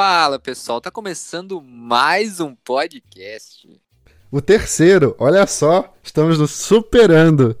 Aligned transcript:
Fala 0.00 0.38
pessoal, 0.38 0.80
tá 0.80 0.92
começando 0.92 1.60
mais 1.60 2.38
um 2.38 2.54
podcast. 2.54 3.68
O 4.30 4.40
terceiro, 4.40 5.16
olha 5.18 5.44
só, 5.44 5.92
estamos 6.04 6.38
nos 6.38 6.52
superando. 6.52 7.58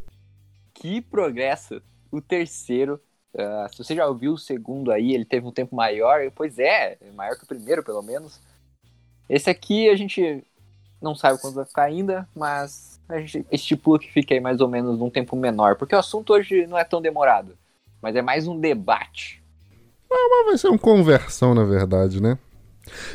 Que 0.72 1.00
progresso! 1.00 1.82
O 2.12 2.20
terceiro, 2.20 3.00
uh, 3.34 3.68
se 3.68 3.82
você 3.82 3.96
já 3.96 4.06
ouviu 4.06 4.34
o 4.34 4.38
segundo 4.38 4.92
aí, 4.92 5.14
ele 5.14 5.24
teve 5.24 5.48
um 5.48 5.50
tempo 5.50 5.74
maior, 5.74 6.30
pois 6.30 6.60
é, 6.60 6.96
maior 7.16 7.36
que 7.36 7.42
o 7.42 7.48
primeiro 7.48 7.82
pelo 7.82 8.02
menos. 8.02 8.40
Esse 9.28 9.50
aqui 9.50 9.88
a 9.90 9.96
gente 9.96 10.44
não 11.02 11.16
sabe 11.16 11.40
quando 11.40 11.54
vai 11.54 11.64
ficar 11.64 11.82
ainda, 11.86 12.28
mas 12.36 13.00
a 13.08 13.18
gente 13.18 13.44
estipula 13.50 13.98
que 13.98 14.12
fique 14.12 14.32
aí 14.32 14.38
mais 14.38 14.60
ou 14.60 14.68
menos 14.68 14.96
num 14.96 15.10
tempo 15.10 15.34
menor, 15.34 15.74
porque 15.74 15.96
o 15.96 15.98
assunto 15.98 16.34
hoje 16.34 16.68
não 16.68 16.78
é 16.78 16.84
tão 16.84 17.02
demorado, 17.02 17.58
mas 18.00 18.14
é 18.14 18.22
mais 18.22 18.46
um 18.46 18.56
debate. 18.60 19.42
Mas 20.10 20.46
vai 20.46 20.58
ser 20.58 20.68
uma 20.68 20.78
conversão, 20.78 21.54
na 21.54 21.64
verdade, 21.64 22.22
né? 22.22 22.38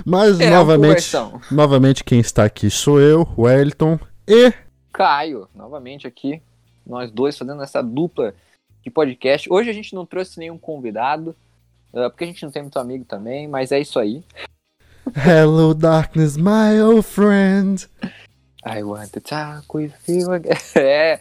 Mas 0.05 0.39
é, 0.39 0.49
novamente, 0.49 1.11
novamente 1.51 2.03
quem 2.03 2.20
está 2.20 2.45
aqui 2.45 2.70
sou 2.70 3.01
eu, 3.01 3.27
Wellington 3.38 3.99
e 4.27 4.53
Caio, 4.91 5.49
novamente 5.55 6.05
aqui, 6.05 6.41
nós 6.85 7.09
dois 7.09 7.37
fazendo 7.37 7.63
essa 7.63 7.81
dupla 7.81 8.35
de 8.84 8.91
podcast. 8.91 9.51
Hoje 9.51 9.70
a 9.70 9.73
gente 9.73 9.95
não 9.95 10.05
trouxe 10.05 10.37
nenhum 10.37 10.57
convidado, 10.57 11.35
uh, 11.91 12.09
porque 12.09 12.25
a 12.25 12.27
gente 12.27 12.43
não 12.43 12.51
tem 12.51 12.61
muito 12.61 12.77
amigo 12.77 13.03
também, 13.05 13.48
mas 13.48 13.71
é 13.71 13.79
isso 13.79 13.98
aí. 13.98 14.23
Hello 15.15 15.73
darkness, 15.73 16.37
my 16.37 16.79
old 16.81 17.03
friend. 17.03 17.89
I 18.65 18.84
want 18.84 19.12
to 19.13 19.21
talk 19.21 19.65
with 19.75 19.93
you 20.07 20.31
again. 20.31 20.53
É, 20.75 21.20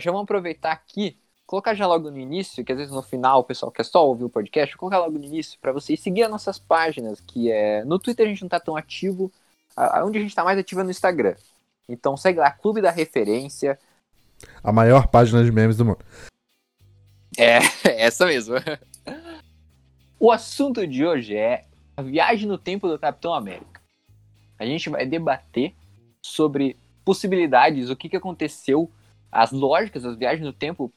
já 0.00 0.10
vamos 0.10 0.24
aproveitar 0.24 0.72
aqui 0.72 1.16
colocar 1.54 1.74
já 1.74 1.86
logo 1.86 2.10
no 2.10 2.18
início, 2.18 2.64
que 2.64 2.72
às 2.72 2.78
vezes 2.78 2.92
no 2.92 3.00
final 3.00 3.38
o 3.38 3.44
pessoal 3.44 3.70
quer 3.70 3.84
só 3.84 4.04
ouvir 4.04 4.24
o 4.24 4.28
podcast, 4.28 4.76
colocar 4.76 4.98
logo 4.98 5.16
no 5.16 5.24
início 5.24 5.56
para 5.60 5.70
vocês 5.70 6.00
seguir 6.00 6.24
as 6.24 6.30
nossas 6.30 6.58
páginas, 6.58 7.20
que 7.20 7.50
é 7.50 7.84
no 7.84 7.96
Twitter 7.96 8.26
a 8.26 8.28
gente 8.28 8.42
não 8.42 8.48
tá 8.48 8.58
tão 8.58 8.76
ativo, 8.76 9.30
onde 10.02 10.18
a 10.18 10.20
gente 10.20 10.34
tá 10.34 10.42
mais 10.42 10.58
ativo 10.58 10.80
é 10.80 10.84
no 10.84 10.90
Instagram. 10.90 11.36
Então 11.88 12.16
segue 12.16 12.40
lá, 12.40 12.50
Clube 12.50 12.82
da 12.82 12.90
Referência. 12.90 13.78
A 14.64 14.72
maior 14.72 15.06
página 15.06 15.44
de 15.44 15.52
memes 15.52 15.76
do 15.76 15.84
mundo. 15.84 16.04
É, 17.38 17.58
essa 18.02 18.26
mesmo. 18.26 18.56
O 20.18 20.32
assunto 20.32 20.84
de 20.84 21.06
hoje 21.06 21.36
é 21.36 21.66
a 21.96 22.02
viagem 22.02 22.48
no 22.48 22.58
tempo 22.58 22.88
do 22.88 22.98
Capitão 22.98 23.32
América. 23.32 23.80
A 24.58 24.66
gente 24.66 24.90
vai 24.90 25.06
debater 25.06 25.72
sobre 26.20 26.76
possibilidades, 27.04 27.90
o 27.90 27.96
que, 27.96 28.08
que 28.08 28.16
aconteceu, 28.16 28.90
as 29.30 29.52
lógicas 29.52 30.02
das 30.02 30.16
viagens 30.16 30.44
no 30.44 30.52
tempo 30.52 30.92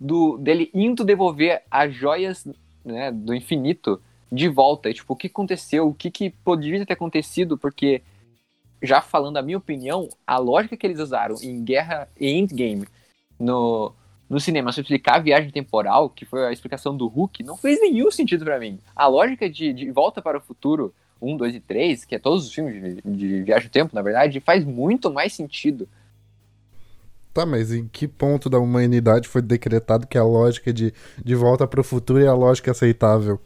do 0.00 0.38
dele 0.38 0.70
indo 0.72 1.04
devolver 1.04 1.62
as 1.70 1.94
joias 1.94 2.48
né, 2.84 3.12
do 3.12 3.34
infinito 3.34 4.00
de 4.32 4.48
volta. 4.48 4.88
E, 4.88 4.94
tipo, 4.94 5.12
o 5.12 5.16
que 5.16 5.26
aconteceu? 5.26 5.88
O 5.88 5.94
que, 5.94 6.10
que 6.10 6.30
poderia 6.30 6.86
ter 6.86 6.94
acontecido? 6.94 7.58
Porque, 7.58 8.02
já 8.82 9.02
falando 9.02 9.36
a 9.36 9.42
minha 9.42 9.58
opinião, 9.58 10.08
a 10.26 10.38
lógica 10.38 10.76
que 10.76 10.86
eles 10.86 11.00
usaram 11.00 11.36
em 11.42 11.62
Guerra 11.62 12.08
e 12.18 12.30
Endgame 12.30 12.86
no, 13.38 13.92
no 14.28 14.40
cinema, 14.40 14.72
se 14.72 14.80
explicar 14.80 15.16
a 15.16 15.20
viagem 15.20 15.50
temporal, 15.50 16.08
que 16.08 16.24
foi 16.24 16.46
a 16.46 16.52
explicação 16.52 16.96
do 16.96 17.06
Hulk, 17.06 17.42
não 17.42 17.56
fez 17.56 17.80
nenhum 17.80 18.10
sentido 18.10 18.44
para 18.44 18.58
mim. 18.58 18.78
A 18.94 19.06
lógica 19.06 19.50
de, 19.50 19.72
de 19.72 19.90
Volta 19.90 20.22
para 20.22 20.38
o 20.38 20.40
Futuro 20.40 20.94
1, 21.20 21.36
2 21.36 21.54
e 21.56 21.60
3, 21.60 22.04
que 22.04 22.14
é 22.14 22.18
todos 22.18 22.46
os 22.46 22.54
filmes 22.54 22.82
de, 22.82 23.02
de 23.02 23.42
viagem 23.42 23.66
no 23.66 23.72
tempo, 23.72 23.94
na 23.94 24.00
verdade, 24.00 24.40
faz 24.40 24.64
muito 24.64 25.10
mais 25.10 25.34
sentido 25.34 25.88
Tá, 27.32 27.46
mas 27.46 27.72
em 27.72 27.86
que 27.86 28.08
ponto 28.08 28.50
da 28.50 28.58
humanidade 28.58 29.28
foi 29.28 29.40
decretado 29.40 30.06
que 30.06 30.18
a 30.18 30.24
lógica 30.24 30.72
de, 30.72 30.92
de 31.24 31.34
volta 31.34 31.66
para 31.66 31.80
o 31.80 31.84
futuro 31.84 32.20
é 32.20 32.26
a 32.26 32.34
lógica 32.34 32.72
aceitável? 32.72 33.40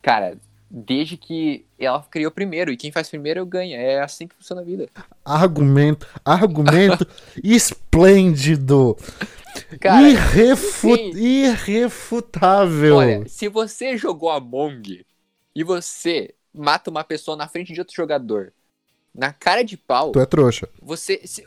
Cara, 0.00 0.38
desde 0.70 1.16
que 1.16 1.66
ela 1.78 2.02
criou 2.02 2.30
primeiro, 2.30 2.70
e 2.70 2.76
quem 2.76 2.92
faz 2.92 3.08
primeiro 3.08 3.44
ganha. 3.44 3.76
É 3.76 4.00
assim 4.00 4.28
que 4.28 4.36
funciona 4.36 4.62
a 4.62 4.64
vida. 4.64 4.88
Argumento, 5.24 6.06
argumento 6.24 7.06
esplêndido. 7.42 8.96
Cara, 9.80 10.08
Irrefu 10.08 10.94
sim. 10.94 11.10
Irrefutável. 11.16 12.96
Olha, 12.96 13.28
se 13.28 13.48
você 13.48 13.96
jogou 13.96 14.30
a 14.30 14.38
Mong 14.38 15.04
e 15.54 15.64
você 15.64 16.34
mata 16.54 16.90
uma 16.90 17.02
pessoa 17.02 17.36
na 17.36 17.48
frente 17.48 17.72
de 17.72 17.80
outro 17.80 17.94
jogador, 17.94 18.52
na 19.14 19.32
cara 19.32 19.62
de 19.62 19.76
pau. 19.76 20.12
Tu 20.12 20.20
é 20.20 20.26
trouxa. 20.26 20.68
Você. 20.80 21.20
Se, 21.24 21.44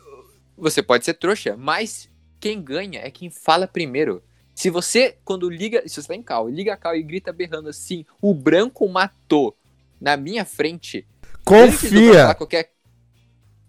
você 0.58 0.82
pode 0.82 1.06
ser 1.06 1.14
trouxa, 1.16 1.56
mas 1.58 2.10
quem 2.40 2.62
ganha 2.62 3.00
é 3.00 3.10
quem 3.10 3.30
fala 3.30 3.68
primeiro. 3.68 4.24
Se 4.54 4.70
você, 4.70 5.18
quando 5.26 5.50
liga, 5.50 5.88
se 5.88 6.02
você 6.02 6.08
tá 6.08 6.16
em 6.16 6.22
cal, 6.22 6.48
liga 6.48 6.74
a 6.74 6.78
cal 6.78 6.96
e 6.96 7.02
grita 7.02 7.34
berrando 7.34 7.70
assim, 7.70 8.06
o 8.22 8.34
branco 8.34 8.88
matou 8.88 9.56
na 10.00 10.16
minha 10.16 10.46
frente. 10.46 11.08
Confia! 11.44 12.36
Qualquer... 12.36 12.72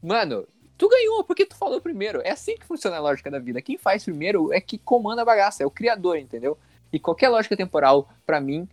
Mano, 0.03 0.47
tu 0.77 0.89
ganhou 0.89 1.25
porque 1.25 1.47
tu 1.47 1.56
falou 1.56 1.81
primeiro. 1.81 2.21
É 2.22 2.31
assim 2.31 2.56
que 2.56 2.67
funciona 2.67 2.97
a 2.97 3.01
lógica 3.01 3.31
da 3.31 3.39
vida. 3.39 3.62
Quem 3.62 3.78
faz 3.78 4.05
primeiro 4.05 4.53
é 4.53 4.61
que 4.61 4.77
comanda 4.77 5.22
a 5.22 5.25
bagaça, 5.25 5.62
é 5.62 5.66
o 5.66 5.71
criador, 5.71 6.19
entendeu? 6.19 6.59
E 6.93 6.99
qualquer 6.99 7.28
lógica 7.28 7.56
temporal, 7.56 8.09
para 8.27 8.41
mim, 8.41 8.69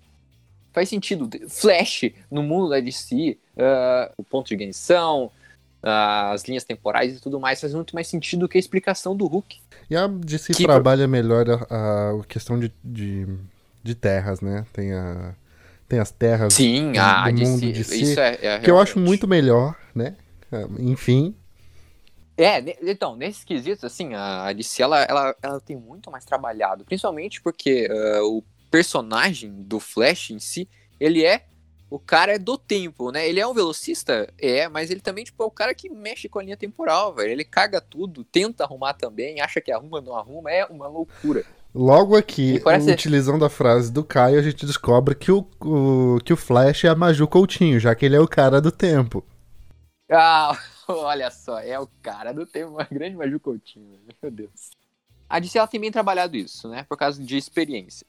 faz 0.73 0.89
sentido. 0.89 1.29
Flash 1.47 2.11
no 2.29 2.43
mundo 2.43 2.69
da 2.69 2.79
DC, 2.79 3.37
uh, 3.55 4.13
o 4.17 4.23
ponto 4.23 4.47
de 4.47 4.55
ignição, 4.55 5.31
as 5.83 6.43
linhas 6.43 6.63
temporais 6.63 7.17
e 7.17 7.21
tudo 7.21 7.39
mais 7.39 7.59
faz 7.59 7.73
muito 7.73 7.95
mais 7.95 8.07
sentido 8.07 8.41
do 8.41 8.49
que 8.49 8.57
a 8.57 8.59
explicação 8.59 9.15
do 9.15 9.25
Hulk. 9.25 9.59
E 9.89 9.95
a 9.95 10.07
DC 10.07 10.53
que 10.53 10.63
trabalha 10.63 11.07
melhor 11.07 11.49
a, 11.49 12.11
a 12.11 12.23
questão 12.27 12.59
de, 12.59 12.71
de, 12.83 13.27
de, 13.83 13.95
terras, 13.95 14.41
né? 14.41 14.65
Tem, 14.71 14.93
a, 14.93 15.33
tem 15.87 15.99
as 15.99 16.11
terras 16.11 16.53
Sim, 16.53 16.93
do, 16.93 16.99
a 16.99 17.29
do 17.29 17.35
DC, 17.35 17.51
mundo 17.51 17.73
DC, 17.73 17.95
isso 17.95 18.19
é, 18.19 18.37
é 18.41 18.59
que 18.59 18.69
eu 18.69 18.79
acho 18.79 18.99
muito 18.99 19.27
melhor, 19.27 19.75
né? 19.93 20.15
Enfim. 20.79 21.35
É, 22.37 22.59
então, 22.81 23.15
nesses 23.15 23.43
quesitos, 23.43 23.83
assim, 23.83 24.13
a 24.13 24.51
DC, 24.53 24.81
ela, 24.81 25.03
ela, 25.03 25.35
ela 25.41 25.59
tem 25.59 25.75
muito 25.75 26.09
mais 26.09 26.25
trabalhado, 26.25 26.83
principalmente 26.83 27.41
porque 27.41 27.87
uh, 27.91 28.37
o 28.37 28.43
personagem 28.69 29.51
do 29.63 29.79
Flash 29.79 30.31
em 30.31 30.39
si, 30.39 30.67
ele 30.99 31.25
é 31.25 31.45
o 31.91 31.99
cara 31.99 32.35
é 32.35 32.39
do 32.39 32.57
tempo, 32.57 33.11
né? 33.11 33.27
Ele 33.27 33.41
é 33.41 33.45
um 33.45 33.53
velocista? 33.53 34.33
É, 34.39 34.69
mas 34.69 34.89
ele 34.89 35.01
também, 35.01 35.25
tipo, 35.25 35.43
é 35.43 35.45
o 35.45 35.51
cara 35.51 35.75
que 35.75 35.89
mexe 35.89 36.29
com 36.29 36.39
a 36.39 36.43
linha 36.43 36.55
temporal, 36.55 37.13
velho. 37.13 37.31
Ele 37.31 37.43
caga 37.43 37.81
tudo, 37.81 38.23
tenta 38.23 38.63
arrumar 38.63 38.93
também, 38.93 39.41
acha 39.41 39.59
que 39.59 39.73
arruma, 39.73 39.99
não 39.99 40.15
arruma, 40.15 40.49
é 40.49 40.63
uma 40.67 40.87
loucura. 40.87 41.43
Logo 41.75 42.15
aqui, 42.15 42.61
parece... 42.61 42.89
utilizando 42.89 43.43
a 43.43 43.49
frase 43.49 43.91
do 43.91 44.05
Caio, 44.05 44.39
a 44.39 44.41
gente 44.41 44.65
descobre 44.65 45.15
que 45.15 45.33
o, 45.33 45.45
o, 45.59 46.19
que 46.23 46.31
o 46.31 46.37
Flash 46.37 46.85
é 46.85 46.87
a 46.87 46.95
Maju 46.95 47.27
Coutinho, 47.27 47.77
já 47.77 47.93
que 47.93 48.05
ele 48.05 48.15
é 48.15 48.21
o 48.21 48.27
cara 48.27 48.61
do 48.61 48.71
tempo. 48.71 49.21
Ah, 50.09 50.57
olha 50.87 51.29
só, 51.29 51.59
é 51.59 51.77
o 51.77 51.89
cara 52.01 52.31
do 52.31 52.45
tempo, 52.45 52.71
uma 52.71 52.87
grande 52.89 53.17
Maju 53.17 53.37
Coutinho, 53.41 53.99
meu 54.23 54.31
Deus. 54.31 54.71
A 55.27 55.39
DC 55.39 55.57
ela 55.57 55.67
tem 55.67 55.79
bem 55.79 55.91
trabalhado 55.91 56.37
isso, 56.37 56.69
né? 56.69 56.85
Por 56.87 56.97
causa 56.97 57.21
de 57.21 57.35
experiência. 57.35 58.07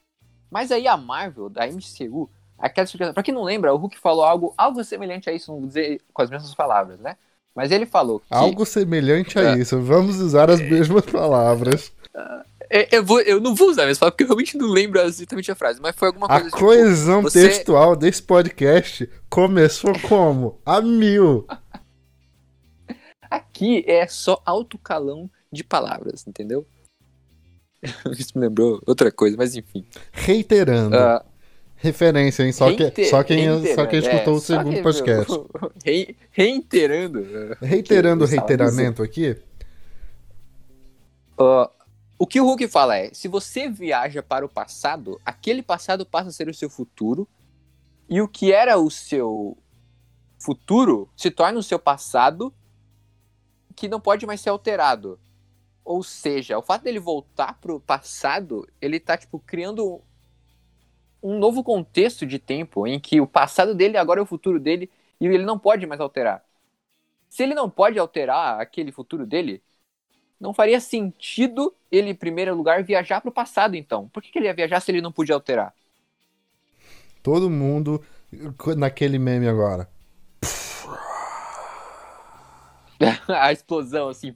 Mas 0.49 0.71
aí 0.71 0.87
a 0.87 0.95
Marvel, 0.95 1.49
da 1.49 1.67
MCU, 1.67 2.29
aquela 2.63 2.85
explicação. 2.85 3.13
Pra 3.13 3.23
quem 3.23 3.33
não 3.33 3.43
lembra, 3.43 3.73
o 3.73 3.77
Hulk 3.77 3.99
falou 3.99 4.23
algo, 4.23 4.53
algo 4.57 4.83
semelhante 4.83 5.29
a 5.29 5.33
isso, 5.33 5.51
não 5.51 5.59
vou 5.59 5.67
dizer 5.67 6.01
com 6.13 6.21
as 6.21 6.29
mesmas 6.29 6.55
palavras, 6.55 6.99
né? 6.99 7.17
Mas 7.53 7.71
ele 7.71 7.85
falou 7.85 8.19
que... 8.19 8.25
Algo 8.29 8.65
semelhante 8.65 9.37
a 9.37 9.53
é. 9.53 9.59
isso, 9.59 9.79
vamos 9.81 10.19
usar 10.19 10.49
as 10.49 10.61
mesmas 10.61 11.05
palavras. 11.05 11.91
Uh, 12.15 12.43
eu, 12.91 13.03
vou, 13.03 13.21
eu 13.21 13.39
não 13.39 13.53
vou 13.53 13.69
usar 13.69 13.83
palavra, 13.83 14.11
porque 14.11 14.23
eu 14.23 14.27
realmente 14.27 14.57
não 14.57 14.67
lembro 14.67 14.99
exatamente 15.01 15.51
a 15.51 15.55
frase, 15.55 15.79
mas 15.81 15.95
foi 15.95 16.07
alguma 16.07 16.27
coisa 16.27 16.41
A 16.41 16.45
tipo, 16.45 16.57
coesão 16.57 17.21
você... 17.21 17.47
textual 17.47 17.95
desse 17.95 18.23
podcast 18.23 19.09
começou 19.29 19.93
como? 20.07 20.59
A 20.65 20.81
mil. 20.81 21.45
Aqui 23.29 23.83
é 23.87 24.07
só 24.07 24.41
alto 24.45 24.77
calão 24.77 25.29
de 25.51 25.63
palavras, 25.63 26.25
entendeu? 26.25 26.65
Isso 28.17 28.31
me 28.35 28.47
lembrou 28.47 28.81
outra 28.87 29.11
coisa, 29.11 29.35
mas 29.37 29.55
enfim. 29.55 29.85
Reiterando. 30.11 30.95
Uh, 30.95 31.32
referência, 31.83 32.43
hein? 32.43 32.53
Só, 32.53 32.67
Reiter, 32.67 32.93
que, 32.93 33.05
só 33.05 33.21
quem, 33.23 33.75
só 33.75 33.85
quem 33.85 33.99
escutou 33.99 34.35
é, 34.35 34.37
o 34.37 34.39
segundo 34.41 34.81
podcast. 34.81 35.33
Re, 35.85 36.15
reiterando. 36.31 37.57
Reiterando 37.61 38.23
o 38.23 38.27
reiteramento 38.27 39.03
aqui. 39.03 39.35
Uh, 41.37 41.69
o 42.17 42.25
que 42.25 42.39
o 42.39 42.45
Hulk 42.45 42.69
fala 42.69 42.97
é: 42.97 43.13
se 43.13 43.27
você 43.27 43.69
viaja 43.69 44.23
para 44.23 44.45
o 44.45 44.49
passado, 44.49 45.19
aquele 45.25 45.61
passado 45.61 46.05
passa 46.05 46.29
a 46.29 46.31
ser 46.31 46.47
o 46.47 46.53
seu 46.53 46.69
futuro, 46.69 47.27
e 48.07 48.21
o 48.21 48.29
que 48.29 48.53
era 48.53 48.77
o 48.77 48.89
seu 48.89 49.57
futuro 50.39 51.09
se 51.17 51.29
torna 51.29 51.59
o 51.59 51.63
seu 51.63 51.77
passado, 51.77 52.53
que 53.75 53.89
não 53.89 53.99
pode 53.99 54.25
mais 54.25 54.39
ser 54.39 54.51
alterado. 54.51 55.19
Ou 55.83 56.01
seja, 56.01 56.57
o 56.57 56.61
fato 56.61 56.83
dele 56.83 56.99
voltar 56.99 57.59
pro 57.59 57.77
passado, 57.77 58.65
ele 58.79 59.01
tá, 59.01 59.17
tipo, 59.17 59.37
criando 59.37 60.01
um 61.23 61.39
novo 61.39 61.63
contexto 61.63 62.25
de 62.25 62.37
tempo 62.37 62.85
em 62.85 62.99
que 62.99 63.21
o 63.21 63.25
passado 63.25 63.73
dele 63.73 63.97
agora 63.97 64.19
é 64.19 64.23
o 64.23 64.25
futuro 64.25 64.59
dele 64.59 64.89
e 65.19 65.25
ele 65.25 65.45
não 65.45 65.57
pode 65.57 65.87
mais 65.87 66.01
alterar. 66.01 66.43
Se 67.29 67.41
ele 67.41 67.55
não 67.55 67.69
pode 67.69 67.97
alterar 67.97 68.59
aquele 68.59 68.91
futuro 68.91 69.25
dele, 69.25 69.63
não 70.39 70.53
faria 70.53 70.79
sentido 70.81 71.73
ele, 71.89 72.09
em 72.09 72.15
primeiro 72.15 72.53
lugar, 72.55 72.83
viajar 72.83 73.21
para 73.21 73.29
o 73.29 73.33
passado, 73.33 73.75
então. 73.75 74.09
Por 74.09 74.21
que, 74.21 74.29
que 74.29 74.37
ele 74.37 74.47
ia 74.47 74.53
viajar 74.53 74.81
se 74.81 74.91
ele 74.91 75.01
não 75.01 75.11
podia 75.11 75.33
alterar? 75.33 75.73
Todo 77.23 77.49
mundo 77.49 78.03
naquele 78.75 79.17
meme 79.17 79.47
agora. 79.47 79.89
a 83.27 83.51
explosão, 83.51 84.09
assim. 84.09 84.35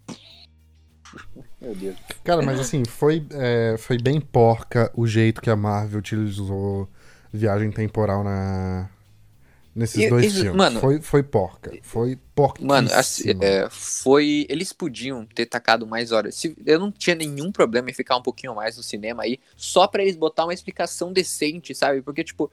Meu 1.61 1.75
Deus. 1.75 1.95
Cara, 2.23 2.41
mas 2.41 2.59
assim, 2.59 2.83
foi, 2.85 3.25
é, 3.31 3.75
foi 3.77 3.97
bem 3.97 4.19
porca 4.19 4.91
o 4.95 5.07
jeito 5.07 5.41
que 5.41 5.49
a 5.49 5.55
Marvel 5.55 5.99
utilizou 5.99 6.87
viagem 7.31 7.71
temporal 7.71 8.23
na, 8.23 8.89
nesses 9.77 10.03
e, 10.03 10.09
dois 10.09 10.25
isso, 10.25 10.41
filmes. 10.41 10.55
Mano, 10.57 10.79
foi, 10.79 10.99
foi 10.99 11.21
porca. 11.21 11.71
Foi 11.83 12.17
porquíssima. 12.33 12.75
Mano, 12.75 12.89
assim, 12.93 13.31
é, 13.41 13.67
foi. 13.69 14.45
Eles 14.49 14.73
podiam 14.73 15.25
ter 15.25 15.45
tacado 15.45 15.85
mais 15.85 16.11
horas. 16.11 16.35
Se, 16.35 16.57
eu 16.65 16.79
não 16.79 16.91
tinha 16.91 17.15
nenhum 17.15 17.51
problema 17.51 17.89
em 17.89 17.93
ficar 17.93 18.17
um 18.17 18.21
pouquinho 18.21 18.55
mais 18.55 18.75
no 18.75 18.83
cinema 18.83 19.23
aí, 19.23 19.39
só 19.55 19.87
para 19.87 20.01
eles 20.01 20.15
botar 20.15 20.45
uma 20.45 20.53
explicação 20.53 21.13
decente, 21.13 21.75
sabe? 21.75 22.01
Porque, 22.01 22.23
tipo, 22.23 22.51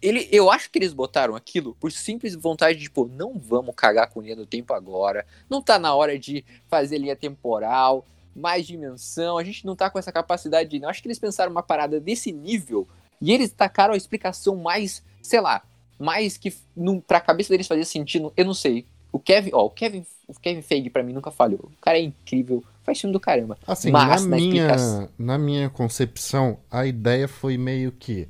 ele, 0.00 0.28
eu 0.30 0.50
acho 0.50 0.70
que 0.70 0.78
eles 0.78 0.92
botaram 0.92 1.34
aquilo 1.34 1.74
por 1.80 1.90
simples 1.90 2.34
vontade 2.34 2.78
de, 2.78 2.84
tipo, 2.84 3.06
não 3.06 3.38
vamos 3.38 3.74
cagar 3.74 4.08
com 4.08 4.20
linha 4.20 4.36
do 4.36 4.46
tempo 4.46 4.72
agora. 4.72 5.26
Não 5.48 5.62
tá 5.62 5.78
na 5.78 5.94
hora 5.94 6.18
de 6.18 6.44
fazer 6.68 6.98
linha 6.98 7.16
temporal, 7.16 8.04
mais 8.34 8.66
dimensão. 8.66 9.38
A 9.38 9.44
gente 9.44 9.64
não 9.64 9.74
tá 9.74 9.88
com 9.88 9.98
essa 9.98 10.12
capacidade 10.12 10.68
de. 10.68 10.82
Eu 10.82 10.88
acho 10.88 11.00
que 11.00 11.08
eles 11.08 11.18
pensaram 11.18 11.50
uma 11.50 11.62
parada 11.62 11.98
desse 11.98 12.30
nível 12.30 12.86
e 13.20 13.32
eles 13.32 13.50
tacaram 13.50 13.94
a 13.94 13.96
explicação 13.96 14.56
mais, 14.56 15.02
sei 15.22 15.40
lá, 15.40 15.62
mais 15.98 16.36
que 16.36 16.54
no, 16.76 17.00
pra 17.00 17.20
cabeça 17.20 17.50
deles 17.50 17.66
fazia 17.66 17.84
sentido. 17.84 18.32
Eu 18.36 18.44
não 18.44 18.54
sei. 18.54 18.86
O 19.10 19.18
Kevin, 19.18 19.50
ó, 19.54 19.64
o 19.64 19.70
Kevin, 19.70 20.04
o 20.28 20.34
Kevin 20.34 20.60
Feige 20.60 20.90
pra 20.90 21.02
mim 21.02 21.14
nunca 21.14 21.30
falhou. 21.30 21.70
O 21.78 21.80
cara 21.80 21.96
é 21.96 22.02
incrível, 22.02 22.62
faz 22.84 23.00
filme 23.00 23.14
do 23.14 23.20
caramba. 23.20 23.56
Assim, 23.66 23.90
Mas, 23.90 24.24
na, 24.24 24.28
na 24.28 24.36
minha, 24.36 24.66
explicação... 24.66 25.08
na 25.18 25.38
minha 25.38 25.70
concepção, 25.70 26.58
a 26.70 26.84
ideia 26.84 27.26
foi 27.26 27.56
meio 27.56 27.92
que. 27.92 28.28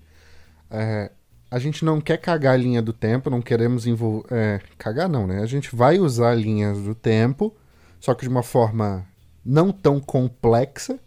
É, 0.70 1.10
a 1.50 1.58
gente 1.58 1.84
não 1.84 2.00
quer 2.00 2.18
cagar 2.18 2.54
a 2.54 2.56
linha 2.56 2.82
do 2.82 2.92
tempo, 2.92 3.30
não 3.30 3.40
queremos 3.40 3.86
envolver. 3.86 4.26
É, 4.30 4.60
cagar 4.76 5.08
não, 5.08 5.26
né? 5.26 5.40
A 5.42 5.46
gente 5.46 5.74
vai 5.74 5.98
usar 5.98 6.34
linhas 6.34 6.78
do 6.78 6.94
tempo, 6.94 7.54
só 8.00 8.14
que 8.14 8.22
de 8.22 8.28
uma 8.28 8.42
forma 8.42 9.06
não 9.44 9.70
tão 9.70 10.00
complexa, 10.00 10.98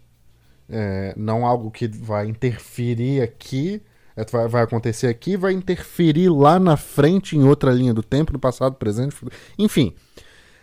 é, 0.69 1.13
não 1.17 1.45
algo 1.45 1.69
que 1.69 1.87
vai 1.87 2.27
interferir 2.27 3.21
aqui, 3.21 3.81
é, 4.15 4.23
vai, 4.25 4.47
vai, 4.47 4.63
acontecer 4.63 5.07
aqui, 5.07 5.35
vai 5.35 5.51
interferir 5.51 6.29
lá 6.29 6.57
na 6.59 6.77
frente 6.77 7.35
em 7.35 7.43
outra 7.43 7.71
linha 7.71 7.93
do 7.93 8.03
tempo, 8.03 8.31
no 8.31 8.39
passado, 8.39 8.75
presente, 8.75 9.15
enfim. 9.57 9.93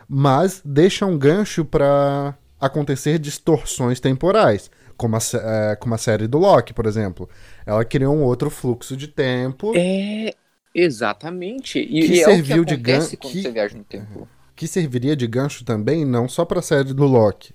Mas 0.08 0.62
deixa 0.64 1.04
um 1.04 1.18
gancho 1.18 1.64
para 1.64 2.34
acontecer 2.58 3.18
distorções 3.18 4.00
temporais 4.00 4.70
como 4.96 5.16
a, 5.16 5.20
é, 5.34 5.76
como 5.76 5.94
a 5.94 5.98
série 5.98 6.26
do 6.26 6.38
Loki, 6.38 6.72
por 6.72 6.86
exemplo. 6.86 7.28
Ela 7.64 7.84
criou 7.84 8.14
um 8.14 8.22
outro 8.22 8.50
fluxo 8.50 8.96
de 8.96 9.08
tempo. 9.08 9.72
É, 9.76 10.32
exatamente. 10.74 11.78
E, 11.78 12.06
que 12.06 12.12
e 12.14 12.24
serviu 12.24 12.62
é 12.62 12.66
que 12.66 12.76
de 12.76 12.76
gancho. 12.76 13.16
Que, 13.16 13.42
você 13.42 13.50
viaja 13.50 13.76
no 13.76 13.84
tempo. 13.84 14.28
Que 14.54 14.66
serviria 14.66 15.14
de 15.14 15.26
gancho 15.26 15.64
também, 15.64 16.04
não 16.04 16.28
só 16.28 16.44
para 16.44 16.60
a 16.60 16.62
série 16.62 16.92
do 16.92 17.04
Loki, 17.04 17.54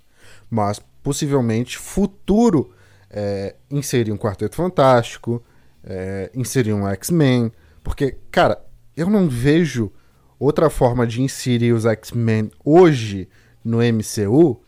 mas 0.49 0.79
possivelmente 1.01 1.77
futuro 1.77 2.73
é, 3.09 3.55
inserir 3.69 4.11
um 4.11 4.17
Quarteto 4.17 4.55
Fantástico, 4.55 5.44
é, 5.83 6.29
inserir 6.33 6.73
um 6.73 6.87
X-Men. 6.87 7.51
Porque, 7.83 8.17
cara, 8.29 8.63
eu 8.95 9.09
não 9.09 9.27
vejo 9.27 9.91
outra 10.39 10.69
forma 10.69 11.05
de 11.07 11.21
inserir 11.21 11.73
os 11.73 11.85
X-Men 11.85 12.51
hoje 12.63 13.27
no 13.63 13.77
MCU 13.77 14.61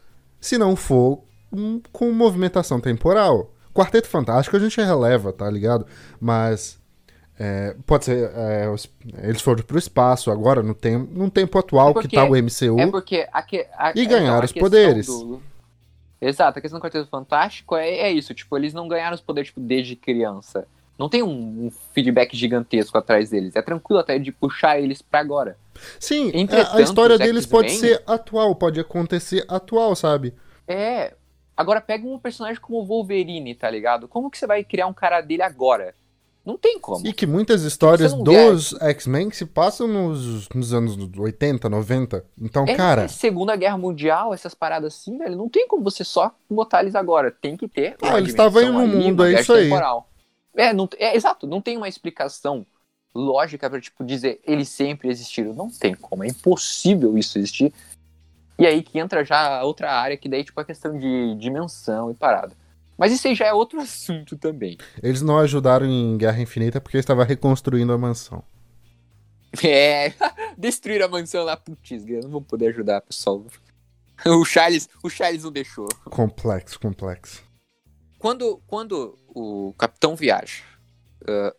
se 0.43 0.57
não 0.57 0.75
for 0.75 1.23
com 1.91 2.11
movimentação 2.11 2.79
temporal. 2.79 3.51
Quarteto 3.73 4.07
Fantástico 4.07 4.55
a 4.55 4.59
gente 4.59 4.79
releva, 4.79 5.33
tá 5.33 5.49
ligado? 5.49 5.85
Mas 6.19 6.79
é, 7.39 7.75
pode 7.85 8.05
ser. 8.05 8.31
É, 8.35 8.73
eles 9.23 9.41
foram 9.41 9.63
pro 9.63 9.77
espaço 9.77 10.29
agora, 10.29 10.61
no, 10.61 10.75
tem, 10.75 10.97
no 10.97 11.29
tempo 11.29 11.57
atual 11.57 11.89
é 11.89 11.93
porque, 11.93 12.07
que 12.09 12.15
tá 12.15 12.25
o 12.25 12.35
MCU. 12.35 12.79
É 12.79 12.87
porque. 12.87 13.27
A, 13.33 13.45
a, 13.77 13.93
e 13.95 14.05
ganharam 14.05 14.45
os 14.45 14.51
poderes. 14.51 15.07
Do... 15.07 15.41
Exato, 16.21 16.59
a 16.59 16.61
questão 16.61 16.79
do 16.79 16.83
Quarteto 16.83 17.09
Fantástico 17.09 17.75
é, 17.75 17.89
é 17.89 18.11
isso. 18.11 18.33
Tipo, 18.33 18.57
eles 18.57 18.73
não 18.73 18.87
ganharam 18.87 19.15
os 19.15 19.21
poderes 19.21 19.49
tipo, 19.49 19.59
desde 19.59 19.95
criança. 19.95 20.67
Não 20.97 21.09
tem 21.09 21.23
um, 21.23 21.65
um, 21.65 21.71
feedback 21.91 22.37
gigantesco 22.37 22.97
atrás 22.97 23.31
deles. 23.31 23.55
É 23.55 23.61
tranquilo 23.61 23.99
até 23.99 24.19
de 24.19 24.31
puxar 24.31 24.79
eles 24.79 25.01
para 25.01 25.19
agora. 25.19 25.57
Sim, 25.99 26.31
a 26.71 26.81
história 26.81 27.17
deles 27.17 27.47
pode 27.47 27.71
ser 27.71 28.01
atual, 28.05 28.55
pode 28.55 28.79
acontecer 28.79 29.43
atual, 29.47 29.95
sabe? 29.95 30.35
É, 30.67 31.13
Agora 31.55 31.79
pega 31.79 32.07
um 32.07 32.17
personagem 32.17 32.59
como 32.61 32.79
o 32.79 32.85
Wolverine, 32.85 33.53
tá 33.55 33.69
ligado? 33.69 34.07
Como 34.07 34.29
que 34.29 34.37
você 34.37 34.47
vai 34.47 34.63
criar 34.63 34.87
um 34.87 34.93
cara 34.93 35.21
dele 35.21 35.43
agora? 35.43 35.93
Não 36.45 36.57
tem 36.57 36.77
como. 36.77 37.07
E 37.07 37.13
que 37.13 37.25
muitas 37.25 37.61
histórias 37.63 38.13
dos 38.13 38.73
X-Men 38.81 39.31
se 39.31 39.45
passam 39.45 39.87
nos, 39.87 40.49
nos 40.49 40.73
anos 40.73 40.97
80, 41.17 41.69
90. 41.69 42.25
Então, 42.41 42.65
é, 42.67 42.75
cara. 42.75 43.07
Segunda 43.07 43.55
Guerra 43.55 43.77
Mundial, 43.77 44.33
essas 44.33 44.53
paradas 44.53 44.93
assim, 44.93 45.17
velho, 45.17 45.37
não 45.37 45.47
tem 45.47 45.65
como 45.67 45.83
você 45.83 46.03
só 46.03 46.35
botar 46.49 46.81
eles 46.81 46.95
agora. 46.95 47.31
Tem 47.31 47.55
que 47.55 47.67
ter. 47.67 47.95
Ah, 48.01 48.17
eles 48.17 48.31
estavam 48.31 48.61
aí 48.61 48.69
no 48.69 48.87
mundo, 48.87 49.23
é 49.23 49.39
isso 49.39 49.53
aí. 49.53 49.69
É, 50.55 50.73
não, 50.73 50.87
é, 50.97 51.15
exato, 51.15 51.47
não 51.47 51.61
tem 51.61 51.77
uma 51.77 51.87
explicação 51.87 52.65
lógica 53.15 53.69
para 53.69 53.79
tipo, 53.79 54.03
dizer 54.03 54.41
eles 54.45 54.67
sempre 54.67 55.09
existiram. 55.09 55.53
Não 55.53 55.69
tem 55.69 55.95
como, 55.95 56.25
é 56.25 56.27
impossível 56.27 57.17
isso 57.17 57.37
existir. 57.37 57.73
E 58.57 58.65
aí 58.65 58.83
que 58.83 58.99
entra 58.99 59.25
já 59.25 59.63
outra 59.63 59.91
área, 59.91 60.17
que 60.17 60.29
daí, 60.29 60.43
tipo, 60.43 60.59
a 60.59 60.65
questão 60.65 60.97
de 60.97 61.35
dimensão 61.35 62.11
e 62.11 62.13
parada. 62.13 62.55
Mas 62.97 63.11
isso 63.11 63.27
aí 63.27 63.35
já 63.35 63.47
é 63.47 63.53
outro 63.53 63.79
assunto 63.81 64.37
também. 64.37 64.77
Eles 65.01 65.21
não 65.21 65.37
ajudaram 65.39 65.85
em 65.85 66.17
Guerra 66.17 66.41
Infinita 66.41 66.79
porque 66.79 66.97
estava 66.97 67.23
reconstruindo 67.23 67.93
a 67.93 67.97
mansão. 67.97 68.43
É, 69.63 70.13
destruir 70.57 71.01
a 71.03 71.07
mansão 71.07 71.43
lá, 71.43 71.55
putz, 71.57 72.05
não 72.23 72.29
vou 72.29 72.41
poder 72.41 72.67
ajudar, 72.69 73.01
pessoal. 73.01 73.45
O 74.25 74.45
Charles, 74.45 74.87
o 75.03 75.09
Charles 75.09 75.43
não 75.43 75.51
deixou. 75.51 75.87
Complexo, 76.05 76.79
complexo. 76.79 77.43
Quando, 78.19 78.61
quando 78.67 79.17
o 79.27 79.73
capitão 79.77 80.15
viaja, 80.15 80.63
uh, 81.23 81.53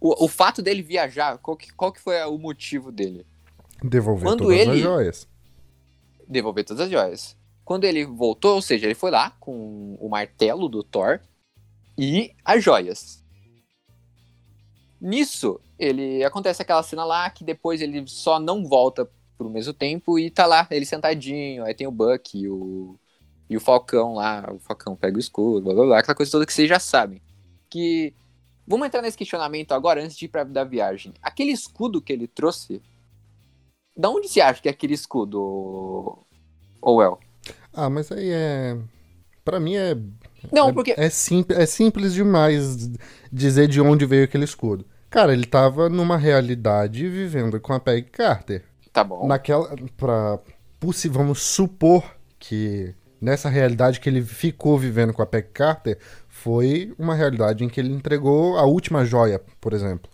o, 0.00 0.24
o 0.24 0.28
fato 0.28 0.60
dele 0.60 0.82
viajar, 0.82 1.38
qual 1.38 1.56
que, 1.56 1.72
qual 1.72 1.92
que 1.92 2.00
foi 2.00 2.20
o 2.24 2.36
motivo 2.36 2.90
dele? 2.90 3.24
Devolver 3.80 4.24
quando 4.24 4.44
todas 4.44 4.58
ele, 4.58 4.70
as 4.72 4.78
joias 4.78 5.28
devolver 6.28 6.64
todas 6.64 6.84
as 6.84 6.90
joias. 6.90 7.36
Quando 7.64 7.84
ele 7.84 8.04
voltou, 8.04 8.56
ou 8.56 8.62
seja, 8.62 8.86
ele 8.86 8.94
foi 8.94 9.10
lá 9.10 9.30
com 9.38 9.96
o 10.00 10.08
martelo 10.08 10.68
do 10.68 10.82
Thor 10.82 11.20
e 11.96 12.34
as 12.44 12.62
joias. 12.62 13.22
Nisso, 15.00 15.60
ele 15.78 16.22
acontece 16.24 16.62
aquela 16.62 16.82
cena 16.82 17.04
lá 17.04 17.28
que 17.30 17.44
depois 17.44 17.80
ele 17.80 18.06
só 18.06 18.38
não 18.38 18.64
volta 18.64 19.08
pro 19.36 19.50
mesmo 19.50 19.72
tempo 19.72 20.18
e 20.18 20.30
tá 20.30 20.46
lá, 20.46 20.66
ele 20.70 20.86
sentadinho, 20.86 21.64
aí 21.64 21.74
tem 21.74 21.86
o 21.86 21.92
Buck 21.92 22.38
e 22.38 22.48
o, 22.48 22.96
e 23.50 23.56
o 23.56 23.60
Falcão 23.60 24.14
lá, 24.14 24.48
o 24.52 24.58
Falcão 24.58 24.94
pega 24.94 25.16
o 25.16 25.20
escudo, 25.20 25.64
blá 25.64 25.74
blá 25.74 25.84
blá, 25.84 25.98
aquela 25.98 26.14
coisa 26.14 26.30
toda 26.30 26.46
que 26.46 26.52
vocês 26.52 26.68
já 26.68 26.78
sabem. 26.78 27.20
Que. 27.68 28.14
Vamos 28.64 28.86
entrar 28.86 29.02
nesse 29.02 29.18
questionamento 29.18 29.72
agora 29.72 30.02
antes 30.02 30.16
de 30.16 30.26
ir 30.26 30.28
pra 30.28 30.44
da 30.44 30.62
viagem. 30.62 31.12
Aquele 31.20 31.50
escudo 31.50 32.00
que 32.00 32.12
ele 32.12 32.28
trouxe 32.28 32.80
da 33.96 34.10
onde 34.10 34.28
você 34.28 34.40
acha 34.40 34.60
que 34.60 34.68
é 34.68 34.70
aquele 34.70 34.94
escudo, 34.94 36.18
Owell? 36.80 37.18
Ah, 37.72 37.88
mas 37.88 38.10
aí 38.12 38.30
é. 38.30 38.76
Pra 39.44 39.58
mim 39.58 39.76
é. 39.76 39.96
Não, 40.50 40.68
é, 40.68 40.72
porque. 40.72 40.94
É, 40.96 41.08
sim, 41.08 41.44
é 41.50 41.66
simples 41.66 42.12
demais 42.12 42.90
dizer 43.30 43.68
de 43.68 43.80
onde 43.80 44.06
veio 44.06 44.24
aquele 44.24 44.44
escudo. 44.44 44.84
Cara, 45.10 45.32
ele 45.32 45.46
tava 45.46 45.88
numa 45.88 46.16
realidade 46.16 47.08
vivendo 47.08 47.60
com 47.60 47.72
a 47.72 47.80
Peg 47.80 48.08
Carter. 48.10 48.64
Tá 48.92 49.04
bom. 49.04 49.26
Naquela. 49.26 49.74
Pra. 49.96 50.38
Vamos 51.10 51.40
supor 51.40 52.04
que 52.40 52.92
nessa 53.20 53.48
realidade 53.48 54.00
que 54.00 54.08
ele 54.08 54.20
ficou 54.20 54.76
vivendo 54.76 55.12
com 55.12 55.22
a 55.22 55.26
Peg 55.26 55.48
Carter 55.52 55.96
foi 56.28 56.92
uma 56.98 57.14
realidade 57.14 57.62
em 57.62 57.68
que 57.68 57.78
ele 57.78 57.92
entregou 57.92 58.58
a 58.58 58.64
última 58.64 59.04
joia, 59.04 59.40
por 59.60 59.72
exemplo. 59.72 60.10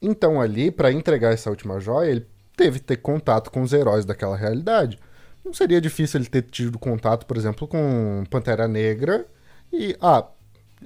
Então, 0.00 0.40
ali, 0.40 0.70
para 0.70 0.92
entregar 0.92 1.32
essa 1.32 1.50
última 1.50 1.80
joia, 1.80 2.10
ele 2.10 2.26
teve 2.56 2.78
que 2.78 2.86
ter 2.86 2.96
contato 2.96 3.50
com 3.50 3.62
os 3.62 3.72
heróis 3.72 4.04
daquela 4.04 4.36
realidade. 4.36 4.98
Não 5.44 5.52
seria 5.52 5.80
difícil 5.80 6.20
ele 6.20 6.28
ter 6.28 6.42
tido 6.42 6.78
contato, 6.78 7.26
por 7.26 7.36
exemplo, 7.36 7.66
com 7.66 8.24
Pantera 8.30 8.68
Negra 8.68 9.26
e. 9.72 9.96
Ah, 10.00 10.28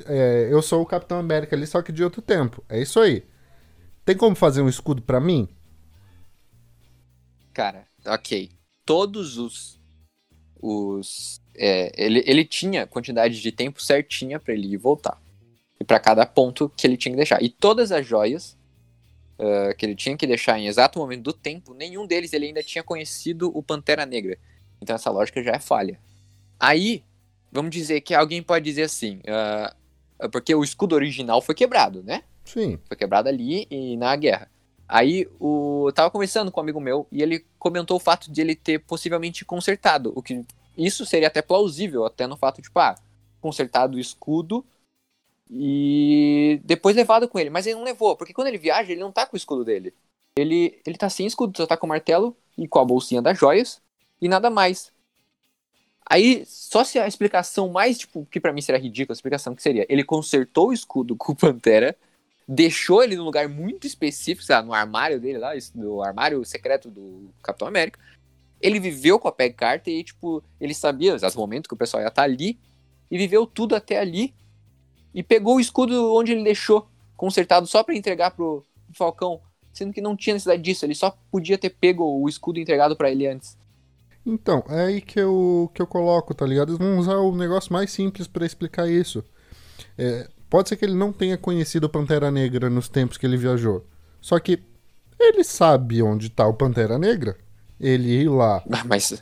é, 0.06 0.48
eu 0.50 0.62
sou 0.62 0.82
o 0.82 0.86
Capitão 0.86 1.18
América 1.18 1.54
ali, 1.54 1.66
só 1.66 1.82
que 1.82 1.92
de 1.92 2.02
outro 2.02 2.22
tempo. 2.22 2.62
É 2.68 2.80
isso 2.80 3.00
aí. 3.00 3.24
Tem 4.04 4.16
como 4.16 4.34
fazer 4.34 4.62
um 4.62 4.68
escudo 4.68 5.02
para 5.02 5.20
mim? 5.20 5.48
Cara, 7.52 7.86
ok. 8.06 8.50
Todos 8.84 9.36
os. 9.38 9.78
os 10.60 11.40
é, 11.54 11.92
ele, 12.02 12.22
ele 12.26 12.44
tinha 12.44 12.86
quantidade 12.86 13.40
de 13.40 13.52
tempo 13.52 13.82
certinha 13.82 14.40
para 14.40 14.54
ele 14.54 14.72
ir 14.72 14.78
voltar. 14.78 15.20
E 15.78 15.84
para 15.84 16.00
cada 16.00 16.24
ponto 16.24 16.70
que 16.76 16.86
ele 16.86 16.96
tinha 16.96 17.12
que 17.12 17.16
deixar. 17.16 17.42
E 17.42 17.48
todas 17.48 17.92
as 17.92 18.06
joias 18.06 18.56
uh, 19.38 19.74
que 19.76 19.86
ele 19.86 19.94
tinha 19.94 20.16
que 20.16 20.26
deixar 20.26 20.58
em 20.58 20.66
exato 20.66 20.98
momento 20.98 21.22
do 21.22 21.32
tempo, 21.32 21.74
nenhum 21.74 22.06
deles 22.06 22.32
ele 22.32 22.46
ainda 22.46 22.62
tinha 22.62 22.82
conhecido 22.82 23.50
o 23.56 23.62
Pantera 23.62 24.06
Negra. 24.06 24.38
Então 24.80 24.96
essa 24.96 25.10
lógica 25.10 25.42
já 25.42 25.52
é 25.52 25.58
falha. 25.58 25.98
Aí, 26.58 27.04
vamos 27.50 27.70
dizer 27.70 28.00
que 28.00 28.14
alguém 28.14 28.42
pode 28.42 28.64
dizer 28.64 28.84
assim, 28.84 29.20
uh, 29.20 30.28
porque 30.30 30.54
o 30.54 30.62
escudo 30.62 30.94
original 30.94 31.40
foi 31.40 31.54
quebrado, 31.54 32.02
né? 32.02 32.22
Sim. 32.44 32.78
Foi 32.86 32.96
quebrado 32.96 33.28
ali 33.28 33.66
e 33.70 33.96
na 33.96 34.14
guerra. 34.16 34.50
Aí 34.88 35.26
o, 35.40 35.86
eu 35.88 35.92
tava 35.92 36.10
conversando 36.10 36.50
com 36.50 36.60
um 36.60 36.62
amigo 36.62 36.80
meu 36.80 37.06
e 37.10 37.22
ele 37.22 37.44
comentou 37.58 37.96
o 37.96 38.00
fato 38.00 38.30
de 38.30 38.40
ele 38.40 38.54
ter 38.54 38.78
possivelmente 38.80 39.44
consertado. 39.44 40.12
O 40.14 40.22
que 40.22 40.44
isso 40.76 41.06
seria 41.06 41.28
até 41.28 41.40
plausível, 41.40 42.04
até 42.04 42.26
no 42.26 42.36
fato 42.36 42.56
de, 42.56 42.62
tipo, 42.62 42.78
ah, 42.78 42.94
consertado 43.40 43.96
o 43.96 44.00
escudo 44.00 44.64
e 45.54 46.60
depois 46.64 46.96
levado 46.96 47.28
com 47.28 47.38
ele. 47.38 47.50
Mas 47.50 47.66
ele 47.66 47.76
não 47.76 47.84
levou, 47.84 48.16
porque 48.16 48.32
quando 48.32 48.48
ele 48.48 48.58
viaja, 48.58 48.90
ele 48.90 49.00
não 49.00 49.12
tá 49.12 49.26
com 49.26 49.34
o 49.34 49.36
escudo 49.36 49.64
dele. 49.64 49.94
Ele, 50.36 50.80
ele 50.86 50.96
tá 50.96 51.10
sem 51.10 51.26
escudo, 51.26 51.56
só 51.56 51.66
tá 51.66 51.76
com 51.76 51.86
o 51.86 51.88
martelo 51.88 52.34
e 52.56 52.66
com 52.66 52.78
a 52.78 52.84
bolsinha 52.84 53.20
das 53.20 53.38
joias 53.38 53.80
e 54.20 54.28
nada 54.28 54.48
mais. 54.48 54.90
Aí, 56.08 56.44
só 56.46 56.84
se 56.84 56.98
a 56.98 57.06
explicação 57.06 57.68
mais, 57.68 57.98
tipo, 57.98 58.26
que 58.30 58.40
para 58.40 58.52
mim 58.52 58.60
seria 58.60 58.80
ridícula, 58.80 59.12
a 59.14 59.16
explicação 59.16 59.54
que 59.54 59.62
seria, 59.62 59.86
ele 59.88 60.04
consertou 60.04 60.68
o 60.68 60.72
escudo 60.72 61.16
com 61.16 61.32
o 61.32 61.36
Pantera, 61.36 61.96
deixou 62.46 63.02
ele 63.02 63.16
num 63.16 63.24
lugar 63.24 63.48
muito 63.48 63.86
específico, 63.86 64.44
sabe, 64.44 64.66
no 64.66 64.74
armário 64.74 65.20
dele 65.20 65.38
lá, 65.38 65.52
no 65.74 66.02
armário 66.02 66.44
secreto 66.44 66.90
do 66.90 67.30
Capitão 67.42 67.68
América. 67.68 67.98
Ele 68.60 68.80
viveu 68.80 69.18
com 69.18 69.28
a 69.28 69.32
Peg 69.32 69.54
Carter 69.54 69.92
e, 69.92 70.04
tipo, 70.04 70.42
ele 70.60 70.74
sabia 70.74 71.14
os 71.14 71.34
momentos 71.34 71.68
que 71.68 71.74
o 71.74 71.78
pessoal 71.78 72.02
ia 72.02 72.08
estar 72.08 72.22
tá 72.22 72.26
ali, 72.26 72.58
e 73.10 73.18
viveu 73.18 73.46
tudo 73.46 73.74
até 73.76 73.98
ali, 73.98 74.34
e 75.14 75.22
pegou 75.22 75.56
o 75.56 75.60
escudo 75.60 76.14
onde 76.14 76.32
ele 76.32 76.44
deixou, 76.44 76.88
consertado 77.16 77.66
só 77.66 77.82
para 77.82 77.94
entregar 77.94 78.30
pro 78.30 78.64
Falcão, 78.92 79.40
sendo 79.72 79.92
que 79.92 80.00
não 80.00 80.16
tinha 80.16 80.34
necessidade 80.34 80.62
disso, 80.62 80.84
ele 80.84 80.94
só 80.94 81.16
podia 81.30 81.58
ter 81.58 81.70
pego 81.70 82.04
o 82.04 82.28
escudo 82.28 82.58
entregado 82.58 82.96
para 82.96 83.10
ele 83.10 83.26
antes. 83.26 83.56
Então, 84.24 84.62
é 84.68 84.84
aí 84.84 85.00
que 85.00 85.18
eu, 85.18 85.70
que 85.74 85.82
eu 85.82 85.86
coloco, 85.86 86.34
tá 86.34 86.46
ligado? 86.46 86.70
Eles 86.70 86.78
vão 86.78 86.98
usar 86.98 87.16
o 87.16 87.34
negócio 87.34 87.72
mais 87.72 87.90
simples 87.90 88.28
para 88.28 88.46
explicar 88.46 88.88
isso. 88.88 89.24
É, 89.98 90.28
pode 90.48 90.68
ser 90.68 90.76
que 90.76 90.84
ele 90.84 90.94
não 90.94 91.12
tenha 91.12 91.36
conhecido 91.36 91.84
o 91.84 91.90
Pantera 91.90 92.30
Negra 92.30 92.70
nos 92.70 92.88
tempos 92.88 93.18
que 93.18 93.26
ele 93.26 93.36
viajou. 93.36 93.84
Só 94.20 94.38
que 94.38 94.62
ele 95.18 95.42
sabe 95.42 96.02
onde 96.02 96.30
tá 96.30 96.46
o 96.46 96.54
Pantera 96.54 96.98
Negra. 96.98 97.36
Ele 97.80 98.22
ir 98.22 98.28
lá. 98.28 98.62
Mas. 98.86 99.20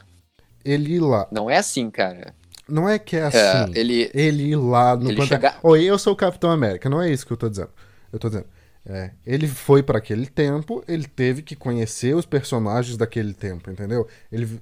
Ele 0.62 0.94
ir 0.94 1.00
lá. 1.00 1.26
Não 1.30 1.48
é 1.48 1.56
assim, 1.56 1.90
cara. 1.90 2.34
Não 2.70 2.88
é 2.88 2.98
que 2.98 3.16
é, 3.16 3.20
é 3.20 3.22
assim. 3.24 3.72
É, 3.74 3.78
ele. 3.78 4.10
Ele 4.14 4.42
ir 4.50 4.56
lá 4.56 4.96
no 4.96 5.10
ele. 5.10 5.26
Chega... 5.26 5.56
Oi, 5.62 5.84
eu 5.84 5.98
sou 5.98 6.12
o 6.12 6.16
Capitão 6.16 6.50
América. 6.50 6.88
Não 6.88 7.00
é 7.00 7.10
isso 7.10 7.26
que 7.26 7.32
eu 7.32 7.36
tô 7.36 7.48
dizendo. 7.48 7.70
Eu 8.12 8.18
tô 8.18 8.28
dizendo. 8.28 8.46
É, 8.84 9.10
ele 9.26 9.46
foi 9.46 9.82
para 9.82 9.98
aquele 9.98 10.26
tempo, 10.26 10.82
ele 10.88 11.06
teve 11.06 11.42
que 11.42 11.54
conhecer 11.54 12.16
os 12.16 12.24
personagens 12.24 12.96
daquele 12.96 13.34
tempo, 13.34 13.70
entendeu? 13.70 14.08
Ele, 14.32 14.58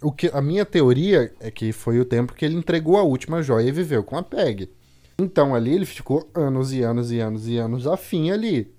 o 0.00 0.10
que, 0.10 0.30
a 0.32 0.40
minha 0.40 0.64
teoria 0.64 1.32
é 1.38 1.50
que 1.50 1.70
foi 1.70 2.00
o 2.00 2.04
tempo 2.04 2.32
que 2.32 2.44
ele 2.44 2.56
entregou 2.56 2.96
a 2.96 3.02
última 3.02 3.42
joia 3.42 3.68
e 3.68 3.72
viveu 3.72 4.02
com 4.02 4.16
a 4.16 4.22
Peg. 4.22 4.70
Então 5.18 5.54
ali 5.54 5.74
ele 5.74 5.84
ficou 5.84 6.28
anos 6.34 6.72
e 6.72 6.82
anos 6.82 7.12
e 7.12 7.20
anos 7.20 7.46
e 7.46 7.58
anos 7.58 7.86
afim 7.86 8.30
ali. 8.30 8.74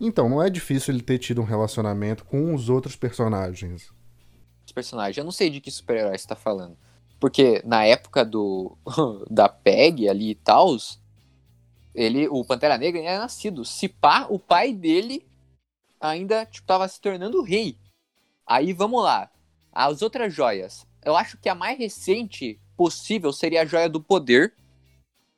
Então 0.00 0.28
não 0.28 0.42
é 0.42 0.48
difícil 0.48 0.94
ele 0.94 1.02
ter 1.02 1.18
tido 1.18 1.42
um 1.42 1.44
relacionamento 1.44 2.24
com 2.24 2.54
os 2.54 2.70
outros 2.70 2.96
personagens. 2.96 3.92
Os 4.66 4.72
personagens, 4.72 5.18
eu 5.18 5.24
não 5.24 5.30
sei 5.30 5.50
de 5.50 5.60
que 5.60 5.70
super-herói 5.70 6.16
você 6.16 6.26
tá 6.26 6.34
falando. 6.34 6.76
Porque 7.24 7.62
na 7.64 7.86
época 7.86 8.22
do 8.22 8.76
da 9.30 9.48
Peg 9.48 10.06
ali 10.10 10.32
e 10.32 10.34
tal, 10.34 10.76
ele, 11.94 12.28
o 12.28 12.44
Pantera 12.44 12.76
Negra 12.76 13.00
era 13.00 13.18
nascido. 13.18 13.64
Se 13.64 13.88
pá, 13.88 14.26
o 14.28 14.38
pai 14.38 14.74
dele 14.74 15.26
ainda 15.98 16.44
tipo, 16.44 16.66
tava 16.66 16.86
se 16.86 17.00
tornando 17.00 17.42
rei. 17.42 17.78
Aí 18.46 18.74
vamos 18.74 19.02
lá. 19.02 19.30
As 19.72 20.02
outras 20.02 20.34
joias. 20.34 20.86
Eu 21.02 21.16
acho 21.16 21.38
que 21.38 21.48
a 21.48 21.54
mais 21.54 21.78
recente 21.78 22.60
possível 22.76 23.32
seria 23.32 23.62
a 23.62 23.64
joia 23.64 23.88
do 23.88 24.02
poder, 24.02 24.52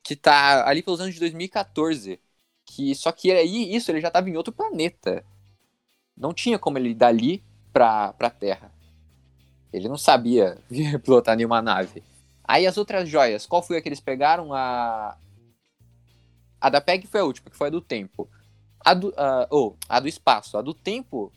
que 0.02 0.16
tá 0.16 0.68
ali 0.68 0.82
pelos 0.82 1.00
anos 1.00 1.14
de 1.14 1.20
2014. 1.20 2.18
Que, 2.64 2.96
só 2.96 3.12
que 3.12 3.30
aí 3.30 3.72
isso 3.76 3.92
ele 3.92 4.00
já 4.00 4.10
tava 4.10 4.28
em 4.28 4.36
outro 4.36 4.52
planeta. 4.52 5.24
Não 6.16 6.34
tinha 6.34 6.58
como 6.58 6.78
ele 6.78 6.88
ir 6.88 6.94
dali 6.94 7.44
pra, 7.72 8.12
pra 8.14 8.28
Terra. 8.28 8.75
Ele 9.76 9.88
não 9.88 9.98
sabia 9.98 10.58
pilotar 11.04 11.36
nenhuma 11.36 11.60
nave. 11.60 12.02
Aí 12.44 12.66
as 12.66 12.78
outras 12.78 13.08
joias, 13.08 13.46
qual 13.46 13.62
foi 13.62 13.76
a 13.76 13.82
que 13.82 13.88
eles 13.88 14.00
pegaram? 14.00 14.52
A, 14.52 15.16
a 16.60 16.70
da 16.70 16.80
PEG 16.80 17.06
foi 17.06 17.20
a 17.20 17.24
última, 17.24 17.50
que 17.50 17.56
foi 17.56 17.68
a 17.68 17.70
do 17.70 17.80
tempo. 17.80 18.28
A 18.84 18.94
do, 18.94 19.08
uh, 19.08 19.46
oh, 19.50 19.74
a 19.88 19.98
do 19.98 20.08
espaço. 20.08 20.56
A 20.56 20.62
do 20.62 20.72
tempo 20.72 21.32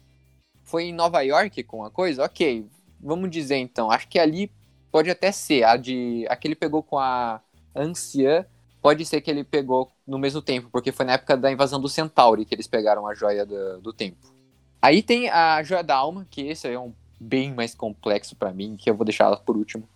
foi 0.64 0.84
em 0.84 0.94
Nova 0.94 1.22
York 1.22 1.64
com 1.64 1.84
a 1.84 1.90
coisa? 1.90 2.24
Ok, 2.24 2.66
vamos 3.00 3.30
dizer 3.32 3.58
então. 3.58 3.90
Acho 3.90 4.08
que 4.08 4.20
ali 4.20 4.52
pode 4.92 5.10
até 5.10 5.32
ser. 5.32 5.64
A 5.64 5.76
de. 5.76 6.26
A 6.30 6.36
que 6.36 6.48
ele 6.48 6.56
pegou 6.56 6.84
com 6.84 6.98
a 7.00 7.42
anciã. 7.76 8.46
Pode 8.82 9.04
ser 9.06 9.20
que 9.20 9.30
ele 9.30 9.44
pegou 9.44 9.92
no 10.08 10.18
mesmo 10.18 10.42
tempo, 10.42 10.70
porque 10.72 10.94
foi 10.94 11.06
na 11.06 11.14
época 11.14 11.36
da 11.36 11.52
invasão 11.52 11.82
do 11.82 11.90
Centauri 11.90 12.46
que 12.46 12.56
eles 12.56 12.66
pegaram 12.66 13.06
a 13.06 13.14
joia 13.14 13.46
do, 13.46 13.82
do 13.82 13.92
tempo. 13.92 14.34
Aí 14.82 15.04
tem 15.04 15.30
a 15.30 15.62
joia 15.64 15.84
da 15.84 15.96
alma, 15.98 16.26
que 16.30 16.42
esse 16.42 16.66
é 16.66 16.80
um 16.80 16.94
bem 17.20 17.54
mais 17.54 17.76
complexo 17.76 18.36
para 18.36 18.54
mim, 18.54 18.76
que 18.78 18.90
eu 18.90 18.96
vou 18.96 19.06
deixar 19.06 19.36
por 19.38 19.58
último. 19.58 19.88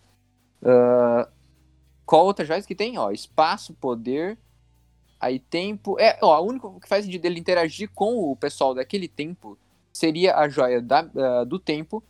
Uh, 0.61 1.29
qual 2.05 2.25
outra 2.25 2.45
joia 2.45 2.61
que 2.61 2.75
tem? 2.75 2.97
Ó, 2.97 3.11
espaço, 3.11 3.73
poder, 3.73 4.37
Aí 5.23 5.39
tempo. 5.39 5.97
É, 5.97 6.19
ó, 6.21 6.37
o 6.41 6.45
único 6.45 6.77
que 6.81 6.87
faz 6.87 7.05
sentido 7.05 7.21
dele 7.21 7.39
interagir 7.39 7.89
com 7.95 8.29
o 8.29 8.35
pessoal 8.35 8.75
daquele 8.75 9.07
tempo 9.07 9.57
seria 9.93 10.35
a 10.35 10.49
joia 10.49 10.81
da, 10.81 11.01
uh, 11.01 11.45
do 11.45 11.57
tempo. 11.57 12.03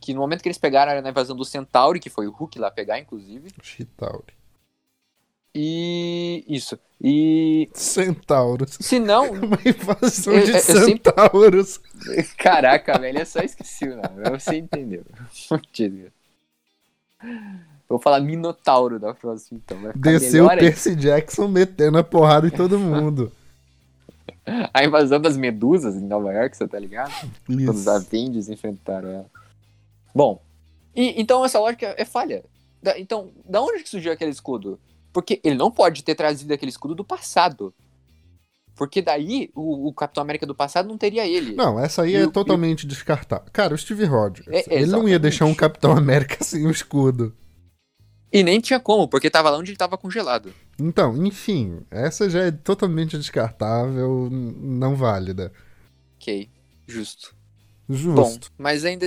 Que 0.00 0.14
no 0.14 0.20
momento 0.20 0.40
que 0.40 0.48
eles 0.48 0.58
pegaram 0.58 1.02
na 1.02 1.10
invasão 1.10 1.34
do 1.34 1.44
Centauri, 1.44 1.98
que 1.98 2.08
foi 2.08 2.28
o 2.28 2.30
Hulk 2.30 2.56
lá 2.60 2.70
pegar, 2.70 3.00
inclusive. 3.00 3.50
Chitauri. 3.60 4.32
E. 5.54 6.44
Isso. 6.48 6.78
E. 7.00 7.70
Centauros. 7.74 8.76
Se 8.80 8.98
não. 8.98 9.30
Uma 9.32 9.58
invasão 9.64 10.40
de 10.40 10.50
eu, 10.50 10.58
centauros. 10.58 11.80
Sempre... 12.02 12.22
Caraca, 12.36 12.98
velho, 12.98 13.20
eu 13.20 13.26
só 13.26 13.40
esqueci 13.40 13.84
o 13.84 13.96
nome. 13.96 14.30
Você 14.30 14.56
entendeu. 14.56 15.04
vou 17.88 18.00
falar 18.00 18.20
Minotauro 18.20 18.98
da 18.98 19.14
próxima, 19.14 19.60
então. 19.64 19.78
Desceu 19.94 20.46
o 20.46 20.48
Percy 20.48 20.90
aí. 20.90 20.96
Jackson 20.96 21.46
metendo 21.46 21.98
a 21.98 22.04
porrada 22.04 22.48
em 22.48 22.50
todo 22.50 22.78
mundo. 22.78 23.30
a 24.72 24.84
invasão 24.84 25.20
das 25.20 25.36
medusas 25.36 25.94
em 25.94 26.04
Nova 26.04 26.32
York, 26.32 26.56
você 26.56 26.66
tá 26.66 26.78
ligado? 26.78 27.12
Isso. 27.48 27.64
Quando 27.66 27.76
os 27.76 27.86
Avengers 27.86 28.48
enfrentaram 28.48 29.08
ela. 29.08 29.26
Bom, 30.12 30.42
e, 30.96 31.20
então 31.20 31.44
essa 31.44 31.60
lógica 31.60 31.94
é 31.96 32.04
falha. 32.04 32.44
Da, 32.82 32.98
então, 32.98 33.30
da 33.44 33.62
onde 33.62 33.82
que 33.82 33.88
surgiu 33.88 34.12
aquele 34.12 34.30
escudo? 34.30 34.78
Porque 35.14 35.40
ele 35.44 35.54
não 35.54 35.70
pode 35.70 36.02
ter 36.02 36.16
trazido 36.16 36.52
aquele 36.52 36.70
escudo 36.70 36.94
do 36.94 37.04
passado. 37.04 37.72
Porque 38.74 39.00
daí 39.00 39.48
o, 39.54 39.88
o, 39.88 39.94
Capitão 39.94 40.20
América 40.20 40.44
do 40.44 40.54
passado 40.54 40.88
não 40.88 40.98
teria 40.98 41.24
ele. 41.24 41.54
Não, 41.54 41.78
essa 41.78 42.02
aí 42.02 42.14
e 42.14 42.16
é 42.16 42.26
totalmente 42.26 42.84
descartável. 42.84 43.46
Cara, 43.52 43.72
o 43.72 43.78
Steve 43.78 44.04
Rogers, 44.04 44.48
é, 44.48 44.64
ele 44.68 44.86
não 44.86 45.08
ia 45.08 45.18
deixar 45.18 45.44
um 45.44 45.54
Capitão 45.54 45.96
América 45.96 46.38
sem 46.42 46.66
o 46.66 46.70
escudo. 46.72 47.32
E 48.32 48.42
nem 48.42 48.60
tinha 48.60 48.80
como, 48.80 49.06
porque 49.06 49.30
tava 49.30 49.48
lá 49.48 49.58
onde 49.58 49.70
ele 49.70 49.78
tava 49.78 49.96
congelado. 49.96 50.52
Então, 50.76 51.24
enfim, 51.24 51.82
essa 51.88 52.28
já 52.28 52.40
é 52.40 52.50
totalmente 52.50 53.16
descartável, 53.16 54.28
não 54.28 54.96
válida. 54.96 55.52
Ok, 56.16 56.50
justo. 56.84 57.32
Justo. 57.88 58.12
Bom, 58.12 58.38
mas 58.58 58.84
ainda. 58.84 59.06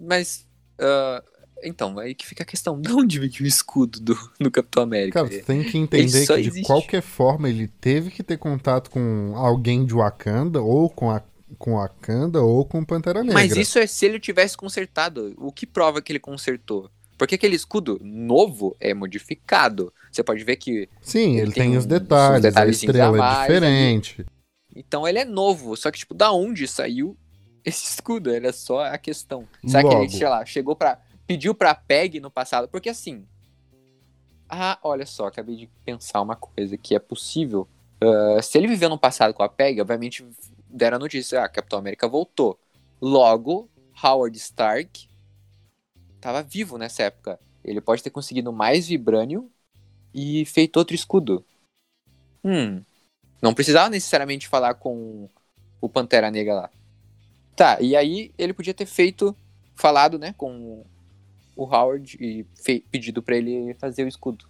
Mas. 0.00 0.46
Uh, 0.80 1.22
então, 1.64 1.98
aí 1.98 2.14
que 2.14 2.26
fica 2.26 2.42
a 2.42 2.46
questão: 2.46 2.78
de 2.82 2.92
onde 2.92 3.18
veio 3.18 3.32
o 3.40 3.46
escudo 3.46 4.00
do, 4.00 4.30
do 4.38 4.50
Capitão 4.50 4.82
América? 4.82 5.24
Cara, 5.24 5.42
tem 5.42 5.64
que 5.64 5.78
entender 5.78 6.26
que 6.26 6.32
existe. 6.32 6.60
de 6.60 6.62
qualquer 6.62 7.02
forma 7.02 7.48
ele 7.48 7.68
teve 7.68 8.10
que 8.10 8.22
ter 8.22 8.36
contato 8.36 8.90
com 8.90 9.32
alguém 9.36 9.84
de 9.84 9.94
Wakanda, 9.94 10.60
ou 10.60 10.88
com 10.88 11.10
a 11.10 11.22
com 11.58 11.74
Wakanda 11.76 12.42
ou 12.42 12.64
com 12.64 12.84
Pantera 12.84 13.22
Negra. 13.22 13.34
Mas 13.34 13.56
isso 13.56 13.78
é 13.78 13.86
se 13.86 14.04
ele 14.06 14.18
tivesse 14.18 14.56
consertado. 14.56 15.34
O 15.36 15.52
que 15.52 15.66
prova 15.66 16.02
que 16.02 16.12
ele 16.12 16.18
consertou? 16.18 16.90
Porque 17.16 17.36
aquele 17.36 17.54
escudo 17.54 18.00
novo 18.02 18.76
é 18.80 18.92
modificado. 18.92 19.92
Você 20.10 20.22
pode 20.22 20.42
ver 20.44 20.56
que. 20.56 20.88
Sim, 21.00 21.32
ele, 21.32 21.42
ele 21.42 21.52
tem, 21.52 21.70
tem, 21.70 21.76
os 21.76 21.86
detalhes, 21.86 22.50
os 22.50 22.56
a 22.56 22.66
estrela 22.66 23.16
é 23.16 23.40
diferente. 23.40 24.20
Ali. 24.20 24.28
Então 24.76 25.06
ele 25.06 25.18
é 25.18 25.24
novo. 25.24 25.76
Só 25.76 25.90
que, 25.90 25.98
tipo, 25.98 26.14
da 26.14 26.32
onde 26.32 26.66
saiu 26.66 27.16
esse 27.64 27.84
escudo? 27.84 28.30
Era 28.30 28.52
só 28.52 28.84
a 28.84 28.98
questão. 28.98 29.46
Será 29.66 29.82
Logo. 29.82 29.96
que 29.96 30.02
ele, 30.02 30.10
sei 30.10 30.28
lá, 30.28 30.44
chegou 30.44 30.74
pra. 30.74 30.98
Pediu 31.26 31.54
pra 31.54 31.74
PEG 31.74 32.20
no 32.20 32.30
passado? 32.30 32.68
Porque 32.68 32.88
assim. 32.88 33.26
Ah, 34.48 34.78
olha 34.82 35.06
só, 35.06 35.26
acabei 35.26 35.56
de 35.56 35.66
pensar 35.84 36.20
uma 36.20 36.36
coisa 36.36 36.76
que 36.76 36.94
é 36.94 36.98
possível. 36.98 37.68
Uh, 38.02 38.42
se 38.42 38.58
ele 38.58 38.68
viveu 38.68 38.88
no 38.88 38.98
passado 38.98 39.32
com 39.32 39.42
a 39.42 39.48
PEG, 39.48 39.80
obviamente 39.80 40.26
deram 40.68 40.96
a 40.96 41.00
notícia: 41.00 41.42
ah, 41.42 41.48
Capitão 41.48 41.78
América 41.78 42.06
voltou. 42.06 42.58
Logo, 43.00 43.68
Howard 44.02 44.36
Stark 44.36 45.08
estava 46.14 46.42
vivo 46.42 46.78
nessa 46.78 47.04
época. 47.04 47.38
Ele 47.64 47.80
pode 47.80 48.02
ter 48.02 48.10
conseguido 48.10 48.52
mais 48.52 48.86
Vibranium 48.86 49.48
e 50.12 50.44
feito 50.44 50.76
outro 50.76 50.94
escudo. 50.94 51.44
Hum. 52.44 52.82
Não 53.42 53.54
precisava 53.54 53.90
necessariamente 53.90 54.48
falar 54.48 54.74
com 54.74 55.28
o 55.80 55.88
Pantera 55.88 56.30
Negra 56.30 56.54
lá. 56.54 56.70
Tá, 57.56 57.80
e 57.80 57.94
aí 57.94 58.32
ele 58.36 58.52
podia 58.52 58.74
ter 58.74 58.86
feito, 58.86 59.36
falado, 59.74 60.18
né, 60.18 60.34
com 60.36 60.84
o 61.56 61.64
Howard 61.64 62.16
e 62.20 62.46
pedido 62.90 63.22
para 63.22 63.36
ele 63.36 63.74
fazer 63.74 64.04
o 64.04 64.08
escudo. 64.08 64.46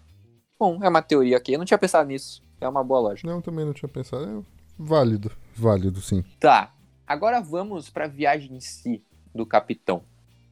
Bom, 0.58 0.82
é 0.82 0.88
uma 0.88 1.02
teoria 1.02 1.36
aqui. 1.36 1.52
Eu 1.52 1.58
não 1.58 1.64
tinha 1.64 1.78
pensado 1.78 2.08
nisso. 2.08 2.42
É 2.60 2.68
uma 2.68 2.84
boa 2.84 3.00
lógica. 3.00 3.28
Não, 3.28 3.40
também 3.40 3.64
não 3.64 3.72
tinha 3.72 3.88
pensado. 3.88 4.46
válido, 4.78 5.30
válido, 5.54 6.00
sim. 6.00 6.24
Tá. 6.40 6.72
Agora 7.06 7.40
vamos 7.40 7.90
pra 7.90 8.06
viagem 8.06 8.56
em 8.56 8.60
si 8.60 9.02
do 9.34 9.44
capitão. 9.44 10.02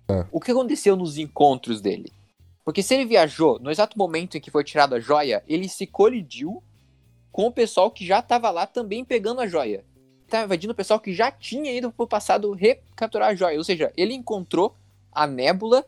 É. 0.08 0.26
O 0.30 0.40
que 0.40 0.50
aconteceu 0.50 0.96
nos 0.96 1.16
encontros 1.16 1.80
dele? 1.80 2.12
Porque 2.64 2.82
se 2.82 2.94
ele 2.94 3.06
viajou 3.06 3.58
no 3.58 3.70
exato 3.70 3.98
momento 3.98 4.36
em 4.36 4.40
que 4.40 4.50
foi 4.50 4.62
tirada 4.62 4.96
a 4.96 5.00
joia, 5.00 5.42
ele 5.48 5.68
se 5.68 5.86
colidiu 5.86 6.62
com 7.30 7.46
o 7.46 7.52
pessoal 7.52 7.90
que 7.90 8.06
já 8.06 8.18
estava 8.18 8.50
lá 8.50 8.66
também 8.66 9.04
pegando 9.04 9.40
a 9.40 9.46
joia. 9.46 9.84
Tá 10.28 10.44
invadindo 10.44 10.72
o 10.72 10.76
pessoal 10.76 11.00
que 11.00 11.12
já 11.12 11.30
tinha 11.30 11.72
ido 11.72 11.90
pro 11.90 12.06
passado 12.06 12.52
recapturar 12.52 13.30
a 13.30 13.34
joia. 13.34 13.58
Ou 13.58 13.64
seja, 13.64 13.92
ele 13.96 14.14
encontrou 14.14 14.76
a 15.10 15.26
nébula. 15.26 15.84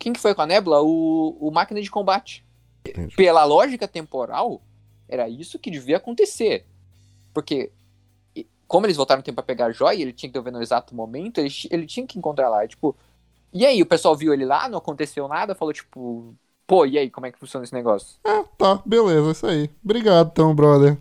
Quem 0.00 0.14
que 0.14 0.18
foi 0.18 0.34
com 0.34 0.40
a 0.40 0.46
nébula? 0.46 0.80
O, 0.80 1.36
o 1.38 1.50
máquina 1.50 1.80
de 1.80 1.90
combate. 1.90 2.42
Entendi. 2.88 3.14
Pela 3.14 3.44
lógica 3.44 3.86
temporal, 3.86 4.62
era 5.06 5.28
isso 5.28 5.58
que 5.58 5.70
devia 5.70 5.98
acontecer. 5.98 6.64
Porque, 7.34 7.70
como 8.66 8.86
eles 8.86 8.96
voltaram 8.96 9.18
no 9.18 9.22
tempo 9.22 9.36
pra 9.36 9.44
pegar 9.44 9.66
a 9.66 9.72
joia, 9.72 10.00
ele 10.00 10.14
tinha 10.14 10.32
que 10.32 10.40
ver 10.40 10.50
no 10.50 10.62
exato 10.62 10.94
momento, 10.94 11.38
ele, 11.38 11.52
ele 11.70 11.86
tinha 11.86 12.06
que 12.06 12.18
encontrar 12.18 12.48
lá. 12.48 12.66
Tipo, 12.66 12.96
e 13.52 13.66
aí, 13.66 13.82
o 13.82 13.86
pessoal 13.86 14.16
viu 14.16 14.32
ele 14.32 14.46
lá, 14.46 14.70
não 14.70 14.78
aconteceu 14.78 15.28
nada, 15.28 15.54
falou, 15.54 15.74
tipo, 15.74 16.34
pô, 16.66 16.86
e 16.86 16.96
aí, 16.96 17.10
como 17.10 17.26
é 17.26 17.32
que 17.32 17.38
funciona 17.38 17.62
esse 17.62 17.74
negócio? 17.74 18.16
Ah, 18.24 18.42
tá, 18.56 18.82
beleza, 18.86 19.30
isso 19.30 19.46
aí. 19.46 19.70
Obrigado, 19.84 20.30
então, 20.32 20.54
brother. 20.54 20.96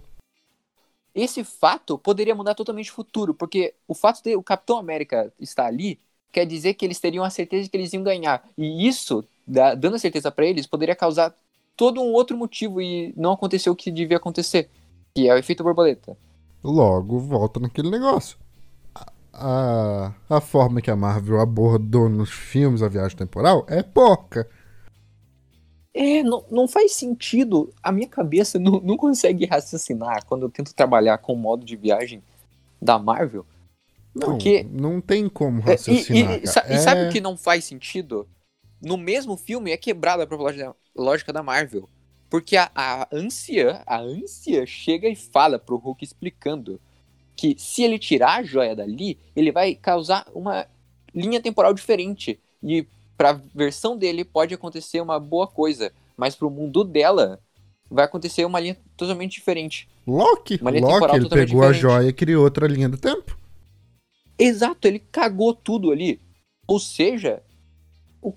Esse 1.15 1.45
fato 1.45 1.97
poderia 1.97 2.35
mudar 2.35 2.53
totalmente 2.53 2.91
o 2.91 2.93
futuro, 2.93 3.33
porque 3.33 3.73
o 3.87 3.93
fato 3.93 4.21
de 4.21 4.35
o 4.35 4.43
Capitão 4.43 4.77
América 4.77 5.33
estar 5.39 5.65
ali 5.65 5.97
quer 6.31 6.45
dizer 6.45 6.74
que 6.74 6.86
eles 6.86 7.00
teriam 7.00 7.24
a 7.24 7.29
certeza 7.29 7.63
de 7.63 7.69
que 7.69 7.77
eles 7.77 7.93
iam 7.93 8.03
ganhar. 8.03 8.48
E 8.57 8.88
isso, 8.88 9.24
dando 9.48 9.95
a 9.95 10.00
certeza 10.00 10.31
pra 10.31 10.45
eles, 10.45 10.67
poderia 10.67 10.95
causar 10.95 11.33
todo 11.75 12.01
um 12.01 12.13
outro 12.13 12.38
motivo 12.38 12.81
e 12.81 13.13
não 13.15 13.33
aconteceu 13.33 13.74
o 13.74 13.75
que 13.75 13.91
devia 13.91 14.17
acontecer, 14.17 14.69
que 15.13 15.27
é 15.29 15.33
o 15.33 15.38
efeito 15.38 15.63
borboleta. 15.63 16.17
Logo, 16.63 17.19
volta 17.19 17.59
naquele 17.59 17.89
negócio. 17.89 18.38
A, 19.33 20.13
a, 20.29 20.41
forma 20.41 20.81
que 20.81 20.91
a 20.91 20.95
Marvel 20.95 21.39
abordou 21.39 22.09
nos 22.09 22.29
filmes 22.29 22.83
a 22.83 22.89
viagem 22.89 23.17
temporal 23.17 23.65
é 23.69 23.81
porca. 23.81 24.50
É, 25.93 26.21
não, 26.24 26.43
não 26.51 26.67
faz 26.67 26.91
sentido. 26.91 27.74
A 27.81 27.91
minha 27.91 28.07
cabeça 28.07 28.59
não, 28.59 28.81
não 28.81 28.98
consegue 28.98 29.45
raciocinar 29.45 30.25
quando 30.25 30.43
eu 30.43 30.50
tento 30.50 30.74
trabalhar 30.74 31.17
com 31.19 31.33
o 31.33 31.38
modo 31.38 31.65
de 31.65 31.77
viagem 31.77 32.21
da 32.81 33.00
Marvel. 33.00 33.45
Não, 34.15 34.29
Porque- 34.31 34.65
não 34.69 34.99
tem 34.99 35.29
como 35.29 35.59
É, 35.61 35.63
e, 35.63 35.65
raciocinar. 35.69 36.39
e- 36.39 36.43
e 36.43 36.79
sabe 36.79 37.01
É- 37.01 37.09
o 37.09 37.11
que 37.11 37.21
não 37.21 37.37
faz 37.37 37.63
sentido? 37.65 38.27
No 38.81 38.97
mesmo 38.97 39.35
filme 39.37 39.71
é 39.71 39.77
quebrada 39.77 40.23
a 40.23 40.27
própria 40.27 40.73
lógica- 40.95 41.33
da 41.33 41.43
Marvel. 41.43 41.87
Porque 42.29 42.55
a, 42.55 42.69
a 42.75 43.07
anciã, 43.11 43.81
a 43.87 43.99
anciã 43.99 44.65
chega 44.65 45.07
e 45.07 45.15
fala 45.15 45.57
pro 45.59 45.77
Hulk 45.77 46.03
explicando 46.03 46.79
que 47.35 47.55
se 47.57 47.83
ele 47.83 47.97
tirar 47.97 48.39
a 48.39 48.43
joia 48.43 48.75
dali, 48.75 49.17
ele 49.35 49.51
vai 49.51 49.73
causar 49.75 50.25
uma 50.33 50.65
linha 51.13 51.41
temporal 51.41 51.73
diferente. 51.73 52.39
E 52.61 52.85
pra 53.17 53.33
versão 53.55 53.97
dele 53.97 54.23
pode 54.23 54.53
acontecer 54.53 55.01
uma 55.01 55.19
boa 55.19 55.47
coisa, 55.47 55.91
mas 56.15 56.35
pro 56.35 56.49
mundo 56.49 56.83
dela 56.83 57.39
vai 57.89 58.05
acontecer 58.05 58.45
uma 58.45 58.59
linha 58.59 58.77
totalmente 58.95 59.31
diferente. 59.33 59.89
Loki, 60.05 60.59
Uma 60.61 60.69
linha 60.71 60.85
Loki, 60.85 61.15
ele 61.15 61.29
pegou 61.29 61.63
a 61.63 61.71
diferente. 61.71 61.81
joia 61.81 62.07
e 62.09 62.13
criou 62.13 62.43
outra 62.43 62.67
linha 62.67 62.87
do 62.89 62.97
tempo. 62.97 63.18
Exato, 64.39 64.88
ele 64.88 65.00
cagou 65.12 65.53
tudo 65.53 65.91
ali. 65.91 66.19
Ou 66.67 66.79
seja, 66.79 67.41
o, 68.22 68.34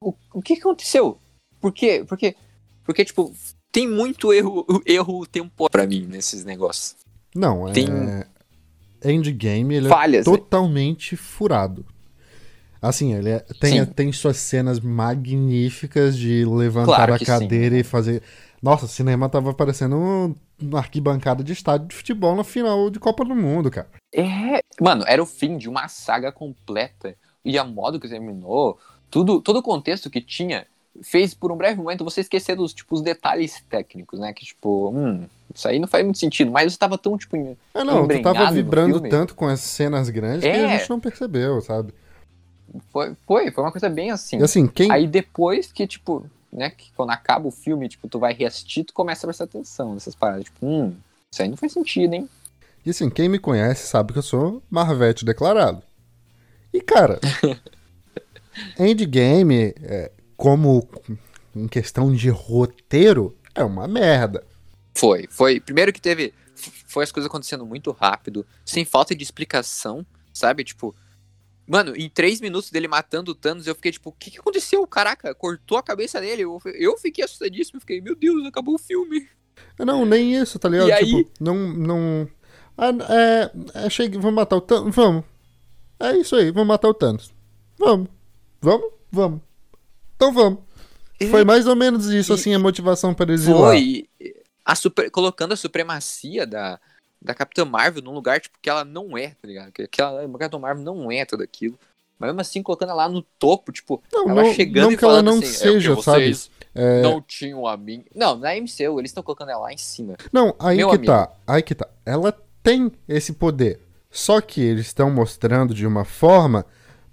o, 0.00 0.14
o 0.34 0.40
que 0.42 0.54
aconteceu? 0.54 1.18
Por 1.60 1.72
quê? 1.72 2.04
Porque, 2.08 2.36
porque, 2.84 3.04
tipo, 3.04 3.34
tem 3.72 3.88
muito 3.88 4.32
erro, 4.32 4.64
erro 4.86 5.26
temporal 5.26 5.70
pra 5.70 5.86
mim 5.86 6.06
nesses 6.06 6.44
negócios. 6.44 6.94
Não, 7.34 7.68
é. 7.68 7.72
Tem- 7.72 7.88
Endgame, 9.02 9.74
ele 9.76 9.86
é 9.86 9.90
Falhas. 9.90 10.24
totalmente 10.24 11.16
furado. 11.16 11.86
Assim, 12.82 13.14
ele 13.14 13.30
é- 13.30 13.40
tem, 13.60 13.80
Sim. 13.84 13.86
tem 13.86 14.12
suas 14.12 14.36
cenas 14.36 14.78
magníficas 14.80 16.16
de 16.16 16.44
levantar 16.44 17.06
Claro 17.06 17.14
a 17.14 17.18
cadeira 17.18 17.78
e 17.78 17.82
fazer. 17.82 18.22
Nossa, 18.62 18.84
o 18.84 18.88
cinema 18.88 19.28
tava 19.28 19.52
parecendo 19.54 19.96
um- 19.96 20.34
uma 20.60 20.78
arquibancada 20.78 21.42
de 21.42 21.52
estádio 21.52 21.88
de 21.88 21.94
futebol 21.94 22.36
na 22.36 22.44
final 22.44 22.90
de 22.90 22.98
Copa 22.98 23.24
do 23.24 23.34
Mundo, 23.34 23.70
cara. 23.70 23.88
É, 24.12 24.62
mano, 24.80 25.04
era 25.06 25.22
o 25.22 25.26
fim 25.26 25.56
de 25.56 25.68
uma 25.68 25.88
saga 25.88 26.32
completa. 26.32 27.14
E 27.44 27.58
a 27.58 27.64
modo 27.64 27.98
que 27.98 28.08
terminou, 28.08 28.78
tudo, 29.10 29.40
todo 29.40 29.60
o 29.60 29.62
contexto 29.62 30.10
que 30.10 30.20
tinha, 30.20 30.66
fez 31.02 31.32
por 31.32 31.50
um 31.50 31.56
breve 31.56 31.76
momento 31.80 32.04
você 32.04 32.20
esquecer 32.20 32.54
dos 32.56 32.74
tipo, 32.74 32.94
os 32.94 33.00
detalhes 33.00 33.62
técnicos, 33.68 34.18
né? 34.18 34.32
Que 34.32 34.44
tipo, 34.44 34.90
hum, 34.90 35.26
isso 35.54 35.66
aí 35.66 35.78
não 35.78 35.88
faz 35.88 36.04
muito 36.04 36.18
sentido. 36.18 36.50
Mas 36.50 36.72
você 36.72 36.78
tava 36.78 36.98
tão, 36.98 37.16
tipo, 37.16 37.36
em- 37.36 37.56
É, 37.74 37.82
não, 37.84 38.06
tu 38.06 38.22
tava 38.22 38.50
vibrando 38.52 39.00
tanto 39.00 39.34
com 39.34 39.46
as 39.46 39.60
cenas 39.60 40.10
grandes 40.10 40.42
que 40.42 40.48
É. 40.48 40.66
a 40.66 40.78
gente 40.78 40.90
não 40.90 41.00
percebeu, 41.00 41.60
sabe? 41.60 41.94
foi, 42.92 43.16
foi, 43.26 43.50
foi 43.50 43.64
uma 43.64 43.72
coisa 43.72 43.88
bem 43.88 44.10
assim. 44.10 44.38
E 44.38 44.42
assim, 44.42 44.66
quem. 44.66 44.90
Aí 44.92 45.06
depois 45.06 45.72
que, 45.72 45.86
tipo, 45.86 46.24
né, 46.52 46.70
que 46.70 46.92
quando 46.96 47.10
acaba 47.10 47.48
o 47.48 47.50
filme, 47.50 47.88
tipo, 47.88 48.08
tu 48.08 48.18
vai 48.18 48.32
reassistir, 48.32 48.84
tu 48.84 48.92
começa 48.92 49.26
a 49.26 49.28
prestar 49.28 49.44
atenção 49.44 49.94
nessas 49.94 50.14
paradas. 50.14 50.44
Tipo, 50.44 50.66
hum, 50.66 50.94
isso 51.30 51.42
aí 51.42 51.48
não 51.48 51.56
faz 51.56 51.72
sentido, 51.72 52.14
hein? 52.14 52.28
E 52.84 52.90
assim, 52.90 53.10
quem 53.10 53.28
me 53.28 53.38
conhece 53.38 53.86
sabe 53.86 54.12
que 54.12 54.18
eu 54.18 54.22
sou 54.22 54.62
Marvete 54.70 55.24
declarado. 55.24 55.82
E, 56.72 56.80
cara, 56.80 57.20
Endgame, 58.78 59.74
é, 59.82 60.10
como 60.36 60.88
em 61.54 61.68
questão 61.68 62.12
de 62.14 62.30
roteiro, 62.30 63.36
é 63.54 63.62
uma 63.62 63.86
merda. 63.86 64.44
Foi, 64.94 65.26
foi. 65.30 65.60
Primeiro 65.60 65.92
que 65.92 66.00
teve. 66.00 66.32
Foi 66.86 67.04
as 67.04 67.12
coisas 67.12 67.28
acontecendo 67.28 67.64
muito 67.64 67.90
rápido, 67.90 68.46
sem 68.64 68.84
falta 68.84 69.14
de 69.14 69.22
explicação, 69.22 70.04
sabe? 70.32 70.64
Tipo. 70.64 70.94
Mano, 71.66 71.94
em 71.96 72.08
três 72.08 72.40
minutos 72.40 72.68
dele 72.68 72.88
matando 72.88 73.30
o 73.30 73.34
Thanos, 73.34 73.68
eu 73.68 73.76
fiquei 73.76 73.92
tipo, 73.92 74.10
o 74.10 74.12
que, 74.12 74.28
que 74.32 74.40
aconteceu? 74.40 74.84
Caraca, 74.88 75.32
cortou 75.36 75.78
a 75.78 75.82
cabeça 75.82 76.20
dele. 76.20 76.42
Eu, 76.42 76.60
eu 76.74 76.98
fiquei 76.98 77.22
assustadíssimo, 77.24 77.76
eu 77.76 77.80
fiquei, 77.80 78.00
meu 78.00 78.16
Deus, 78.16 78.44
acabou 78.44 78.74
o 78.74 78.78
filme. 78.78 79.28
Não, 79.78 80.04
nem 80.04 80.34
isso, 80.34 80.58
tá 80.58 80.68
ligado? 80.68 80.90
E 80.90 81.04
tipo, 81.04 81.16
aí? 81.18 81.26
não. 81.38 81.68
não... 81.68 82.28
Ah, 82.82 82.92
é, 83.14 83.50
achei 83.84 84.08
que 84.08 84.16
vamos 84.16 84.34
matar 84.34 84.56
o 84.56 84.60
Thanos. 84.62 84.94
Vamos. 84.94 85.24
É 85.98 86.16
isso 86.16 86.34
aí, 86.34 86.50
vamos 86.50 86.68
matar 86.68 86.88
o 86.88 86.94
Thanos. 86.94 87.30
Vamos. 87.78 88.08
Vamos? 88.60 88.86
Vamos. 89.12 89.40
Então 90.16 90.32
vamos. 90.32 90.60
Foi 91.30 91.44
mais 91.44 91.66
ou 91.66 91.76
menos 91.76 92.06
isso, 92.06 92.32
assim, 92.32 92.54
a 92.54 92.58
motivação 92.58 93.12
para 93.12 93.30
eles 93.30 93.46
ir 93.46 93.52
lá. 93.52 93.68
Foi 93.68 94.08
a 94.64 94.74
super- 94.74 95.10
colocando 95.10 95.52
a 95.52 95.56
supremacia 95.56 96.46
da, 96.46 96.80
da 97.20 97.34
Capitã 97.34 97.66
Marvel 97.66 98.02
num 98.02 98.12
lugar 98.14 98.40
tipo, 98.40 98.56
que 98.62 98.70
ela 98.70 98.84
não 98.84 99.18
é, 99.18 99.28
tá 99.28 99.46
ligado? 99.46 99.72
Que 99.72 99.82
aquela 99.82 100.24
a 100.24 100.38
Capitã 100.38 100.58
Marvel 100.58 100.82
não 100.82 101.12
é 101.12 101.26
tudo 101.26 101.42
aquilo. 101.42 101.78
Mas 102.18 102.28
mesmo 102.28 102.40
assim, 102.40 102.62
colocando 102.62 102.90
ela 102.90 103.06
lá 103.06 103.08
no 103.10 103.20
topo, 103.38 103.70
tipo, 103.72 104.02
Não, 104.12 104.30
ela 104.30 104.42
não, 104.44 104.54
chegando 104.54 104.84
não 104.84 104.92
e 104.92 104.96
que 104.96 105.04
ela 105.04 105.12
falando 105.14 105.26
não 105.26 105.38
assim, 105.38 105.46
é 105.46 105.50
seja, 105.52 105.90
porque 105.94 106.04
sabe? 106.04 106.36
É, 106.74 107.02
não 107.02 107.20
tinham 107.20 107.66
a 107.66 107.76
mim. 107.76 108.04
Não, 108.14 108.36
na 108.36 108.54
MCU, 108.54 108.98
eles 108.98 109.10
estão 109.10 109.22
colocando 109.22 109.50
ela 109.50 109.62
lá 109.62 109.72
em 109.72 109.78
cima. 109.78 110.16
Não, 110.32 110.54
aí 110.58 110.76
Meu 110.78 110.88
que 110.90 110.96
amigo. 110.96 111.12
tá. 111.12 111.30
Aí 111.46 111.62
que 111.62 111.74
tá. 111.74 111.88
Ela 112.06 112.34
tem 112.62 112.90
esse 113.08 113.32
poder. 113.34 113.80
Só 114.10 114.40
que 114.40 114.60
eles 114.60 114.86
estão 114.86 115.10
mostrando 115.10 115.72
de 115.74 115.86
uma 115.86 116.04
forma 116.04 116.66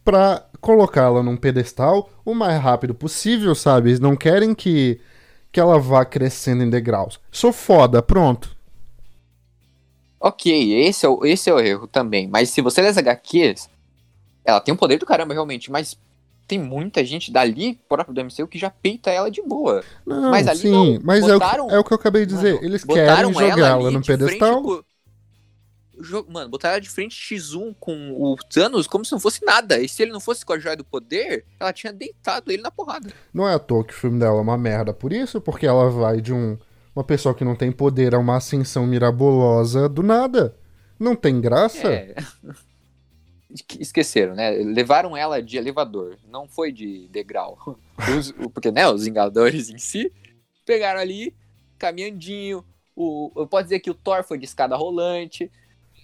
pra 0.04 0.46
colocá-la 0.60 1.22
num 1.22 1.38
pedestal 1.38 2.10
o 2.26 2.34
mais 2.34 2.60
rápido 2.62 2.96
possível, 2.96 3.54
sabe? 3.54 3.90
Eles 3.90 4.00
não 4.00 4.16
querem 4.16 4.56
que, 4.56 5.00
que 5.52 5.60
ela 5.60 5.78
vá 5.80 6.04
crescendo 6.06 6.64
em 6.64 6.70
degraus. 6.70 7.20
Sou 7.32 7.54
foda, 7.54 8.02
pronto. 8.02 8.56
Ok, 10.20 10.74
esse 10.88 11.06
é, 11.06 11.10
o, 11.10 11.24
esse 11.26 11.50
é 11.50 11.54
o 11.54 11.60
erro 11.60 11.88
também. 11.88 12.28
Mas 12.28 12.50
se 12.50 12.62
você 12.62 12.82
lê 12.82 12.88
as 12.88 12.98
HQs, 12.98 13.70
ela 14.44 14.60
tem 14.60 14.74
um 14.74 14.78
poder 14.78 14.98
do 14.98 15.06
caramba, 15.06 15.34
realmente. 15.34 15.70
Mas 15.72 15.96
tem 16.48 16.58
muita 16.58 17.06
gente 17.06 17.32
dali, 17.32 17.80
próprio 17.88 18.16
do 18.16 18.22
MCU, 18.22 18.48
que 18.48 18.58
já 18.58 18.70
peita 18.70 19.12
ela 19.12 19.30
de 19.30 19.42
boa. 19.44 19.84
Não, 20.06 20.32
Mas 20.32 20.48
ali 20.48 20.60
sim, 20.60 20.72
não. 20.72 21.00
mas 21.04 21.22
é 21.28 21.36
o, 21.36 21.40
Botaram- 21.40 21.68
que, 21.68 21.74
é 21.74 21.80
o 21.80 21.84
que 21.84 21.94
eu 21.94 21.96
acabei 21.96 22.26
de 22.26 22.34
dizer. 22.34 22.64
Eles 22.64 22.84
botaram 22.84 23.32
querem 23.32 23.50
ela 23.50 23.56
jogá-la 23.56 23.92
frente 23.92 24.08
pedestal. 24.08 24.64
com- 24.64 24.82
Mano, 26.30 26.50
botaram 26.50 26.74
ela 26.74 26.82
de 26.82 26.90
frente 26.90 27.16
X1 27.36 27.76
com 27.80 28.12
o 28.12 28.36
Thanos 28.50 28.88
como 28.88 29.04
se 29.06 29.12
não 29.12 29.20
fosse 29.20 29.44
nada. 29.46 29.80
E 29.80 29.90
se 29.90 30.02
ele 30.04 30.12
não 30.12 30.20
fosse 30.20 30.46
com 30.46 30.54
a 30.54 30.60
joia 30.60 30.76
do 30.76 30.84
poder, 30.86 31.46
ela 31.60 31.74
tinha 31.74 31.92
deitado 31.92 32.52
ele 32.52 32.62
na 32.62 32.72
porrada. 32.72 33.12
Não 33.34 33.48
é 33.48 33.54
à 33.54 33.60
toa 33.60 33.84
que 33.84 33.94
o 33.94 33.98
filme 33.98 34.20
dela 34.20 34.38
é 34.38 34.42
uma 34.42 34.58
merda 34.58 34.94
por 34.94 35.12
isso, 35.12 35.42
porque 35.42 35.66
ela 35.66 35.90
vai 35.90 36.22
de 36.22 36.34
um, 36.34 36.58
uma 36.96 37.04
pessoa 37.04 37.34
que 37.36 37.44
não 37.46 37.56
tem 37.56 37.72
poder 37.72 38.14
a 38.16 38.20
uma 38.20 38.38
ascensão 38.38 38.86
mirabolosa 38.86 39.88
do 39.90 40.04
nada. 40.04 40.56
Não 41.00 41.16
tem 41.16 41.40
graça? 41.42 41.88
É. 41.88 42.16
Esqueceram, 43.80 44.36
né? 44.36 44.52
Levaram 44.52 45.16
ela 45.16 45.42
de 45.42 45.58
elevador, 45.58 46.18
não 46.28 46.48
foi 46.48 46.72
de 46.72 47.08
degrau. 47.08 47.80
Os- 48.18 48.32
porque, 48.54 48.72
né, 48.72 48.88
os 48.90 49.06
Vingadores 49.06 49.70
em 49.70 49.78
si 49.78 50.12
pegaram 50.66 51.00
ali, 51.00 51.34
caminhandinho. 51.78 52.64
O, 52.94 53.32
eu 53.38 53.48
posso 53.48 53.64
dizer 53.66 53.80
que 53.80 53.90
o 53.90 53.94
Thor 53.94 54.24
foi 54.24 54.38
de 54.38 54.46
escada 54.46 54.76
rolante. 54.76 55.50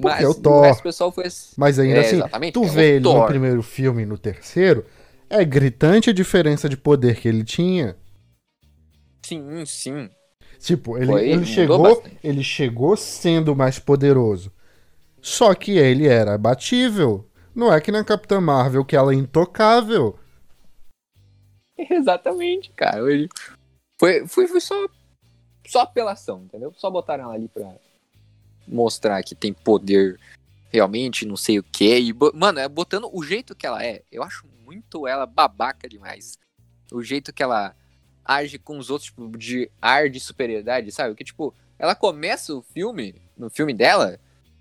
Porque 0.02 0.10
mas 0.16 0.24
é 0.24 0.28
o 0.28 0.34
Thor. 0.34 0.82
pessoal 0.82 1.12
foi. 1.12 1.26
Mas 1.58 1.80
ainda 1.80 2.00
É, 2.00 2.02
assim, 2.02 2.16
exatamente, 2.18 2.54
tu 2.54 2.64
é 2.64 2.70
o 2.70 2.70
vê 2.70 2.96
ele 2.98 3.10
no 3.10 3.12
Thor. 3.12 3.26
primeiro 3.26 3.62
filme 3.64 4.04
e 4.04 4.06
no 4.06 4.18
terceiro, 4.18 4.86
é 5.30 5.44
gritante 5.46 6.10
a 6.10 6.14
diferença 6.14 6.68
de 6.70 6.78
poder 6.78 7.20
que 7.20 7.28
ele 7.28 7.44
tinha. 7.44 7.96
Sim, 9.26 9.66
sim. 9.66 10.10
Tipo, 10.60 10.98
ele, 10.98 11.14
ele 11.20 11.46
chegou, 11.46 12.04
ele 12.24 12.44
chegou 12.44 12.96
sendo 12.96 13.56
mais 13.56 13.80
poderoso. 13.80 14.52
Só 15.22 15.54
que 15.56 15.74
ele 15.78 16.08
era 16.08 16.36
abatível. 16.36 17.28
Não 17.56 17.74
é 17.74 17.82
que 17.82 17.92
na 17.92 18.04
Capitã 18.04 18.42
Marvel 18.42 18.86
que 18.86 18.96
ela 18.96 19.14
é 19.14 19.16
intocável. 19.16 20.18
Exatamente, 21.78 22.72
cara. 22.72 23.12
Ele 23.12 23.28
foi, 24.00 24.28
foi, 24.28 24.48
foi 24.48 24.62
só 24.62 24.76
só 25.68 25.82
apelação, 25.82 26.44
entendeu? 26.44 26.74
Só 26.76 26.92
botaram 26.92 27.26
ela 27.26 27.34
ali 27.36 27.48
pra 27.48 27.76
mostrar 28.68 29.24
que 29.24 29.36
tem 29.36 29.54
poder 29.54 30.20
realmente, 30.72 31.26
não 31.26 31.38
sei 31.38 31.60
o 31.60 31.64
que. 31.64 32.00
E, 32.00 32.14
mano, 32.34 32.60
é 32.60 32.68
botando 32.68 33.10
o 33.12 33.24
jeito 33.24 33.56
que 33.56 33.66
ela 33.66 33.84
é, 33.86 34.04
eu 34.12 34.24
acho 34.24 34.46
muito 34.66 35.08
ela 35.08 35.26
babaca 35.26 35.88
demais. 35.88 36.38
O 36.92 37.02
jeito 37.02 37.32
que 37.32 37.44
ela 37.44 37.76
age 38.26 38.58
com 38.58 38.78
os 38.78 38.90
outros, 38.90 39.10
tipo, 39.10 39.38
de 39.38 39.70
ar 39.82 40.10
de 40.10 40.20
superioridade, 40.20 40.92
sabe? 40.92 41.16
Que, 41.16 41.24
tipo, 41.24 41.54
ela 41.78 41.94
começa 41.94 42.54
o 42.56 42.62
filme, 42.62 43.22
no 43.38 43.50
filme 43.50 43.74
dela, 43.74 44.20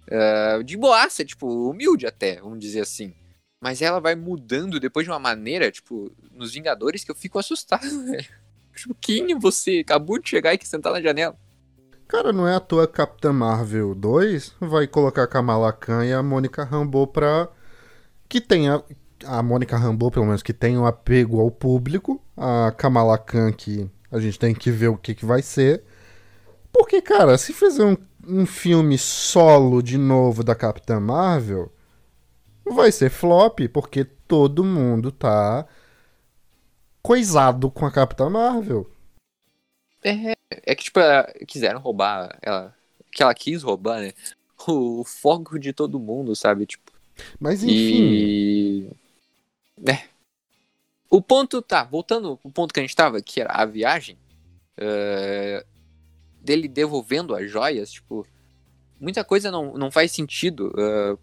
uh, 0.09 0.63
de 0.65 0.77
boaça, 0.77 1.25
tipo, 1.25 1.71
humilde 1.71 2.07
até, 2.07 2.41
vamos 2.41 2.59
dizer 2.59 2.81
assim. 2.81 3.15
Mas 3.61 3.81
ela 3.81 4.01
vai 4.01 4.17
mudando 4.17 4.81
depois 4.81 5.07
de 5.07 5.11
uma 5.11 5.21
maneira, 5.21 5.71
tipo, 5.71 6.11
nos 6.33 6.53
Vingadores, 6.53 7.05
que 7.05 7.11
eu 7.11 7.15
fico 7.15 7.39
assustado, 7.39 7.87
velho. 8.05 8.43
Tipo, 8.75 9.41
você? 9.41 9.81
Acabou 9.81 10.19
de 10.19 10.29
chegar 10.29 10.55
e 10.55 10.59
que 10.59 10.67
sentar 10.67 10.93
na 10.93 11.01
janela. 11.01 11.39
Cara, 12.09 12.33
não 12.33 12.47
é 12.47 12.55
à 12.55 12.61
toa 12.61 12.87
Capitã 12.87 13.33
Marvel 13.33 13.95
2 13.95 14.57
vai 14.61 14.87
colocar 14.87 15.23
a 15.23 15.27
Kamala 15.27 15.73
Khan 15.73 16.05
e 16.05 16.13
a 16.13 16.23
Mônica 16.23 16.63
Rambeau 16.63 17.07
pra... 17.07 17.49
Que 18.29 18.41
tenha... 18.41 18.83
A 19.25 19.43
Mônica 19.43 19.77
Rambeau, 19.77 20.11
pelo 20.11 20.27
menos, 20.27 20.43
que 20.43 20.53
tenha 20.53 20.81
um 20.81 20.85
apego 20.85 21.41
ao 21.41 21.51
público. 21.51 22.21
A 22.37 22.73
Kamala 22.77 23.17
Khan, 23.17 23.53
que 23.53 23.89
a 24.11 24.19
gente 24.19 24.39
tem 24.39 24.55
que 24.55 24.71
ver 24.71 24.89
o 24.89 24.97
que, 24.97 25.15
que 25.15 25.25
vai 25.25 25.43
ser. 25.43 25.85
Porque, 26.73 27.01
cara, 27.01 27.39
se 27.39 27.53
fizer 27.53 27.85
um, 27.85 27.97
um 28.27 28.47
filme 28.47 28.99
solo 28.99 29.83
de 29.83 29.97
novo 29.97 30.43
da 30.43 30.55
Capitã 30.55 30.99
Marvel, 30.99 31.71
vai 32.65 32.91
ser 32.91 33.11
flop, 33.11 33.61
porque 33.73 34.05
todo 34.05 34.65
mundo 34.65 35.13
tá 35.13 35.67
coisado 37.03 37.71
com 37.71 37.85
a 37.85 37.91
Capitã 37.91 38.31
Marvel. 38.31 38.89
É, 40.03 40.35
é 40.51 40.75
que, 40.75 40.85
tipo, 40.85 41.01
quiseram 41.47 41.81
roubar 41.81 42.39
ela. 42.43 42.75
Que 43.11 43.23
ela 43.23 43.35
quis 43.35 43.63
roubar, 43.63 44.01
né? 44.01 44.13
O 44.67 45.05
foco 45.05 45.59
de 45.59 45.73
todo 45.73 45.99
mundo, 45.99 46.35
sabe? 46.35 46.67
Tipo. 46.67 46.93
Mas 47.39 47.63
enfim. 47.63 48.13
E... 48.13 48.91
É. 49.87 50.09
O 51.11 51.21
ponto, 51.21 51.61
tá, 51.61 51.85
voltando 51.85 52.37
pro 52.39 52.51
ponto 52.51 52.73
que 52.73 52.81
a 52.81 52.83
gente 52.83 52.97
tava, 52.97 53.21
que 53.21 53.41
era 53.41 53.53
a 53.53 53.65
viagem. 53.65 54.17
Uh, 54.79 55.67
dele 56.41 56.69
devolvendo 56.69 57.35
as 57.35 57.51
joias, 57.51 57.93
tipo. 57.93 58.27
Muita 59.01 59.25
coisa 59.25 59.51
não, 59.51 59.75
não 59.75 59.91
faz 59.91 60.13
sentido. 60.13 60.73
Uh, 60.77 61.19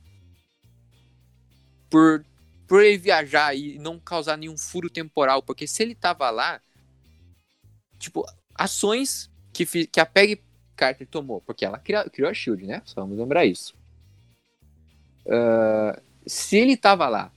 por 1.89 2.24
por 2.70 2.84
ele 2.84 3.00
viajar 3.00 3.56
e 3.56 3.80
não 3.80 4.00
causar 4.00 4.38
nenhum 4.38 4.56
furo 4.56 4.92
temporal, 4.92 5.42
porque 5.42 5.65
se 5.65 5.82
ele 5.82 5.96
tava 5.96 6.30
lá, 6.30 6.62
tipo, 7.98 8.24
ações 8.60 9.32
que, 9.54 9.65
que 9.88 10.00
a 10.00 10.06
Peggy 10.06 10.41
Carter 10.76 11.08
tomou, 11.08 11.41
porque 11.41 11.63
ela 11.63 11.80
criou, 11.80 12.04
criou 12.10 12.30
a 12.30 12.34
SHIELD, 12.34 12.65
né? 12.65 12.82
Só 12.86 13.02
vamos 13.02 13.17
lembrar 13.17 13.45
isso. 13.45 13.74
Uh, 15.26 16.00
se 16.26 16.58
ele 16.58 16.76
tava 16.76 17.08
lá, 17.08 17.32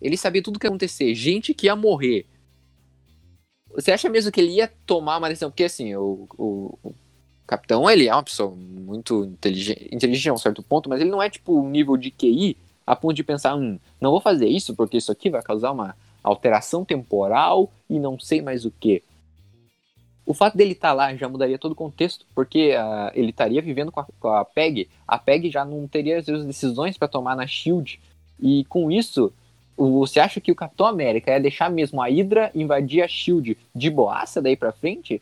ele 0.00 0.16
sabia 0.16 0.42
tudo 0.42 0.58
que 0.58 0.66
ia 0.66 0.70
acontecer, 0.70 1.14
gente 1.14 1.52
que 1.52 1.66
ia 1.66 1.76
morrer. 1.76 2.26
Você 3.74 3.92
acha 3.92 4.08
mesmo 4.08 4.32
que 4.32 4.40
ele 4.40 4.52
ia 4.52 4.72
tomar 4.86 5.18
uma 5.18 5.28
decisão? 5.28 5.50
Porque 5.50 5.64
assim, 5.64 5.94
o, 5.96 6.26
o, 6.38 6.78
o 6.82 6.94
capitão, 7.46 7.88
ele 7.90 8.08
é 8.08 8.14
uma 8.14 8.22
pessoa 8.22 8.54
muito 8.54 9.24
inteligente, 9.24 9.88
inteligente 9.92 10.28
a 10.30 10.34
um 10.34 10.38
certo 10.38 10.62
ponto, 10.62 10.88
mas 10.88 11.00
ele 11.00 11.10
não 11.10 11.22
é 11.22 11.28
tipo 11.28 11.52
o 11.52 11.68
nível 11.68 11.96
de 11.96 12.10
QI 12.10 12.56
a 12.86 12.94
ponto 12.94 13.14
de 13.14 13.24
pensar, 13.24 13.56
hum, 13.56 13.78
não 14.00 14.10
vou 14.10 14.20
fazer 14.20 14.46
isso 14.46 14.74
porque 14.74 14.96
isso 14.96 15.10
aqui 15.10 15.30
vai 15.30 15.42
causar 15.42 15.72
uma 15.72 15.96
alteração 16.22 16.84
temporal 16.84 17.70
e 17.88 17.98
não 17.98 18.18
sei 18.18 18.40
mais 18.40 18.64
o 18.64 18.70
que. 18.70 19.02
O 20.26 20.32
fato 20.32 20.56
dele 20.56 20.72
estar 20.72 20.88
tá 20.88 20.94
lá 20.94 21.14
já 21.14 21.28
mudaria 21.28 21.58
todo 21.58 21.72
o 21.72 21.76
contexto, 21.76 22.24
porque 22.34 22.74
uh, 22.74 23.10
ele 23.14 23.30
estaria 23.30 23.60
vivendo 23.60 23.92
com 23.92 24.00
a, 24.00 24.06
com 24.18 24.28
a 24.28 24.44
PEG, 24.44 24.88
a 25.06 25.18
PEG 25.18 25.50
já 25.50 25.64
não 25.64 25.86
teria 25.86 26.18
as 26.18 26.26
decisões 26.26 26.96
para 26.96 27.08
tomar 27.08 27.36
na 27.36 27.46
SHIELD, 27.46 28.00
e 28.40 28.64
com 28.64 28.90
isso, 28.90 29.32
você 29.76 30.20
acha 30.20 30.40
que 30.40 30.52
o 30.52 30.56
Capitão 30.56 30.86
América 30.86 31.30
ia 31.30 31.40
deixar 31.40 31.70
mesmo 31.70 32.00
a 32.00 32.06
Hydra 32.06 32.50
invadir 32.54 33.02
a 33.02 33.08
SHIELD 33.08 33.56
de 33.74 33.90
boaça 33.90 34.40
daí 34.40 34.56
pra 34.56 34.72
frente? 34.72 35.20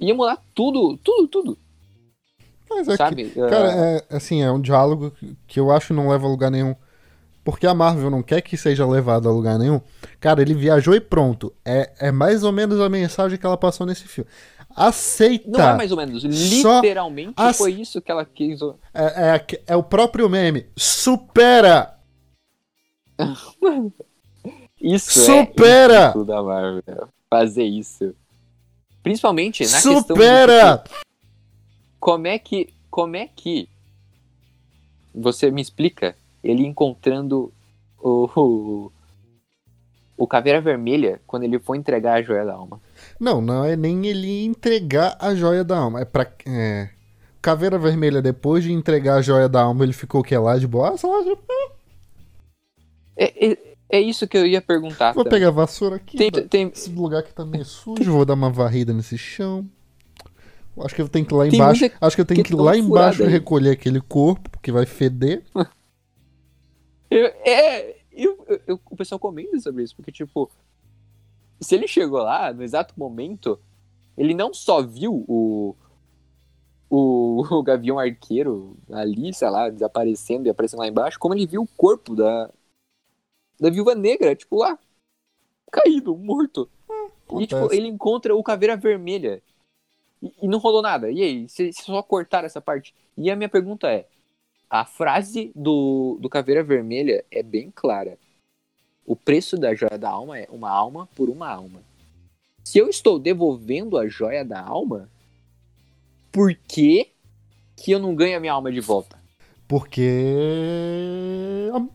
Ia 0.00 0.14
mudar 0.14 0.42
tudo, 0.54 0.96
tudo, 0.98 1.28
tudo. 1.28 1.58
Mas 2.68 2.88
é 2.88 2.96
Sabe? 2.96 3.24
Que, 3.24 3.40
cara, 3.40 3.68
uh... 3.68 3.80
é, 3.80 4.04
assim, 4.10 4.42
é 4.42 4.50
um 4.50 4.60
diálogo 4.60 5.12
que 5.46 5.60
eu 5.60 5.70
acho 5.70 5.88
que 5.88 5.92
não 5.92 6.08
leva 6.08 6.26
a 6.26 6.30
lugar 6.30 6.50
nenhum. 6.50 6.74
Porque 7.44 7.66
a 7.66 7.74
Marvel 7.74 8.08
não 8.08 8.22
quer 8.22 8.40
que 8.40 8.56
seja 8.56 8.86
levado 8.86 9.28
a 9.28 9.32
lugar 9.32 9.58
nenhum. 9.58 9.80
Cara, 10.20 10.40
ele 10.40 10.54
viajou 10.54 10.94
e 10.94 11.00
pronto. 11.00 11.52
É, 11.64 11.92
é 11.98 12.12
mais 12.12 12.44
ou 12.44 12.52
menos 12.52 12.80
a 12.80 12.88
mensagem 12.88 13.36
que 13.36 13.44
ela 13.44 13.56
passou 13.56 13.84
nesse 13.84 14.06
filme. 14.06 14.30
Aceita. 14.74 15.50
Não 15.50 15.60
é 15.60 15.76
mais 15.76 15.90
ou 15.90 15.96
menos. 15.96 16.22
Literalmente 16.22 17.34
Só 17.36 17.52
foi 17.52 17.72
isso 17.72 18.00
que 18.00 18.10
ela 18.10 18.24
quis. 18.24 18.60
É, 18.94 19.34
é, 19.34 19.46
é 19.66 19.76
o 19.76 19.82
próprio 19.82 20.28
meme. 20.28 20.66
Supera! 20.76 21.98
isso 24.80 25.20
Supera! 25.20 26.14
é 26.16 26.24
da 26.24 26.42
Marvel. 26.42 27.08
Fazer 27.28 27.64
isso. 27.64 28.14
Principalmente 29.02 29.64
na 29.64 29.80
Supera! 29.80 29.96
questão. 29.98 30.16
Supera! 30.16 30.84
Como 31.98 32.26
é 32.28 32.38
que. 32.38 32.72
Como 32.88 33.16
é 33.16 33.26
que. 33.26 33.68
Você 35.14 35.50
me 35.50 35.60
explica 35.60 36.16
ele 36.42 36.66
encontrando 36.66 37.52
o, 37.98 38.28
o, 38.36 38.92
o 40.16 40.26
Caveira 40.26 40.60
Vermelha 40.60 41.20
quando 41.26 41.44
ele 41.44 41.58
foi 41.58 41.78
entregar 41.78 42.14
a 42.14 42.22
joia 42.22 42.44
da 42.44 42.54
alma. 42.54 42.80
Não, 43.18 43.40
não 43.40 43.64
é 43.64 43.76
nem 43.76 44.06
ele 44.06 44.44
entregar 44.44 45.16
a 45.18 45.34
joia 45.34 45.62
da 45.62 45.78
alma. 45.78 46.00
É 46.00 46.04
pra. 46.04 46.30
É... 46.46 46.90
Caveira 47.40 47.76
Vermelha, 47.76 48.22
depois 48.22 48.62
de 48.62 48.72
entregar 48.72 49.16
a 49.16 49.22
joia 49.22 49.48
da 49.48 49.62
alma, 49.62 49.82
ele 49.84 49.92
ficou 49.92 50.20
o 50.20 50.24
que 50.24 50.36
lá 50.36 50.56
de 50.56 50.66
boa? 50.66 50.90
Lá 50.90 51.22
de... 51.24 51.36
É, 53.16 53.46
é, 53.46 53.58
é, 53.90 54.00
isso 54.00 54.28
que 54.28 54.38
eu 54.38 54.46
ia 54.46 54.62
perguntar. 54.62 55.12
Vou 55.12 55.24
também. 55.24 55.40
pegar 55.40 55.48
a 55.48 55.52
vassoura 55.52 55.96
aqui. 55.96 56.16
Tem, 56.16 56.30
tem... 56.30 56.72
Esse 56.72 56.88
lugar 56.90 57.18
aqui 57.18 57.34
tá 57.34 57.44
meio 57.44 57.64
sujo, 57.64 58.12
vou 58.12 58.24
dar 58.24 58.34
uma 58.34 58.48
varrida 58.48 58.92
nesse 58.92 59.18
chão. 59.18 59.66
Acho 60.80 60.94
que 60.94 61.02
eu 61.02 61.08
tenho 61.08 61.26
que 61.26 61.34
ir 61.34 61.36
lá 61.36 61.46
embaixo. 61.48 61.90
Acho 62.00 62.16
que 62.16 62.22
eu 62.22 62.24
tenho 62.24 62.42
que, 62.42 62.50
que 62.50 62.54
ir 62.54 62.62
lá 62.62 62.76
embaixo 62.76 63.24
recolher 63.24 63.70
aquele 63.70 64.00
corpo, 64.00 64.48
porque 64.48 64.70
vai 64.70 64.86
feder. 64.86 65.42
eu, 67.12 67.26
é, 67.44 67.96
eu, 68.10 68.46
eu, 68.66 68.80
o 68.90 68.96
pessoal 68.96 69.18
comenta 69.18 69.58
sobre 69.60 69.82
isso, 69.82 69.94
porque, 69.94 70.12
tipo, 70.12 70.50
se 71.60 71.74
ele 71.74 71.86
chegou 71.86 72.20
lá 72.20 72.52
no 72.52 72.62
exato 72.62 72.94
momento, 72.96 73.60
ele 74.16 74.34
não 74.34 74.52
só 74.52 74.82
viu 74.82 75.24
o, 75.28 75.76
o, 76.88 77.42
o 77.50 77.62
Gavião 77.62 77.98
Arqueiro 77.98 78.76
ali, 78.90 79.32
sei 79.34 79.50
lá, 79.50 79.68
desaparecendo 79.68 80.46
e 80.46 80.50
aparecendo 80.50 80.80
lá 80.80 80.88
embaixo, 80.88 81.18
como 81.18 81.34
ele 81.34 81.46
viu 81.46 81.62
o 81.62 81.68
corpo 81.76 82.14
da, 82.14 82.50
da 83.60 83.70
Viúva 83.70 83.94
Negra, 83.94 84.34
tipo, 84.34 84.56
lá, 84.56 84.78
caído, 85.70 86.16
morto. 86.16 86.68
Hum, 86.88 87.40
e, 87.40 87.46
tipo, 87.46 87.72
ele 87.72 87.88
encontra 87.88 88.34
o 88.34 88.42
Caveira 88.42 88.76
Vermelha. 88.76 89.42
E, 90.40 90.46
não 90.46 90.58
rolou 90.58 90.82
nada. 90.82 91.10
E 91.10 91.20
aí, 91.22 91.48
se 91.48 91.72
só 91.72 92.02
cortar 92.02 92.44
essa 92.44 92.60
parte? 92.60 92.94
E 93.16 93.30
a 93.30 93.36
minha 93.36 93.48
pergunta 93.48 93.90
é: 93.90 94.06
a 94.72 94.86
frase 94.86 95.52
do, 95.54 96.16
do 96.18 96.30
Caveira 96.30 96.64
Vermelha 96.64 97.22
é 97.30 97.42
bem 97.42 97.70
clara. 97.70 98.16
O 99.04 99.14
preço 99.14 99.58
da 99.58 99.74
joia 99.74 99.98
da 99.98 100.08
alma 100.08 100.38
é 100.38 100.48
uma 100.50 100.70
alma 100.70 101.06
por 101.14 101.28
uma 101.28 101.46
alma. 101.46 101.82
Se 102.64 102.78
eu 102.78 102.88
estou 102.88 103.18
devolvendo 103.18 103.98
a 103.98 104.08
joia 104.08 104.42
da 104.42 104.62
alma, 104.62 105.10
por 106.30 106.54
que, 106.54 107.08
que 107.76 107.90
eu 107.92 107.98
não 107.98 108.14
ganho 108.14 108.34
a 108.34 108.40
minha 108.40 108.54
alma 108.54 108.72
de 108.72 108.80
volta? 108.80 109.18
Porque 109.68 110.08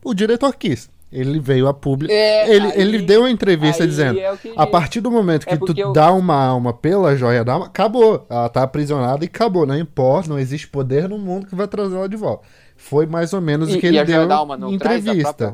o 0.03 0.13
diretor 0.13 0.55
quis. 0.55 0.87
Ele 1.11 1.39
veio 1.39 1.67
a 1.67 1.73
público. 1.73 2.13
É, 2.13 2.53
ele, 2.53 2.67
aí, 2.67 2.81
ele 2.81 3.01
deu 3.01 3.21
uma 3.21 3.31
entrevista 3.31 3.87
dizendo: 3.87 4.19
é 4.19 4.35
a 4.57 4.67
partir 4.67 4.99
do 4.99 5.09
momento 5.09 5.47
que 5.47 5.53
é 5.53 5.57
tu 5.57 5.73
eu... 5.75 5.93
dá 5.93 6.11
uma 6.11 6.35
alma 6.35 6.73
pela 6.73 7.15
joia 7.15 7.45
da 7.45 7.53
alma, 7.53 7.67
acabou. 7.67 8.27
Ela 8.29 8.49
tá 8.49 8.61
aprisionada 8.61 9.23
e 9.23 9.27
acabou. 9.27 9.65
Não 9.65 9.77
importa, 9.77 10.29
não 10.29 10.37
existe 10.37 10.67
poder 10.67 11.07
no 11.07 11.17
mundo 11.17 11.47
que 11.47 11.55
vai 11.55 11.67
trazer 11.67 11.95
ela 11.95 12.09
de 12.09 12.17
volta. 12.17 12.45
Foi 12.77 13.07
mais 13.07 13.33
ou 13.33 13.41
menos 13.41 13.73
e, 13.73 13.77
o 13.77 13.79
que 13.79 13.87
ele 13.87 14.03
deu 14.05 14.29
em 14.69 14.75
entrevista. 14.75 15.53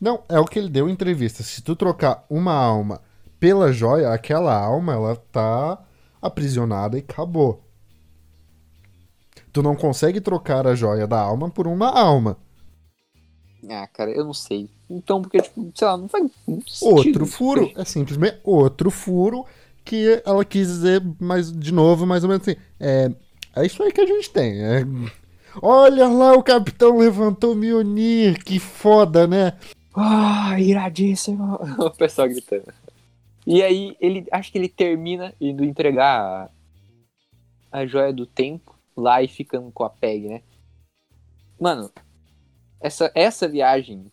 Não, 0.00 0.24
é 0.28 0.40
o 0.40 0.44
que 0.46 0.58
ele 0.58 0.70
deu 0.70 0.88
em 0.88 0.92
entrevista. 0.92 1.42
Se 1.42 1.62
tu 1.62 1.76
trocar 1.76 2.24
uma 2.28 2.52
alma 2.52 3.00
pela 3.38 3.70
joia, 3.70 4.10
aquela 4.10 4.58
alma 4.58 4.94
ela 4.94 5.16
tá 5.16 5.78
aprisionada 6.20 6.96
e 6.96 7.00
acabou. 7.00 7.62
Tu 9.52 9.62
não 9.62 9.76
consegue 9.76 10.20
trocar 10.20 10.66
a 10.66 10.74
joia 10.74 11.06
da 11.06 11.20
alma 11.20 11.50
por 11.50 11.66
uma 11.66 11.88
alma. 11.88 12.38
Ah, 13.68 13.86
cara, 13.86 14.10
eu 14.10 14.24
não 14.24 14.34
sei. 14.34 14.68
Então, 14.88 15.20
porque, 15.20 15.40
tipo, 15.40 15.70
sei 15.74 15.86
lá, 15.86 15.96
não 15.96 16.08
faz 16.08 16.30
Outro 16.80 17.26
furo, 17.26 17.70
é 17.76 17.84
simplesmente 17.84 18.38
outro 18.44 18.90
furo 18.90 19.44
que 19.84 20.22
ela 20.24 20.44
quis 20.44 20.68
dizer 20.68 21.02
mais 21.20 21.52
de 21.52 21.72
novo, 21.72 22.06
mais 22.06 22.24
ou 22.24 22.30
menos 22.30 22.46
assim. 22.46 22.58
É, 22.78 23.10
é 23.56 23.66
isso 23.66 23.82
aí 23.82 23.92
que 23.92 24.00
a 24.00 24.06
gente 24.06 24.30
tem. 24.30 24.62
É... 24.62 24.84
Olha 25.62 26.08
lá, 26.08 26.32
o 26.34 26.42
capitão 26.42 26.98
levantou 26.98 27.52
o 27.52 27.56
Mionir, 27.56 28.42
que 28.44 28.58
foda, 28.58 29.26
né? 29.26 29.58
Ah, 29.94 30.60
iradíssimo. 30.60 31.58
O 31.78 31.90
pessoal 31.90 32.28
gritando. 32.28 32.72
E 33.46 33.62
aí, 33.62 33.96
ele 34.00 34.26
acho 34.30 34.50
que 34.50 34.58
ele 34.58 34.68
termina 34.68 35.32
indo 35.40 35.64
entregar 35.64 36.50
a, 37.72 37.80
a 37.80 37.86
joia 37.86 38.12
do 38.12 38.26
tempo 38.26 38.76
lá 38.96 39.22
e 39.22 39.28
ficando 39.28 39.70
com 39.70 39.84
a 39.84 39.90
Peg, 39.90 40.28
né? 40.28 40.42
Mano, 41.60 41.90
essa, 42.80 43.10
essa 43.14 43.48
viagem 43.48 44.10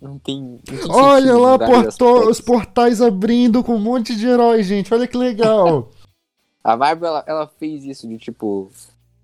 não 0.00 0.18
tem. 0.18 0.40
Não 0.42 0.58
tem 0.58 0.90
olha 0.90 1.36
lá 1.36 1.58
porto, 1.58 2.28
os 2.28 2.40
portais 2.40 3.00
abrindo 3.00 3.64
com 3.64 3.76
um 3.76 3.80
monte 3.80 4.14
de 4.14 4.26
heróis, 4.26 4.66
gente. 4.66 4.92
Olha 4.92 5.06
que 5.06 5.16
legal. 5.16 5.90
a 6.62 6.76
Marvel, 6.76 7.08
ela, 7.08 7.24
ela, 7.26 7.46
fez 7.46 7.84
isso 7.84 8.06
de 8.06 8.18
tipo. 8.18 8.70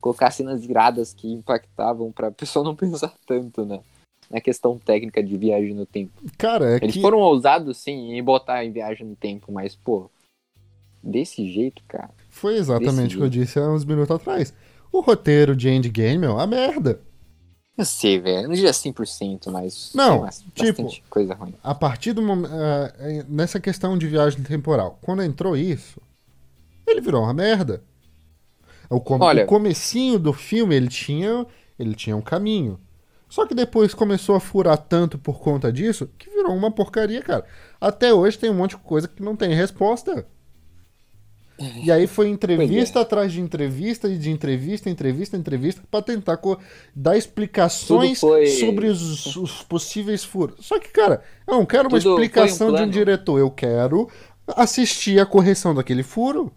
Colocar 0.03 0.33
cenas 0.33 0.65
iradas 0.65 1.15
que 1.15 1.33
impactavam 1.33 2.11
pra 2.11 2.33
pessoa 2.33 2.65
não 2.65 2.75
pensar 2.77 3.15
tanto, 3.25 3.65
né? 3.65 3.81
Na 4.29 4.41
questão 4.41 4.79
técnica 4.79 5.23
de 5.23 5.37
viagem 5.37 5.75
no 5.75 5.87
tempo. 5.87 6.13
Cara, 6.37 6.73
é 6.73 6.77
Eles 6.77 6.95
que... 6.95 7.01
foram 7.01 7.19
ousados, 7.19 7.77
sim, 7.79 8.13
em 8.13 8.23
botar 8.23 8.65
em 8.65 8.73
viagem 8.73 9.07
no 9.07 9.15
tempo, 9.15 9.53
mas, 9.53 9.77
pô. 9.77 10.11
Desse 11.03 11.51
jeito, 11.51 11.83
cara. 11.89 12.11
Foi 12.29 12.57
exatamente 12.57 13.17
o 13.17 13.19
que 13.19 13.25
eu 13.25 13.31
disse 13.31 13.59
há 13.59 13.69
uns 13.69 13.85
minutos 13.85 14.15
atrás. 14.15 14.55
O 14.93 15.01
roteiro 15.01 15.57
de 15.57 15.69
Endgame 15.69 16.27
é 16.27 16.29
uma 16.29 16.47
merda. 16.47 17.01
Eu 17.77 17.85
sei, 17.85 18.21
velho. 18.21 18.49
Não 18.49 18.55
diria 18.55 18.71
100%, 18.71 19.51
mas. 19.51 19.93
Não, 19.95 20.29
tipo. 20.55 20.87
Coisa 21.09 21.35
ruim. 21.35 21.55
A 21.63 21.75
partir 21.75 22.13
do 22.13 22.23
momento. 22.23 22.53
Uh, 22.53 23.25
nessa 23.29 23.59
questão 23.59 23.97
de 23.97 24.07
viagem 24.07 24.43
temporal, 24.43 24.99
quando 25.03 25.23
entrou 25.23 25.57
isso, 25.57 26.01
ele 26.87 27.01
virou 27.01 27.23
uma 27.23 27.33
merda. 27.33 27.83
O, 28.93 29.01
com 29.01 29.19
Olha, 29.19 29.45
o 29.45 29.47
comecinho 29.47 30.19
do 30.19 30.33
filme 30.33 30.75
ele 30.75 30.89
tinha, 30.89 31.47
ele 31.79 31.95
tinha 31.95 32.17
um 32.17 32.21
caminho. 32.21 32.79
Só 33.29 33.47
que 33.47 33.55
depois 33.55 33.95
começou 33.95 34.35
a 34.35 34.41
furar 34.41 34.77
tanto 34.77 35.19
por 35.19 35.41
conta 35.41 35.73
disso 35.73 36.09
que 36.19 36.29
virou 36.29 36.55
uma 36.55 36.71
porcaria, 36.71 37.23
cara. 37.23 37.47
Até 37.81 38.13
hoje 38.13 38.39
tem 38.39 38.51
um 38.51 38.55
monte 38.55 38.73
de 38.73 38.83
coisa 38.83 39.09
que 39.09 39.23
não 39.23 39.35
tem 39.35 39.55
resposta. 39.55 40.27
E 41.83 41.91
aí 41.93 42.07
foi 42.07 42.29
entrevista 42.29 42.99
é. 42.99 43.03
atrás 43.03 43.33
de 43.33 43.41
entrevista 43.41 44.09
e 44.09 44.19
de 44.19 44.31
entrevista, 44.31 44.91
entrevista, 44.91 45.37
entrevista 45.37 45.83
para 45.91 46.03
tentar 46.03 46.39
dar 46.95 47.17
explicações 47.17 48.21
foi... 48.21 48.47
sobre 48.47 48.89
os, 48.89 49.37
os, 49.37 49.63
possíveis 49.63 50.25
furos. 50.25 50.67
Só 50.67 50.79
que, 50.79 50.89
cara, 50.89 51.23
eu 51.47 51.55
não 51.55 51.67
quero 51.67 51.85
Tudo 51.85 51.95
uma 51.95 51.99
explicação 51.99 52.69
um 52.69 52.75
de 52.75 52.83
um 52.83 52.91
diretor, 52.91 53.39
eu 53.39 53.51
quero 53.51 54.11
assistir 54.57 55.21
a 55.21 55.27
correção 55.27 55.75
daquele 55.75 56.03
furo. 56.03 56.53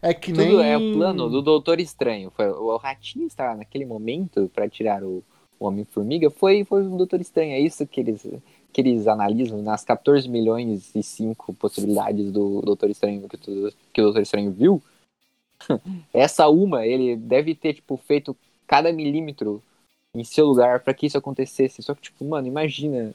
É 0.00 0.14
que 0.14 0.32
Tudo 0.32 0.58
nem. 0.58 0.72
é 0.72 0.76
o 0.76 0.92
plano 0.92 1.28
do 1.28 1.42
Doutor 1.42 1.80
Estranho. 1.80 2.30
Foi, 2.30 2.48
o 2.48 2.76
Ratinho 2.76 3.26
estava 3.26 3.56
naquele 3.56 3.84
momento 3.84 4.50
para 4.54 4.68
tirar 4.68 5.02
o, 5.02 5.22
o 5.58 5.66
Homem-Formiga. 5.66 6.30
Foi, 6.30 6.64
foi 6.64 6.86
o 6.86 6.96
Doutor 6.96 7.20
Estranho. 7.20 7.52
É 7.52 7.60
isso 7.60 7.86
que 7.86 8.00
eles 8.00 8.26
que 8.72 8.82
eles 8.82 9.06
analisam 9.06 9.62
nas 9.62 9.84
14 9.84 10.28
milhões 10.28 10.94
e 10.94 11.02
5 11.02 11.54
possibilidades 11.54 12.30
do 12.30 12.60
Doutor 12.60 12.90
Estranho 12.90 13.26
que, 13.28 13.38
que 13.92 14.00
o 14.00 14.04
Doutor 14.04 14.22
Estranho 14.22 14.52
viu, 14.52 14.82
essa 16.12 16.48
uma 16.48 16.86
ele 16.86 17.16
deve 17.16 17.54
ter 17.54 17.74
tipo 17.74 17.96
feito 17.96 18.36
cada 18.66 18.92
milímetro 18.92 19.62
em 20.14 20.22
seu 20.24 20.46
lugar 20.46 20.80
para 20.80 20.94
que 20.94 21.06
isso 21.06 21.18
acontecesse. 21.18 21.82
Só 21.82 21.94
que 21.94 22.02
tipo, 22.02 22.24
mano, 22.24 22.46
imagina 22.46 23.12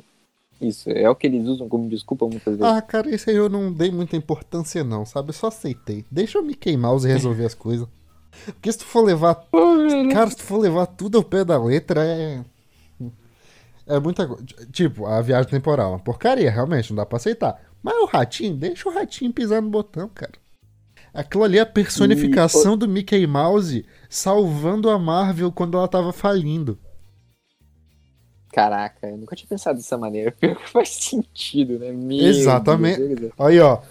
isso. 0.68 0.90
É 0.90 1.10
o 1.10 1.16
que 1.16 1.28
eles 1.28 1.48
usam 1.48 1.68
como 1.68 1.90
desculpa 1.90 2.26
muitas 2.28 2.58
vezes. 2.58 2.74
Ah, 2.74 2.82
cara, 2.82 3.14
isso 3.14 3.30
aí 3.30 3.36
eu 3.36 3.50
não 3.50 3.72
dei 3.72 3.92
muita 3.92 4.16
importância 4.16 4.84
não, 4.84 5.06
sabe? 5.06 5.30
Eu 5.30 5.34
só 5.34 5.48
aceitei. 5.48 6.06
Deixa 6.10 6.38
eu 6.38 6.44
me 6.44 6.56
queimar 6.56 6.98
e 6.98 7.08
resolver 7.08 7.46
as 7.46 7.54
coisas. 7.54 7.88
Porque 8.46 8.72
se 8.72 8.80
tu 8.80 8.86
for 8.86 9.04
levar. 9.04 9.36
Cara, 10.12 10.30
se 10.30 10.38
tu 10.38 10.44
for 10.44 10.58
levar 10.58 10.88
tudo 10.88 11.18
ao 11.18 11.24
pé 11.24 11.46
da 11.46 11.62
letra, 11.62 12.04
é. 12.04 12.44
É 13.86 14.00
muita 14.00 14.26
coisa. 14.26 14.44
Tipo, 14.72 15.06
a 15.06 15.22
viagem 15.22 15.50
temporal. 15.50 15.92
Uma 15.92 16.00
porcaria, 16.00 16.50
realmente, 16.50 16.90
não 16.92 16.98
dá 16.98 17.06
pra 17.06 17.18
aceitar. 17.18 17.62
Mas 17.82 17.96
o 17.98 18.06
ratinho, 18.06 18.56
deixa 18.56 18.88
o 18.88 18.94
ratinho 18.94 19.34
pisar 19.34 19.62
no 19.62 19.70
botão, 19.70 20.10
cara. 20.14 20.34
Aquilo 21.14 21.44
ali 21.44 21.58
é 21.60 21.62
a 21.62 21.66
personificação 21.66 22.74
e... 22.74 22.78
do 22.78 22.88
Mickey 22.88 23.28
Mouse 23.28 23.86
salvando 24.10 24.90
a 24.90 24.98
Marvel 24.98 25.52
quando 25.52 25.78
ela 25.78 25.88
tava 25.88 26.12
falindo. 26.12 26.80
Caraca, 28.54 29.10
eu 29.10 29.18
nunca 29.18 29.36
tinha 29.36 29.50
pensado 29.50 29.78
dessa 29.78 29.98
maneira. 29.98 30.32
Pior 30.40 30.56
que 30.56 30.70
faz 30.70 30.90
sentido, 30.90 31.80
né? 31.80 31.92
Meu 31.92 32.28
Exatamente. 32.28 33.16
Deus. 33.16 33.34
Aí, 33.38 33.60
ó. 33.60 33.82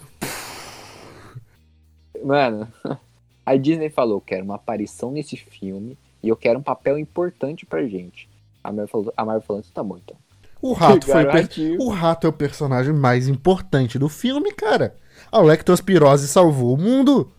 Mano, 2.25 2.69
a 3.45 3.57
Disney 3.57 3.91
falou: 3.91 4.21
quero 4.21 4.45
uma 4.45 4.55
aparição 4.55 5.11
nesse 5.11 5.37
filme 5.37 5.99
e 6.23 6.29
eu 6.29 6.37
quero 6.37 6.61
um 6.61 6.63
papel 6.63 6.97
importante 6.97 7.67
pra 7.67 7.85
gente. 7.85 8.29
A 8.63 8.71
Marvel 8.71 8.87
falou, 8.87 9.15
a 9.17 9.25
Marvel 9.25 9.43
falou 9.43 9.63
tá 9.75 9.83
bom 9.83 9.99
então. 9.99 10.17
O 10.63 10.75
rato, 10.75 11.07
foi 11.07 11.25
per... 11.25 11.49
o 11.81 11.89
rato 11.89 12.25
é 12.25 12.31
o 12.31 12.33
personagem 12.33 12.95
mais 12.95 13.27
importante 13.27 13.99
do 13.99 14.09
filme, 14.09 14.53
cara. 14.53 14.95
A 15.33 15.41
lectospirose 15.41 16.29
salvou 16.29 16.75
o 16.75 16.79
mundo. 16.79 17.33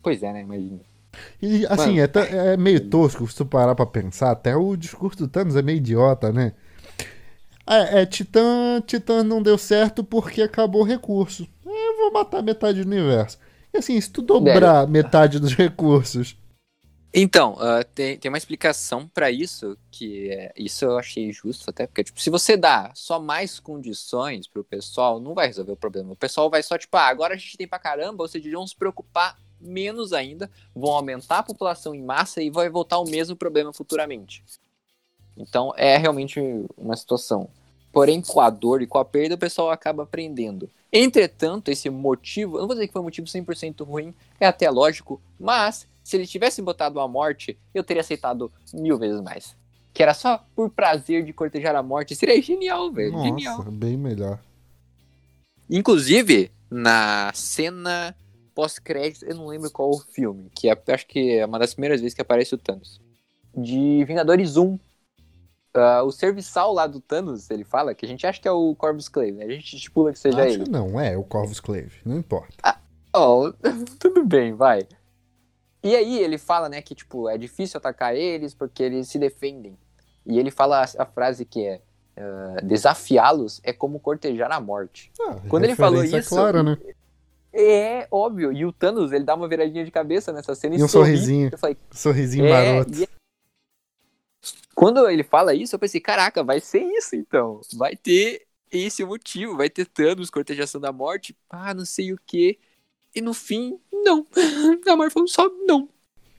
Pois 0.00 0.22
é, 0.22 0.32
né? 0.32 0.42
Imagina. 0.42 0.78
E 1.40 1.66
assim, 1.66 2.00
Mano, 2.00 2.12
é, 2.14 2.52
é, 2.52 2.56
meio 2.56 2.88
tosco 2.88 3.26
se 3.28 3.36
tu 3.36 3.46
parar 3.46 3.74
pra 3.74 3.86
pensar. 3.86 4.30
Até 4.30 4.56
o 4.56 4.76
discurso 4.76 5.18
do 5.18 5.28
Thanos 5.28 5.56
é 5.56 5.62
meio 5.62 5.78
idiota, 5.78 6.32
né? 6.32 6.52
É, 7.66 8.02
é 8.02 8.06
Titã, 8.06 8.82
Titã 8.86 9.22
não 9.22 9.42
deu 9.42 9.56
certo 9.56 10.02
porque 10.02 10.42
acabou 10.42 10.82
o 10.82 10.86
recurso. 10.86 11.46
É, 11.66 11.88
eu 11.88 11.96
vou 11.98 12.12
matar 12.12 12.42
metade 12.42 12.82
do 12.82 12.90
universo. 12.90 13.38
E 13.72 13.78
assim, 13.78 14.00
se 14.00 14.10
tu 14.10 14.20
dobrar 14.22 14.86
metade 14.86 15.38
dos 15.38 15.54
recursos 15.54 16.36
então, 17.14 17.54
uh, 17.54 17.84
tem, 17.94 18.16
tem 18.16 18.30
uma 18.30 18.38
explicação 18.38 19.06
para 19.06 19.30
isso, 19.30 19.76
que 19.90 20.30
é, 20.30 20.50
isso 20.56 20.86
eu 20.86 20.96
achei 20.98 21.30
justo 21.30 21.68
até, 21.68 21.86
porque, 21.86 22.04
tipo, 22.04 22.18
se 22.18 22.30
você 22.30 22.56
dá 22.56 22.90
só 22.94 23.20
mais 23.20 23.60
condições 23.60 24.48
pro 24.48 24.64
pessoal, 24.64 25.20
não 25.20 25.34
vai 25.34 25.46
resolver 25.46 25.72
o 25.72 25.76
problema. 25.76 26.12
O 26.12 26.16
pessoal 26.16 26.48
vai 26.48 26.62
só, 26.62 26.78
tipo, 26.78 26.96
ah, 26.96 27.06
agora 27.08 27.34
a 27.34 27.36
gente 27.36 27.58
tem 27.58 27.68
pra 27.68 27.78
caramba, 27.78 28.24
ou 28.24 28.28
seja, 28.28 28.50
vão 28.50 28.66
se 28.66 28.74
preocupar 28.74 29.36
menos 29.62 30.12
ainda, 30.12 30.50
vão 30.74 30.92
aumentar 30.92 31.38
a 31.38 31.42
população 31.42 31.94
em 31.94 32.02
massa 32.02 32.42
e 32.42 32.50
vai 32.50 32.68
voltar 32.68 32.98
o 32.98 33.08
mesmo 33.08 33.36
problema 33.36 33.72
futuramente. 33.72 34.42
Então, 35.36 35.72
é 35.76 35.96
realmente 35.96 36.40
uma 36.76 36.96
situação. 36.96 37.48
Porém, 37.92 38.20
com 38.20 38.40
a 38.40 38.50
dor 38.50 38.82
e 38.82 38.86
com 38.86 38.98
a 38.98 39.04
perda, 39.04 39.34
o 39.34 39.38
pessoal 39.38 39.70
acaba 39.70 40.02
aprendendo. 40.02 40.68
Entretanto, 40.92 41.70
esse 41.70 41.88
motivo, 41.90 42.56
eu 42.56 42.60
não 42.60 42.66
vou 42.66 42.74
dizer 42.74 42.86
que 42.86 42.92
foi 42.92 43.00
um 43.00 43.04
motivo 43.04 43.26
100% 43.26 43.84
ruim, 43.84 44.14
é 44.40 44.46
até 44.46 44.70
lógico, 44.70 45.20
mas 45.38 45.86
se 46.02 46.16
eles 46.16 46.30
tivessem 46.30 46.64
botado 46.64 47.00
a 47.00 47.08
morte, 47.08 47.58
eu 47.74 47.84
teria 47.84 48.00
aceitado 48.00 48.50
mil 48.72 48.98
vezes 48.98 49.20
mais. 49.20 49.56
Que 49.94 50.02
era 50.02 50.14
só 50.14 50.44
por 50.56 50.70
prazer 50.70 51.24
de 51.24 51.32
cortejar 51.32 51.76
a 51.76 51.82
morte. 51.82 52.16
Seria 52.16 52.40
genial, 52.40 52.90
velho. 52.90 53.22
Genial. 53.22 53.62
bem 53.70 53.96
melhor. 53.96 54.38
Inclusive, 55.68 56.50
na 56.70 57.30
cena 57.34 58.14
pós-crédito, 58.54 59.24
eu 59.24 59.34
não 59.34 59.46
lembro 59.46 59.70
qual 59.70 59.90
o 59.90 59.98
filme, 59.98 60.50
que 60.54 60.68
é, 60.68 60.82
acho 60.88 61.06
que 61.06 61.38
é 61.38 61.46
uma 61.46 61.58
das 61.58 61.74
primeiras 61.74 62.00
vezes 62.00 62.14
que 62.14 62.22
aparece 62.22 62.54
o 62.54 62.58
Thanos. 62.58 63.00
De 63.54 64.04
Vingadores 64.04 64.56
1. 64.56 64.74
Uh, 64.74 64.80
ah, 65.74 66.02
o 66.02 66.10
serviçal 66.10 66.72
lá 66.72 66.86
do 66.86 67.00
Thanos, 67.00 67.50
ele 67.50 67.64
fala 67.64 67.94
que 67.94 68.04
a 68.04 68.08
gente 68.08 68.26
acha 68.26 68.40
que 68.40 68.48
é 68.48 68.52
o 68.52 68.74
Corvus 68.74 69.08
Clave, 69.08 69.32
né? 69.32 69.44
A 69.44 69.50
gente 69.50 69.74
estipula 69.74 70.12
que 70.12 70.18
seja 70.18 70.42
acho 70.42 70.54
ele. 70.54 70.70
Não, 70.70 71.00
é 71.00 71.16
o 71.16 71.24
Corvus 71.24 71.60
Clave, 71.60 71.92
não 72.04 72.18
importa. 72.18 72.54
Ah, 72.62 72.78
oh, 73.14 73.52
tudo 73.98 74.24
bem, 74.24 74.52
vai. 74.54 74.86
E 75.82 75.96
aí 75.96 76.18
ele 76.18 76.38
fala, 76.38 76.68
né, 76.68 76.80
que 76.80 76.94
tipo, 76.94 77.28
é 77.28 77.36
difícil 77.36 77.78
atacar 77.78 78.14
eles 78.14 78.54
porque 78.54 78.82
eles 78.82 79.08
se 79.08 79.18
defendem. 79.18 79.76
E 80.24 80.38
ele 80.38 80.50
fala 80.50 80.82
a, 80.82 81.02
a 81.02 81.06
frase 81.06 81.44
que 81.44 81.64
é 81.64 81.80
uh, 82.16 82.64
desafiá-los 82.64 83.60
é 83.64 83.72
como 83.72 83.98
cortejar 83.98 84.52
a 84.52 84.60
morte. 84.60 85.10
Ah, 85.20 85.36
Quando 85.48 85.64
ele 85.64 85.74
falou 85.74 86.04
isso, 86.04 86.28
claro, 86.28 86.62
né? 86.62 86.78
É 87.52 88.08
óbvio. 88.10 88.52
E 88.52 88.64
o 88.64 88.72
Thanos, 88.72 89.12
ele 89.12 89.24
dá 89.24 89.34
uma 89.34 89.48
viradinha 89.48 89.84
de 89.84 89.90
cabeça 89.90 90.32
nessa 90.32 90.54
cena 90.54 90.74
e, 90.74 90.78
e 90.78 90.84
um 90.84 90.88
sorri. 90.88 91.10
sorrisinho. 91.10 91.48
Eu 91.52 91.58
falei, 91.58 91.76
sorrisinho 91.90 92.46
é, 92.46 92.72
maroto. 92.72 93.02
É... 93.02 93.06
Quando 94.74 95.08
ele 95.08 95.22
fala 95.22 95.54
isso, 95.54 95.74
eu 95.74 95.78
pensei, 95.78 96.00
caraca, 96.00 96.42
vai 96.42 96.60
ser 96.60 96.80
isso 96.80 97.14
então. 97.14 97.60
Vai 97.74 97.94
ter 97.94 98.46
esse 98.70 99.04
motivo, 99.04 99.56
vai 99.56 99.68
ter 99.68 99.84
Thanos, 99.84 100.30
cortejação 100.30 100.80
da 100.80 100.90
morte, 100.90 101.36
ah, 101.50 101.74
não 101.74 101.84
sei 101.84 102.12
o 102.12 102.18
que. 102.26 102.58
E 103.14 103.20
no 103.20 103.34
fim, 103.34 103.78
não. 103.92 104.26
A 104.88 104.96
Marvel 104.96 105.10
falou 105.10 105.28
só 105.28 105.48
não. 105.66 105.88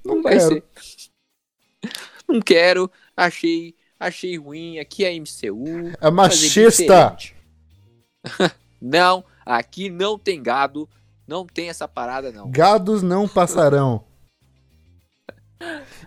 Não, 0.04 0.16
não 0.16 0.24
vai 0.24 0.38
quero. 0.38 0.50
ser. 0.50 0.64
Não 2.28 2.42
quero. 2.42 2.92
Achei, 3.16 3.76
achei 4.00 4.38
ruim. 4.38 4.80
Aqui 4.80 5.06
é 5.06 5.14
MCU. 5.14 5.94
É 6.02 6.10
machista. 6.10 7.16
não, 8.82 9.24
aqui 9.46 9.90
não 9.90 10.18
tem 10.18 10.42
gado. 10.42 10.90
Não 11.28 11.46
tem 11.46 11.70
essa 11.70 11.88
parada, 11.88 12.32
não. 12.32 12.50
Gados 12.52 13.02
não 13.02 13.28
passarão. 13.28 14.04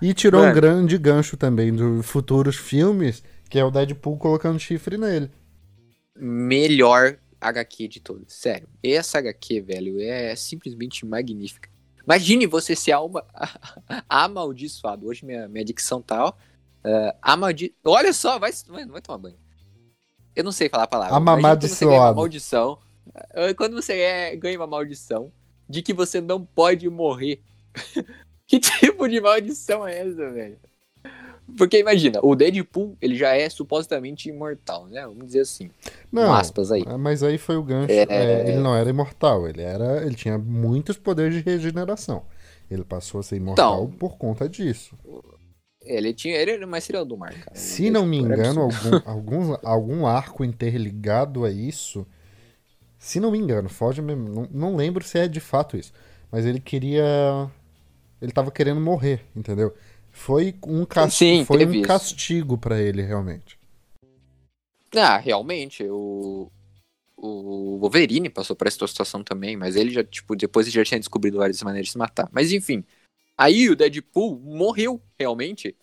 E 0.00 0.12
tirou 0.12 0.42
Mano. 0.42 0.52
um 0.52 0.54
grande 0.54 0.98
gancho 0.98 1.36
também 1.36 1.74
dos 1.74 2.04
futuros 2.04 2.56
filmes, 2.56 3.22
que 3.48 3.58
é 3.58 3.64
o 3.64 3.70
Deadpool 3.70 4.18
colocando 4.18 4.58
chifre 4.58 4.98
nele. 4.98 5.30
Melhor 6.14 7.18
HQ 7.40 7.88
de 7.88 8.00
todas. 8.00 8.32
Sério. 8.32 8.68
Essa 8.82 9.18
HQ, 9.18 9.60
velho, 9.62 10.00
é 10.00 10.34
simplesmente 10.36 11.06
magnífica. 11.06 11.70
Imagine 12.04 12.46
você 12.46 12.76
ser 12.76 12.92
alma 12.92 13.24
amaldiçoado. 14.08 15.06
Hoje 15.06 15.24
minha, 15.24 15.48
minha 15.48 15.64
dicção 15.64 16.00
tá, 16.00 16.26
ó. 16.26 16.28
Uh, 16.28 17.12
amaldi... 17.20 17.74
Olha 17.84 18.12
só, 18.12 18.38
vai, 18.38 18.52
vai, 18.68 18.86
vai 18.86 19.00
tomar 19.00 19.18
banho. 19.18 19.36
Eu 20.34 20.44
não 20.44 20.52
sei 20.52 20.68
falar 20.68 20.84
a 20.84 20.88
palavra. 20.88 21.16
Amamaldiçoado. 21.16 21.94
Uma 21.96 22.14
maldição. 22.14 22.78
Quando 23.56 23.74
você 23.74 23.94
é, 23.94 24.36
ganha 24.36 24.58
uma 24.58 24.66
maldição 24.66 25.32
de 25.68 25.82
que 25.82 25.92
você 25.92 26.20
não 26.20 26.44
pode 26.44 26.88
morrer. 26.88 27.40
que 28.46 28.60
tipo 28.60 29.08
de 29.08 29.20
maldição 29.20 29.86
é 29.86 29.98
essa, 29.98 30.30
velho? 30.30 30.58
Porque 31.56 31.78
imagina, 31.78 32.18
o 32.22 32.34
Deadpool, 32.34 32.96
ele 33.00 33.14
já 33.14 33.34
é 33.34 33.48
supostamente 33.48 34.28
imortal, 34.28 34.86
né? 34.86 35.02
Vamos 35.02 35.26
dizer 35.26 35.40
assim. 35.40 35.70
Não, 36.10 36.32
aspas 36.34 36.72
aí. 36.72 36.84
Mas 36.98 37.22
aí 37.22 37.38
foi 37.38 37.56
o 37.56 37.62
gancho. 37.62 37.92
É... 37.92 38.04
É, 38.08 38.48
ele 38.48 38.58
não 38.58 38.74
era 38.74 38.90
imortal, 38.90 39.48
ele 39.48 39.62
era. 39.62 40.04
Ele 40.04 40.14
tinha 40.14 40.36
muitos 40.36 40.98
poderes 40.98 41.34
de 41.34 41.40
regeneração. 41.40 42.24
Ele 42.68 42.84
passou 42.84 43.20
a 43.20 43.22
ser 43.22 43.36
imortal 43.36 43.84
então, 43.84 43.96
por 43.96 44.18
conta 44.18 44.48
disso. 44.48 44.98
Ele 45.82 46.12
tinha. 46.12 46.34
Ele 46.34 46.50
era 46.50 46.66
mais 46.66 46.82
serial 46.82 47.04
do 47.04 47.16
mar, 47.16 47.32
cara. 47.32 47.54
Se 47.54 47.90
não 47.90 48.04
me 48.04 48.18
engano, 48.18 48.62
algum, 48.62 49.00
algum, 49.06 49.56
algum 49.62 50.06
arco 50.06 50.44
interligado 50.44 51.44
a 51.44 51.50
isso. 51.50 52.04
Se 52.98 53.20
não 53.20 53.30
me 53.30 53.38
engano, 53.38 53.68
foge 53.68 54.00
mesmo. 54.00 54.28
Não, 54.28 54.48
não 54.50 54.76
lembro 54.76 55.04
se 55.04 55.18
é 55.18 55.28
de 55.28 55.40
fato 55.40 55.76
isso. 55.76 55.92
Mas 56.30 56.44
ele 56.44 56.60
queria. 56.60 57.50
Ele 58.20 58.32
tava 58.32 58.50
querendo 58.50 58.80
morrer, 58.80 59.24
entendeu? 59.34 59.74
Foi 60.10 60.54
um, 60.66 60.86
Sim, 61.10 61.44
foi 61.44 61.66
um 61.66 61.82
castigo 61.82 62.56
para 62.56 62.80
ele, 62.80 63.02
realmente. 63.02 63.58
Ah, 64.94 65.18
realmente, 65.18 65.84
o, 65.84 66.50
o 67.16 67.78
Wolverine 67.78 68.30
passou 68.30 68.56
por 68.56 68.66
essa 68.66 68.86
situação 68.86 69.22
também, 69.22 69.56
mas 69.56 69.76
ele 69.76 69.90
já, 69.90 70.02
tipo, 70.02 70.34
depois 70.34 70.66
ele 70.66 70.76
já 70.76 70.84
tinha 70.84 70.98
descobrido 70.98 71.36
várias 71.38 71.62
maneiras 71.62 71.88
de 71.88 71.92
se 71.92 71.98
matar. 71.98 72.28
Mas 72.32 72.50
enfim, 72.50 72.82
aí 73.36 73.68
o 73.68 73.76
Deadpool 73.76 74.40
morreu, 74.40 75.00
realmente, 75.18 75.76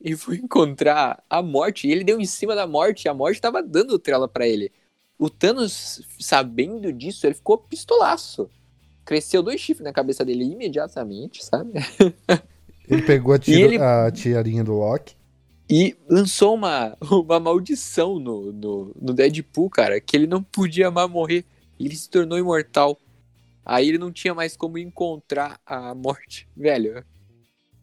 e 0.00 0.16
foi 0.16 0.36
encontrar 0.42 1.22
a 1.28 1.42
morte, 1.42 1.88
e 1.88 1.92
ele 1.92 2.04
deu 2.04 2.20
em 2.20 2.26
cima 2.26 2.54
da 2.54 2.66
morte, 2.66 3.04
e 3.04 3.08
a 3.08 3.14
morte 3.14 3.40
tava 3.40 3.62
dando 3.62 3.98
trela 3.98 4.28
para 4.28 4.46
ele. 4.46 4.72
O 5.22 5.30
Thanos, 5.30 6.02
sabendo 6.18 6.92
disso, 6.92 7.24
ele 7.24 7.34
ficou 7.34 7.56
pistolaço. 7.56 8.50
Cresceu 9.04 9.40
dois 9.40 9.60
chifres 9.60 9.84
na 9.84 9.92
cabeça 9.92 10.24
dele 10.24 10.42
imediatamente, 10.42 11.44
sabe? 11.44 11.74
Ele 12.88 13.02
pegou 13.02 13.32
a, 13.32 13.38
tira, 13.38 13.58
ele... 13.60 13.78
a 13.78 14.10
tiarinha 14.10 14.64
do 14.64 14.72
Loki. 14.72 15.14
E 15.70 15.96
lançou 16.10 16.54
uma, 16.56 16.96
uma 17.08 17.38
maldição 17.38 18.18
no, 18.18 18.52
no, 18.52 18.96
no 19.00 19.14
Deadpool, 19.14 19.70
cara, 19.70 20.00
que 20.00 20.16
ele 20.16 20.26
não 20.26 20.42
podia 20.42 20.90
mais 20.90 21.08
morrer. 21.08 21.44
Ele 21.78 21.94
se 21.94 22.10
tornou 22.10 22.36
imortal. 22.36 22.98
Aí 23.64 23.88
ele 23.88 23.98
não 23.98 24.10
tinha 24.10 24.34
mais 24.34 24.56
como 24.56 24.76
encontrar 24.76 25.60
a 25.64 25.94
morte. 25.94 26.48
Velho, 26.56 27.04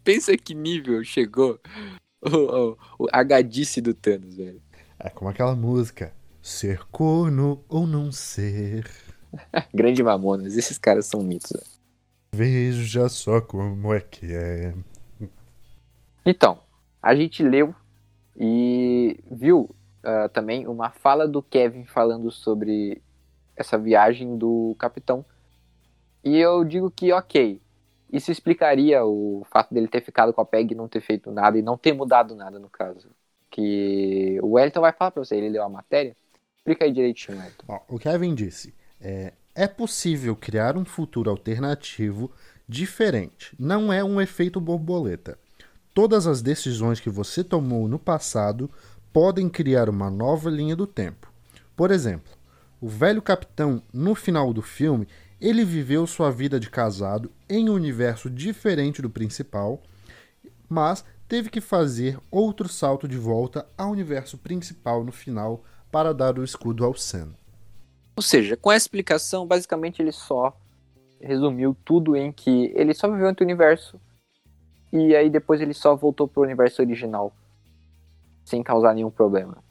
pensa 0.03 0.35
que 0.37 0.53
nível 0.53 1.01
chegou 1.05 1.57
o, 2.21 2.29
o, 2.29 2.77
o 2.99 3.07
a 3.09 3.23
gadice 3.23 3.79
do 3.79 3.93
Thanos, 3.93 4.35
velho. 4.35 4.61
É 4.99 5.09
como 5.09 5.29
aquela 5.29 5.55
música. 5.55 6.18
Ser 6.41 6.85
corno 6.87 7.63
ou 7.67 7.85
não 7.85 8.11
ser. 8.11 8.89
Grande 9.73 10.03
Mamonas, 10.03 10.55
esses 10.55 10.77
caras 10.77 11.05
são 11.05 11.21
mitos. 11.21 11.79
Veja 12.31 13.09
só 13.09 13.41
como 13.41 13.93
é 13.93 13.99
que 13.99 14.33
é. 14.33 14.73
Então, 16.25 16.59
a 17.01 17.15
gente 17.15 17.43
leu 17.43 17.73
e 18.37 19.19
viu 19.29 19.75
uh, 20.03 20.29
também 20.29 20.67
uma 20.67 20.91
fala 20.91 21.27
do 21.27 21.41
Kevin 21.41 21.85
falando 21.85 22.31
sobre 22.31 23.01
essa 23.55 23.77
viagem 23.77 24.37
do 24.37 24.75
capitão. 24.79 25.25
E 26.23 26.37
eu 26.37 26.63
digo 26.63 26.89
que, 26.89 27.11
ok, 27.11 27.61
isso 28.11 28.31
explicaria 28.31 29.03
o 29.05 29.45
fato 29.51 29.73
dele 29.73 29.87
ter 29.87 30.01
ficado 30.01 30.33
com 30.33 30.41
a 30.41 30.45
PEG 30.45 30.73
e 30.73 30.75
não 30.75 30.87
ter 30.87 31.01
feito 31.01 31.31
nada 31.31 31.57
e 31.57 31.61
não 31.61 31.77
ter 31.77 31.93
mudado 31.93 32.35
nada 32.35 32.59
no 32.59 32.69
caso. 32.69 33.09
Que 33.49 34.39
o 34.41 34.53
Wellington 34.53 34.81
vai 34.81 34.93
falar 34.93 35.11
pra 35.11 35.23
você, 35.23 35.35
ele 35.35 35.49
leu 35.49 35.63
a 35.63 35.69
matéria. 35.69 36.15
Explica 36.69 36.85
aí 36.85 36.91
direitinho, 36.91 37.41
o 37.87 37.97
Kevin 37.97 38.35
disse: 38.35 38.75
é, 39.01 39.33
é 39.55 39.67
possível 39.67 40.35
criar 40.35 40.77
um 40.77 40.85
futuro 40.85 41.27
alternativo 41.27 42.31
diferente. 42.67 43.55
Não 43.57 43.91
é 43.91 44.03
um 44.03 44.21
efeito 44.21 44.61
borboleta. 44.61 45.39
Todas 45.95 46.27
as 46.27 46.43
decisões 46.43 46.99
que 46.99 47.09
você 47.09 47.43
tomou 47.43 47.87
no 47.87 47.97
passado 47.97 48.69
podem 49.11 49.49
criar 49.49 49.89
uma 49.89 50.11
nova 50.11 50.47
linha 50.47 50.75
do 50.75 50.85
tempo. 50.85 51.33
Por 51.75 51.89
exemplo, 51.89 52.31
o 52.79 52.87
velho 52.87 53.19
capitão, 53.23 53.81
no 53.91 54.13
final 54.13 54.53
do 54.53 54.61
filme, 54.61 55.07
ele 55.41 55.65
viveu 55.65 56.05
sua 56.05 56.29
vida 56.29 56.59
de 56.59 56.69
casado 56.69 57.31
em 57.49 57.67
um 57.67 57.73
universo 57.73 58.29
diferente 58.29 59.01
do 59.01 59.09
principal, 59.09 59.81
mas 60.69 61.03
teve 61.27 61.49
que 61.49 61.61
fazer 61.61 62.19
outro 62.29 62.69
salto 62.69 63.07
de 63.07 63.17
volta 63.17 63.65
ao 63.75 63.89
universo 63.89 64.37
principal 64.37 65.03
no 65.03 65.11
final 65.11 65.63
para 65.91 66.13
dar 66.13 66.37
o 66.37 66.43
escudo 66.43 66.85
ao 66.85 66.93
Sam. 66.93 67.33
Ou 68.15 68.21
seja, 68.21 68.57
com 68.57 68.71
essa 68.71 68.83
explicação, 68.83 69.47
basicamente 69.47 70.01
ele 70.01 70.11
só 70.11 70.55
resumiu 71.21 71.75
tudo 71.85 72.15
em 72.15 72.31
que 72.31 72.71
ele 72.75 72.93
só 72.93 73.09
viveu 73.09 73.29
entre 73.29 73.43
o 73.43 73.47
universo 73.47 73.99
e 74.91 75.15
aí 75.15 75.29
depois 75.29 75.61
ele 75.61 75.73
só 75.73 75.95
voltou 75.95 76.27
pro 76.27 76.41
universo 76.43 76.81
original 76.81 77.33
sem 78.43 78.63
causar 78.63 78.93
nenhum 78.93 79.11
problema. 79.11 79.63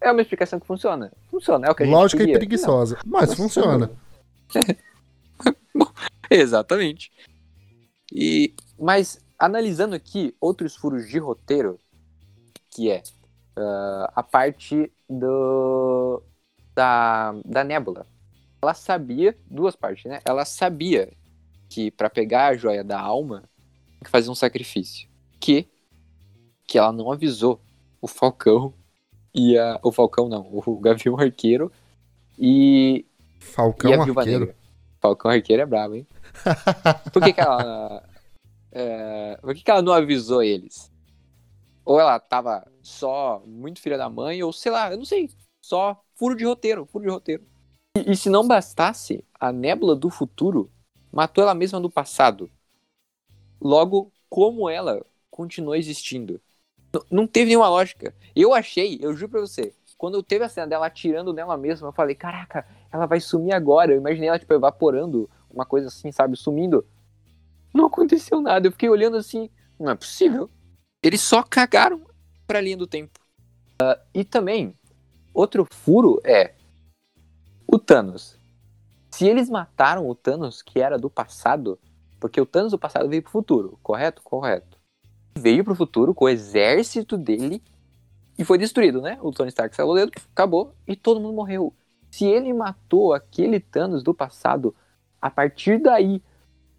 É 0.00 0.10
uma 0.10 0.22
explicação 0.22 0.58
que 0.60 0.66
funciona. 0.66 1.12
Funciona, 1.30 1.66
é 1.66 1.70
o 1.70 1.74
que 1.74 1.82
a 1.82 1.86
gente 1.86 1.94
Lógica 1.94 2.18
queria. 2.18 2.34
e 2.34 2.38
preguiçosa, 2.38 2.98
Não, 3.04 3.12
mas 3.20 3.34
funciona. 3.34 3.90
Exatamente. 6.30 7.10
E 8.12 8.54
mas 8.78 9.20
analisando 9.38 9.94
aqui 9.94 10.34
outros 10.40 10.76
furos 10.76 11.08
de 11.08 11.18
roteiro, 11.18 11.78
que 12.70 12.90
é 12.90 13.02
uh, 13.58 14.12
a 14.14 14.22
parte 14.22 14.92
do 15.10 16.22
da, 16.74 17.34
da 17.44 17.64
Nebula. 17.64 18.06
Ela 18.62 18.74
sabia, 18.74 19.36
duas 19.50 19.74
partes, 19.74 20.04
né? 20.04 20.20
Ela 20.24 20.44
sabia 20.44 21.12
que 21.68 21.90
para 21.90 22.08
pegar 22.08 22.48
a 22.48 22.56
joia 22.56 22.84
da 22.84 23.00
alma, 23.00 23.42
tem 23.92 24.04
que 24.04 24.10
fazer 24.10 24.30
um 24.30 24.34
sacrifício. 24.34 25.08
Que, 25.40 25.66
que 26.66 26.78
ela 26.78 26.92
não 26.92 27.10
avisou 27.10 27.60
o 28.00 28.06
Falcão 28.06 28.72
e 29.34 29.58
a, 29.58 29.80
o 29.82 29.90
Falcão 29.90 30.28
não, 30.28 30.46
o 30.50 30.78
Gavião 30.80 31.18
Arqueiro 31.18 31.72
e, 32.38 33.04
Falcão 33.38 33.90
e 33.90 33.94
Arqueiro. 33.94 34.40
Negra. 34.40 34.56
Falcão 35.00 35.30
Arqueiro 35.30 35.62
é 35.62 35.66
brabo, 35.66 35.94
hein? 35.94 36.06
Por 37.12 37.22
que, 37.22 37.32
que 37.32 37.40
ela. 37.40 38.02
É, 38.72 39.36
por 39.42 39.52
que, 39.52 39.64
que 39.64 39.70
ela 39.70 39.82
não 39.82 39.92
avisou 39.92 40.44
eles? 40.44 40.92
Ou 41.84 41.98
ela 41.98 42.20
tava 42.20 42.64
só 42.90 43.42
muito 43.46 43.80
filha 43.80 43.96
da 43.96 44.08
mãe, 44.08 44.42
ou 44.42 44.52
sei 44.52 44.72
lá, 44.72 44.90
eu 44.90 44.98
não 44.98 45.04
sei. 45.04 45.30
Só 45.60 46.02
furo 46.14 46.36
de 46.36 46.44
roteiro, 46.44 46.86
furo 46.86 47.04
de 47.04 47.10
roteiro. 47.10 47.44
E, 47.96 48.12
e 48.12 48.16
se 48.16 48.28
não 48.28 48.46
bastasse, 48.46 49.24
a 49.38 49.52
nébula 49.52 49.96
do 49.96 50.10
futuro 50.10 50.70
matou 51.12 51.42
ela 51.42 51.54
mesma 51.54 51.80
no 51.80 51.90
passado. 51.90 52.50
Logo, 53.60 54.12
como 54.28 54.68
ela 54.68 55.04
continuou 55.30 55.74
existindo? 55.74 56.40
N 56.92 57.04
não 57.10 57.26
teve 57.26 57.50
nenhuma 57.50 57.68
lógica. 57.68 58.14
Eu 58.34 58.52
achei, 58.52 58.98
eu 59.00 59.14
juro 59.14 59.30
pra 59.30 59.40
você, 59.40 59.74
quando 59.96 60.14
eu 60.14 60.22
teve 60.22 60.44
a 60.44 60.48
cena 60.48 60.66
dela 60.66 60.86
atirando 60.86 61.32
nela 61.32 61.56
mesma, 61.56 61.88
eu 61.88 61.92
falei, 61.92 62.14
caraca, 62.14 62.66
ela 62.90 63.06
vai 63.06 63.20
sumir 63.20 63.52
agora. 63.52 63.92
Eu 63.92 63.98
imaginei 63.98 64.28
ela, 64.28 64.38
tipo, 64.38 64.52
evaporando, 64.54 65.28
uma 65.50 65.66
coisa 65.66 65.88
assim, 65.88 66.10
sabe, 66.10 66.36
sumindo. 66.36 66.86
Não 67.72 67.86
aconteceu 67.86 68.40
nada. 68.40 68.66
Eu 68.66 68.72
fiquei 68.72 68.88
olhando 68.88 69.16
assim, 69.16 69.50
não 69.78 69.90
é 69.90 69.94
possível. 69.94 70.50
Eles 71.02 71.20
só 71.20 71.42
cagaram 71.42 72.09
pra 72.50 72.60
linha 72.60 72.76
do 72.76 72.86
tempo. 72.86 73.18
Uh, 73.80 73.98
e 74.12 74.24
também, 74.24 74.74
Outro 75.32 75.64
furo 75.70 76.20
é 76.24 76.54
o 77.66 77.78
Thanos. 77.78 78.36
Se 79.10 79.26
eles 79.26 79.48
mataram 79.48 80.08
o 80.08 80.14
Thanos 80.14 80.60
que 80.60 80.80
era 80.80 80.98
do 80.98 81.08
passado, 81.08 81.78
porque 82.18 82.40
o 82.40 82.46
Thanos 82.46 82.72
do 82.72 82.78
passado 82.78 83.08
veio 83.08 83.22
pro 83.22 83.30
futuro, 83.30 83.78
correto? 83.82 84.22
Correto. 84.22 84.76
Veio 85.38 85.64
pro 85.64 85.74
futuro 85.74 86.12
com 86.12 86.24
o 86.24 86.28
exército 86.28 87.16
dele 87.16 87.62
e 88.36 88.44
foi 88.44 88.58
destruído, 88.58 89.00
né? 89.00 89.18
O 89.22 89.30
Tony 89.30 89.50
Stark 89.50 89.74
saiu 89.74 89.94
dedo, 89.94 90.12
acabou 90.32 90.74
e 90.86 90.96
todo 90.96 91.20
mundo 91.20 91.34
morreu. 91.34 91.72
Se 92.10 92.24
ele 92.24 92.52
matou 92.52 93.14
aquele 93.14 93.60
Thanos 93.60 94.02
do 94.02 94.12
passado, 94.12 94.74
a 95.22 95.30
partir 95.30 95.80
daí 95.80 96.20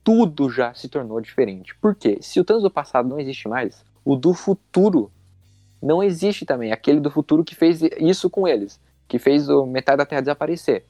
tudo 0.03 0.49
já 0.49 0.73
se 0.73 0.89
tornou 0.89 1.21
diferente. 1.21 1.73
Por 1.75 1.95
quê? 1.95 2.17
Se 2.21 2.37
o 2.39 2.43
Thanos 2.43 2.63
do 2.63 2.71
passado 2.71 3.07
não 3.07 3.19
existe 3.19 3.47
mais, 3.47 3.85
o 4.03 4.17
do 4.17 4.33
futuro 4.33 5.09
não 5.81 6.03
existe 6.03 6.45
também 6.45 6.71
aquele 6.71 6.99
do 6.99 7.09
futuro 7.09 7.43
que 7.43 7.55
fez 7.55 7.81
isso 7.81 8.29
com 8.29 8.47
eles, 8.47 8.79
que 9.07 9.17
fez 9.17 9.47
metade 9.67 9.97
da 9.97 10.05
Terra 10.05 10.21
desaparecer. 10.21 10.85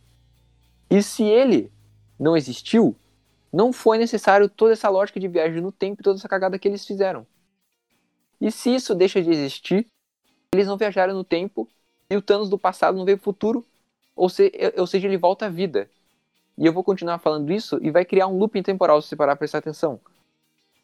E 0.89 1.01
se 1.01 1.23
ele 1.23 1.71
não 2.19 2.35
existiu, 2.35 2.95
não 3.51 3.71
foi 3.71 3.97
necessário 3.97 4.49
toda 4.49 4.73
essa 4.73 4.89
lógica 4.89 5.19
de 5.19 5.27
viagem 5.27 5.61
no 5.61 5.71
tempo 5.71 6.01
e 6.01 6.03
toda 6.03 6.19
essa 6.19 6.27
cagada 6.27 6.59
que 6.59 6.67
eles 6.67 6.85
fizeram. 6.85 7.25
E 8.39 8.51
se 8.51 8.73
isso 8.73 8.93
deixa 8.95 9.21
de 9.21 9.29
existir, 9.29 9.87
eles 10.53 10.67
não 10.67 10.77
viajaram 10.77 11.13
no 11.13 11.23
tempo 11.23 11.67
e 12.09 12.17
o 12.17 12.21
Thanos 12.21 12.49
do 12.49 12.57
passado 12.57 12.97
não 12.97 13.05
veio 13.05 13.17
pro 13.17 13.25
futuro, 13.25 13.65
Ou, 14.15 14.27
se, 14.29 14.51
ou 14.77 14.85
seja, 14.85 15.07
ele 15.07 15.17
volta 15.17 15.45
à 15.45 15.49
vida. 15.49 15.89
E 16.57 16.65
eu 16.65 16.73
vou 16.73 16.83
continuar 16.83 17.17
falando 17.19 17.51
isso 17.51 17.79
e 17.81 17.89
vai 17.89 18.03
criar 18.03 18.27
um 18.27 18.37
looping 18.37 18.61
temporal 18.61 19.01
se 19.01 19.07
você 19.07 19.15
parar 19.15 19.37
prestar 19.37 19.59
atenção. 19.59 19.99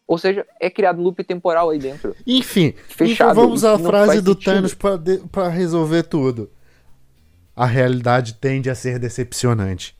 Ou 0.07 0.17
seja, 0.17 0.45
é 0.59 0.69
criado 0.69 0.99
um 0.99 1.03
loop 1.03 1.21
temporal 1.23 1.69
aí 1.69 1.79
dentro. 1.79 2.15
Enfim, 2.25 2.73
Fechado, 2.87 3.31
então 3.31 3.43
vamos 3.43 3.65
a 3.65 3.77
frase 3.77 4.21
do 4.21 4.33
Thanos 4.33 4.73
para 4.73 5.49
resolver 5.49 6.03
tudo. 6.03 6.49
A 7.53 7.65
realidade 7.65 8.35
tende 8.35 8.69
a 8.69 8.75
ser 8.75 8.99
decepcionante. 8.99 9.97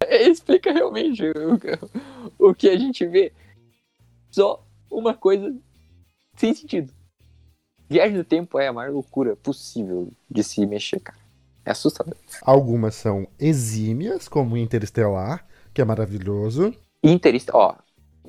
É, 0.00 0.28
explica 0.28 0.72
realmente 0.72 1.22
o, 2.38 2.48
o 2.50 2.54
que 2.54 2.68
a 2.68 2.76
gente 2.76 3.06
vê. 3.06 3.32
Só 4.30 4.62
uma 4.90 5.14
coisa 5.14 5.54
sem 6.36 6.52
sentido. 6.54 6.92
Viagem 7.88 8.16
do 8.16 8.24
tempo 8.24 8.58
é 8.58 8.68
a 8.68 8.72
maior 8.72 8.92
loucura 8.92 9.36
possível 9.36 10.08
de 10.30 10.42
se 10.42 10.64
mexer, 10.66 11.00
cara. 11.00 11.18
É 11.64 11.70
assustador. 11.70 12.16
Algumas 12.42 12.94
são 12.94 13.28
exímias, 13.38 14.28
como 14.28 14.56
Interestelar, 14.56 15.46
que 15.72 15.80
é 15.80 15.84
maravilhoso. 15.84 16.74
Interestelar, 17.02 17.62
ó, 17.62 17.76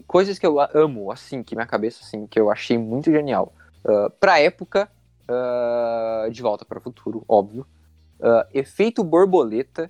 coisas 0.07 0.39
que 0.39 0.45
eu 0.45 0.59
amo, 0.59 1.11
assim, 1.11 1.43
que 1.43 1.55
minha 1.55 1.67
cabeça, 1.67 1.99
assim, 2.03 2.25
que 2.27 2.39
eu 2.39 2.49
achei 2.49 2.77
muito 2.77 3.11
genial. 3.11 3.53
Uh, 3.83 4.09
pra 4.19 4.39
época, 4.39 4.89
uh, 5.27 6.29
De 6.31 6.41
Volta 6.41 6.65
para 6.65 6.79
o 6.79 6.81
Futuro, 6.81 7.23
óbvio. 7.27 7.65
Uh, 8.19 8.47
efeito 8.53 9.03
borboleta. 9.03 9.89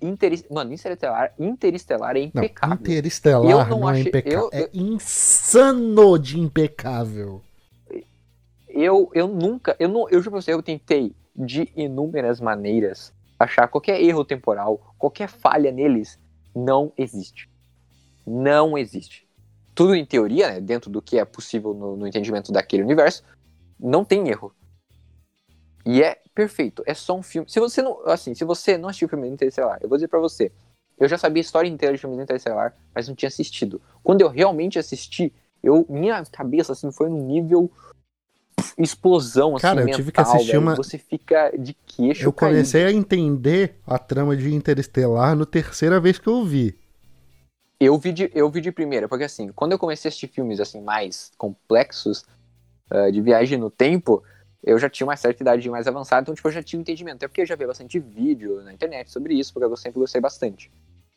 Interis... 0.00 0.44
Mano, 0.50 0.72
Interestelar, 0.72 1.32
Interestelar 1.38 2.16
é 2.16 2.20
impecável. 2.20 2.76
Não, 2.76 2.82
Interestelar 2.82 3.68
não, 3.68 3.78
não 3.80 3.90
é 3.90 4.00
impecável. 4.00 4.50
Eu, 4.52 4.60
é 4.60 4.68
insano 4.74 6.18
de 6.18 6.40
impecável. 6.40 7.40
Eu, 8.68 9.10
eu 9.14 9.28
nunca, 9.28 9.76
eu 9.78 9.88
não, 9.88 10.08
eu 10.08 10.20
juro 10.20 10.32
pra 10.32 10.40
você, 10.40 10.52
eu 10.52 10.62
tentei 10.62 11.14
de 11.36 11.70
inúmeras 11.76 12.40
maneiras 12.40 13.12
achar 13.38 13.68
qualquer 13.68 14.00
erro 14.00 14.24
temporal, 14.24 14.94
qualquer 14.98 15.28
falha 15.28 15.70
neles, 15.70 16.18
não 16.54 16.92
existe 16.96 17.51
não 18.26 18.76
existe. 18.76 19.26
Tudo 19.74 19.94
em 19.94 20.04
teoria, 20.04 20.48
né, 20.50 20.60
dentro 20.60 20.90
do 20.90 21.00
que 21.00 21.18
é 21.18 21.24
possível 21.24 21.72
no, 21.74 21.96
no 21.96 22.06
entendimento 22.06 22.52
daquele 22.52 22.82
universo, 22.82 23.22
não 23.80 24.04
tem 24.04 24.28
erro. 24.28 24.54
E 25.84 26.02
é 26.02 26.18
perfeito. 26.34 26.82
É 26.86 26.94
só 26.94 27.16
um 27.16 27.22
filme. 27.22 27.48
Se 27.50 27.58
você 27.58 27.82
não, 27.82 28.00
assim, 28.06 28.34
se 28.34 28.44
você 28.44 28.78
não 28.78 28.88
assistiu 28.88 29.06
o 29.06 29.08
filme 29.10 29.28
Interestelar, 29.28 29.78
eu 29.82 29.88
vou 29.88 29.96
dizer 29.98 30.08
para 30.08 30.20
você, 30.20 30.52
eu 30.98 31.08
já 31.08 31.18
sabia 31.18 31.40
a 31.40 31.44
história 31.44 31.68
inteira 31.68 31.94
de 31.94 32.00
filme 32.00 32.22
Interestelar, 32.22 32.76
mas 32.94 33.08
não 33.08 33.14
tinha 33.14 33.28
assistido. 33.28 33.80
Quando 34.02 34.20
eu 34.20 34.28
realmente 34.28 34.78
assisti, 34.78 35.32
eu 35.62 35.86
minha 35.88 36.22
cabeça 36.26 36.72
assim 36.72 36.92
foi 36.92 37.08
num 37.08 37.26
nível 37.26 37.70
explosão 38.78 39.56
assim, 39.56 39.62
Cara, 39.62 39.80
eu 39.80 39.84
mental, 39.86 40.00
tive 40.00 40.12
que 40.12 40.20
assistir 40.20 40.46
velho. 40.48 40.60
uma 40.60 40.74
Você 40.74 40.98
fica 40.98 41.50
de 41.58 41.74
queixo 41.74 42.24
Eu 42.24 42.32
comecei 42.32 42.82
caído. 42.84 42.96
a 42.96 43.00
entender 43.00 43.76
a 43.86 43.98
trama 43.98 44.36
de 44.36 44.54
Interestelar 44.54 45.36
no 45.36 45.44
terceira 45.46 46.00
vez 46.00 46.18
que 46.18 46.28
eu 46.28 46.44
vi. 46.44 46.78
Eu 47.84 47.98
vi, 47.98 48.12
de, 48.12 48.30
eu 48.32 48.48
vi 48.48 48.60
de 48.60 48.70
primeira, 48.70 49.08
porque 49.08 49.24
assim, 49.24 49.48
quando 49.48 49.72
eu 49.72 49.78
comecei 49.78 50.08
a 50.08 50.10
assistir 50.10 50.28
filmes 50.28 50.60
assim 50.60 50.80
mais 50.80 51.32
complexos, 51.36 52.24
uh, 52.92 53.10
de 53.10 53.20
viagem 53.20 53.58
no 53.58 53.70
tempo, 53.70 54.22
eu 54.62 54.78
já 54.78 54.88
tinha 54.88 55.04
uma 55.04 55.16
certa 55.16 55.42
idade 55.42 55.68
mais 55.68 55.88
avançada, 55.88 56.22
então 56.22 56.32
tipo, 56.32 56.46
eu 56.46 56.52
já 56.52 56.62
tinha 56.62 56.78
um 56.78 56.82
entendimento. 56.82 57.16
Até 57.16 57.26
porque 57.26 57.40
eu 57.40 57.46
já 57.46 57.56
vi 57.56 57.66
bastante 57.66 57.98
vídeo 57.98 58.62
na 58.62 58.72
internet 58.72 59.10
sobre 59.10 59.34
isso, 59.34 59.52
porque 59.52 59.66
eu 59.66 59.76
sempre 59.76 59.98
gostei 59.98 60.20
bastante. 60.20 60.70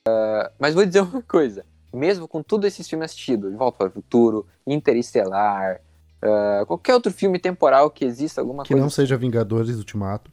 Uh, 0.07 0.49
mas 0.57 0.73
vou 0.73 0.83
dizer 0.83 1.01
uma 1.05 1.21
coisa, 1.21 1.63
mesmo 1.93 2.27
com 2.27 2.41
todos 2.41 2.65
esses 2.65 2.89
filmes 2.89 3.11
assistidos, 3.11 3.51
De 3.51 3.57
Volta 3.57 3.77
para 3.77 3.87
o 3.87 3.91
Futuro, 3.91 4.47
Interestelar, 4.65 5.79
uh, 6.23 6.65
qualquer 6.65 6.95
outro 6.95 7.11
filme 7.11 7.37
temporal 7.37 7.91
que 7.91 8.05
exista, 8.05 8.41
alguma 8.41 8.63
que 8.63 8.69
coisa... 8.69 8.79
Que 8.79 8.83
não 8.83 8.89
seja 8.89 9.15
Vingadores 9.15 9.77
Ultimato. 9.77 10.31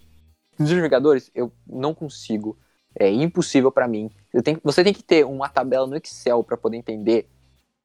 Dos 0.59 0.71
Vingadores, 0.71 1.31
eu 1.35 1.53
não 1.67 1.93
consigo 1.93 2.57
é 2.95 3.11
impossível 3.11 3.71
para 3.71 3.89
mim. 3.89 4.11
Tenho, 4.43 4.61
você 4.63 4.83
tem 4.85 4.93
que 4.93 5.03
ter 5.03 5.25
uma 5.25 5.49
tabela 5.49 5.87
no 5.87 5.97
Excel 5.97 6.43
para 6.45 6.57
poder 6.57 6.77
entender 6.77 7.29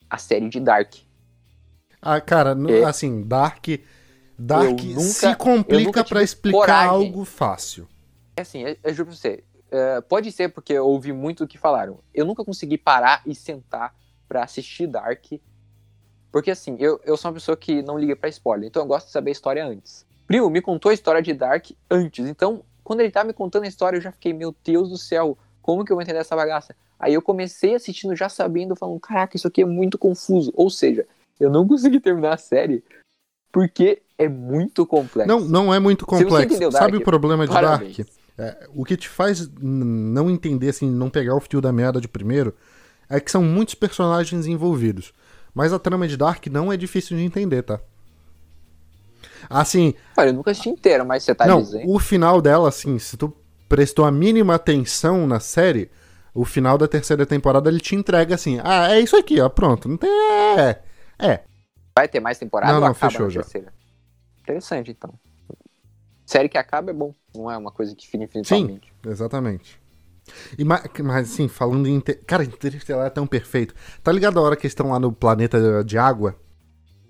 a 0.09 0.17
série 0.17 0.49
de 0.49 0.59
Dark. 0.59 0.95
Ah, 2.01 2.21
cara, 2.21 2.55
é, 2.69 2.83
assim, 2.83 3.23
Dark. 3.23 3.67
Dark 4.37 4.83
nunca, 4.83 5.01
se 5.01 5.35
complica 5.35 6.03
para 6.03 6.21
explicar 6.21 6.59
coragem. 6.59 6.89
algo 6.89 7.25
fácil. 7.25 7.87
É 8.35 8.41
assim, 8.41 8.61
eu, 8.61 8.77
eu 8.83 8.93
juro 8.93 9.09
pra 9.09 9.17
você. 9.17 9.43
Uh, 9.67 10.01
pode 10.03 10.31
ser 10.31 10.49
porque 10.49 10.73
eu 10.73 10.85
ouvi 10.85 11.11
muito 11.11 11.43
o 11.43 11.47
que 11.47 11.57
falaram. 11.57 11.99
Eu 12.13 12.25
nunca 12.25 12.45
consegui 12.45 12.77
parar 12.77 13.21
e 13.25 13.33
sentar 13.33 13.95
para 14.27 14.43
assistir 14.43 14.87
Dark. 14.87 15.25
Porque 16.31 16.51
assim, 16.51 16.77
eu, 16.79 17.01
eu 17.03 17.17
sou 17.17 17.29
uma 17.29 17.35
pessoa 17.35 17.57
que 17.57 17.81
não 17.81 17.97
liga 17.97 18.15
para 18.15 18.29
spoiler, 18.29 18.67
então 18.67 18.83
eu 18.83 18.87
gosto 18.87 19.07
de 19.07 19.11
saber 19.11 19.31
a 19.31 19.33
história 19.33 19.65
antes. 19.65 20.05
Primo 20.27 20.49
me 20.49 20.61
contou 20.61 20.91
a 20.91 20.93
história 20.93 21.21
de 21.21 21.33
Dark 21.33 21.71
antes, 21.89 22.27
então 22.27 22.63
quando 22.87 23.01
ele 23.01 23.11
tá 23.11 23.21
me 23.21 23.33
contando 23.33 23.65
a 23.65 23.67
história, 23.67 23.97
eu 23.97 24.01
já 24.01 24.13
fiquei, 24.13 24.31
meu 24.31 24.55
Deus 24.63 24.89
do 24.89 24.97
céu, 24.97 25.37
como 25.61 25.83
que 25.83 25.91
eu 25.91 25.95
vou 25.97 26.01
entender 26.01 26.19
essa 26.19 26.37
bagaça? 26.37 26.73
Aí 26.97 27.13
eu 27.13 27.21
comecei 27.21 27.75
assistindo 27.75 28.15
já 28.15 28.29
sabendo, 28.29 28.77
falando, 28.77 28.97
caraca, 28.97 29.35
isso 29.35 29.45
aqui 29.45 29.61
é 29.61 29.65
muito 29.65 29.97
confuso. 29.97 30.53
Ou 30.55 30.69
seja, 30.69 31.05
eu 31.37 31.49
não 31.49 31.67
consegui 31.67 31.99
terminar 31.99 32.35
a 32.35 32.37
série 32.37 32.81
porque 33.51 34.01
é 34.17 34.29
muito 34.29 34.85
complexo. 34.85 35.27
Não, 35.27 35.41
não 35.41 35.73
é 35.73 35.79
muito 35.81 36.05
complexo. 36.05 36.57
Dark, 36.61 36.71
Sabe 36.71 36.95
o 36.95 37.03
problema 37.03 37.45
de 37.45 37.51
parabéns. 37.51 37.97
Dark? 37.97 38.09
É, 38.37 38.69
o 38.73 38.85
que 38.85 38.95
te 38.95 39.09
faz 39.09 39.49
não 39.61 40.29
entender, 40.29 40.69
assim, 40.69 40.89
não 40.89 41.09
pegar 41.09 41.35
o 41.35 41.41
fio 41.41 41.59
da 41.59 41.73
meada 41.73 41.99
de 41.99 42.07
primeiro, 42.07 42.55
é 43.09 43.19
que 43.19 43.29
são 43.29 43.43
muitos 43.43 43.75
personagens 43.75 44.47
envolvidos. 44.47 45.11
Mas 45.53 45.73
a 45.73 45.79
trama 45.79 46.07
de 46.07 46.15
Dark 46.15 46.47
não 46.47 46.71
é 46.71 46.77
difícil 46.77 47.17
de 47.17 47.23
entender, 47.23 47.63
tá? 47.63 47.81
Assim. 49.49 49.93
Olha, 50.17 50.29
eu 50.29 50.33
nunca 50.33 50.51
assisti 50.51 50.69
inteira, 50.69 51.03
mas 51.03 51.23
você 51.23 51.33
tá 51.33 51.45
não, 51.45 51.61
dizendo. 51.61 51.89
O 51.89 51.99
final 51.99 52.41
dela, 52.41 52.69
assim, 52.69 52.99
se 52.99 53.15
tu 53.17 53.33
prestou 53.67 54.05
a 54.05 54.11
mínima 54.11 54.55
atenção 54.55 55.27
na 55.27 55.39
série, 55.39 55.89
o 56.33 56.45
final 56.45 56.77
da 56.77 56.87
terceira 56.87 57.25
temporada 57.25 57.69
ele 57.69 57.79
te 57.79 57.95
entrega 57.95 58.35
assim: 58.35 58.59
ah, 58.63 58.93
é 58.93 58.99
isso 58.99 59.15
aqui, 59.15 59.39
ó, 59.39 59.49
pronto. 59.49 59.87
Não 59.87 59.97
tem. 59.97 60.09
É. 60.09 60.81
É. 61.19 61.43
Vai 61.95 62.07
ter 62.07 62.19
mais 62.19 62.37
temporada 62.37 62.73
não, 62.73 62.79
não, 62.79 62.93
fechou 62.93 63.29
já. 63.29 63.41
Terceira? 63.41 63.73
Interessante, 64.41 64.91
então. 64.91 65.13
Série 66.25 66.49
que 66.49 66.57
acaba 66.57 66.91
é 66.91 66.93
bom, 66.93 67.13
não 67.33 67.49
é 67.49 67.57
uma 67.57 67.71
coisa 67.71 67.95
que 67.95 68.05
fica 68.05 68.23
infinitamente. 68.23 68.93
Sim, 69.01 69.09
exatamente. 69.09 69.79
E, 70.57 70.63
mas, 70.63 70.83
mas 71.03 71.31
assim, 71.31 71.47
falando 71.47 71.87
em. 71.87 71.95
Inter... 71.95 72.21
Cara, 72.25 72.43
Interestelar 72.43 73.07
é 73.07 73.09
tão 73.09 73.25
perfeito. 73.25 73.73
Tá 74.03 74.11
ligado 74.11 74.37
a 74.37 74.41
hora 74.41 74.55
que 74.55 74.67
estão 74.67 74.91
lá 74.91 74.99
no 74.99 75.11
planeta 75.11 75.83
de 75.83 75.97
água? 75.97 76.35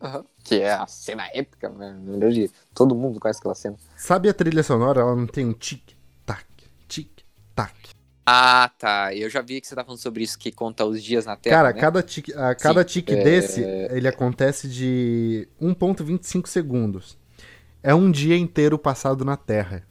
Uhum. 0.02 0.24
Que 0.43 0.62
é 0.62 0.74
a 0.74 0.86
cena 0.86 1.28
épica, 1.34 1.70
né? 1.70 1.98
verdade, 2.06 2.52
todo 2.74 2.95
mundo 2.95 3.20
conhece 3.20 3.39
aquela 3.39 3.56
cena. 3.56 3.78
Sabe 3.95 4.30
a 4.30 4.34
trilha 4.34 4.64
sonora? 4.64 5.02
Ela 5.02 5.16
não 5.16 5.28
tem 5.28 5.45
um 5.45 5.54
tic-tac, 5.54 6.45
tic-tac. 6.88 7.89
Ah, 8.26 8.70
tá. 8.78 9.16
Eu 9.16 9.30
já 9.30 9.41
vi 9.41 9.62
que 9.62 9.68
você 9.68 9.74
tá 9.74 9.84
falando 9.84 10.02
sobre 10.02 10.22
isso, 10.22 10.38
que 10.38 10.52
conta 10.52 10.86
os 10.86 11.02
dias 11.02 11.26
na 11.26 11.36
Terra. 11.36 11.56
Cara, 11.56 11.74
né? 11.74 11.80
cada 11.80 12.04
tique, 12.04 12.34
a, 12.34 12.54
cada 12.54 12.84
tique 12.84 13.14
é... 13.14 13.24
desse, 13.24 13.62
ele 13.62 14.08
acontece 14.08 14.68
de 14.68 15.48
1,25 15.62 16.45
segundos. 16.45 17.18
É 17.82 17.95
um 17.95 18.12
dia 18.12 18.38
inteiro 18.38 18.78
passado 18.78 19.24
na 19.24 19.38
Terra. 19.38 19.84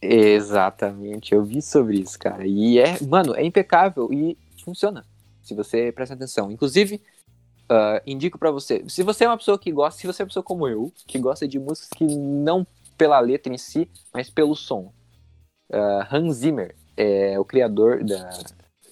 Exatamente, 0.00 1.34
eu 1.34 1.44
vi 1.44 1.60
sobre 1.60 1.98
isso, 1.98 2.18
cara. 2.18 2.46
E 2.46 2.78
é, 2.78 2.98
mano, 3.06 3.34
é 3.34 3.44
impecável 3.44 4.10
e 4.10 4.38
funciona. 4.64 5.04
Se 5.42 5.54
você 5.54 5.92
presta 5.92 6.14
atenção. 6.14 6.50
Inclusive, 6.50 7.02
Uh, 7.70 8.02
indico 8.04 8.36
para 8.36 8.50
você. 8.50 8.84
Se 8.88 9.04
você 9.04 9.24
é 9.24 9.28
uma 9.28 9.38
pessoa 9.38 9.56
que 9.56 9.70
gosta, 9.70 10.00
se 10.00 10.06
você 10.06 10.22
é 10.22 10.24
uma 10.24 10.28
pessoa 10.28 10.42
como 10.42 10.66
eu, 10.66 10.92
que 11.06 11.18
gosta 11.20 11.46
de 11.46 11.56
músicas 11.56 11.88
que 11.90 12.04
não 12.04 12.66
pela 12.98 13.20
letra 13.20 13.52
em 13.52 13.58
si, 13.58 13.88
mas 14.12 14.28
pelo 14.28 14.56
som. 14.56 14.92
Uh, 15.70 16.04
Hans 16.10 16.38
Zimmer 16.38 16.74
é 16.96 17.38
o 17.38 17.44
criador 17.44 18.02
da, 18.02 18.28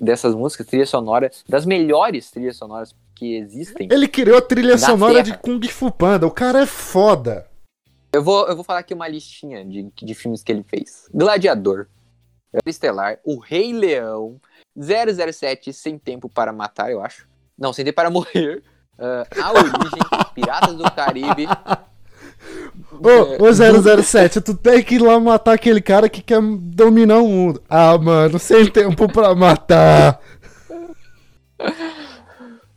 dessas 0.01 0.35
músicas, 0.35 0.66
trilha 0.66 0.87
sonora, 0.87 1.31
das 1.49 1.66
melhores 1.66 2.31
trilhas 2.31 2.57
sonoras 2.57 2.95
que 3.16 3.37
existem. 3.37 3.89
Ele 3.91 4.07
criou 4.07 4.39
a 4.39 4.43
trilha 4.43 4.79
sonora 4.79 5.24
Terra. 5.24 5.37
de 5.37 5.43
Kung 5.43 5.61
Fu 5.68 5.91
Panda, 5.91 6.26
o 6.26 6.31
cara 6.31 6.62
é 6.62 6.66
foda. 6.66 7.49
Eu 8.12 8.22
vou, 8.22 8.47
eu 8.47 8.55
vou 8.55 8.64
falar 8.64 8.79
aqui 8.79 8.95
uma 8.95 9.09
listinha 9.09 9.64
de, 9.64 9.91
de 9.95 10.14
filmes 10.14 10.43
que 10.43 10.53
ele 10.53 10.62
fez. 10.62 11.09
Gladiador, 11.12 11.89
Estelar, 12.64 13.18
O 13.24 13.39
Rei 13.39 13.72
Leão, 13.72 14.41
007 14.76 15.72
Sem 15.72 15.99
Tempo 15.99 16.29
para 16.29 16.53
Matar, 16.53 16.91
eu 16.91 17.03
acho. 17.03 17.29
Não, 17.59 17.73
Sem 17.73 17.85
Tempo 17.85 17.97
para 17.97 18.11
Morrer. 18.11 18.63
Uh, 18.99 19.43
a 19.43 19.53
Origem, 19.53 20.01
Piratas 20.35 20.77
do 20.77 20.91
Caribe. 20.91 21.47
Ô, 22.93 23.45
ô 23.45 24.03
007, 24.03 24.41
tu 24.41 24.57
tem 24.57 24.83
que 24.83 24.97
ir 24.97 25.03
lá 25.03 25.19
matar 25.21 25.53
aquele 25.53 25.81
cara 25.81 26.09
que 26.09 26.23
quer 26.23 26.41
dominar 26.41 27.19
o 27.19 27.29
mundo. 27.29 27.63
Ah, 27.69 27.97
mano, 27.99 28.39
sem 28.39 28.71
tempo 28.71 29.11
pra 29.13 29.35
matar. 29.35 30.21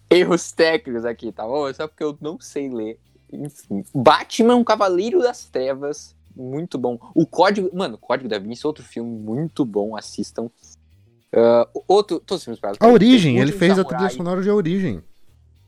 Erros 0.09 0.51
técnicos 0.51 1.05
aqui, 1.05 1.31
tá 1.31 1.45
bom? 1.45 1.71
Só 1.73 1.87
porque 1.87 2.03
eu 2.03 2.17
não 2.19 2.39
sei 2.39 2.69
ler. 2.69 2.99
Enfim. 3.31 3.83
Batman, 3.93 4.63
Cavaleiro 4.63 5.21
das 5.21 5.45
Trevas. 5.45 6.15
Muito 6.35 6.77
bom. 6.77 6.99
O 7.15 7.25
Código. 7.25 7.69
Mano, 7.73 7.97
Código 7.97 8.29
da 8.29 8.39
Vinci, 8.39 8.67
outro 8.67 8.83
filme 8.83 9.09
muito 9.09 9.63
bom. 9.63 9.95
Assistam. 9.95 10.49
Uh, 11.33 11.83
outro, 11.87 12.19
todos 12.19 12.41
os 12.41 12.43
filmes 12.43 12.77
A 12.79 12.87
Origem, 12.87 13.39
ele 13.39 13.51
fez 13.51 13.75
Samurai, 13.75 13.93
a 13.93 13.97
trilha 13.97 14.17
sonora 14.17 14.41
de 14.41 14.49
A 14.49 14.55
Origem. 14.55 15.01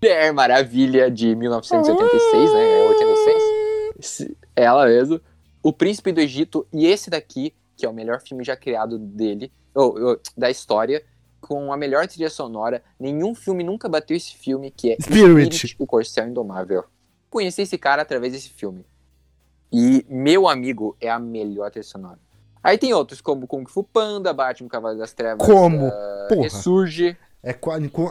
Mulher 0.01 0.33
Maravilha 0.33 1.09
de 1.09 1.33
1986, 1.35 2.53
né? 2.53 2.71
É 2.71 2.89
86. 2.89 4.31
Ela 4.55 4.85
mesmo. 4.85 5.21
O 5.61 5.71
Príncipe 5.71 6.11
do 6.11 6.19
Egito 6.19 6.67
e 6.73 6.85
esse 6.85 7.09
daqui 7.09 7.53
que 7.75 7.85
é 7.85 7.89
o 7.89 7.93
melhor 7.93 8.21
filme 8.21 8.43
já 8.43 8.55
criado 8.55 8.97
dele, 8.97 9.51
ou, 9.73 9.99
ou, 9.99 10.21
da 10.37 10.49
história, 10.49 11.03
com 11.41 11.73
a 11.73 11.77
melhor 11.77 12.07
trilha 12.07 12.29
sonora. 12.29 12.83
Nenhum 12.99 13.35
filme 13.35 13.63
nunca 13.63 13.89
bateu 13.89 14.15
esse 14.15 14.35
filme, 14.35 14.71
que 14.71 14.91
é 14.91 14.97
Spirit, 15.01 15.55
Spirit 15.55 15.75
o 15.79 15.85
Corcel 15.85 16.27
Indomável. 16.27 16.85
Conheci 17.29 17.63
esse 17.63 17.77
cara 17.77 18.01
através 18.01 18.33
desse 18.33 18.49
filme. 18.49 18.85
E, 19.71 20.05
meu 20.07 20.47
amigo, 20.47 20.95
é 21.01 21.09
a 21.09 21.19
melhor 21.19 21.71
trilha 21.71 21.83
sonora. 21.83 22.19
Aí 22.63 22.77
tem 22.77 22.93
outros, 22.93 23.19
como 23.19 23.45
Kung 23.45 23.65
Fu 23.67 23.83
Panda, 23.83 24.33
Batman 24.33 24.69
Cavalo 24.69 24.97
das 24.97 25.11
Trevas, 25.13 25.45
como? 25.45 25.87
Uh, 25.87 26.27
Porra. 26.29 26.43
Ressurge. 26.43 27.17
É, 27.43 27.53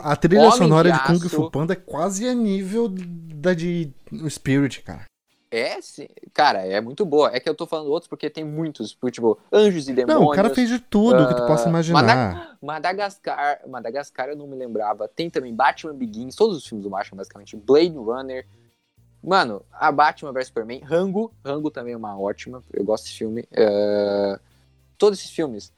a 0.03 0.15
trilha 0.15 0.41
Homem 0.41 0.51
sonora 0.51 0.91
de, 0.91 0.97
de 0.97 1.05
Kung 1.05 1.29
Fu 1.29 1.49
Panda 1.49 1.73
é 1.73 1.75
quase 1.75 2.27
a 2.27 2.35
nível 2.35 2.87
da 2.87 3.55
de 3.55 3.91
Spirit, 4.29 4.83
cara. 4.83 5.05
É, 5.49 5.79
sim. 5.81 6.07
Cara, 6.33 6.65
é 6.65 6.81
muito 6.81 7.05
boa. 7.05 7.29
É 7.31 7.39
que 7.39 7.47
eu 7.47 7.53
tô 7.53 7.67
falando 7.67 7.91
outros 7.91 8.07
porque 8.07 8.27
tem 8.27 8.43
muitos, 8.43 8.97
tipo, 9.11 9.37
Anjos 9.51 9.87
e 9.87 9.93
Demônios. 9.93 10.19
Não, 10.19 10.27
o 10.27 10.35
cara 10.35 10.49
fez 10.49 10.67
de 10.67 10.79
tudo 10.79 11.23
uh, 11.23 11.27
que 11.27 11.35
tu 11.35 11.45
possa 11.45 11.69
imaginar. 11.69 12.57
Madagascar, 12.59 13.59
Madagascar 13.67 14.29
eu 14.29 14.35
não 14.35 14.47
me 14.47 14.55
lembrava. 14.55 15.07
Tem 15.07 15.29
também 15.29 15.53
Batman 15.53 15.93
Begins, 15.93 16.35
todos 16.35 16.57
os 16.57 16.65
filmes 16.65 16.83
do 16.83 16.89
Batman, 16.89 17.17
basicamente. 17.17 17.55
Blade 17.55 17.95
Runner. 17.95 18.47
Mano, 19.23 19.63
a 19.71 19.91
Batman 19.91 20.33
vs 20.33 20.47
Superman. 20.47 20.81
Rango, 20.81 21.33
Rango 21.45 21.71
também 21.71 21.93
é 21.93 21.97
uma 21.97 22.19
ótima. 22.19 22.61
Eu 22.71 22.83
gosto 22.83 23.05
desse 23.05 23.17
filme. 23.17 23.41
Uh, 23.53 24.39
todos 24.97 25.19
esses 25.19 25.31
filmes 25.31 25.71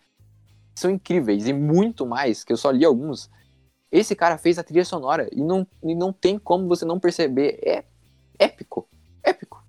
são 0.74 0.90
incríveis 0.90 1.48
e 1.48 1.54
muito 1.54 2.06
mais, 2.06 2.44
que 2.44 2.52
eu 2.52 2.58
só 2.58 2.72
li 2.72 2.84
alguns. 2.84 3.30
Esse 3.92 4.16
cara 4.16 4.38
fez 4.38 4.58
a 4.58 4.64
trilha 4.64 4.84
sonora 4.84 5.30
e 5.32 5.42
não, 5.42 5.68
e 5.84 5.94
não 5.94 6.12
tem 6.12 6.40
como 6.40 6.68
você 6.68 6.84
não 6.86 7.00
perceber. 7.00 7.60
É 7.64 7.86
épico. 8.40 8.90
Épico 9.24 9.66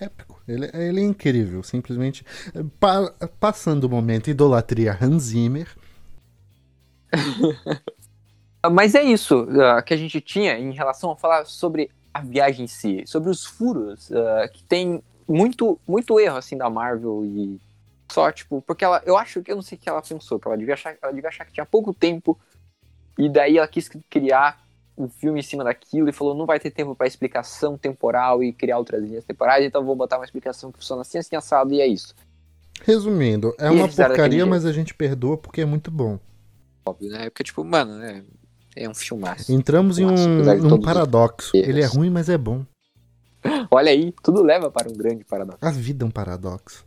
épico. 0.00 0.40
Ele, 0.48 0.70
ele 0.72 1.00
é 1.00 1.04
incrível, 1.04 1.62
simplesmente. 1.62 2.24
Pa, 2.78 3.12
passando 3.38 3.84
o 3.84 3.88
momento 3.88 4.30
idolatria 4.30 4.96
Hans 5.00 5.24
Zimmer. 5.24 5.68
Mas 8.72 8.94
é 8.94 9.02
isso 9.02 9.44
uh, 9.44 9.82
que 9.84 9.94
a 9.94 9.96
gente 9.96 10.20
tinha 10.20 10.58
em 10.58 10.72
relação 10.72 11.10
a 11.12 11.16
falar 11.16 11.46
sobre 11.46 11.90
a 12.12 12.20
viagem 12.20 12.64
em 12.64 12.68
si, 12.68 13.04
sobre 13.06 13.30
os 13.30 13.44
furos, 13.44 14.10
uh, 14.10 14.50
que 14.52 14.62
tem 14.64 15.02
muito, 15.28 15.78
muito 15.86 16.18
erro 16.18 16.36
assim 16.36 16.56
da 16.56 16.68
Marvel 16.68 17.24
e 17.24 17.60
só, 18.10 18.30
tipo, 18.32 18.60
porque 18.62 18.84
ela, 18.84 19.00
eu 19.06 19.16
acho 19.16 19.40
que 19.42 19.52
eu 19.52 19.56
não 19.56 19.62
sei 19.62 19.78
o 19.78 19.80
que 19.80 19.88
ela 19.88 20.02
pensou, 20.02 20.40
ela 20.44 20.56
devia 20.56 20.74
achar, 20.74 20.96
ela 21.00 21.12
devia 21.12 21.28
achar 21.28 21.44
que 21.44 21.52
tinha 21.52 21.64
pouco 21.64 21.94
tempo 21.94 22.38
e 23.16 23.28
daí 23.28 23.58
ela 23.58 23.68
quis 23.68 23.88
criar 24.08 24.60
um 24.98 25.08
filme 25.08 25.40
em 25.40 25.42
cima 25.42 25.62
daquilo 25.62 26.08
e 26.08 26.12
falou: 26.12 26.34
não 26.34 26.46
vai 26.46 26.58
ter 26.58 26.70
tempo 26.70 26.94
para 26.94 27.06
explicação 27.06 27.78
temporal 27.78 28.42
e 28.42 28.52
criar 28.52 28.78
outras 28.78 29.02
linhas 29.02 29.24
temporais, 29.24 29.64
então 29.64 29.84
vou 29.84 29.94
botar 29.94 30.18
uma 30.18 30.24
explicação 30.24 30.72
que 30.72 30.78
funciona 30.78 31.02
assim, 31.02 31.18
assim, 31.18 31.36
assado, 31.36 31.72
e 31.72 31.80
é 31.80 31.86
isso. 31.86 32.14
Resumindo, 32.82 33.54
é 33.58 33.66
e 33.66 33.70
uma 33.70 33.88
porcaria, 33.88 34.44
mas 34.46 34.64
a 34.64 34.72
gente 34.72 34.94
perdoa 34.94 35.36
porque 35.36 35.60
é 35.60 35.66
muito 35.66 35.90
bom. 35.90 36.18
Óbvio, 36.84 37.10
né? 37.10 37.30
Porque, 37.30 37.44
tipo, 37.44 37.62
mano, 37.62 37.96
né? 37.98 38.24
É 38.76 38.88
um 38.88 38.94
filmaço. 38.94 39.52
Entramos 39.52 39.98
em 39.98 40.06
um, 40.06 40.74
um 40.74 40.80
paradoxo. 40.80 41.56
Ele 41.56 41.82
é 41.82 41.86
ruim, 41.86 42.10
mas 42.10 42.28
é 42.28 42.38
bom. 42.38 42.64
Olha 43.70 43.90
aí, 43.90 44.12
tudo 44.22 44.42
leva 44.42 44.70
para 44.70 44.88
um 44.88 44.94
grande 44.94 45.24
paradoxo. 45.24 45.64
A 45.64 45.70
vida 45.70 46.04
é 46.04 46.06
um 46.06 46.10
paradoxo. 46.10 46.86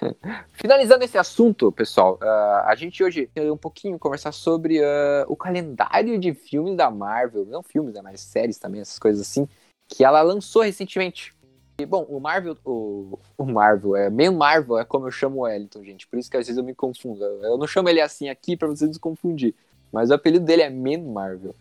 Finalizando 0.52 1.04
esse 1.04 1.18
assunto, 1.18 1.70
pessoal, 1.70 2.18
uh, 2.22 2.66
a 2.66 2.74
gente 2.74 3.02
hoje 3.04 3.30
quer 3.34 3.50
um 3.50 3.56
pouquinho 3.56 3.98
conversar 3.98 4.32
sobre 4.32 4.80
uh, 4.80 5.24
o 5.28 5.36
calendário 5.36 6.18
de 6.18 6.32
filmes 6.32 6.76
da 6.76 6.90
Marvel, 6.90 7.46
não 7.46 7.62
filmes, 7.62 7.94
né, 7.94 8.00
mas 8.02 8.20
séries 8.20 8.58
também, 8.58 8.80
essas 8.80 8.98
coisas 8.98 9.20
assim, 9.20 9.46
que 9.88 10.04
ela 10.04 10.22
lançou 10.22 10.62
recentemente. 10.62 11.34
E, 11.78 11.86
bom, 11.86 12.04
o 12.08 12.20
Marvel, 12.20 12.56
o, 12.64 13.18
o 13.38 13.44
Marvel, 13.44 13.96
é 13.96 14.10
meio 14.10 14.32
Marvel, 14.32 14.78
é 14.78 14.84
como 14.84 15.06
eu 15.06 15.10
chamo 15.10 15.38
o 15.38 15.42
Wellington, 15.42 15.82
gente, 15.82 16.06
por 16.06 16.18
isso 16.18 16.30
que 16.30 16.36
às 16.36 16.46
vezes 16.46 16.58
eu 16.58 16.64
me 16.64 16.74
confundo. 16.74 17.24
Eu 17.24 17.56
não 17.56 17.66
chamo 17.66 17.88
ele 17.88 18.00
assim 18.00 18.28
aqui 18.28 18.56
para 18.56 18.68
vocês 18.68 18.90
não 18.90 19.00
confundir, 19.00 19.54
mas 19.92 20.10
o 20.10 20.14
apelido 20.14 20.44
dele 20.44 20.62
é 20.62 20.70
Man 20.70 21.12
Marvel. 21.12 21.54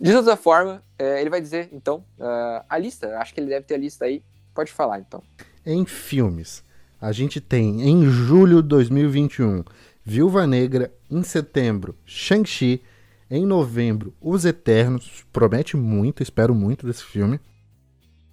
De 0.00 0.12
toda 0.12 0.36
forma, 0.36 0.82
é, 0.98 1.20
ele 1.20 1.30
vai 1.30 1.40
dizer, 1.40 1.68
então, 1.72 2.04
uh, 2.18 2.64
a 2.68 2.76
lista, 2.76 3.18
acho 3.18 3.32
que 3.32 3.40
ele 3.40 3.48
deve 3.48 3.64
ter 3.66 3.74
a 3.74 3.78
lista 3.78 4.04
aí, 4.04 4.22
pode 4.52 4.72
falar 4.72 4.98
então. 4.98 5.22
Em 5.64 5.86
filmes, 5.86 6.64
a 7.00 7.12
gente 7.12 7.40
tem 7.40 7.88
em 7.88 8.04
julho 8.06 8.62
de 8.62 8.68
2021 8.68 9.62
Viúva 10.04 10.46
Negra, 10.46 10.92
em 11.08 11.22
setembro 11.22 11.96
Shang-Chi, 12.04 12.82
em 13.30 13.46
novembro 13.46 14.12
Os 14.20 14.44
Eternos, 14.44 15.24
promete 15.32 15.76
muito, 15.76 16.22
espero 16.22 16.54
muito 16.54 16.84
desse 16.86 17.04
filme. 17.04 17.38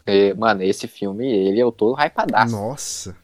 É, 0.06 0.34
mano, 0.34 0.64
esse 0.64 0.88
filme, 0.88 1.28
ele 1.28 1.60
eu 1.60 1.72
tô 1.72 1.94
hypadaço. 1.94 2.52
Nossa. 2.52 3.16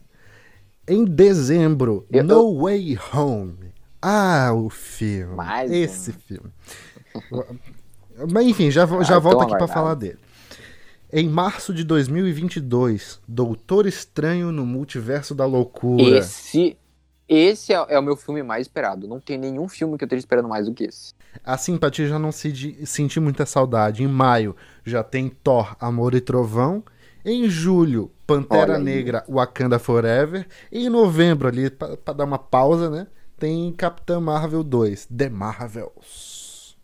Em 0.86 1.04
dezembro, 1.04 2.06
eu, 2.12 2.22
No. 2.22 2.62
Way 2.62 2.96
Home. 3.12 3.74
Ah, 4.00 4.52
o 4.54 4.68
filme. 4.70 5.34
Mais 5.34 5.70
esse 5.70 6.10
um. 6.10 6.14
filme. 6.14 6.50
Mas 8.32 8.46
enfim, 8.46 8.70
já, 8.70 8.86
já 9.02 9.16
ah, 9.16 9.18
volto 9.18 9.42
aqui 9.42 9.56
para 9.56 9.68
falar 9.68 9.94
dele. 9.94 10.18
Em 11.12 11.28
março 11.28 11.72
de 11.72 11.84
2022, 11.84 13.20
Doutor 13.28 13.86
Estranho 13.86 14.50
no 14.50 14.66
Multiverso 14.66 15.34
da 15.34 15.46
Loucura. 15.46 16.18
Esse, 16.18 16.76
esse 17.28 17.72
é, 17.72 17.86
é, 17.88 17.98
o 17.98 18.02
meu 18.02 18.16
filme 18.16 18.42
mais 18.42 18.62
esperado. 18.62 19.06
Não 19.06 19.20
tem 19.20 19.38
nenhum 19.38 19.68
filme 19.68 19.96
que 19.96 20.04
eu 20.04 20.06
esteja 20.06 20.20
esperando 20.20 20.48
mais 20.48 20.66
do 20.66 20.74
que 20.74 20.84
esse. 20.84 21.14
A 21.44 21.56
simpatia 21.56 22.08
já 22.08 22.18
não 22.18 22.32
se, 22.32 22.84
senti 22.86 23.20
muita 23.20 23.46
saudade. 23.46 24.02
Em 24.02 24.08
maio 24.08 24.56
já 24.84 25.04
tem 25.04 25.28
Thor, 25.28 25.76
Amor 25.78 26.14
e 26.14 26.20
Trovão. 26.20 26.82
Em 27.24 27.48
julho, 27.48 28.10
Pantera 28.26 28.78
Negra, 28.78 29.24
Wakanda 29.28 29.78
Forever. 29.78 30.46
E 30.70 30.86
em 30.86 30.88
novembro, 30.88 31.48
ali, 31.48 31.70
para 31.70 32.14
dar 32.14 32.24
uma 32.24 32.38
pausa, 32.38 32.88
né? 32.88 33.06
Tem 33.38 33.72
Capitã 33.72 34.18
Marvel 34.20 34.64
2, 34.64 35.06
The 35.06 35.28
Marvels. 35.28 36.76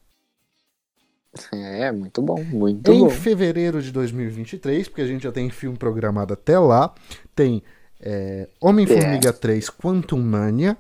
É, 1.51 1.91
muito 1.91 2.21
bom, 2.21 2.45
muito 2.45 2.93
em 2.93 3.01
bom. 3.01 3.07
Em 3.07 3.11
fevereiro 3.11 3.81
de 3.81 3.91
2023, 3.91 4.89
porque 4.89 5.01
a 5.01 5.07
gente 5.07 5.23
já 5.23 5.33
tem 5.33 5.49
filme 5.49 5.79
programado 5.79 6.35
até 6.35 6.59
lá, 6.59 6.95
tem 7.35 7.63
é, 7.99 8.49
Homem-Formiga 8.61 9.31
é. 9.31 9.33
3 9.33 9.71
Quantum 9.71 10.21
Mania 10.21 10.77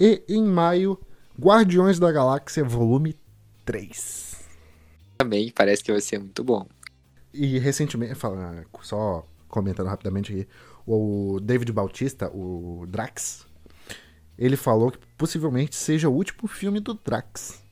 e 0.00 0.22
em 0.28 0.42
maio 0.42 0.98
Guardiões 1.38 1.98
da 1.98 2.10
Galáxia 2.10 2.64
Volume 2.64 3.18
3. 3.66 4.36
Também 5.18 5.50
parece 5.50 5.84
que 5.84 5.92
vai 5.92 6.00
ser 6.00 6.18
muito 6.18 6.42
bom. 6.42 6.66
E 7.34 7.58
recentemente, 7.58 8.14
só 8.82 9.26
comentando 9.48 9.88
rapidamente 9.88 10.32
aqui, 10.32 10.48
o 10.86 11.38
David 11.40 11.70
Bautista, 11.72 12.30
o 12.34 12.86
Drax, 12.88 13.46
ele 14.38 14.56
falou 14.56 14.90
que 14.90 14.98
possivelmente 15.16 15.74
seja 15.76 16.08
o 16.08 16.12
último 16.12 16.48
filme 16.48 16.80
do 16.80 16.94
Drax. 16.94 17.62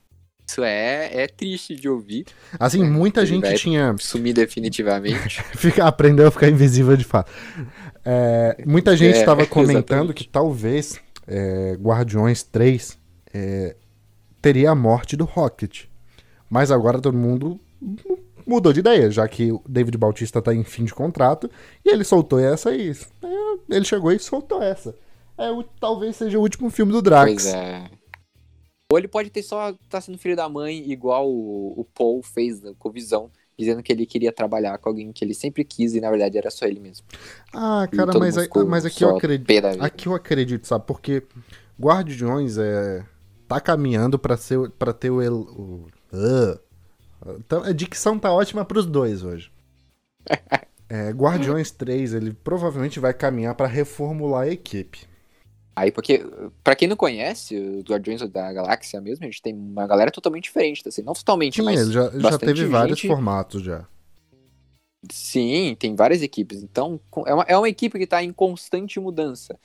Isso 0.50 0.64
é, 0.64 1.22
é 1.22 1.28
triste 1.28 1.76
de 1.76 1.88
ouvir. 1.88 2.26
Assim, 2.58 2.82
muita 2.82 3.20
Ele 3.20 3.28
gente 3.28 3.54
tinha. 3.54 3.94
Sumir 4.00 4.34
definitivamente. 4.34 5.42
Fica, 5.54 5.86
aprendeu 5.86 6.26
a 6.26 6.30
ficar 6.30 6.48
invisível 6.48 6.96
de 6.96 7.04
fato. 7.04 7.30
É, 8.04 8.56
muita 8.66 8.96
gente 8.96 9.16
estava 9.16 9.42
é, 9.42 9.46
comentando 9.46 10.12
que 10.12 10.26
talvez 10.26 10.98
é, 11.26 11.76
Guardiões 11.80 12.42
3 12.42 12.98
é, 13.32 13.76
teria 14.42 14.72
a 14.72 14.74
morte 14.74 15.16
do 15.16 15.24
Rocket. 15.24 15.84
Mas 16.48 16.72
agora 16.72 17.00
todo 17.00 17.16
mundo 17.16 17.60
mudou 18.44 18.72
de 18.72 18.80
ideia, 18.80 19.08
já 19.08 19.28
que 19.28 19.52
o 19.52 19.62
David 19.68 19.96
Bautista 19.96 20.40
está 20.40 20.52
em 20.52 20.64
fim 20.64 20.84
de 20.84 20.92
contrato 20.92 21.48
e 21.84 21.90
ele 21.90 22.02
soltou 22.02 22.40
essa 22.40 22.74
e 22.74 22.90
é, 22.90 23.76
ele 23.76 23.84
chegou 23.84 24.10
e 24.10 24.18
soltou 24.18 24.60
essa. 24.60 24.96
É, 25.40 25.50
o, 25.50 25.62
talvez 25.62 26.16
seja 26.16 26.38
o 26.38 26.42
último 26.42 26.68
filme 26.68 26.92
do 26.92 27.00
Drax. 27.00 27.24
Pois 27.24 27.46
é. 27.46 27.90
Ou 28.92 28.98
ele 28.98 29.08
pode 29.08 29.30
ter 29.30 29.42
só 29.42 29.72
tá 29.88 30.00
sendo 30.00 30.18
filho 30.18 30.36
da 30.36 30.48
mãe, 30.48 30.90
igual 30.90 31.30
o, 31.30 31.80
o 31.80 31.84
Paul 31.94 32.22
fez 32.22 32.60
né, 32.60 32.72
com 32.78 32.88
o 32.88 32.92
Visão, 32.92 33.30
dizendo 33.56 33.82
que 33.82 33.92
ele 33.92 34.04
queria 34.04 34.32
trabalhar 34.32 34.76
com 34.78 34.88
alguém 34.90 35.12
que 35.12 35.24
ele 35.24 35.32
sempre 35.32 35.64
quis 35.64 35.94
e 35.94 36.00
na 36.00 36.10
verdade 36.10 36.36
era 36.36 36.50
só 36.50 36.66
ele 36.66 36.80
mesmo. 36.80 37.06
Ah, 37.54 37.88
cara, 37.90 38.18
mas, 38.18 38.36
mas 38.66 38.84
aqui 38.84 39.02
eu 39.02 39.16
acredito. 39.16 39.64
Aqui 39.80 40.08
eu 40.08 40.14
acredito, 40.14 40.66
sabe? 40.66 40.84
Porque 40.86 41.22
Guardiões 41.80 42.58
é 42.58 43.04
tá 43.48 43.60
caminhando 43.60 44.18
para 44.18 44.36
ser 44.36 44.70
para 44.70 44.92
ter 44.92 45.10
o, 45.10 45.20
o 45.20 45.86
uh, 46.12 46.60
então, 47.38 47.62
a 47.62 47.72
dicção 47.72 48.18
tá 48.18 48.32
ótima 48.32 48.64
para 48.64 48.78
os 48.78 48.86
dois 48.86 49.22
hoje. 49.22 49.50
é, 50.88 51.10
Guardiões 51.10 51.70
3, 51.70 52.14
ele 52.14 52.32
provavelmente 52.32 52.98
vai 52.98 53.12
caminhar 53.12 53.54
para 53.54 53.66
reformular 53.66 54.42
a 54.42 54.50
equipe. 54.50 55.09
Aí, 55.74 55.90
porque, 55.90 56.24
para 56.62 56.74
quem 56.74 56.88
não 56.88 56.96
conhece, 56.96 57.56
os 57.56 57.84
Guardiões 57.84 58.20
da 58.28 58.52
Galáxia 58.52 59.00
mesmo, 59.00 59.24
a 59.24 59.28
gente 59.28 59.40
tem 59.40 59.54
uma 59.54 59.86
galera 59.86 60.10
totalmente 60.10 60.44
diferente, 60.44 60.82
assim, 60.86 61.02
não 61.02 61.12
totalmente, 61.12 61.56
Sim, 61.56 61.62
mas. 61.62 61.90
Já, 61.90 62.10
já 62.10 62.38
teve 62.38 62.66
vários 62.66 63.00
formatos 63.00 63.62
já. 63.62 63.86
Sim, 65.10 65.76
tem 65.78 65.94
várias 65.94 66.22
equipes. 66.22 66.62
Então, 66.62 67.00
é 67.26 67.32
uma, 67.32 67.44
é 67.44 67.56
uma 67.56 67.68
equipe 67.68 67.98
que 67.98 68.06
tá 68.06 68.22
em 68.22 68.32
constante 68.32 69.00
mudança. 69.00 69.58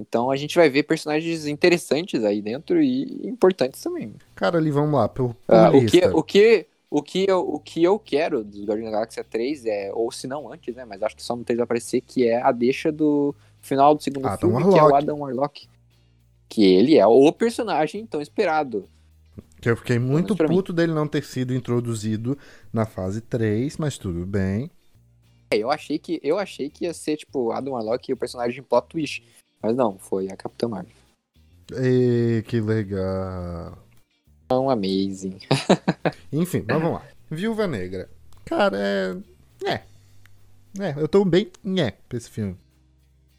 Então 0.00 0.30
a 0.30 0.36
gente 0.36 0.56
vai 0.56 0.70
ver 0.70 0.84
personagens 0.84 1.46
interessantes 1.46 2.24
aí 2.24 2.40
dentro 2.40 2.80
e 2.80 3.28
importantes 3.28 3.82
também. 3.82 4.14
Cara, 4.34 4.56
ali 4.56 4.70
vamos 4.70 4.98
lá, 4.98 5.08
por, 5.08 5.34
por 5.34 5.54
uh, 5.54 5.76
o 5.76 5.86
que 5.86 6.06
o 6.06 6.22
que 6.22 6.66
o 6.90 7.02
que 7.02 7.24
eu, 7.28 7.40
o 7.40 7.60
que 7.60 7.84
eu 7.84 7.98
quero 7.98 8.42
dos 8.42 8.64
Guardiões 8.64 8.90
da 8.90 8.98
Galáxia 8.98 9.22
3 9.22 9.66
é, 9.66 9.92
ou 9.94 10.10
se 10.10 10.26
não 10.26 10.50
antes, 10.50 10.74
né, 10.74 10.84
mas 10.84 11.02
acho 11.02 11.14
que 11.14 11.22
só 11.22 11.36
no 11.36 11.44
3 11.44 11.58
vai 11.58 11.64
aparecer, 11.64 12.00
que 12.00 12.26
é 12.26 12.42
a 12.42 12.50
deixa 12.50 12.90
do 12.90 13.34
final 13.60 13.94
do 13.94 14.02
segundo 14.02 14.26
Adam 14.26 14.38
filme, 14.38 14.72
que 14.72 14.78
é 14.78 14.82
o 14.82 14.84
Warlock. 14.84 15.02
Adam 15.02 15.18
Warlock. 15.18 15.68
Que 16.48 16.64
ele 16.64 16.96
é 16.96 17.06
o 17.06 17.32
personagem 17.32 18.04
tão 18.06 18.20
esperado. 18.20 18.88
Que 19.60 19.70
eu 19.70 19.76
fiquei 19.76 19.98
muito 19.98 20.34
pra 20.34 20.48
mim. 20.48 20.54
puto 20.54 20.72
dele 20.72 20.92
não 20.92 21.06
ter 21.06 21.22
sido 21.22 21.54
introduzido 21.54 22.36
na 22.72 22.86
fase 22.86 23.20
3, 23.20 23.76
mas 23.76 23.98
tudo 23.98 24.24
bem. 24.26 24.70
É, 25.50 25.58
eu 25.58 25.70
achei 25.70 25.98
que 25.98 26.20
eu 26.22 26.38
achei 26.38 26.70
que 26.70 26.84
ia 26.84 26.94
ser 26.94 27.16
tipo 27.18 27.52
Adam 27.52 27.74
Warlock 27.74 28.10
e 28.10 28.14
o 28.14 28.16
personagem 28.16 28.62
plot 28.62 28.88
twist, 28.88 29.22
mas 29.62 29.76
não, 29.76 29.98
foi 29.98 30.28
a 30.28 30.36
Capitã 30.36 30.68
Marvel. 30.68 30.92
E 31.72 32.42
que 32.46 32.60
legal. 32.60 33.78
Tão 34.48 34.70
amazing. 34.70 35.38
Enfim, 36.32 36.64
mas 36.66 36.80
vamos 36.80 36.94
lá. 36.94 37.06
Viúva 37.30 37.66
Negra. 37.66 38.08
Cara, 38.44 38.76
é. 38.76 39.16
É. 39.64 39.82
É, 40.78 40.94
eu 40.96 41.06
tô 41.06 41.24
bem. 41.24 41.50
É, 41.78 41.92
pra 42.08 42.18
esse 42.18 42.30
filme. 42.30 42.56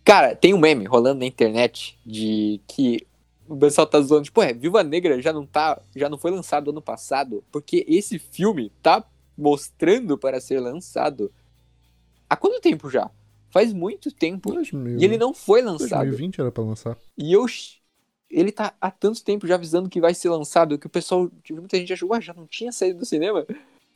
Cara, 0.04 0.36
tem 0.36 0.54
um 0.54 0.60
meme 0.60 0.86
rolando 0.86 1.20
na 1.20 1.26
internet 1.26 1.97
de 2.06 2.60
que 2.68 3.06
o 3.47 3.58
pessoal 3.58 3.86
tá 3.86 3.99
zoando, 4.02 4.24
tipo, 4.24 4.41
é, 4.41 4.54
Viúva 4.54 4.84
Negra 4.84 5.22
já 5.22 5.32
não 5.34 5.45
tá, 5.45 5.82
já 5.95 6.10
não 6.10 6.18
foi 6.18 6.32
lançado 6.32 6.72
ano 6.72 6.82
passado, 6.82 7.43
porque 7.52 7.86
esse 7.88 8.18
filme 8.18 8.72
tá 8.82 9.04
mostrando 9.38 10.18
para 10.18 10.39
ser 10.39 10.60
lançado 10.60 11.32
há 12.30 12.36
quanto 12.36 12.62
tempo 12.62 12.89
já? 12.89 13.10
Faz 13.49 13.74
muito 13.74 14.12
tempo. 14.12 14.54
2000, 14.54 14.99
E 14.99 15.04
ele 15.04 15.18
não 15.18 15.34
foi 15.34 15.62
lançado. 15.62 16.08
2020 16.08 16.39
era 16.39 16.52
pra 16.52 16.64
lançar. 16.64 16.97
E 17.18 17.34
eu. 17.34 17.45
Ele 18.30 18.49
tá 18.49 18.74
há 18.80 18.89
tanto 18.89 19.22
tempo 19.22 19.45
já 19.45 19.56
avisando 19.56 19.89
que 19.89 19.99
vai 19.99 20.14
ser 20.14 20.30
lançado 20.30 20.80
que 20.80 20.88
o 20.88 20.89
pessoal. 20.89 21.30
tipo, 21.43 21.60
Muita 21.60 21.76
gente 21.78 21.91
achou, 21.91 22.10
ué, 22.12 22.22
já 22.22 22.34
não 22.34 22.47
tinha 22.47 22.72
saído 22.72 22.99
do 22.99 23.06
cinema? 23.06 23.45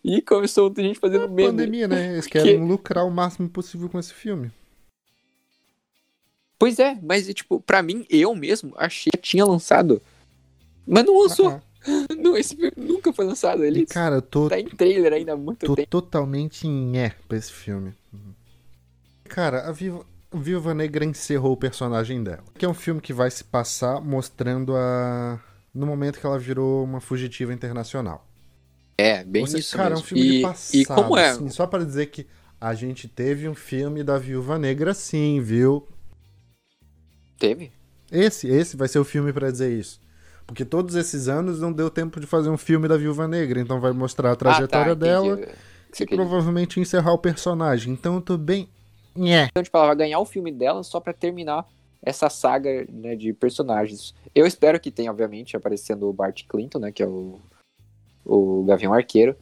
E 0.03 0.21
começou 0.21 0.65
muita 0.65 0.83
gente 0.83 0.99
fazendo 0.99 1.29
meme. 1.29 1.51
Pandemia, 1.51 1.87
né? 1.87 2.13
Eles 2.13 2.27
querem 2.27 2.67
lucrar 2.67 3.05
o 3.05 3.09
máximo 3.09 3.47
possível 3.49 3.87
com 3.87 3.97
esse 3.97 4.13
filme. 4.13 4.51
Pois 6.57 6.79
é, 6.79 6.97
mas 7.01 7.27
tipo, 7.33 7.59
pra 7.59 7.83
mim, 7.83 8.05
eu 8.09 8.33
mesmo 8.35 8.73
achei 8.77 9.11
que 9.11 9.17
tinha 9.17 9.45
lançado. 9.45 10.01
Mas 10.87 11.03
não 11.05 11.19
lançou. 11.21 11.49
Ah, 11.49 11.61
Não, 12.17 12.35
esse 12.35 12.55
filme 12.55 12.71
nunca 12.77 13.13
foi 13.13 13.25
lançado. 13.25 13.63
E, 13.63 13.67
Ele 13.67 13.85
cara, 13.85 14.15
eu 14.15 14.21
tô, 14.21 14.49
tá 14.49 14.59
em 14.59 14.67
trailer 14.67 15.13
ainda 15.13 15.33
há 15.33 15.37
muito 15.37 15.65
tô 15.65 15.75
tempo. 15.75 15.87
totalmente 15.89 16.67
em 16.67 16.97
é 16.97 17.13
pra 17.27 17.37
esse 17.37 17.51
filme. 17.51 17.93
Cara, 19.25 19.67
a 19.67 19.71
Viúva, 19.71 20.05
a 20.31 20.37
Viúva 20.37 20.73
Negra 20.73 21.05
encerrou 21.05 21.53
o 21.53 21.57
personagem 21.57 22.23
dela. 22.23 22.43
Que 22.57 22.65
é 22.65 22.69
um 22.69 22.73
filme 22.73 23.01
que 23.01 23.13
vai 23.13 23.29
se 23.29 23.43
passar 23.43 24.01
mostrando 24.01 24.75
a. 24.75 25.39
No 25.73 25.85
momento 25.85 26.19
que 26.19 26.25
ela 26.25 26.39
virou 26.39 26.83
uma 26.83 27.01
fugitiva 27.01 27.53
internacional. 27.53 28.25
É, 28.97 29.23
bem 29.25 29.45
seja, 29.45 29.59
isso 29.59 29.75
cara, 29.75 29.89
é 29.89 29.97
um 29.97 29.99
mesmo. 29.99 30.07
filme 30.07 30.23
e, 30.25 30.31
de 30.37 30.41
passado. 30.41 30.75
e 30.81 30.85
como 30.85 31.17
é? 31.17 31.29
assim, 31.29 31.49
só 31.49 31.67
pra 31.67 31.83
dizer 31.83 32.05
que 32.05 32.25
a 32.61 32.73
gente 32.73 33.09
teve 33.09 33.49
um 33.49 33.53
filme 33.53 34.01
da 34.03 34.17
Viúva 34.17 34.57
Negra 34.57 34.93
sim, 34.93 35.41
viu? 35.41 35.85
Teve? 37.37 37.71
Esse, 38.11 38.47
esse 38.47 38.77
vai 38.77 38.87
ser 38.87 38.99
o 38.99 39.03
filme 39.03 39.33
pra 39.33 39.51
dizer 39.51 39.71
isso. 39.71 39.99
Porque 40.45 40.63
todos 40.63 40.95
esses 40.95 41.27
anos 41.27 41.59
não 41.59 41.73
deu 41.73 41.89
tempo 41.89 42.19
de 42.19 42.27
fazer 42.27 42.49
um 42.49 42.57
filme 42.57 42.87
da 42.87 42.97
Viúva 42.97 43.27
Negra, 43.27 43.59
então 43.59 43.79
vai 43.79 43.91
mostrar 43.91 44.31
a 44.31 44.35
trajetória 44.35 44.93
ah, 44.93 44.95
tá, 44.95 45.05
dela 45.05 45.39
e 45.99 46.05
provavelmente 46.05 46.79
encerrar 46.79 47.13
o 47.13 47.17
personagem. 47.17 47.91
Então 47.91 48.15
eu 48.15 48.21
tô 48.21 48.37
bem. 48.37 48.69
Nhé. 49.15 49.47
Então, 49.49 49.63
tipo, 49.63 49.75
ela 49.77 49.87
vai 49.87 49.95
ganhar 49.95 50.19
o 50.19 50.25
filme 50.25 50.51
dela 50.51 50.83
só 50.83 50.99
pra 50.99 51.13
terminar 51.13 51.65
essa 52.01 52.29
saga 52.29 52.85
né, 52.91 53.15
de 53.15 53.33
personagens. 53.33 54.13
Eu 54.35 54.45
espero 54.45 54.79
que 54.79 54.91
tenha, 54.91 55.09
obviamente, 55.09 55.57
aparecendo 55.57 56.07
o 56.07 56.13
Bart 56.13 56.43
Clinton, 56.47 56.79
né? 56.79 56.91
Que 56.91 57.01
é 57.01 57.07
o, 57.07 57.39
o 58.23 58.63
Gavião 58.65 58.93
Arqueiro. 58.93 59.35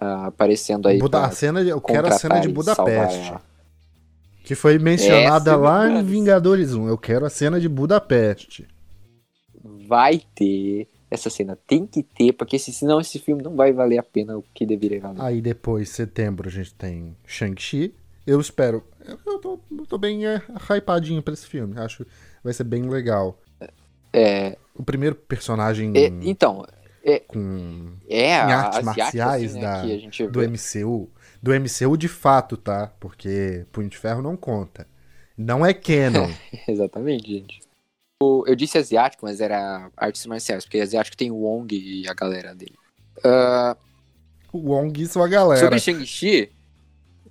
ah, 0.00 0.26
aparecendo 0.26 0.88
aí. 0.88 0.98
Buda- 0.98 1.26
a 1.26 1.30
cena 1.30 1.62
de- 1.62 1.70
eu 1.70 1.80
quero 1.80 2.08
a 2.08 2.12
cena 2.12 2.40
de 2.40 2.52
salvar 2.64 2.86
Budapeste. 2.86 3.28
ela. 3.28 3.42
Que 4.50 4.56
foi 4.56 4.80
mencionada 4.80 5.52
Essa, 5.52 5.56
lá 5.60 5.88
em. 5.88 6.02
Vingadores 6.02 6.74
1. 6.74 6.88
Eu 6.88 6.98
quero 6.98 7.24
a 7.24 7.30
cena 7.30 7.60
de 7.60 7.68
Budapeste. 7.68 8.66
Vai 9.86 10.20
ter. 10.34 10.88
Essa 11.08 11.30
cena 11.30 11.56
tem 11.68 11.86
que 11.86 12.02
ter, 12.02 12.32
porque 12.32 12.58
se- 12.58 12.72
senão 12.72 13.00
esse 13.00 13.20
filme 13.20 13.44
não 13.44 13.54
vai 13.54 13.72
valer 13.72 13.98
a 13.98 14.02
pena 14.02 14.36
o 14.36 14.44
que 14.52 14.66
deveria 14.66 15.00
valer. 15.00 15.22
Aí 15.22 15.40
depois, 15.40 15.90
setembro, 15.90 16.48
a 16.48 16.50
gente 16.50 16.74
tem 16.74 17.16
Shang-Chi. 17.24 17.94
Eu 18.26 18.40
espero. 18.40 18.82
Eu, 19.06 19.38
tô, 19.38 19.60
eu 19.70 19.86
tô 19.86 19.96
bem 19.96 20.26
é, 20.26 20.42
hypadinho 20.68 21.22
pra 21.22 21.32
esse 21.32 21.46
filme. 21.46 21.78
Acho 21.78 22.04
que 22.04 22.10
vai 22.42 22.52
ser 22.52 22.64
bem 22.64 22.82
legal. 22.88 23.38
É, 24.12 24.58
O 24.74 24.82
primeiro 24.82 25.14
personagem 25.14 25.92
é, 25.94 26.06
então, 26.22 26.66
com, 27.28 27.92
é 28.08 28.26
em 28.30 28.52
artes 28.52 28.82
marciais 28.82 29.44
assim, 29.52 29.60
né, 29.60 30.10
da- 30.18 30.26
do. 30.26 30.42
MCU. 30.42 31.08
Do 31.42 31.52
MCU 31.54 31.96
de 31.96 32.08
fato, 32.08 32.56
tá? 32.56 32.92
Porque 33.00 33.64
Punho 33.72 33.88
de 33.88 33.96
Ferro 33.96 34.20
não 34.22 34.36
conta. 34.36 34.86
Não 35.36 35.64
é 35.64 35.72
canon. 35.72 36.28
Exatamente, 36.68 37.32
gente. 37.32 37.60
O- 38.22 38.44
eu 38.46 38.54
disse 38.54 38.76
asiático, 38.76 39.24
mas 39.24 39.40
era 39.40 39.90
artes 39.96 40.26
marciais, 40.26 40.64
porque 40.64 40.78
asiático 40.80 41.16
tem 41.16 41.30
o 41.30 41.36
Wong 41.36 41.74
e 41.74 42.06
a 42.08 42.12
galera 42.12 42.54
dele. 42.54 42.74
Ah, 43.24 43.74
o 44.52 44.58
Wong 44.58 45.00
e 45.02 45.06
sua 45.06 45.26
galera. 45.28 45.60
sobre 45.60 45.78
Shang-Chi, 45.78 46.50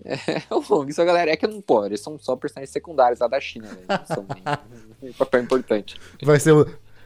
o 0.50 0.64
Wong 0.74 0.90
e 0.90 0.94
sua 0.94 1.06
galera 1.06 1.30
é 1.32 1.36
que 1.38 1.46
não 1.46 1.62
pode, 1.62 1.90
eles 1.90 2.00
são 2.02 2.18
só 2.18 2.36
personagens 2.36 2.72
secundários 2.72 3.20
lá 3.20 3.28
da 3.28 3.40
China, 3.40 3.68
né? 3.68 3.78
Não 3.88 4.06
são 4.16 4.26
nem 4.34 4.44
um 5.12 5.14
papel 5.14 5.42
importante. 5.44 6.00
Vai 6.24 6.40
ser 6.40 6.54
o, 6.54 6.66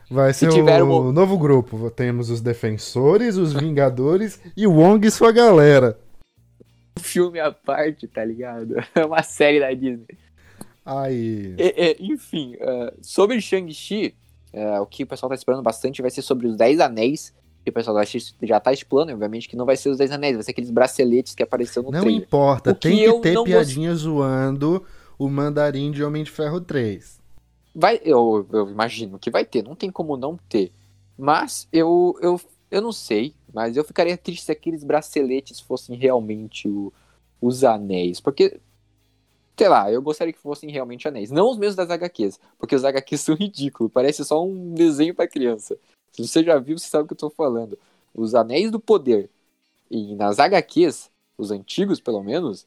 vai 0.10 0.34
ser 0.34 0.49
tiver 0.49 0.82
o 0.82 1.01
uma- 1.01 1.12
novo 1.12 1.38
grupo. 1.38 1.89
Temos 1.91 2.30
os 2.30 2.39
Defensores, 2.39 3.36
os 3.36 3.51
Vingadores 3.54 4.39
e 4.56 4.66
o 4.66 4.72
Wong 4.72 5.06
e 5.06 5.12
sua 5.12 5.32
galera. 5.34 5.99
Filme 7.00 7.39
à 7.39 7.52
parte, 7.52 8.08
tá 8.08 8.24
ligado? 8.24 8.76
É 8.96 9.06
uma 9.06 9.24
série 9.24 9.60
da 9.60 9.72
Disney. 9.74 10.06
Aí. 10.86 11.56
É, 11.58 11.89
é, 11.91 11.96
enfim, 12.00 12.56
ah, 12.62 12.94
sobre 13.02 13.39
Shang-Chi, 13.39 14.14
ah, 14.54 14.82
o 14.82 14.86
que 14.86 15.04
o 15.04 15.08
pessoal 15.08 15.30
tá 15.30 15.36
esperando 15.36 15.64
bastante 15.64 16.02
vai 16.02 16.12
ser 16.12 16.22
sobre 16.22 16.48
os 16.48 16.56
Dez 16.56 16.80
Anéis. 16.80 17.34
E 17.66 17.70
o 17.70 17.74
pessoal 17.74 17.96
já- 18.41 18.60
tá 18.60 18.74
estipulando, 18.74 19.14
obviamente, 19.14 19.48
que 19.48 19.56
não 19.56 19.66
vai 19.66 19.78
ser 19.78 19.88
os 19.89 19.98
Dez 19.98 20.12
Anéis, 20.12 20.36
vai 20.36 20.44
ser 20.44 20.52
aqueles 20.52 20.70
braceletes 20.70 21.34
que 21.34 21.41
apareceu 21.41 21.82
no 21.82 21.91
Não 21.91 22.02
trailer. 22.02 22.22
importa, 22.22 22.72
O 22.72 22.76
que 22.76 22.89
tem 22.89 22.98
que 22.98 23.04
eu 23.06 23.22
ter 23.22 23.32
não 23.34 23.46
piadinha 23.46 23.96
zoando 23.96 24.86
o 25.18 25.30
mandarim 25.30 25.89
de 25.89 26.04
Homem 26.04 26.26
de 26.26 26.32
Ferro 26.32 26.60
3. 26.60 27.22
Vai, 27.74 28.02
eu, 28.04 28.46
eu 28.52 28.70
imagino 28.70 29.18
que 29.18 29.32
vai 29.32 29.46
ter, 29.46 29.64
não 29.64 29.76
tem 29.76 29.89
como 29.89 30.18
não 30.18 30.38
ter. 30.50 30.74
Mas 31.18 31.66
eu, 31.72 32.18
eu, 32.22 32.39
eu 32.70 32.82
não 32.82 32.91
sei, 32.91 33.34
mas 33.54 33.78
eu 33.78 33.84
ficaria 33.84 34.18
triste 34.18 34.45
se 34.45 34.51
aqueles 34.51 34.84
braceletes 34.84 35.60
fossem 35.60 35.95
realmente 35.95 36.68
o- 36.68 36.91
os 37.41 37.64
anéis. 37.64 38.20
Porque, 38.20 38.60
sei 39.58 39.70
lá, 39.70 39.91
eu 39.91 40.01
gostaria 40.01 40.34
que 40.34 40.39
fossem 40.39 40.70
realmente 40.72 41.08
anéis. 41.08 41.32
Não 41.32 41.49
os 41.51 41.58
mesmos 41.58 41.76
das 41.76 41.89
HQs, 41.89 42.39
porque 42.58 42.76
os 42.76 42.84
HQs 42.84 43.22
são 43.22 43.36
ridículos, 43.36 43.91
parece 43.91 44.24
só 44.26 44.43
um 44.43 44.74
desenho 44.74 45.14
pra 45.16 45.28
criança. 45.28 45.78
Se 46.12 46.26
você 46.28 46.43
já 46.43 46.58
viu, 46.60 46.78
você 46.78 46.88
sabe 46.88 47.06
o 47.06 47.08
que 47.08 47.14
eu 47.14 47.18
tô 47.18 47.30
falando. 47.30 47.78
Os 48.14 48.36
anéis 48.36 48.72
do 48.72 48.80
poder. 48.80 49.30
E 49.89 50.16
nas 50.16 50.39
HQs, 50.39 51.10
os 51.38 51.51
antigos 51.51 51.99
pelo 51.99 52.24
menos, 52.24 52.66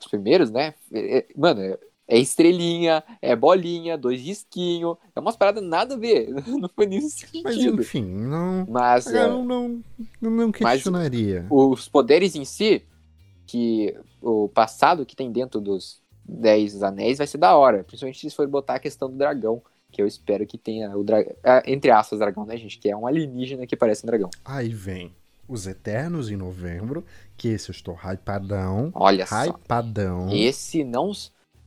os 0.00 0.06
primeiros, 0.06 0.50
né? 0.50 0.74
é- 0.92 1.18
é- 1.18 1.26
mano, 1.36 1.60
é, 2.08 2.16
é 2.16 2.18
estrelinha, 2.18 3.02
é 3.20 3.34
bolinha, 3.34 3.96
dois 3.98 4.20
risquinhos. 4.20 4.96
É 5.14 5.20
umas 5.20 5.36
paradas 5.36 5.62
nada 5.62 5.94
a 5.94 5.98
ver. 5.98 6.30
Não 6.46 6.68
foi 6.74 6.86
Mas 6.86 7.12
sentido. 7.12 7.80
enfim, 7.80 8.04
não. 8.04 8.66
Mas, 8.68 9.06
é, 9.06 9.24
Eu 9.24 9.44
não, 9.44 9.82
não, 10.20 10.30
não 10.30 10.52
questionaria. 10.52 11.46
os 11.50 11.88
poderes 11.88 12.34
em 12.34 12.44
si, 12.44 12.82
que 13.46 13.94
o 14.20 14.48
passado 14.48 15.06
que 15.06 15.16
tem 15.16 15.30
dentro 15.30 15.60
dos 15.60 16.00
Dez 16.24 16.82
Anéis 16.82 17.18
vai 17.18 17.26
ser 17.26 17.38
da 17.38 17.56
hora. 17.56 17.84
Principalmente 17.84 18.28
se 18.28 18.34
for 18.34 18.46
botar 18.48 18.74
a 18.74 18.80
questão 18.80 19.08
do 19.10 19.16
dragão. 19.16 19.62
Que 19.92 20.02
eu 20.02 20.06
espero 20.06 20.44
que 20.46 20.58
tenha 20.58 20.94
o 20.96 21.04
dragão. 21.04 21.32
Entre 21.64 21.90
aspas, 21.90 22.18
dragão, 22.18 22.44
né, 22.44 22.56
gente? 22.56 22.78
Que 22.78 22.90
é 22.90 22.96
um 22.96 23.06
alienígena 23.06 23.66
que 23.66 23.76
parece 23.76 24.04
um 24.04 24.08
dragão. 24.08 24.28
Aí 24.44 24.68
vem 24.68 25.14
os 25.48 25.66
Eternos 25.66 26.28
em 26.28 26.36
novembro, 26.36 27.04
que 27.36 27.48
esse 27.48 27.70
eu 27.70 27.72
estou 27.72 27.94
hypadão. 27.94 28.90
Olha 28.92 29.24
só. 29.26 29.42
Hypadão. 29.44 30.28
Esse 30.32 30.82
não, 30.82 31.12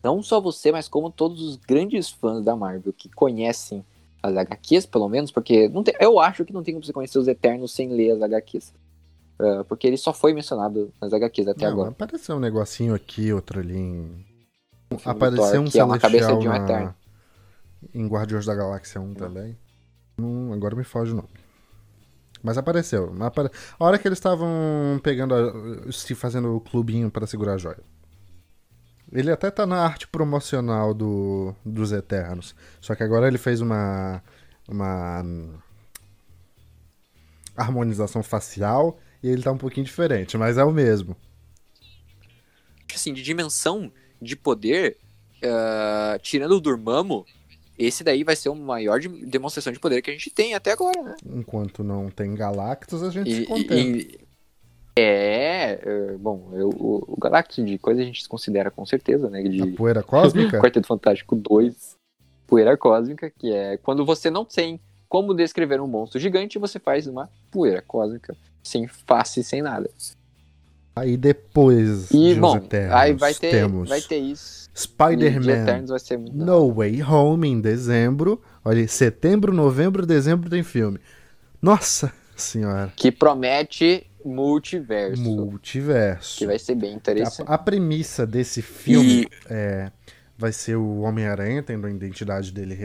não 0.03 0.21
só 0.23 0.39
você, 0.39 0.71
mas 0.71 0.87
como 0.87 1.09
todos 1.11 1.41
os 1.41 1.55
grandes 1.57 2.09
fãs 2.09 2.43
da 2.43 2.55
Marvel 2.55 2.93
que 2.93 3.09
conhecem 3.09 3.83
as 4.21 4.35
HQs, 4.35 4.85
pelo 4.85 5.07
menos, 5.07 5.31
porque 5.31 5.69
não 5.69 5.83
tem- 5.83 5.95
eu 5.99 6.19
acho 6.19 6.43
que 6.45 6.53
não 6.53 6.63
tem 6.63 6.73
como 6.73 6.85
você 6.85 6.91
conhecer 6.93 7.19
os 7.19 7.27
Eternos 7.27 7.71
sem 7.73 7.89
ler 7.89 8.11
as 8.11 8.21
HQs. 8.21 8.73
Ah, 9.39 9.63
porque 9.67 9.87
ele 9.87 9.95
só 9.97 10.11
foi 10.13 10.33
mencionado 10.33 10.91
nas 11.01 11.13
HQs 11.13 11.47
até 11.47 11.65
Não, 11.65 11.71
agora. 11.71 11.89
apareceu 11.91 12.35
um 12.35 12.39
negocinho 12.39 12.93
aqui, 12.93 13.31
outro 13.31 13.59
ali. 13.61 13.77
Em... 13.77 14.25
Apareceu 15.05 15.45
Thor, 15.45 15.61
um 15.61 15.95
é 15.95 15.99
Celestial 15.99 16.39
de 16.39 16.47
um 16.47 16.51
na- 16.51 16.57
Eterno. 16.57 16.95
em 17.93 18.07
Guardiões 18.07 18.45
da 18.45 18.53
Galáxia 18.55 18.99
1 18.99 19.13
também. 19.13 19.57
Hum, 20.19 20.51
agora 20.51 20.75
me 20.75 20.83
foge 20.83 21.13
o 21.13 21.15
nome. 21.15 21.29
Mas 22.43 22.57
apareceu. 22.57 23.13
Apare- 23.21 23.51
A 23.79 23.85
hora 23.85 23.97
que 23.97 24.07
eles 24.07 24.17
estavam 24.17 24.49
pegando, 25.03 25.33
a- 25.35 25.91
se 25.91 26.13
fazendo 26.15 26.55
o 26.55 26.59
clubinho 26.59 27.09
para 27.09 27.25
segurar 27.27 27.53
a 27.53 27.57
joia. 27.57 27.79
Ele 29.11 29.31
até 29.31 29.49
tá 29.49 29.65
na 29.65 29.83
arte 29.83 30.07
promocional 30.07 30.93
do, 30.93 31.55
dos 31.65 31.91
Eternos. 31.91 32.55
Só 32.79 32.95
que 32.95 33.03
agora 33.03 33.27
ele 33.27 33.37
fez 33.37 33.61
uma. 33.61 34.21
Uma. 34.67 35.23
harmonização 37.57 38.21
facial 38.21 38.99
e 39.21 39.29
ele 39.29 39.41
tá 39.41 39.51
um 39.51 39.57
pouquinho 39.57 39.85
diferente, 39.85 40.37
mas 40.37 40.57
é 40.57 40.63
o 40.63 40.71
mesmo. 40.71 41.15
Assim, 42.93 43.13
de 43.13 43.21
dimensão 43.21 43.91
de 44.21 44.35
poder, 44.35 44.97
uh, 45.43 46.19
tirando 46.19 46.51
o 46.51 46.61
Dormammu, 46.61 47.25
esse 47.77 48.03
daí 48.03 48.23
vai 48.23 48.35
ser 48.35 48.49
a 48.49 48.55
maior 48.55 48.99
de, 48.99 49.07
demonstração 49.07 49.71
de 49.71 49.79
poder 49.79 50.01
que 50.01 50.09
a 50.09 50.13
gente 50.13 50.29
tem 50.29 50.53
até 50.53 50.71
agora, 50.71 51.01
né? 51.01 51.15
Enquanto 51.25 51.83
não 51.83 52.09
tem 52.09 52.35
Galactus, 52.35 53.01
a 53.01 53.09
gente 53.09 53.29
e, 53.29 53.35
se 53.37 53.45
contenta. 53.45 53.75
E, 53.75 54.19
é, 54.99 55.79
é, 55.83 56.17
bom, 56.17 56.49
eu, 56.53 56.69
o, 56.69 57.03
o 57.07 57.17
Galactus 57.19 57.65
de 57.65 57.77
coisa 57.77 58.01
a 58.01 58.05
gente 58.05 58.27
considera 58.27 58.71
com 58.71 58.85
certeza, 58.85 59.29
né? 59.29 59.41
De 59.43 59.61
a 59.61 59.75
poeira 59.75 60.03
cósmica? 60.03 60.59
Quarteto 60.61 60.87
Fantástico 60.87 61.35
2, 61.35 61.95
poeira 62.47 62.77
cósmica, 62.77 63.29
que 63.29 63.53
é 63.53 63.77
quando 63.77 64.05
você 64.05 64.29
não 64.29 64.45
tem 64.45 64.79
como 65.07 65.33
descrever 65.33 65.81
um 65.81 65.87
monstro 65.87 66.19
gigante, 66.19 66.59
você 66.59 66.79
faz 66.79 67.07
uma 67.07 67.29
poeira 67.51 67.81
cósmica, 67.81 68.35
sem 68.63 68.87
face, 68.87 69.43
sem 69.43 69.61
nada. 69.61 69.89
Aí 70.95 71.15
depois 71.15 72.11
e, 72.11 72.33
de 72.33 72.39
bom, 72.39 72.57
Eternos, 72.57 72.95
aí 72.95 73.13
vai 73.13 73.33
ter, 73.33 73.51
temos 73.51 73.89
vai 73.89 74.01
ter 74.01 74.17
isso. 74.17 74.69
Spider-Man 74.75 75.85
No 76.33 76.73
Way 76.73 77.03
Home 77.03 77.47
em 77.47 77.59
dezembro. 77.59 78.41
Olha, 78.63 78.87
setembro, 78.87 79.53
novembro, 79.53 80.05
dezembro 80.05 80.49
tem 80.49 80.63
filme. 80.63 80.99
Nossa 81.61 82.13
senhora. 82.35 82.91
Que 82.95 83.11
promete 83.11 84.08
multiverso. 84.23 85.21
Multiverso. 85.21 86.37
Que 86.37 86.45
vai 86.45 86.59
ser 86.59 86.75
bem 86.75 86.93
interessante. 86.93 87.49
A, 87.49 87.55
a 87.55 87.57
premissa 87.57 88.25
desse 88.25 88.61
filme 88.61 89.21
e... 89.21 89.29
é, 89.49 89.91
vai 90.37 90.51
ser 90.51 90.75
o 90.75 91.01
Homem-Aranha 91.01 91.63
tendo 91.63 91.87
a 91.87 91.91
identidade 91.91 92.51
dele 92.51 92.77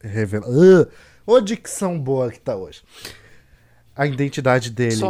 revelada. 0.00 0.52
Uh, 0.52 0.90
ô 1.26 1.40
dicção 1.40 1.98
boa 1.98 2.30
que 2.30 2.40
tá 2.40 2.56
hoje. 2.56 2.82
A 3.94 4.06
identidade 4.06 4.70
dele 4.70 5.00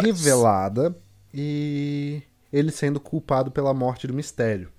revelada 0.00 0.96
e 1.32 2.22
ele 2.52 2.70
sendo 2.70 2.98
culpado 2.98 3.50
pela 3.50 3.72
morte 3.72 4.06
do 4.06 4.12
mistério. 4.12 4.70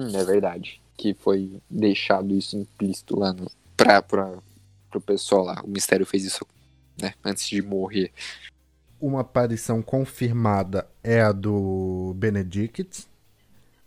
Hum, 0.00 0.16
é 0.16 0.24
verdade. 0.24 0.80
Que 0.96 1.14
foi 1.14 1.60
deixado 1.68 2.34
isso 2.34 2.56
implícito 2.56 3.18
lá 3.18 3.32
no, 3.32 3.50
pra, 3.76 4.00
pra, 4.00 4.38
pro 4.90 5.00
pessoal 5.00 5.44
lá. 5.44 5.60
O 5.64 5.68
mistério 5.68 6.06
fez 6.06 6.24
isso 6.24 6.46
né, 7.00 7.14
antes 7.24 7.48
de 7.48 7.60
morrer. 7.60 8.12
Uma 9.02 9.22
aparição 9.22 9.82
confirmada 9.82 10.86
é 11.02 11.20
a 11.20 11.32
do 11.32 12.14
Benedict, 12.16 13.04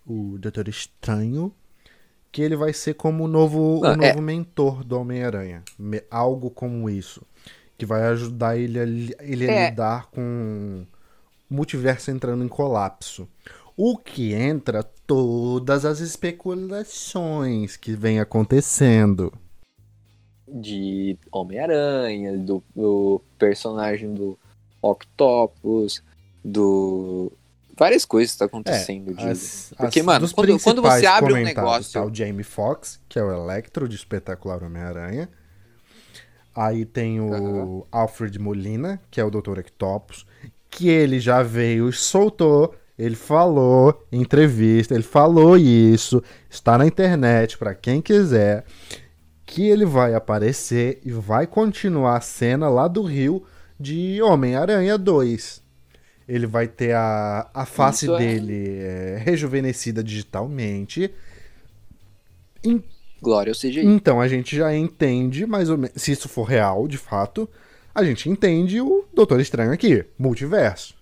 o 0.06 0.38
Doutor 0.38 0.68
Estranho, 0.68 1.54
que 2.34 2.42
ele 2.42 2.58
vai 2.58 2.74
ser 2.74 2.96
como 2.96 3.24
o 3.24 3.28
novo, 3.30 3.80
Não, 3.82 3.94
o 3.94 3.96
novo 3.96 4.20
é... 4.20 4.22
mentor 4.22 4.84
do 4.84 5.00
Homem-Aranha. 5.00 5.64
Algo 6.12 6.50
como 6.52 6.90
isso. 6.90 7.26
Que 7.78 7.86
vai 7.86 8.04
ajudar 8.08 8.58
ele 8.58 8.78
a, 8.78 8.84
ele 9.24 9.50
a 9.50 9.54
é... 9.54 9.70
lidar 9.70 10.08
com 10.08 10.86
multiverso 11.50 12.12
entrando 12.12 12.44
em 12.44 12.50
colapso. 12.50 13.26
O 13.78 13.98
que 13.98 14.34
entra 14.34 14.84
todas 14.84 15.86
as 15.86 16.02
especulações 16.02 17.78
que 17.78 17.94
vem 17.94 18.20
acontecendo. 18.20 19.32
De 20.46 21.18
Homem-Aranha, 21.32 22.38
do, 22.38 22.62
do, 22.76 23.22
personagem 23.40 24.14
do 24.14 24.38
Octopus, 24.92 26.04
do. 26.44 27.32
Várias 27.78 28.06
coisas 28.06 28.32
estão 28.32 28.48
tá 28.48 28.52
acontecendo. 28.54 29.20
É, 29.20 29.32
as, 29.32 29.74
Porque, 29.78 30.00
as, 30.00 30.06
mano, 30.06 30.30
quando, 30.32 30.60
quando 30.60 30.82
você 30.82 31.06
abre 31.06 31.34
um 31.34 31.44
negócio. 31.44 31.94
Tá 31.94 32.06
o 32.06 32.14
Jamie 32.14 32.44
Foxx, 32.44 33.02
que 33.10 33.20
é 33.20 33.24
o 33.24 33.32
Electro 33.32 33.88
de 33.88 33.96
Espetacular 33.96 34.64
Homem-Aranha. 34.64 35.30
Aí 36.56 36.86
tem 36.86 37.20
o 37.20 37.26
uhum. 37.26 37.84
Alfred 37.92 38.40
Molina, 38.40 39.02
que 39.12 39.20
é 39.20 39.26
o 39.26 39.30
Dr. 39.30 39.60
Octopus 39.60 40.26
que 40.76 40.90
ele 40.90 41.22
já 41.22 41.42
veio, 41.42 41.90
soltou, 41.94 42.76
ele 43.00 43.16
falou 43.16 44.06
em 44.12 44.22
entrevista, 44.22 44.94
ele 44.94 45.04
falou 45.04 45.56
isso, 45.56 46.22
está 46.50 46.78
na 46.78 46.86
internet 46.86 47.58
para 47.58 47.74
quem 47.74 48.02
quiser, 48.02 48.66
que 49.46 49.66
ele 49.66 49.86
vai 49.86 50.14
aparecer 50.14 51.00
e 51.06 51.12
vai 51.12 51.48
continuar 51.48 52.18
a 52.18 52.22
cena 52.22 52.68
lá 52.68 52.90
do 52.90 53.04
Rio 53.04 53.44
de 53.80 54.22
Homem-Aranha 54.22 54.98
2. 54.98 55.64
Ele 56.28 56.48
vai 56.48 56.68
ter 56.68 56.94
a, 56.94 57.50
a 57.54 57.66
face 57.66 58.10
é... 58.10 58.18
dele 58.18 58.80
é, 58.80 59.18
rejuvenescida 59.24 60.04
digitalmente. 60.04 61.12
Glória 63.22 63.52
ao 63.52 63.56
CGI. 63.56 63.86
Então 63.86 64.20
a 64.20 64.28
gente 64.28 64.56
já 64.56 64.76
entende 64.76 65.46
mais 65.46 65.70
ou 65.70 65.78
menos, 65.78 66.02
se 66.02 66.12
isso 66.12 66.28
for 66.28 66.44
real, 66.44 66.88
de 66.88 66.98
fato, 66.98 67.48
a 67.94 68.04
gente 68.04 68.30
entende 68.30 68.82
o 68.82 69.06
Doutor 69.14 69.40
Estranho 69.40 69.72
aqui, 69.72 70.04
multiverso. 70.18 70.96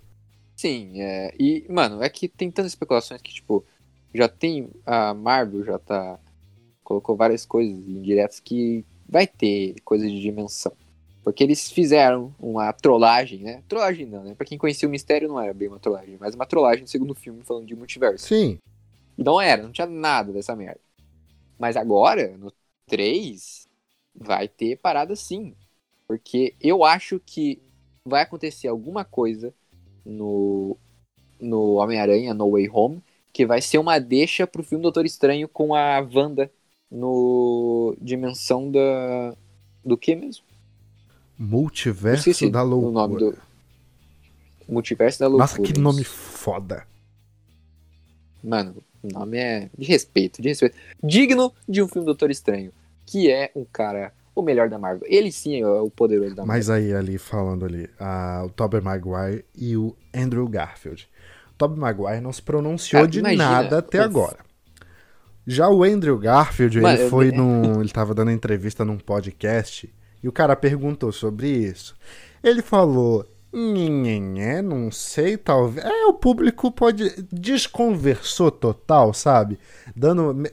Sim, 0.56 1.02
é, 1.02 1.34
e, 1.40 1.66
mano, 1.70 2.02
é 2.02 2.10
que 2.10 2.28
tem 2.28 2.52
tantas 2.52 2.72
especulações 2.72 3.22
que, 3.22 3.34
tipo, 3.34 3.66
já 4.14 4.28
tem. 4.28 4.70
A 4.86 5.14
Marvel 5.14 5.66
já 5.66 5.80
tá. 5.80 6.20
colocou 6.84 7.16
várias 7.16 7.46
coisas 7.46 7.74
indiretas 7.88 8.40
que 8.40 8.86
vai 9.10 9.26
ter 9.26 9.76
coisa 9.84 10.08
de 10.08 10.22
dimensão. 10.22 10.72
Porque 11.24 11.44
eles 11.44 11.72
fizeram 11.72 12.36
uma 12.38 12.74
trollagem, 12.74 13.40
né? 13.40 13.64
Trollagem 13.68 14.06
não, 14.06 14.24
né? 14.24 14.36
Pra 14.36 14.46
quem 14.46 14.58
conhecia 14.58 14.88
o 14.88 14.92
mistério 14.92 15.30
não 15.30 15.40
era 15.40 15.54
bem 15.54 15.70
uma 15.70 15.80
trollagem, 15.80 16.18
mas 16.20 16.36
uma 16.36 16.46
trollagem 16.46 16.82
no 16.82 16.88
segundo 16.88 17.16
filme 17.16 17.44
falando 17.44 17.66
de 17.66 17.76
multiverso. 17.76 18.28
Sim. 18.28 18.58
Não 19.18 19.40
era, 19.40 19.64
não 19.64 19.72
tinha 19.72 19.88
nada 19.88 20.34
dessa 20.34 20.56
merda. 20.56 20.82
Mas 21.58 21.78
agora, 21.78 22.36
no 22.38 22.52
3, 22.88 23.68
vai 24.14 24.48
ter 24.48 24.78
parada 24.78 25.16
sim. 25.16 25.56
Porque 26.08 26.54
eu 26.60 26.84
acho 26.84 27.22
que 27.26 27.62
vai 28.06 28.24
acontecer 28.24 28.68
alguma 28.68 29.06
coisa 29.06 29.54
no, 30.06 30.76
no 31.40 31.76
Homem-Aranha, 31.76 32.34
No 32.34 32.52
Way 32.52 32.70
Home, 32.70 33.02
que 33.32 33.46
vai 33.46 33.62
ser 33.62 33.78
uma 33.78 33.98
deixa 33.98 34.46
pro 34.46 34.64
filme 34.64 34.84
Doutor 34.84 35.06
Estranho 35.06 35.48
com 35.48 35.74
a 35.74 36.00
Wanda 36.00 36.52
no 36.92 37.96
Dimensão 38.02 38.70
da. 38.70 39.36
Do 39.84 39.98
que 39.98 40.16
mesmo? 40.16 40.46
Multiverso 41.44 42.50
da 42.50 42.62
Loucura. 42.62 42.90
O 42.90 42.92
nome 42.94 43.20
do... 43.20 43.38
Multiverso 44.70 45.20
da 45.20 45.28
Loucura. 45.28 45.44
Nossa, 45.44 45.62
que 45.62 45.78
nome 45.78 46.04
foda. 46.06 46.88
Mano, 48.42 48.76
o 49.04 49.08
nome 49.12 49.38
é 49.38 49.70
de 49.78 49.86
respeito, 49.86 50.42
de 50.42 50.48
respeito. 50.48 50.78
Digno 51.04 51.54
de 51.68 51.84
um 51.84 51.88
filme 51.88 52.06
Doutor 52.06 52.32
Estranho. 52.32 52.72
Que 53.06 53.30
é 53.30 53.52
um 53.54 53.66
cara 53.66 54.14
o 54.34 54.42
melhor 54.42 54.70
da 54.70 54.80
Marvel. 54.80 55.06
Ele 55.10 55.32
sim 55.34 55.62
é 55.62 55.68
o 55.68 55.90
poderoso 55.90 56.34
da 56.34 56.46
Marvel. 56.46 56.58
Mas 56.58 56.70
aí, 56.70 56.94
ali, 56.94 57.18
falando 57.18 57.66
ali, 57.66 57.90
o 58.46 58.50
Tobey 58.50 58.80
Maguire 58.80 59.44
e 59.54 59.76
o 59.76 59.96
Andrew 60.16 60.48
Garfield. 60.48 61.10
O 61.52 61.56
Tobey 61.58 61.78
Maguire 61.78 62.22
não 62.22 62.32
se 62.32 62.42
pronunciou 62.42 63.06
de 63.06 63.20
imagina, 63.20 63.44
nada 63.44 63.80
até 63.80 64.00
agora. 64.00 64.38
Já 65.46 65.70
o 65.70 65.84
Andrew 65.84 66.18
Garfield, 66.18 66.80
Mano, 66.80 66.98
ele 66.98 67.10
foi 67.10 67.28
eu... 67.28 67.34
num. 67.34 67.82
Ele 67.82 67.90
tava 67.90 68.16
dando 68.16 68.32
entrevista 68.32 68.86
num 68.86 68.98
podcast 68.98 69.94
e 70.24 70.28
o 70.28 70.32
cara 70.32 70.56
perguntou 70.56 71.12
sobre 71.12 71.50
isso. 71.50 71.96
Ele 72.42 72.62
falou. 72.62 73.30
Nhenhenhé, 73.56 74.64
não 74.64 74.90
sei, 74.90 75.38
talvez. 75.38 75.86
É, 75.86 76.06
o 76.06 76.14
público 76.14 76.72
pode. 76.72 77.24
Desconversou 77.32 78.50
total, 78.50 79.14
sabe? 79.14 79.60
Dando 79.96 80.44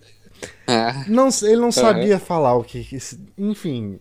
é. 0.67 1.09
Não, 1.09 1.29
ele 1.43 1.57
não 1.57 1.73
sabia 1.73 2.19
falar 2.19 2.55
o 2.55 2.65
que. 2.65 2.87
Enfim. 3.37 3.99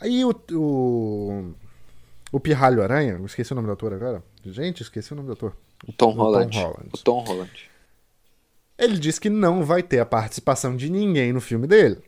Aí 0.00 0.24
o, 0.24 0.34
o. 0.52 1.54
O 2.32 2.38
Pirralho 2.38 2.82
Aranha, 2.82 3.20
esqueci 3.24 3.52
o 3.52 3.56
nome 3.56 3.66
do 3.66 3.72
ator 3.72 3.92
agora. 3.92 4.22
Gente, 4.44 4.82
esqueci 4.82 5.12
o 5.12 5.16
nome 5.16 5.26
do 5.26 5.32
ator. 5.32 5.56
O 5.86 5.92
Tom, 5.92 6.12
Holland. 6.12 6.56
Tom 6.56 6.62
Holland. 6.62 6.90
O 6.92 6.98
Tom 6.98 7.24
Holland. 7.24 7.70
Ele 8.78 8.98
disse 8.98 9.20
que 9.20 9.28
não 9.28 9.64
vai 9.64 9.82
ter 9.82 9.98
a 9.98 10.06
participação 10.06 10.76
de 10.76 10.88
ninguém 10.88 11.32
no 11.32 11.40
filme 11.40 11.66
dele. 11.66 12.02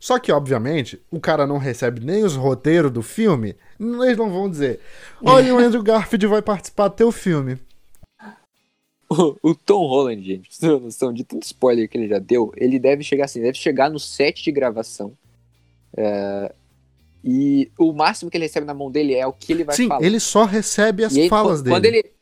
Só 0.00 0.18
que, 0.18 0.32
obviamente, 0.32 0.98
o 1.10 1.20
cara 1.20 1.46
não 1.46 1.58
recebe 1.58 2.00
nem 2.00 2.24
os 2.24 2.34
roteiros 2.34 2.90
do 2.90 3.02
filme. 3.02 3.54
Eles 3.78 4.16
não 4.16 4.30
vão 4.30 4.48
dizer: 4.48 4.80
Olha, 5.22 5.54
o 5.54 5.58
Andrew 5.60 5.82
Garfield 5.82 6.26
vai 6.26 6.40
participar 6.40 6.88
do 6.88 6.96
teu 6.96 7.12
filme. 7.12 7.58
O, 9.42 9.54
Tom 9.56 9.86
Holland, 9.88 10.24
gente, 10.24 10.48
pra 10.48 10.68
você 10.68 10.78
noção 10.78 11.12
de 11.12 11.24
tanto 11.24 11.42
spoiler 11.42 11.88
que 11.88 11.98
ele 11.98 12.08
já 12.08 12.20
deu, 12.20 12.52
ele 12.56 12.78
deve 12.78 13.02
chegar 13.02 13.24
assim, 13.24 13.40
deve 13.40 13.58
chegar 13.58 13.90
no 13.90 13.98
set 13.98 14.42
de 14.42 14.52
gravação. 14.52 15.12
É, 15.96 16.54
e 17.22 17.70
o 17.76 17.92
máximo 17.92 18.30
que 18.30 18.36
ele 18.36 18.44
recebe 18.44 18.66
na 18.66 18.72
mão 18.72 18.88
dele 18.88 19.14
é 19.14 19.26
o 19.26 19.32
que 19.32 19.52
ele 19.52 19.64
vai 19.64 19.74
Sim, 19.74 19.88
falar. 19.88 20.06
ele 20.06 20.20
só 20.20 20.44
recebe 20.44 21.04
as 21.04 21.16
aí, 21.16 21.28
falas 21.28 21.60
quando, 21.60 21.64
dele. 21.64 21.74
Quando 21.74 21.84
ele... 21.86 22.12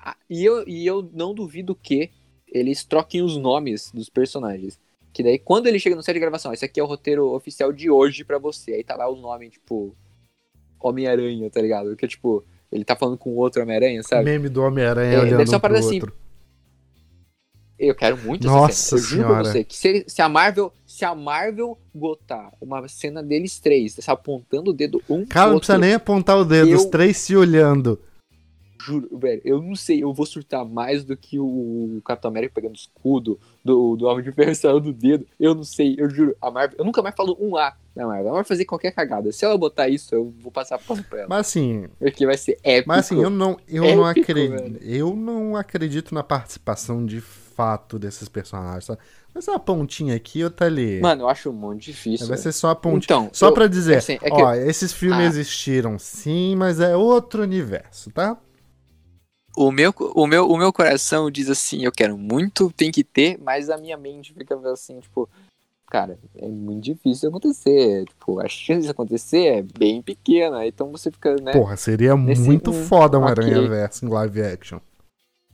Ah, 0.00 0.16
e, 0.30 0.44
eu, 0.44 0.66
e 0.66 0.86
eu 0.86 1.08
não 1.12 1.34
duvido 1.34 1.74
que 1.74 2.10
eles 2.48 2.82
troquem 2.82 3.20
os 3.20 3.36
nomes 3.36 3.90
dos 3.92 4.08
personagens. 4.08 4.80
Que 5.16 5.22
daí, 5.22 5.38
quando 5.38 5.66
ele 5.66 5.78
chega 5.78 5.96
no 5.96 6.02
set 6.02 6.12
de 6.12 6.20
gravação, 6.20 6.52
esse 6.52 6.62
aqui 6.62 6.78
é 6.78 6.82
o 6.82 6.86
roteiro 6.86 7.32
oficial 7.32 7.72
de 7.72 7.88
hoje 7.88 8.22
para 8.22 8.36
você. 8.36 8.74
Aí 8.74 8.84
tá 8.84 8.94
lá 8.94 9.08
o 9.08 9.16
nome, 9.16 9.48
tipo, 9.48 9.96
Homem-Aranha, 10.78 11.48
tá 11.48 11.62
ligado? 11.62 11.96
Que 11.96 12.04
é 12.04 12.08
tipo, 12.08 12.44
ele 12.70 12.84
tá 12.84 12.94
falando 12.94 13.16
com 13.16 13.34
outro 13.34 13.62
Homem-Aranha, 13.62 14.02
sabe? 14.02 14.26
Meme 14.26 14.50
do 14.50 14.62
Homem-Aranha 14.62 15.14
é, 15.14 15.18
olhando 15.20 15.38
deve 15.38 15.48
ser 15.48 15.58
parada 15.58 15.80
assim. 15.80 16.02
Eu 17.78 17.94
quero 17.94 18.18
muito 18.18 18.46
Nossa 18.46 18.72
essa 18.72 18.98
cena. 18.98 19.00
Eu 19.00 19.06
juro 19.06 19.28
pra 19.28 19.44
você 19.44 19.64
que 19.64 19.74
se, 19.74 20.04
se, 20.06 20.20
a 20.20 20.28
Marvel, 20.28 20.70
se 20.86 21.02
a 21.02 21.14
Marvel 21.14 21.78
botar 21.94 22.52
uma 22.60 22.86
cena 22.86 23.22
deles 23.22 23.58
três, 23.58 23.94
tá 23.94 24.12
apontando 24.12 24.72
o 24.72 24.74
dedo 24.74 25.02
um 25.08 25.24
Cara, 25.24 25.52
não 25.52 25.56
precisa 25.56 25.78
nem 25.78 25.94
apontar 25.94 26.36
o 26.36 26.44
dedo, 26.44 26.68
eu... 26.68 26.76
os 26.76 26.84
três 26.84 27.16
se 27.16 27.34
olhando. 27.34 27.98
juro, 28.84 29.08
velho, 29.16 29.40
eu 29.46 29.62
não 29.62 29.74
sei, 29.74 30.02
eu 30.02 30.12
vou 30.12 30.26
surtar 30.26 30.62
mais 30.62 31.04
do 31.04 31.16
que 31.16 31.38
o 31.40 32.02
Capitão 32.04 32.30
América 32.30 32.52
pegando 32.54 32.76
escudo 32.76 33.40
do, 33.66 33.96
do 33.96 34.06
Homem 34.06 34.24
de 34.24 34.32
Ferro 34.32 34.54
saindo 34.56 34.80
do 34.80 34.92
dedo. 34.92 35.26
Eu 35.38 35.54
não 35.54 35.64
sei, 35.64 35.96
eu 35.98 36.08
juro. 36.08 36.36
A 36.40 36.50
Marvel, 36.50 36.78
eu 36.78 36.84
nunca 36.84 37.02
mais 37.02 37.14
falo 37.14 37.36
um 37.40 37.56
A 37.56 37.74
da 37.94 38.06
Marvel. 38.06 38.28
Ela 38.28 38.34
vai 38.36 38.44
fazer 38.44 38.64
qualquer 38.64 38.92
cagada. 38.92 39.30
Se 39.32 39.44
ela 39.44 39.58
botar 39.58 39.88
isso, 39.88 40.14
eu 40.14 40.32
vou 40.38 40.50
passar 40.52 40.78
pano 40.78 41.02
pra 41.04 41.20
ela. 41.20 41.28
Mas 41.28 41.40
assim. 41.40 41.86
Porque 41.98 42.24
vai 42.24 42.36
ser 42.36 42.58
épico. 42.62 42.88
Mas 42.88 43.00
assim, 43.00 43.20
eu 43.20 43.30
não, 43.30 43.58
eu 43.68 43.84
épico, 43.84 43.96
não 43.96 44.06
acredito. 44.06 44.78
Eu 44.82 45.16
não 45.16 45.56
acredito 45.56 46.14
na 46.14 46.22
participação 46.22 47.04
de 47.04 47.20
fato 47.20 47.98
desses 47.98 48.28
personagens, 48.28 48.84
sabe? 48.84 49.00
Ser 49.40 49.50
uma 49.50 49.60
pontinha 49.60 50.14
aqui, 50.16 50.42
outra 50.42 50.66
ali. 50.66 50.98
Mano, 51.00 51.24
eu 51.24 51.28
acho 51.28 51.52
muito 51.52 51.82
difícil. 51.82 52.26
Vai 52.26 52.38
ser 52.38 52.52
só 52.52 52.70
a 52.70 52.74
pontinha. 52.74 53.04
Então, 53.04 53.30
só 53.32 53.48
eu, 53.48 53.52
pra 53.52 53.66
dizer, 53.66 53.96
assim, 53.96 54.18
é 54.22 54.32
ó, 54.32 54.54
esses 54.54 54.92
filmes 54.92 55.18
ah. 55.18 55.26
existiram 55.26 55.98
sim, 55.98 56.56
mas 56.56 56.80
é 56.80 56.96
outro 56.96 57.42
universo, 57.42 58.10
tá? 58.10 58.38
O 59.56 59.72
meu, 59.72 59.92
o, 60.14 60.26
meu, 60.26 60.48
o 60.48 60.56
meu 60.58 60.72
coração 60.72 61.30
diz 61.30 61.48
assim, 61.48 61.84
eu 61.84 61.90
quero 61.90 62.16
muito, 62.16 62.70
tem 62.72 62.92
que 62.92 63.02
ter, 63.02 63.38
mas 63.42 63.70
a 63.70 63.78
minha 63.78 63.96
mente 63.96 64.34
fica 64.34 64.54
assim, 64.70 65.00
tipo, 65.00 65.28
cara, 65.86 66.18
é 66.36 66.46
muito 66.46 66.84
difícil 66.84 67.28
acontecer. 67.28 68.04
Tipo, 68.04 68.40
a 68.40 68.48
chance 68.48 68.82
de 68.82 68.90
acontecer 68.90 69.46
é 69.46 69.62
bem 69.62 70.02
pequena. 70.02 70.66
Então 70.66 70.90
você 70.90 71.10
fica, 71.10 71.34
né? 71.36 71.52
Porra, 71.52 71.76
seria 71.76 72.14
muito 72.16 72.72
foda 72.72 73.18
um 73.18 73.22
okay. 73.22 73.44
Aranha 73.44 73.68
Verso 73.68 74.04
em 74.04 74.08
live 74.08 74.42
action. 74.42 74.78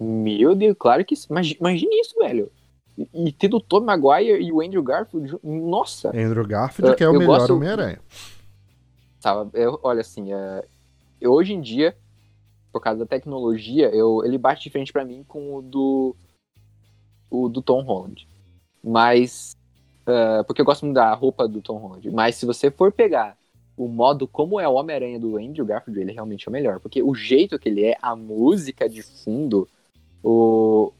Meu 0.01 0.55
Deus, 0.55 0.75
claro 0.79 1.05
que 1.05 1.15
imagine, 1.31 2.01
isso, 2.01 2.19
velho. 2.19 2.51
E, 2.99 3.09
e 3.15 3.33
tendo 3.33 3.59
o 3.59 3.61
Tom 3.61 3.83
Maguire 3.83 4.43
e 4.43 4.51
o 4.53 4.61
Andrew 4.61 4.83
Garfield, 4.83 5.37
nossa. 5.45 6.09
Andrew 6.09 6.47
Garfield, 6.47 6.97
que 6.97 7.05
é 7.05 7.09
o 7.09 7.13
melhor 7.13 7.39
gosto... 7.39 7.55
Homem-Aranha. 7.55 8.01
Tá, 9.21 9.47
eu, 9.55 9.79
olha 9.85 10.01
assim, 10.01 10.33
uh, 10.35 10.65
hoje 11.25 11.53
em 11.53 11.61
dia, 11.61 11.97
por 12.73 12.81
causa 12.81 13.01
da 13.01 13.07
tecnologia, 13.07 13.89
eu, 13.91 14.25
ele 14.25 14.39
bate 14.39 14.63
de 14.63 14.71
frente 14.71 14.93
para 14.93 15.05
mim 15.05 15.25
com 15.29 15.57
o 15.57 15.63
do 15.63 16.17
o 17.31 17.49
do 17.49 17.63
Tom 17.63 17.83
Holland. 17.83 18.27
Mas 18.83 19.57
uh, 20.03 20.45
porque 20.45 20.61
eu 20.61 20.65
gosto 20.65 20.85
muito 20.85 20.97
da 20.97 21.13
roupa 21.15 21.47
do 21.47 21.61
Tom 21.61 21.77
Holland. 21.77 22.11
Mas 22.11 22.37
se 22.37 22.47
você 22.47 22.71
for 22.71 22.93
pegar 22.93 23.37
o 23.77 23.89
modo 23.89 24.27
como 24.27 24.61
é 24.61 24.69
o 24.69 24.75
Homem-Aranha 24.75 25.19
do 25.19 25.37
Andrew 25.37 25.65
Garfield, 25.65 26.01
ele 26.01 26.13
realmente 26.13 26.47
é 26.47 26.51
o 26.51 26.53
melhor, 26.53 26.79
porque 26.79 27.03
o 27.03 27.15
jeito 27.15 27.59
que 27.59 27.69
ele 27.69 27.85
é, 27.85 27.97
a 28.03 28.15
música 28.15 28.89
de 28.89 29.03
fundo, 29.03 29.69
o 30.23 30.93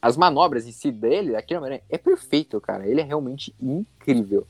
as 0.00 0.16
manobras 0.16 0.66
em 0.66 0.72
si 0.72 0.90
dele, 0.90 1.36
aquele 1.36 1.58
Homem-Aranha 1.58 1.84
é 1.88 1.96
perfeito, 1.96 2.60
cara. 2.60 2.88
Ele 2.88 3.00
é 3.00 3.04
realmente 3.04 3.54
incrível. 3.60 4.46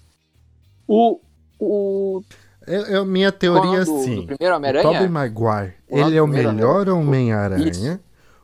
O 0.89 1.21
o 1.59 2.23
é, 2.67 2.97
é 2.97 3.05
minha 3.05 3.33
teoria 3.33 3.85
do, 3.85 3.97
assim. 3.99 4.27
Primeiro 4.27 4.57
Homem-Aranha. 4.57 4.83
Tobey 4.83 5.09
Maguire, 5.09 5.75
ele 5.89 6.17
é 6.17 6.23
o 6.23 6.27
melhor 6.27 6.89
Homem-Aranha. 6.89 8.01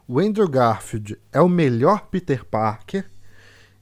O 0.06 0.18
Andrew 0.18 0.48
Garfield 0.48 1.18
é 1.32 1.40
o 1.40 1.48
melhor 1.48 2.06
Peter 2.10 2.44
Parker. 2.44 3.04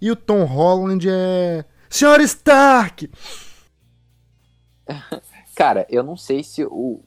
E 0.00 0.10
o 0.10 0.16
Tom 0.16 0.44
Holland 0.44 1.08
é. 1.08 1.64
Senhor 1.88 2.20
Stark! 2.20 3.10
Cara, 5.56 5.86
eu 5.88 6.02
não 6.02 6.18
sei 6.18 6.44
se 6.44 6.64
o. 6.66 7.00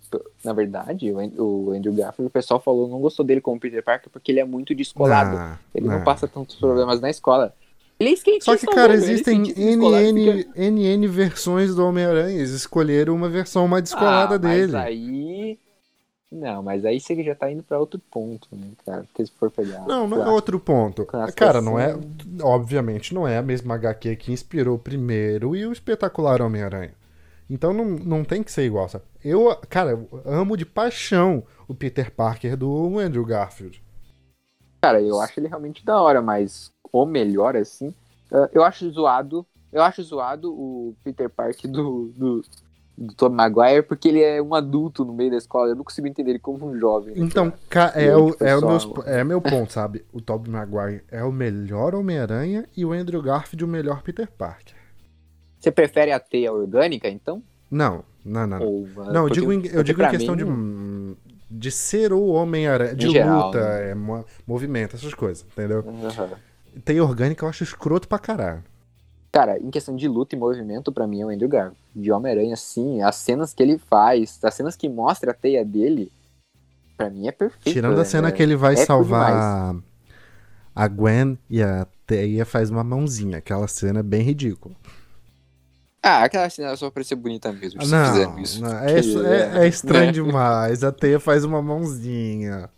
Na 0.43 0.53
verdade, 0.53 1.11
o 1.13 1.71
Andrew 1.71 1.93
Garfield, 1.93 2.27
o 2.27 2.31
pessoal 2.31 2.59
falou 2.59 2.87
não 2.87 2.99
gostou 2.99 3.23
dele 3.23 3.41
como 3.41 3.59
Peter 3.59 3.83
Parker 3.83 4.09
porque 4.09 4.31
ele 4.31 4.39
é 4.39 4.45
muito 4.45 4.73
descolado. 4.73 5.37
Não, 5.37 5.57
ele 5.75 5.87
não, 5.87 5.97
não 5.97 6.03
passa 6.03 6.27
tantos 6.27 6.55
problemas 6.55 6.99
na 6.99 7.11
escola. 7.11 7.53
Ele 7.99 8.11
é 8.11 8.13
skatista. 8.13 8.51
Só 8.51 8.57
que, 8.57 8.65
cara, 8.65 8.95
velho, 8.95 9.03
existem 9.03 9.41
NN, 9.41 10.43
fica... 10.43 10.71
NN 10.71 11.07
versões 11.07 11.75
do 11.75 11.85
Homem-Aranha. 11.85 12.37
Eles 12.37 12.51
escolheram 12.51 13.13
uma 13.13 13.27
versão 13.27 13.67
mais 13.67 13.83
descolada 13.83 14.35
ah, 14.35 14.37
dele. 14.37 14.71
Mas 14.71 14.85
aí. 14.85 15.59
Não, 16.31 16.61
mas 16.61 16.85
aí 16.85 16.99
você 16.99 17.21
já 17.23 17.35
tá 17.35 17.51
indo 17.51 17.63
pra 17.63 17.79
outro 17.79 17.99
ponto, 17.99 18.47
né, 18.51 18.67
cara? 18.85 19.03
Porque 19.03 19.25
se 19.25 19.31
for 19.31 19.51
pegar. 19.51 19.81
Não, 19.85 20.07
não 20.07 20.23
é 20.23 20.29
outro 20.29 20.59
ponto. 20.59 21.05
Cara, 21.35 21.59
não 21.59 21.77
é. 21.77 21.97
Obviamente, 22.41 23.13
não 23.13 23.27
é 23.27 23.37
a 23.37 23.41
mesma 23.41 23.75
HQ 23.75 24.15
que 24.15 24.31
inspirou 24.31 24.75
o 24.75 24.79
primeiro 24.79 25.55
e 25.55 25.65
o 25.65 25.73
espetacular 25.73 26.41
Homem-Aranha. 26.41 26.93
Então 27.49 27.73
não, 27.73 27.83
não 27.83 28.23
tem 28.23 28.43
que 28.43 28.51
ser 28.51 28.63
igual, 28.63 28.87
sabe? 28.87 29.03
Eu, 29.25 29.59
cara, 29.67 29.91
eu 29.91 30.07
amo 30.23 30.55
de 30.55 30.65
paixão 30.65 31.43
o 31.67 31.73
Peter 31.73 32.11
Parker 32.11 32.55
do 32.55 32.99
Andrew 32.99 33.25
Garfield. 33.25 33.81
Cara, 34.81 35.01
eu 35.01 35.19
acho 35.19 35.39
ele 35.39 35.47
realmente 35.47 35.83
da 35.83 35.99
hora, 35.99 36.21
mas 36.21 36.71
o 36.91 37.05
melhor, 37.05 37.55
assim. 37.55 37.89
Uh, 38.31 38.49
eu 38.53 38.63
acho 38.63 38.89
zoado. 38.91 39.45
Eu 39.71 39.81
acho 39.81 40.01
zoado 40.01 40.51
o 40.51 40.95
Peter 41.03 41.29
Parker 41.29 41.69
do, 41.69 42.11
do, 42.15 42.41
do 42.97 43.13
Tom 43.13 43.29
Maguire, 43.29 43.83
porque 43.83 44.07
ele 44.07 44.21
é 44.21 44.41
um 44.41 44.55
adulto 44.55 45.05
no 45.05 45.13
meio 45.13 45.31
da 45.31 45.37
escola. 45.37 45.69
Eu 45.69 45.75
não 45.75 45.83
consigo 45.83 46.07
entender 46.07 46.31
ele 46.31 46.39
como 46.39 46.67
um 46.67 46.77
jovem. 46.79 47.15
Né, 47.15 47.25
então, 47.25 47.53
é, 47.93 48.15
o, 48.15 48.35
é, 48.39 48.55
o 48.55 48.67
meus, 48.67 48.89
é 49.05 49.23
meu 49.23 49.39
ponto, 49.39 49.71
sabe? 49.71 50.03
O 50.11 50.19
Tom 50.21 50.43
Maguire 50.47 51.03
é 51.09 51.23
o 51.23 51.31
melhor 51.31 51.93
Homem-Aranha 51.93 52.67
e 52.75 52.83
o 52.83 52.91
Andrew 52.91 53.21
Garfield 53.21 53.63
o 53.63 53.67
melhor 53.67 54.01
Peter 54.01 54.29
Parker. 54.31 54.75
Você 55.59 55.71
prefere 55.71 56.11
a 56.11 56.19
teia 56.19 56.51
orgânica, 56.51 57.07
então? 57.07 57.43
Não, 57.69 58.03
não, 58.25 58.47
não. 58.47 58.61
Ou, 58.61 58.83
uh, 58.83 59.13
não, 59.13 59.27
eu 59.27 59.29
digo 59.29 59.53
em, 59.53 59.67
eu 59.67 59.83
digo 59.83 60.01
em 60.01 60.09
questão 60.09 60.35
mim... 60.35 61.13
de 61.13 61.29
de 61.49 61.71
ser 61.71 62.13
o 62.13 62.27
Homem-Aranha, 62.27 62.93
de 62.93 63.07
luta, 63.07 63.59
né? 63.59 63.91
é, 63.91 63.95
movimento, 64.45 64.95
essas 64.95 65.13
coisas, 65.13 65.45
entendeu? 65.51 65.79
Uhum. 65.79 66.07
Tem 66.83 66.99
orgânica, 66.99 67.45
eu 67.45 67.49
acho 67.49 67.63
escroto 67.63 68.07
pra 68.07 68.19
caralho. 68.19 68.63
Cara, 69.31 69.59
em 69.59 69.69
questão 69.69 69.95
de 69.95 70.07
luta 70.07 70.35
e 70.35 70.39
movimento, 70.39 70.91
para 70.91 71.05
mim 71.05 71.21
é 71.21 71.25
o 71.25 71.29
Andrew 71.29 71.49
Garfield. 71.49 71.77
De 71.95 72.11
Homem-Aranha, 72.11 72.55
sim, 72.55 73.01
as 73.01 73.15
cenas 73.15 73.53
que 73.53 73.61
ele 73.61 73.77
faz, 73.77 74.39
as 74.43 74.53
cenas 74.53 74.75
que 74.75 74.89
mostra 74.89 75.31
a 75.31 75.33
teia 75.33 75.63
dele, 75.63 76.11
para 76.97 77.09
mim 77.09 77.27
é 77.27 77.31
perfeito. 77.31 77.73
Tirando 77.73 77.95
né? 77.95 78.01
a 78.01 78.05
cena 78.05 78.31
que 78.31 78.41
ele 78.41 78.55
vai 78.55 78.73
é 78.73 78.85
salvar 78.85 79.75
a 80.75 80.87
Gwen 80.87 81.37
e 81.49 81.61
a 81.61 81.85
teia 82.07 82.45
faz 82.45 82.69
uma 82.69 82.83
mãozinha. 82.83 83.37
Aquela 83.37 83.67
cena 83.67 83.99
é 83.99 84.03
bem 84.03 84.21
ridícula. 84.21 84.75
Ah, 86.01 86.23
aquela 86.23 86.49
cena 86.49 86.75
só 86.77 86.89
pra 86.89 87.03
ser 87.03 87.15
bonita 87.15 87.51
mesmo. 87.51 87.85
Não, 87.85 88.39
isso. 88.39 88.61
Não, 88.61 88.79
é, 88.79 88.93
é, 88.93 89.65
é, 89.65 89.67
estranho 89.67 90.05
né? 90.05 90.11
demais. 90.11 90.83
A 90.83 90.91
teia 90.91 91.19
faz 91.19 91.43
uma 91.43 91.61
mãozinha. 91.61 92.69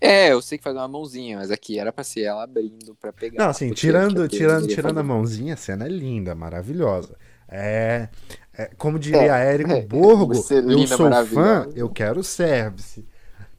É, 0.00 0.32
eu 0.32 0.40
sei 0.40 0.58
que 0.58 0.64
faz 0.64 0.76
uma 0.76 0.86
mãozinha, 0.86 1.38
mas 1.38 1.50
aqui 1.50 1.78
era 1.78 1.92
pra 1.92 2.04
ser 2.04 2.22
ela 2.22 2.44
abrindo 2.44 2.94
pra 3.00 3.12
pegar. 3.12 3.42
Não, 3.42 3.50
assim, 3.50 3.72
tirando, 3.72 4.28
tirando, 4.28 4.68
tirando 4.68 4.98
a 4.98 5.02
mãozinha, 5.02 5.54
a 5.54 5.56
cena 5.56 5.86
é 5.86 5.88
linda, 5.88 6.34
maravilhosa. 6.34 7.16
É. 7.48 8.08
é 8.56 8.66
como 8.76 8.98
diria 8.98 9.36
é, 9.36 9.54
Érico 9.54 9.72
é, 9.72 9.82
Borgo, 9.82 10.34
eu 10.34 10.86
sou 10.86 11.10
fã, 11.26 11.68
eu 11.74 11.88
quero 11.88 12.22
service. 12.22 13.04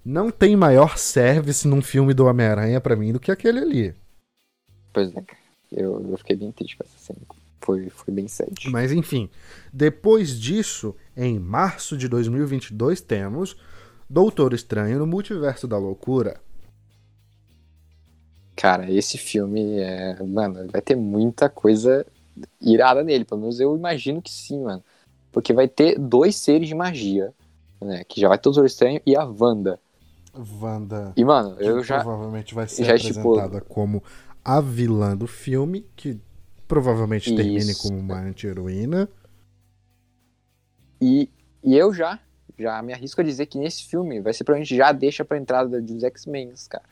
Não 0.05 0.31
tem 0.31 0.55
maior 0.55 0.97
service 0.97 1.67
num 1.67 1.81
filme 1.81 2.13
do 2.13 2.25
Homem-Aranha 2.25 2.79
pra 2.79 2.95
mim 2.95 3.11
do 3.11 3.19
que 3.19 3.31
aquele 3.31 3.59
ali. 3.59 3.95
Pois 4.93 5.13
é, 5.15 5.23
eu, 5.71 6.09
eu 6.09 6.17
fiquei 6.17 6.37
bem 6.37 6.51
triste 6.51 6.77
com 6.77 6.83
essa 6.83 6.97
cena. 6.97 7.19
Foi, 7.61 7.89
foi 7.89 8.13
bem 8.13 8.27
sad. 8.27 8.51
Mas 8.69 8.91
enfim, 8.91 9.29
depois 9.73 10.39
disso, 10.39 10.95
em 11.15 11.37
março 11.37 11.97
de 11.97 12.07
2022, 12.07 13.01
temos 13.01 13.57
Doutor 14.09 14.53
Estranho 14.53 14.97
no 14.97 15.05
Multiverso 15.05 15.67
da 15.67 15.77
Loucura. 15.77 16.41
Cara, 18.55 18.91
esse 18.91 19.17
filme 19.17 19.79
é. 19.79 20.21
Mano, 20.23 20.67
vai 20.71 20.81
ter 20.81 20.95
muita 20.95 21.47
coisa 21.47 22.05
irada 22.59 23.03
nele. 23.03 23.23
Pelo 23.23 23.41
menos 23.41 23.59
eu 23.59 23.75
imagino 23.75 24.21
que 24.21 24.31
sim, 24.31 24.63
mano. 24.63 24.83
Porque 25.31 25.53
vai 25.53 25.67
ter 25.67 25.99
dois 25.99 26.35
seres 26.35 26.67
de 26.67 26.73
magia. 26.73 27.31
Né? 27.79 28.03
Que 28.03 28.19
já 28.19 28.27
vai 28.27 28.37
ter 28.37 28.49
o 28.49 28.51
Doutor 28.51 28.65
Estranho 28.65 28.99
e 29.05 29.15
a 29.15 29.23
Wanda. 29.23 29.79
Wanda. 30.59 31.13
E, 31.15 31.23
mano, 31.23 31.55
eu 31.59 31.83
já. 31.83 32.01
Provavelmente 32.01 32.55
vai 32.55 32.67
ser 32.67 32.85
já, 32.85 32.95
apresentada 32.95 33.59
tipo... 33.59 33.73
como 33.73 34.03
a 34.43 34.59
vilã 34.59 35.15
do 35.15 35.27
filme, 35.27 35.85
que 35.95 36.19
provavelmente 36.67 37.27
Isso. 37.27 37.35
termine 37.35 37.75
como 37.75 37.99
uma 37.99 38.19
anti-heroína. 38.19 39.07
E, 40.99 41.29
e 41.63 41.77
eu 41.77 41.93
já 41.93 42.19
já 42.59 42.81
me 42.81 42.93
arrisco 42.93 43.21
a 43.21 43.23
dizer 43.23 43.45
que 43.45 43.57
nesse 43.57 43.85
filme 43.85 44.19
vai 44.19 44.33
ser 44.33 44.43
provavelmente 44.43 44.75
já 44.75 44.91
deixa 44.91 45.23
pra 45.23 45.37
entrada 45.37 45.81
dos 45.81 46.03
X-Men, 46.03 46.53
cara. 46.69 46.83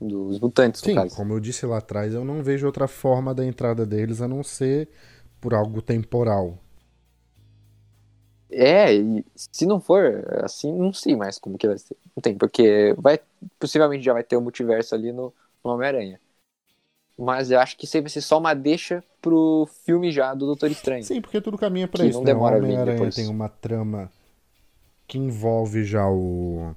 Dos 0.00 0.38
mutantes, 0.38 0.80
Sim, 0.80 0.94
no 0.94 1.10
como 1.10 1.34
eu 1.34 1.40
disse 1.40 1.66
lá 1.66 1.78
atrás, 1.78 2.14
eu 2.14 2.24
não 2.24 2.40
vejo 2.40 2.66
outra 2.66 2.86
forma 2.86 3.34
da 3.34 3.44
entrada 3.44 3.84
deles 3.84 4.22
a 4.22 4.28
não 4.28 4.44
ser 4.44 4.88
por 5.40 5.52
algo 5.52 5.82
temporal. 5.82 6.56
É, 8.50 8.94
e 8.94 9.24
se 9.34 9.66
não 9.66 9.80
for 9.80 10.24
assim, 10.44 10.72
não 10.72 10.92
sei 10.92 11.16
mais 11.16 11.36
como 11.38 11.58
que 11.58 11.66
vai 11.66 11.76
ser. 11.76 11.96
Não 12.16 12.20
tem, 12.22 12.36
porque 12.36 12.94
vai, 12.96 13.18
possivelmente 13.58 14.04
já 14.04 14.12
vai 14.12 14.22
ter 14.22 14.36
o 14.36 14.38
um 14.38 14.42
multiverso 14.42 14.94
ali 14.94 15.12
no, 15.12 15.34
no 15.64 15.72
Homem-Aranha. 15.72 16.20
Mas 17.18 17.50
eu 17.50 17.58
acho 17.58 17.76
que 17.76 17.84
isso 17.84 17.96
aí 17.96 18.00
vai 18.00 18.10
ser 18.10 18.20
só 18.20 18.38
uma 18.38 18.54
deixa 18.54 19.02
pro 19.20 19.68
filme 19.84 20.12
já 20.12 20.32
do 20.32 20.46
Doutor 20.46 20.70
Estranho. 20.70 21.02
Sim, 21.02 21.20
porque 21.20 21.40
tudo 21.40 21.58
caminha 21.58 21.88
pra 21.88 22.06
isso. 22.06 22.18
Não 22.18 22.24
né? 22.24 22.32
demora 22.32 22.54
o 22.54 22.58
Homem-Aranha 22.60 23.10
tem 23.10 23.26
uma 23.26 23.48
trama 23.48 24.08
que 25.08 25.18
envolve 25.18 25.82
já 25.84 26.06
o 26.06 26.74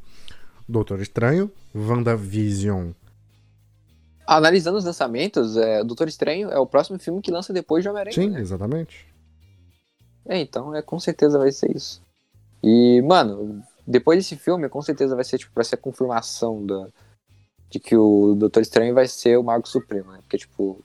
Doutor 0.68 1.02
Estranho, 1.02 1.52
WandaVision. 1.76 2.92
Analisando 4.26 4.78
os 4.78 4.86
lançamentos, 4.86 5.58
é, 5.58 5.84
Doutor 5.84 6.08
Estranho 6.08 6.50
é 6.50 6.58
o 6.58 6.66
próximo 6.66 6.98
filme 6.98 7.22
que 7.22 7.30
lança 7.30 7.52
depois 7.52 7.84
de 7.84 7.90
Homem-Aranha. 7.90 8.16
Sim, 8.16 8.30
né? 8.30 8.40
exatamente. 8.40 9.06
É, 10.26 10.40
então 10.40 10.74
é, 10.74 10.82
com 10.82 10.98
certeza 10.98 11.38
vai 11.38 11.52
ser 11.52 11.76
isso. 11.76 12.02
E, 12.64 13.02
mano, 13.02 13.62
depois 13.86 14.18
desse 14.18 14.38
filme, 14.38 14.70
com 14.70 14.82
certeza 14.82 15.14
vai 15.14 15.26
ser, 15.26 15.38
tipo, 15.38 15.52
vai 15.54 15.66
ser 15.66 15.76
a 15.76 15.80
confirmação 15.80 16.66
da, 16.66 16.88
de 17.70 17.80
que 17.80 17.98
o 17.98 18.36
Doutor 18.36 18.62
Estranho 18.62 18.94
vai 18.94 19.08
ser 19.08 19.38
o 19.38 19.44
Mago 19.44 19.68
Supremo, 19.68 20.12
né? 20.14 20.20
Porque, 20.22 20.38
tipo, 20.38 20.82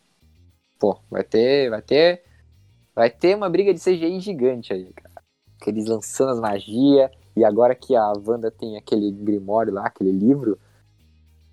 pô, 0.81 0.99
vai 1.09 1.23
ter, 1.23 1.71
vai 1.71 1.83
ter, 1.83 2.25
vai 2.93 3.11
ter 3.11 3.37
uma 3.37 3.49
briga 3.49 3.73
de 3.73 3.81
CGI 3.81 4.19
gigante 4.19 4.73
aí, 4.73 4.93
cara. 4.93 5.23
Eles 5.67 5.87
lançando 5.87 6.31
as 6.31 6.41
magias, 6.41 7.11
e 7.37 7.45
agora 7.45 7.75
que 7.75 7.95
a 7.95 8.13
Wanda 8.27 8.51
tem 8.51 8.77
aquele 8.77 9.11
Grimório 9.13 9.73
lá, 9.73 9.87
aquele 9.87 10.11
livro, 10.11 10.59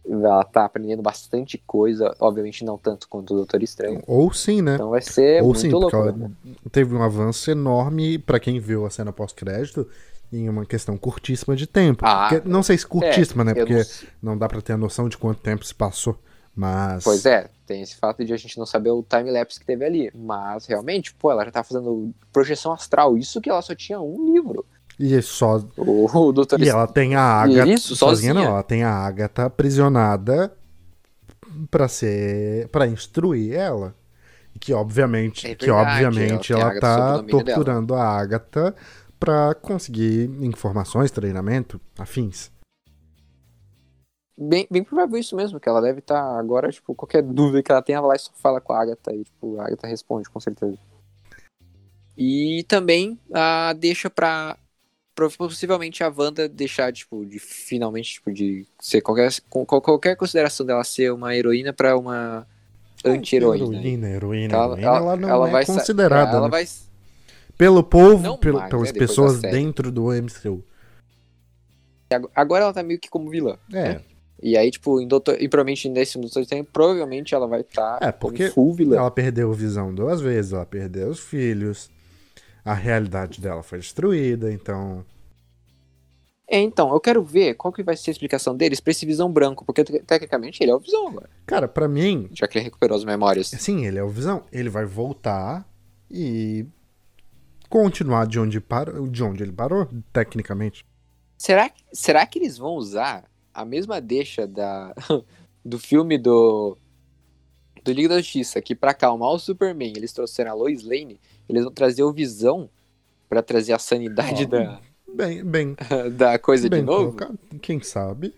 ela 0.08 0.44
tá 0.44 0.66
aprendendo 0.66 1.02
bastante 1.02 1.58
coisa, 1.66 2.14
obviamente 2.20 2.66
não 2.66 2.78
tanto 2.78 3.08
quanto 3.08 3.34
o 3.34 3.38
Doutor 3.38 3.62
Estranho. 3.64 4.02
Ou 4.08 4.34
sim, 4.34 4.62
né? 4.62 4.76
Então 4.76 4.90
vai 4.90 5.02
ser 5.02 5.42
Ou 5.42 5.48
muito 5.50 5.60
sim, 5.60 5.70
louco. 5.70 5.90
porque 5.92 5.96
ela 6.10 6.12
né? 6.18 6.32
teve 6.72 6.96
um 6.96 7.02
avanço 7.04 7.50
enorme 7.52 8.18
pra 8.18 8.40
quem 8.40 8.60
viu 8.60 8.86
a 8.86 8.90
cena 8.90 9.14
pós-crédito 9.14 9.88
em 10.32 10.50
uma 10.50 10.66
questão 10.66 10.98
curtíssima 10.98 11.56
de 11.56 11.68
tempo. 11.68 12.04
Ah, 12.06 12.28
Porque- 12.30 12.50
não 12.50 12.64
sei 12.64 12.78
se 12.78 12.88
curtíssima, 12.88 13.44
né? 13.44 13.52
Eu 13.52 13.66
Porque 13.68 13.76
não 14.22 14.34
não 14.34 14.38
dá 14.38 14.48
pra 14.48 14.62
ter 14.62 14.74
a 14.74 14.78
noção 14.78 15.08
de 15.08 15.18
quanto 15.18 15.40
tempo 15.42 15.64
se 15.66 15.76
passou. 15.76 16.18
Mas. 16.56 17.04
Pois 17.04 17.26
é, 17.26 17.50
tem 17.66 17.82
esse 17.82 17.96
fato 17.96 18.24
de 18.24 18.32
a 18.34 18.38
gente 18.38 18.58
não 18.60 18.66
saber 18.66 18.92
o 18.92 19.04
time-lapse 19.04 19.60
que 19.60 19.66
teve 19.66 19.84
ali. 19.86 20.12
Mas 20.14 20.66
realmente, 20.68 21.14
pô, 21.14 21.32
ela 21.32 21.44
já 21.46 21.52
tá 21.52 21.64
fazendo 21.64 22.14
projeção 22.32 22.72
astral. 22.72 23.18
Isso 23.18 23.42
que 23.42 23.50
ela 23.50 23.62
só 23.62 23.74
tinha 23.74 24.00
um 24.00 24.34
livro. 24.34 24.66
E 25.00 25.22
só. 25.22 25.58
O, 25.78 26.06
o 26.28 26.32
Doutor 26.32 26.62
E 26.62 26.70
ela 26.70 26.88
tem 26.88 27.16
a 27.16 27.22
Agatha. 27.22 27.72
Isso, 27.72 27.96
sozinha 27.96 28.34
sozinha. 28.34 28.34
não, 28.34 28.44
ela 28.54 28.64
tem 28.64 28.84
a 28.84 28.91
Agatha 28.91 29.46
aprisionada 29.46 30.56
pra 31.70 31.88
ser. 31.88 32.68
para 32.70 32.88
instruir 32.88 33.54
ela. 33.54 33.96
E 34.56 34.60
que 34.60 34.72
obviamente, 34.74 35.48
É 35.48 35.56
que 35.56 35.66
verdade, 35.66 36.06
obviamente 36.06 36.54
ela 36.54 36.72
ela, 36.72 36.80
tá 36.80 37.16
o 37.16 37.18
domínio 37.22 37.44
dela. 37.44 37.56
torturando 37.56 37.96
a 37.96 38.04
Agatha 38.08 38.76
pra 39.20 39.56
conseguir 39.56 40.26
informações, 40.41 41.10
treinamento, 41.10 41.82
afins. 41.98 42.52
Bem, 44.38 44.68
bem 44.70 44.84
provável 44.84 45.18
isso 45.20 45.36
mesmo, 45.36 45.60
que 45.60 45.70
ela 45.70 45.80
deve 45.82 46.00
estar 46.00 46.39
agora, 46.39 46.70
tipo, 46.72 46.96
qualquer 46.96 47.22
dúvida 47.22 47.62
que 47.62 47.72
ela 47.72 47.82
tenha, 47.84 47.98
ela 48.00 48.08
vai 48.08 48.16
lá 48.18 48.22
e 48.22 48.26
só 48.26 48.32
fala 48.36 48.60
com 48.60 48.74
a 48.74 48.82
Agatha 48.82 49.14
e, 49.14 49.24
tipo, 49.24 49.60
a 49.60 49.68
Agatha 49.68 49.88
responde, 49.88 50.28
com 50.30 50.39
certeza. 50.39 50.78
E 52.18 52.64
também 52.68 53.20
a 53.34 53.74
deixa 53.74 54.10
pra, 54.10 54.56
pra 54.56 54.62
possivelmente 55.16 56.03
a 56.03 56.09
Wanda 56.16 56.47
deixar, 56.49 56.91
tipo, 56.91 57.26
de 57.26 57.39
finalmente, 57.39 58.14
tipo, 58.14 58.32
de 58.32 58.66
ser 58.80 59.01
qualquer, 59.01 59.30
com, 59.49 59.66
qualquer 59.66 60.16
consideração 60.16 60.66
dela 60.66 60.84
ser 60.84 61.11
uma 61.11 61.36
heroína 61.36 61.72
pra 61.74 61.97
uma 61.97 62.47
anti-heroína. 63.05 63.66
Heroína, 63.78 64.09
heroína, 64.09 64.45
Então, 64.45 64.64
heroína, 64.72 64.88
ela, 64.88 65.16
não 65.16 65.30
ela 65.30 65.47
é 65.49 65.51
vai 65.51 65.66
considerada. 65.66 66.32
é, 66.32 66.36
ela 66.36 66.45
né? 66.45 66.49
vai 66.49 66.66
Pelo 67.57 67.84
povo, 67.84 68.38
pelo- 68.39 68.57
mais, 68.57 68.70
pelas 68.70 68.91
né, 68.91 68.99
pessoas 68.99 69.39
dentro 69.41 69.91
do 69.91 70.11
MCU. 70.11 70.64
Agora 72.36 72.64
ela 72.66 72.74
tá 72.74 72.84
meio 72.84 72.99
que 72.99 73.09
como 73.09 73.30
vilã. 73.30 73.57
É, 73.74 74.01
E 74.41 74.57
aí, 74.57 74.70
tipo, 74.70 74.99
em 75.01 75.07
Doutor, 75.07 75.41
e 75.41 75.47
provavelmente 75.47 75.88
nesse 75.89 76.20
Doutor 76.20 76.41
Estranho, 76.41 76.64
provavelmente 76.66 77.34
ela 77.34 77.47
vai 77.47 77.61
estar 77.61 77.97
É, 78.01 78.11
como 78.11 78.34
porque 78.34 78.49
full 78.49 78.74
vilã. 78.74 78.97
ela 78.97 79.11
perdeu 79.11 79.51
visão 79.53 79.93
duas 79.93 80.22
vezes, 80.22 80.53
ela 80.53 80.66
perdeu 80.66 81.09
os 81.09 81.20
filhos, 81.20 81.89
a 82.66 82.74
realidade 82.74 83.39
dela 83.41 83.61
foi 83.64 83.80
destruída, 83.80 84.51
então. 84.51 85.05
É, 86.47 86.59
então, 86.59 86.93
eu 86.93 86.99
quero 86.99 87.24
ver 87.24 87.55
qual 87.55 87.72
que 87.74 87.82
vai 87.82 87.95
ser 87.95 88.11
a 88.11 88.14
explicação 88.14 88.55
deles 88.55 88.80
pra 88.80 88.91
esse 88.91 89.05
Visão 89.05 89.32
Branco, 89.32 89.66
porque 89.66 89.84
te- 89.84 89.99
tecnicamente 90.03 90.61
ele 90.61 90.72
é 90.72 90.76
o 90.76 90.80
Visão 90.80 91.07
agora, 91.07 91.30
Cara, 91.45 91.68
pra 91.68 91.88
mim, 91.88 92.30
já 92.32 92.47
que 92.47 92.57
ele 92.57 92.66
recuperou 92.66 92.95
as 92.97 93.03
memórias. 93.05 93.47
sim, 93.47 93.86
ele 93.86 93.97
é 93.97 94.03
o 94.03 94.09
Visão. 94.09 94.43
Ele 94.51 94.70
vai 94.70 94.86
voltar 94.86 95.68
e 96.11 96.66
continuar 97.70 98.28
de 98.28 98.39
onde, 98.39 98.59
parou, 98.59 99.07
de 99.07 99.24
onde 99.24 99.41
ele 99.41 99.51
parou, 99.53 99.88
tecnicamente. 100.11 100.86
Será, 101.38 101.70
que- 101.70 101.84
será 101.93 102.26
que 102.26 102.38
eles 102.39 102.57
vão 102.57 102.76
usar 102.76 103.24
a 103.53 103.66
mesma 103.66 103.99
deixa 103.99 104.45
da, 104.45 104.93
do 105.66 105.80
filme 105.80 106.18
do, 106.18 106.78
do 107.84 107.91
Liga 107.91 108.09
da 108.09 108.18
Justiça, 108.22 108.61
que 108.61 108.76
pra 108.76 108.91
acalmar 108.91 109.30
o 109.30 109.39
Superman 109.39 109.93
eles 109.95 110.14
trouxeram 110.14 110.51
a 110.51 110.53
Lois 110.53 110.84
Lane, 110.84 111.20
eles 111.48 111.64
vão 111.64 111.72
trazer 111.74 112.04
o 112.04 112.14
Visão 112.14 112.70
pra 113.30 113.41
trazer 113.41 113.74
a 113.74 113.80
sanidade 113.80 114.44
Ó, 114.44 114.48
da, 114.48 114.82
Bem, 115.08 115.44
bem, 115.44 115.76
da 116.18 116.39
coisa 116.39 116.68
bem 116.70 116.80
de 116.80 116.86
novo? 116.86 117.18
colocado. 117.18 117.38
Quem 117.62 117.82
sabe? 117.82 118.34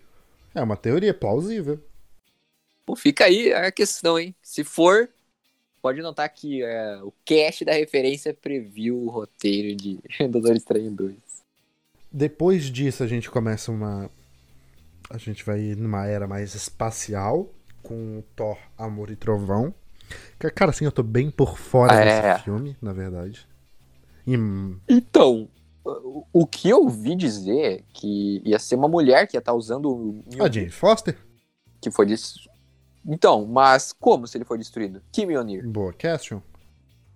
É 0.54 0.62
uma 0.62 0.76
teoria 0.76 1.14
plausível. 1.14 1.80
Fica 2.96 3.24
aí 3.24 3.52
a 3.52 3.70
questão, 3.72 4.18
hein? 4.18 4.34
Se 4.42 4.62
for, 4.62 5.08
pode 5.82 6.00
notar 6.00 6.28
que 6.28 6.62
é, 6.62 6.98
o 7.02 7.12
cast 7.24 7.64
da 7.64 7.72
referência 7.72 8.32
previu 8.32 8.96
o 8.96 9.10
roteiro 9.10 9.74
de 9.76 9.98
Doutor 10.30 10.54
Estranho 10.56 10.90
2. 10.90 11.14
Depois 12.12 12.64
disso, 12.64 13.02
a 13.02 13.06
gente 13.06 13.30
começa 13.30 13.70
uma. 13.70 14.08
A 15.10 15.18
gente 15.18 15.44
vai 15.44 15.74
numa 15.76 16.06
era 16.06 16.26
mais 16.26 16.54
espacial, 16.54 17.52
com 17.82 18.22
Thor, 18.34 18.58
Amor 18.78 19.10
e 19.10 19.16
Trovão. 19.16 19.74
Ca- 20.38 20.50
Cara, 20.50 20.70
assim, 20.70 20.84
eu 20.84 20.92
tô 20.92 21.02
bem 21.02 21.30
por 21.30 21.56
fora 21.58 21.94
É. 21.94 22.32
desse 22.32 22.44
filme, 22.44 22.76
na 22.80 22.92
verdade. 22.92 23.46
E, 24.26 24.34
Então, 24.88 25.48
o- 26.32 26.46
que 26.46 26.68
eu 26.68 26.82
ouvi 26.82 27.14
dizer 27.14 27.84
que 27.92 28.42
ia 28.44 28.58
ser 28.58 28.74
uma 28.74 28.88
mulher 28.88 29.26
que 29.26 29.36
ia 29.36 29.40
estar 29.40 29.54
usando 29.54 29.86
o 29.90 30.24
a 30.42 30.50
Jane 30.50 30.70
Foster, 30.70 31.16
que 31.80 31.90
foi 31.90 32.06
des... 32.06 32.34
Então, 33.04 33.46
mas 33.46 33.92
como 33.92 34.26
se 34.26 34.36
ele 34.36 34.44
foi 34.44 34.58
destruído? 34.58 35.00
Que 35.12 35.24
Mjolnir? 35.24 35.66
boa 35.68 35.92
question. 35.92 36.40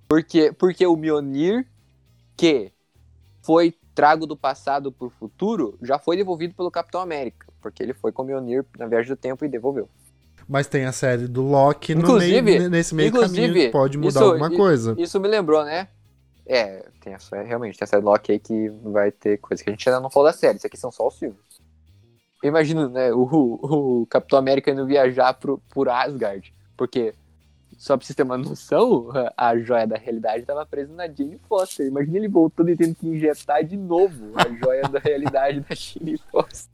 Porque, 0.08 0.52
porque 0.52 0.86
o 0.86 0.96
Mjolnir 0.96 1.66
que 2.36 2.72
foi 3.42 3.74
trago 3.94 4.26
do 4.26 4.36
passado 4.36 4.92
pro 4.92 5.10
futuro 5.10 5.76
já 5.82 5.98
foi 5.98 6.16
devolvido 6.16 6.54
pelo 6.54 6.70
Capitão 6.70 7.00
América. 7.00 7.46
Porque 7.60 7.82
ele 7.82 7.92
foi 7.92 8.12
com 8.12 8.22
o 8.22 8.24
Mjolnir 8.24 8.64
na 8.78 8.86
viagem 8.86 9.08
do 9.10 9.16
tempo 9.16 9.44
e 9.44 9.48
devolveu. 9.48 9.88
Mas 10.50 10.66
tem 10.66 10.84
a 10.84 10.90
série 10.90 11.28
do 11.28 11.42
Loki 11.42 11.94
no 11.94 12.00
Inclusive- 12.00 12.42
meio, 12.42 12.68
nesse 12.68 12.92
meio 12.92 13.08
inclusive, 13.10 13.46
caminho 13.46 13.54
que 13.66 13.70
pode 13.70 13.96
mudar 13.96 14.08
isso- 14.08 14.24
alguma 14.24 14.50
coisa. 14.50 14.96
Isso 14.98 15.20
me 15.20 15.28
lembrou, 15.28 15.64
né? 15.64 15.86
É, 16.44 16.84
tem 17.00 17.12
essa, 17.12 17.40
realmente, 17.40 17.78
tem 17.78 17.84
essa 17.84 17.98
Loki 17.98 18.32
aí 18.32 18.40
que 18.40 18.68
vai 18.82 19.12
ter 19.12 19.38
coisa 19.38 19.62
que 19.62 19.70
a 19.70 19.72
gente 19.72 19.88
ainda 19.88 20.00
não 20.00 20.10
falou 20.10 20.28
da 20.28 20.32
série. 20.36 20.58
Isso 20.58 20.66
aqui 20.66 20.76
são 20.76 20.90
só 20.90 21.06
os 21.06 21.16
filmes. 21.16 21.38
Eu 22.42 22.48
imagino, 22.48 22.88
né, 22.88 23.12
o, 23.12 23.22
o 24.02 24.06
Capitão 24.10 24.40
América 24.40 24.72
indo 24.72 24.84
viajar 24.86 25.34
pro, 25.34 25.62
por 25.72 25.88
Asgard. 25.88 26.52
Porque, 26.76 27.14
só 27.78 27.96
pra 27.96 28.04
vocês 28.04 28.16
terem 28.16 28.28
uma 28.32 28.36
noção, 28.38 29.08
a 29.36 29.56
joia 29.56 29.86
da 29.86 29.96
realidade 29.96 30.44
tava 30.44 30.66
presa 30.66 30.92
na 30.92 31.06
Jane 31.06 31.38
Foster. 31.48 31.86
Imagina 31.86 32.16
ele 32.16 32.28
voltando 32.28 32.70
e 32.70 32.76
tendo 32.76 32.96
que 32.96 33.06
injetar 33.06 33.62
de 33.62 33.76
novo 33.76 34.32
a 34.34 34.48
joia 34.64 34.82
da 34.88 34.98
realidade 34.98 35.60
da 35.68 35.74
Jane 35.76 36.18
Foster. 36.32 36.72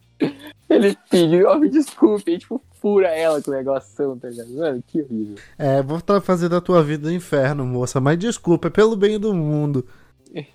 Ele 0.70 0.96
pediu, 1.10 1.46
ó, 1.48 1.58
me 1.58 1.68
desculpe, 1.68 2.30
aí, 2.30 2.38
tipo, 2.38 2.62
fura 2.86 3.08
ela 3.08 3.42
com 3.42 3.50
o 3.50 3.54
negócio, 3.54 4.16
tá 4.16 4.28
ligado? 4.28 4.48
Mano, 4.50 4.84
que 4.86 5.02
horrível. 5.02 5.34
É, 5.58 5.82
vou 5.82 6.00
tá 6.00 6.20
fazendo 6.20 6.52
da 6.52 6.60
tua 6.60 6.84
vida 6.84 7.08
um 7.08 7.12
inferno, 7.12 7.66
moça, 7.66 8.00
mas 8.00 8.16
desculpa, 8.16 8.68
é 8.68 8.70
pelo 8.70 8.94
bem 8.94 9.18
do 9.18 9.34
mundo. 9.34 9.84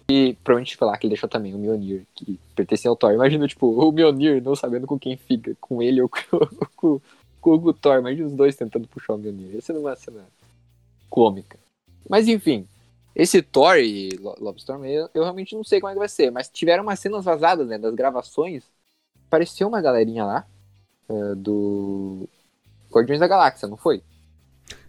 E 0.10 0.38
provavelmente 0.42 0.78
falar 0.78 0.98
que 0.98 1.08
ele 1.08 1.14
deixou 1.14 1.28
também 1.28 1.54
o 1.54 1.58
Mjolnir, 1.58 2.06
que 2.16 2.40
pertencia 2.56 2.90
ao 2.90 2.96
Thor. 2.96 3.12
Imagina, 3.12 3.46
tipo, 3.50 3.68
o 3.68 3.92
Mjolnir 3.92 4.42
não 4.42 4.56
sabendo 4.56 4.88
com 4.88 4.98
quem 4.98 5.18
fica, 5.18 5.58
com 5.60 5.82
ele 5.82 6.02
ou 6.02 6.08
com, 6.08 6.40
com, 6.78 7.02
com 7.42 7.52
o 7.52 7.74
Thor. 7.74 8.00
Imagina 8.00 8.28
os 8.28 8.34
dois 8.34 8.56
tentando 8.56 8.88
puxar 8.88 9.16
o 9.16 9.18
Mjolnir. 9.18 9.58
Essa 9.58 9.74
não 9.74 9.82
é 9.82 9.92
uma 9.92 9.96
cena 9.98 10.24
cômica. 11.10 11.60
Mas 12.10 12.30
enfim, 12.30 12.66
esse 13.14 13.42
Thor 13.42 13.76
e 13.78 14.10
Lo- 14.22 14.38
Love 14.40 14.60
Storm, 14.60 14.86
eu, 14.86 15.10
eu 15.14 15.24
realmente 15.24 15.54
não 15.54 15.66
sei 15.66 15.82
como 15.82 15.90
é 15.90 15.94
que 15.94 16.00
vai 16.00 16.10
ser. 16.10 16.32
Mas 16.32 16.48
tiveram 16.48 16.84
umas 16.84 17.00
cenas 17.00 17.26
vazadas, 17.26 17.68
né, 17.68 17.78
das 17.78 17.94
gravações. 17.94 18.64
Apareceu 19.28 19.68
uma 19.68 19.82
galerinha 19.82 20.24
lá, 20.24 20.46
eh, 21.12 21.36
do 21.36 22.28
Guardiões 22.92 23.20
da 23.20 23.28
Galáxia, 23.28 23.68
não 23.68 23.78
foi? 23.78 24.02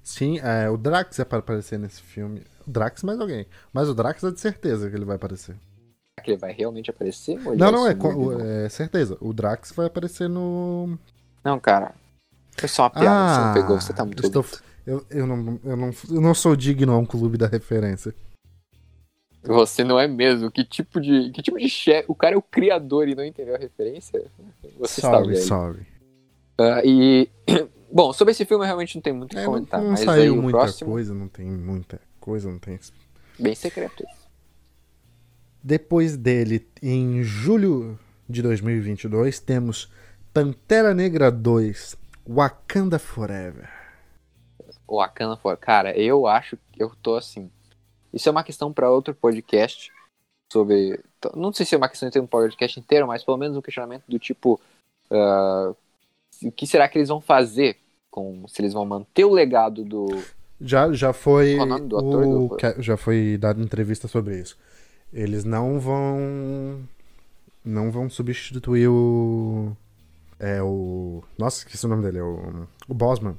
Sim, 0.03 0.39
é, 0.41 0.69
o 0.69 0.77
Drax 0.77 1.19
é 1.19 1.25
para 1.25 1.39
aparecer 1.39 1.79
nesse 1.79 2.03
filme. 2.03 2.43
O 2.67 2.71
Drax 2.71 3.03
mais 3.03 3.21
alguém. 3.21 3.47
Mas 3.73 3.89
o 3.89 3.95
Drax 3.95 4.23
é 4.25 4.31
de 4.31 4.41
certeza 4.41 4.89
que 4.91 4.97
ele 4.97 5.05
vai 5.05 5.17
aparecer. 5.17 5.57
Que 6.23 6.33
ele 6.33 6.39
vai 6.39 6.53
realmente 6.53 6.91
aparecer? 6.91 7.39
Não, 7.39 7.71
não, 7.73 7.87
é, 7.87 7.95
co- 7.95 8.41
é 8.41 8.69
certeza. 8.69 9.17
O 9.21 9.33
Drax 9.33 9.73
vai 9.73 9.87
aparecer 9.87 10.29
no. 10.29 10.99
Não, 11.45 11.59
cara. 11.59 11.95
Foi 12.59 12.69
só 12.69 12.83
uma 12.83 12.91
piada, 12.91 13.35
você 13.35 13.41
não 13.41 13.55
pegou, 13.55 13.81
você 13.81 13.93
tá 13.93 14.05
muito 14.05 14.23
Ah, 14.23 14.27
estou- 14.27 14.45
eu, 14.87 15.07
eu, 15.11 15.27
não, 15.27 15.61
eu, 15.65 15.77
não, 15.77 15.91
eu 16.11 16.21
não 16.21 16.35
sou 16.35 16.55
digno 16.55 16.93
a 16.93 16.99
um 16.99 17.07
clube 17.07 17.39
da 17.39 17.47
referência. 17.47 18.15
Você 19.45 19.83
não 19.83 19.99
é 19.99 20.07
mesmo? 20.07 20.51
Que 20.51 20.65
tipo 20.65 21.01
de. 21.01 21.31
Que 21.33 21.43
tipo 21.43 21.59
de 21.59 21.69
chefe. 21.69 22.05
O 22.09 22.15
cara 22.15 22.35
é 22.35 22.39
o 22.39 22.43
criador 22.43 23.09
e 23.09 23.15
não 23.15 23.25
entendeu 23.25 23.55
a 23.57 23.59
referência? 23.59 24.25
Você 24.79 25.01
está 25.01 25.11
sorry, 25.19 25.29
velho. 25.35 25.47
sorry. 25.47 25.87
Ah, 26.59 26.83
e. 26.85 27.29
Bom, 27.93 28.13
sobre 28.13 28.33
esse 28.33 28.47
filme 28.47 28.65
eu 28.65 28.67
realmente 28.67 28.95
não 28.95 29.03
tenho 29.03 29.17
muito 29.17 29.33
o 29.33 29.35
que 29.35 29.41
É, 29.41 29.45
não, 29.45 29.53
comentar. 29.53 29.81
não 29.83 29.91
mas 29.91 30.01
aí 30.01 30.07
saiu 30.07 30.37
muita 30.41 30.59
próximo. 30.59 30.91
coisa, 30.91 31.13
não 31.15 31.29
tem 31.29 31.47
muita 31.47 32.01
coisa, 32.19 32.51
não 32.51 32.59
tem. 32.59 32.79
Bem 33.39 33.55
secreto 33.55 34.03
esse. 34.03 34.23
Depois 35.63 36.17
dele, 36.17 36.67
em 36.83 37.23
julho 37.23 37.99
de 38.29 38.41
2022, 38.43 39.39
temos 39.41 39.91
Pantera 40.33 40.95
Negra 40.95 41.31
2, 41.31 41.97
Wakanda 42.27 42.99
Forever. 42.99 43.69
O 44.89 45.01
Akana 45.01 45.37
foi. 45.37 45.57
Cara, 45.57 45.97
eu 45.97 46.27
acho 46.27 46.57
que 46.73 46.83
eu 46.83 46.91
tô 47.03 47.15
assim. 47.17 47.51
Isso 48.13 48.29
é 48.29 48.33
uma 48.33 48.43
questão 48.45 48.73
pra 48.73 48.91
outro 48.91 49.15
podcast. 49.15 49.91
sobre. 50.53 50.99
Não 51.35 51.53
sei 51.53 51.65
se 51.65 51.75
é 51.75 51.79
uma 51.79 51.89
questão 51.89 52.09
de 52.09 52.13
ter 52.15 52.21
um 52.21 52.27
podcast 52.27 52.79
inteiro, 52.81 53.07
mas 53.07 53.23
pelo 53.23 53.37
menos 53.37 53.57
um 53.57 53.63
questionamento 53.63 54.05
do 54.09 54.19
tipo. 54.19 54.61
Uh, 55.11 55.77
o 56.45 56.53
que 56.53 56.67
será 56.67 56.89
que 56.89 56.99
eles 56.99 57.09
vão 57.09 57.21
fazer 57.21 57.77
com. 58.11 58.47
Se 58.49 58.61
eles 58.63 58.73
vão 58.73 58.85
manter 58.85 59.25
o 59.25 59.33
legado 59.33 59.85
do. 59.85 60.07
Já, 60.61 60.93
já 60.93 61.13
foi. 61.13 61.59
O 61.59 61.67
nome 61.67 61.89
do 61.89 61.99
ator? 61.99 62.25
o- 62.27 62.49
Do- 62.49 62.83
Já 62.83 62.97
foi 62.97 63.37
dado 63.39 63.63
entrevista 63.63 64.07
sobre 64.09 64.39
isso. 64.39 64.57
Eles 65.13 65.45
não 65.45 65.79
vão. 65.81 66.81
Não 67.65 67.91
vão 67.91 68.09
substituir 68.11 68.89
o. 68.89 69.77
É 70.39 70.63
o. 70.63 71.23
Nossa, 71.39 71.59
esqueci 71.59 71.85
o 71.87 71.89
nome 71.89 72.03
dele. 72.03 72.19
É 72.19 72.23
o, 72.23 72.67
o 72.89 72.95
Bosman. 72.95 73.37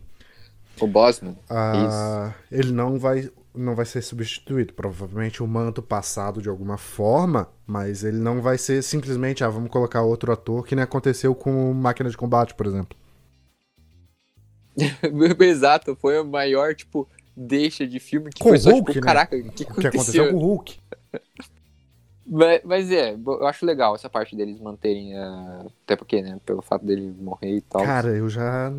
O 0.79 0.87
Bosman. 0.87 1.37
Ah, 1.49 2.33
ele 2.51 2.71
não 2.71 2.97
vai, 2.97 3.29
não 3.55 3.75
vai 3.75 3.85
ser 3.85 4.01
substituído. 4.01 4.73
Provavelmente 4.73 5.41
o 5.43 5.47
manto 5.47 5.81
passado 5.81 6.41
de 6.41 6.49
alguma 6.49 6.77
forma, 6.77 7.49
mas 7.65 8.03
ele 8.03 8.17
não 8.17 8.41
vai 8.41 8.57
ser 8.57 8.81
simplesmente, 8.83 9.43
ah, 9.43 9.49
vamos 9.49 9.69
colocar 9.69 10.01
outro 10.01 10.31
ator, 10.31 10.65
que 10.65 10.75
nem 10.75 10.83
aconteceu 10.83 11.33
com 11.35 11.73
Máquina 11.73 12.09
de 12.09 12.17
Combate, 12.17 12.53
por 12.55 12.65
exemplo. 12.65 12.97
Exato, 15.39 15.95
foi 15.95 16.17
a 16.17 16.23
maior, 16.23 16.73
tipo, 16.73 17.07
deixa 17.35 17.85
de 17.87 17.99
filme 17.99 18.31
que 18.31 18.41
Com 18.41 18.49
foi 18.49 18.57
só, 18.57 18.71
Hulk, 18.71 18.93
tipo, 18.93 19.05
né? 19.05 19.13
caraca, 19.13 19.35
o 19.35 19.43
que 19.51 19.63
O 19.63 19.75
que 19.75 19.87
aconteceu? 19.87 19.89
aconteceu 19.89 20.31
com 20.31 20.37
o 20.37 20.39
Hulk. 20.39 20.79
Mas, 22.25 22.61
mas 22.63 22.89
é, 22.89 23.13
eu 23.15 23.45
acho 23.45 23.65
legal 23.65 23.93
essa 23.95 24.09
parte 24.09 24.33
deles 24.33 24.57
manterem, 24.57 25.13
até 25.83 25.93
porque, 25.97 26.21
né, 26.21 26.39
pelo 26.45 26.61
fato 26.61 26.85
dele 26.85 27.13
morrer 27.19 27.57
e 27.57 27.61
tal. 27.61 27.83
Cara, 27.83 28.15
eu 28.15 28.29
já, 28.29 28.71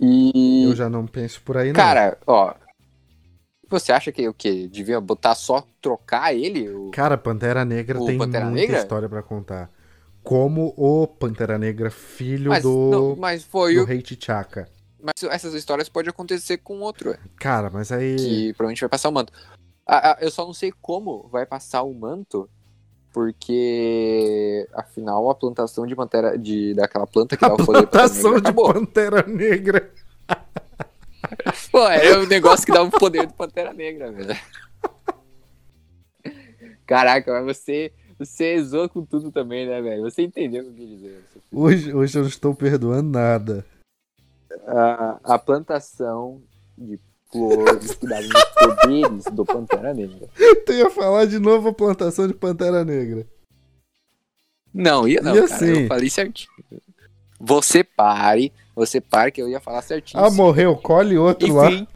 e, 0.00 0.64
eu 0.64 0.74
já 0.74 0.90
não 0.90 1.06
penso 1.06 1.40
por 1.42 1.56
aí, 1.56 1.68
não. 1.68 1.74
cara, 1.74 2.18
ó, 2.26 2.52
você 3.70 3.92
acha 3.92 4.10
que 4.12 4.28
o 4.28 4.34
quê? 4.34 4.68
Devia 4.68 5.00
botar 5.00 5.34
só 5.34 5.66
trocar 5.80 6.34
ele? 6.34 6.68
O- 6.68 6.90
Cara, 6.90 7.16
Pantera 7.16 7.64
Negra 7.64 8.00
O 8.00 8.06
tem 8.06 8.18
Pantera 8.18 8.44
muita 8.46 8.60
Negra? 8.60 8.78
história 8.78 9.08
pra 9.08 9.22
contar. 9.22 9.70
Como 10.22 10.74
o 10.76 11.06
Pantera 11.06 11.58
Negra, 11.58 11.90
filho 11.90 12.50
mas, 12.50 12.62
do, 12.62 12.90
não, 12.90 13.16
mas 13.16 13.42
foi 13.42 13.74
do 13.76 13.82
o... 13.82 13.84
Rei 13.86 14.02
T'Chaka. 14.02 14.68
Mas 15.02 15.14
essas 15.30 15.54
histórias 15.54 15.88
podem 15.88 16.10
acontecer 16.10 16.58
com 16.58 16.80
outro, 16.80 17.10
é, 17.12 17.18
Cara, 17.38 17.70
mas 17.70 17.90
aí. 17.90 18.16
que 18.16 18.52
provavelmente 18.52 18.80
vai 18.80 18.88
passar 18.90 19.08
o 19.08 19.12
manto. 19.12 19.32
Ah, 19.86 20.12
ah, 20.12 20.18
eu 20.20 20.30
só 20.30 20.44
não 20.44 20.52
sei 20.52 20.72
como 20.82 21.26
vai 21.32 21.46
passar 21.46 21.82
o 21.82 21.94
manto, 21.94 22.48
porque 23.12 24.68
afinal 24.74 25.28
a 25.30 25.34
plantação 25.34 25.86
de 25.86 25.96
pantera 25.96 26.36
de 26.38 26.74
daquela 26.74 27.06
planta 27.06 27.36
que 27.36 27.44
A 27.44 27.48
dá 27.48 27.54
o 27.54 27.56
poder 27.64 27.86
plantação 27.86 28.32
de 28.34 28.38
acabou. 28.40 28.72
Pantera 28.74 29.22
Negra. 29.26 29.90
Pô, 31.70 31.88
é 31.88 32.18
o 32.18 32.26
negócio 32.26 32.66
que 32.66 32.72
dá 32.72 32.82
o 32.82 32.90
poder 32.90 33.26
do 33.26 33.34
Pantera 33.34 33.72
Negra, 33.72 34.10
velho. 34.10 34.38
Caraca, 36.86 37.32
mas 37.32 37.56
você 37.56 37.92
você 38.18 38.62
zoa 38.62 38.86
com 38.86 39.02
tudo 39.02 39.32
também, 39.32 39.66
né, 39.66 39.80
velho? 39.80 40.02
Você 40.02 40.22
entendeu 40.22 40.62
o 40.62 40.64
que 40.66 40.70
eu 40.70 40.74
quis 40.74 40.88
dizer. 40.88 41.24
Hoje, 41.50 41.94
hoje 41.94 42.18
eu 42.18 42.22
não 42.22 42.28
estou 42.28 42.54
perdoando 42.54 43.08
nada. 43.08 43.64
A, 44.66 45.20
a 45.24 45.38
plantação 45.38 46.42
de 46.76 47.00
flores 47.32 47.94
que 47.94 48.06
davam 48.06 48.28
os 48.28 48.44
poderes 48.44 49.24
do 49.32 49.44
Pantera 49.44 49.94
Negra. 49.94 50.28
Tu 50.66 50.72
ia 50.72 50.90
falar 50.90 51.24
de 51.24 51.38
novo 51.38 51.68
a 51.68 51.72
plantação 51.72 52.28
de 52.28 52.34
Pantera 52.34 52.84
Negra. 52.84 53.26
Não, 54.72 55.08
ia 55.08 55.22
não, 55.22 55.34
Ia 55.34 55.48
cara. 55.48 55.58
sim. 55.58 55.82
Eu 55.82 55.88
falei 55.88 56.10
certinho. 56.10 56.50
Você 57.40 57.82
pare, 57.82 58.52
você 58.86 59.00
pare 59.00 59.30
que 59.30 59.40
eu 59.40 59.48
ia 59.48 59.60
falar 59.60 59.82
certinho. 59.82 60.22
Ah, 60.22 60.30
morreu, 60.30 60.76
colhe 60.76 61.16
outro 61.18 61.52
lá. 61.54 61.70
Enfim. 61.70 61.86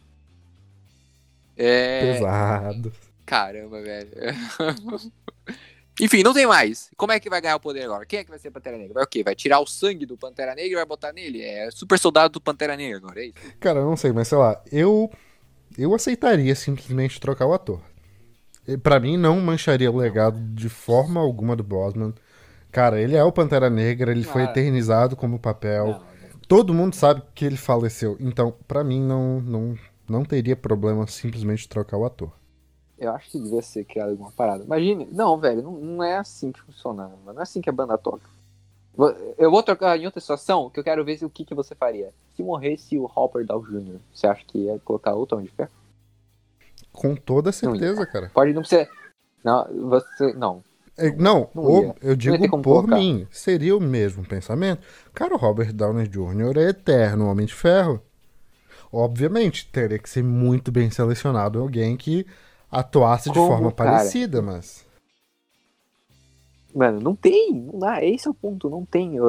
É. 1.56 2.12
Pesado. 2.12 2.92
Caramba, 3.24 3.80
velho. 3.80 4.10
Enfim, 6.00 6.22
não 6.24 6.34
tem 6.34 6.46
mais. 6.46 6.90
Como 6.96 7.12
é 7.12 7.20
que 7.20 7.30
vai 7.30 7.40
ganhar 7.40 7.56
o 7.56 7.60
poder 7.60 7.84
agora? 7.84 8.04
Quem 8.04 8.18
é 8.18 8.24
que 8.24 8.30
vai 8.30 8.38
ser 8.38 8.50
Pantera 8.50 8.76
Negra? 8.76 8.94
Vai 8.94 9.04
o 9.04 9.06
quê? 9.06 9.22
Vai 9.22 9.34
tirar 9.34 9.60
o 9.60 9.66
sangue 9.66 10.04
do 10.04 10.16
Pantera 10.16 10.54
Negra 10.54 10.72
e 10.72 10.74
vai 10.74 10.84
botar 10.84 11.12
nele? 11.12 11.40
É 11.40 11.70
super 11.70 11.98
soldado 11.98 12.32
do 12.32 12.40
Pantera 12.40 12.76
Negra 12.76 12.98
agora, 12.98 13.20
é 13.20 13.26
isso? 13.26 13.34
Cara, 13.60 13.78
eu 13.78 13.84
não 13.84 13.96
sei, 13.96 14.12
mas 14.12 14.26
sei 14.26 14.38
lá, 14.38 14.60
eu 14.72 15.10
eu 15.78 15.94
aceitaria 15.94 16.54
simplesmente 16.54 17.20
trocar 17.20 17.46
o 17.46 17.54
ator. 17.54 17.80
Pra 18.82 18.98
mim 18.98 19.16
não 19.16 19.40
mancharia 19.40 19.90
o 19.90 19.96
legado 19.96 20.38
de 20.54 20.68
forma 20.68 21.20
alguma 21.20 21.54
do 21.54 21.62
Bosman. 21.62 22.12
Cara, 22.72 23.00
ele 23.00 23.14
é 23.14 23.22
o 23.22 23.30
Pantera 23.30 23.70
Negra, 23.70 24.10
ele 24.10 24.24
foi 24.24 24.42
eternizado 24.42 25.14
como 25.14 25.38
papel. 25.38 25.86
Não, 25.86 26.13
Todo 26.46 26.74
mundo 26.74 26.94
sabe 26.94 27.22
que 27.34 27.44
ele 27.44 27.56
faleceu. 27.56 28.16
Então, 28.20 28.54
pra 28.66 28.84
mim 28.84 29.00
não 29.00 29.40
não 29.40 29.78
não 30.08 30.24
teria 30.24 30.54
problema 30.54 31.06
simplesmente 31.06 31.68
trocar 31.68 31.96
o 31.96 32.04
ator. 32.04 32.30
eu 32.98 33.10
acho 33.12 33.30
que 33.30 33.40
devia 33.40 33.62
ser 33.62 33.84
criado 33.84 34.10
alguma 34.10 34.30
parada. 34.32 34.64
Imagine. 34.64 35.08
Não, 35.10 35.38
velho, 35.38 35.62
não, 35.62 35.72
não 35.72 36.04
é 36.04 36.16
assim 36.16 36.52
que 36.52 36.60
funciona. 36.60 37.10
Não 37.24 37.38
é 37.38 37.42
assim 37.42 37.60
que 37.60 37.70
a 37.70 37.72
banda 37.72 37.96
toca. 37.96 38.28
Eu 39.36 39.50
vou 39.50 39.62
trocar 39.62 39.98
em 39.98 40.06
outra 40.06 40.20
situação 40.20 40.70
que 40.70 40.78
eu 40.78 40.84
quero 40.84 41.04
ver 41.04 41.18
o 41.24 41.30
que, 41.30 41.44
que 41.44 41.54
você 41.54 41.74
faria. 41.74 42.12
Se 42.36 42.42
morresse 42.42 42.96
o 42.96 43.10
Hopper 43.12 43.44
Dow 43.44 43.60
Jr., 43.62 43.98
você 44.12 44.26
acha 44.26 44.44
que 44.46 44.58
ia 44.58 44.78
colocar 44.84 45.14
o 45.16 45.26
Tom 45.26 45.42
de 45.42 45.48
Ferro? 45.48 45.72
Com 46.92 47.16
toda 47.16 47.50
certeza, 47.50 48.06
cara. 48.06 48.30
Pode 48.32 48.52
não 48.52 48.62
ser. 48.62 48.88
Não, 49.42 49.66
você. 49.88 50.32
Não. 50.34 50.62
É, 50.96 51.10
Não, 51.10 51.48
Não 51.54 51.62
o- 51.64 51.94
eu 52.00 52.14
digo 52.14 52.48
por 52.50 52.62
colocar. 52.62 52.96
mim. 52.96 53.26
Seria 53.30 53.76
o 53.76 53.80
mesmo 53.80 54.24
pensamento. 54.24 54.82
Cara, 55.12 55.34
o 55.34 55.38
Robert 55.38 55.72
Downey 55.72 56.06
Jr. 56.06 56.56
é 56.58 56.68
eterno 56.70 57.26
Homem 57.28 57.46
de 57.46 57.54
Ferro. 57.54 58.00
Obviamente, 58.92 59.68
teria 59.72 59.98
que 59.98 60.08
ser 60.08 60.22
muito 60.22 60.70
bem 60.70 60.88
selecionado 60.90 61.58
alguém 61.60 61.96
que 61.96 62.24
atuasse 62.70 63.28
de 63.28 63.34
Como, 63.34 63.48
forma 63.48 63.72
cara? 63.72 63.90
parecida, 63.90 64.40
mas. 64.40 64.84
Mano, 66.74 67.00
não 67.00 67.14
tem, 67.14 67.52
não 67.52 67.78
dá, 67.78 68.04
esse 68.04 68.26
é 68.26 68.30
o 68.30 68.34
ponto, 68.34 68.68
não 68.68 68.84
tem. 68.84 69.18
ah, 69.18 69.22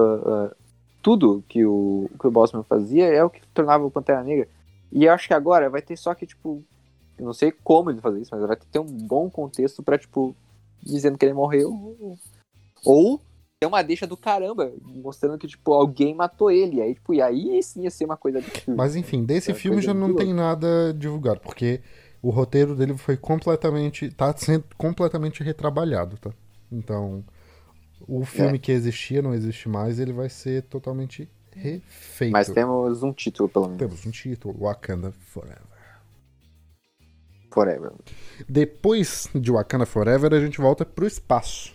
ah, 0.52 0.56
tudo 1.02 1.44
que 1.48 1.64
o, 1.66 2.10
que 2.20 2.26
o 2.28 2.32
Bossman 2.32 2.64
fazia 2.64 3.06
é 3.06 3.24
o 3.24 3.30
que 3.30 3.40
tornava 3.54 3.86
o 3.86 3.92
Pantera 3.92 4.24
Negra. 4.24 4.48
E 4.92 5.06
eu 5.06 5.14
acho 5.14 5.28
que 5.28 5.34
agora 5.34 5.70
vai 5.70 5.82
ter 5.82 5.96
só 5.98 6.16
que, 6.16 6.26
tipo, 6.26 6.64
eu 7.18 7.26
não 7.26 7.34
sei 7.34 7.52
como 7.64 7.92
ele 7.92 8.02
fazer 8.02 8.20
isso, 8.22 8.32
mas 8.34 8.46
vai 8.48 8.56
ter 8.56 8.66
que 8.66 8.72
ter 8.72 8.80
um 8.80 8.86
bom 8.86 9.30
contexto 9.30 9.84
pra, 9.84 9.98
tipo, 10.00 10.36
dizendo 10.86 11.18
que 11.18 11.26
ele 11.26 11.34
morreu. 11.34 12.18
Ou 12.86 13.20
ter 13.60 13.68
uma 13.68 13.82
deixa 13.82 14.06
do 14.06 14.16
caramba, 14.16 14.72
mostrando 14.82 15.38
que, 15.38 15.48
tipo, 15.48 15.74
alguém 15.74 16.14
matou 16.14 16.52
ele. 16.52 16.78
E 16.78 16.82
aí, 16.82 16.94
tipo, 16.94 17.14
e 17.14 17.22
aí 17.22 17.64
sim 17.64 17.84
ia 17.84 17.92
ser 17.92 18.06
uma 18.06 18.18
coisa 18.18 18.40
absurda. 18.40 18.76
Mas 18.76 18.96
enfim, 18.96 19.24
desse 19.24 19.52
É 19.52 19.54
filme 19.54 19.82
já 19.82 19.94
não 19.94 20.16
tem 20.16 20.34
nada 20.34 20.94
divulgado, 20.94 21.40
porque 21.40 21.82
o 22.22 22.30
roteiro 22.30 22.76
dele 22.76 22.98
foi 22.98 23.18
completamente. 23.18 24.10
tá 24.12 24.36
sendo 24.36 24.66
completamente 24.78 25.44
retrabalhado, 25.44 26.18
tá? 26.18 26.32
Então, 26.72 27.24
o 28.08 28.26
filme 28.26 28.60
que 28.60 28.72
existia 28.72 29.22
não 29.22 29.34
existe 29.34 29.70
mais, 29.70 30.00
ele 30.00 30.14
vai 30.14 30.30
ser 30.30 30.64
totalmente 30.64 31.30
refeito. 31.56 32.34
Mas 32.34 32.50
temos 32.50 33.02
um 33.02 33.14
título, 33.14 33.48
pelo 33.48 33.66
menos. 33.66 33.80
Temos 33.80 34.06
um 34.06 34.12
título, 34.12 34.56
Wakanda 34.60 35.12
Forever. 35.12 35.75
Forever. 37.56 37.92
Depois 38.48 39.28
de 39.34 39.50
Wakanda 39.52 39.86
Forever, 39.86 40.34
a 40.34 40.40
gente 40.40 40.60
volta 40.62 40.86
pro 40.86 41.08
espaço. 41.08 41.74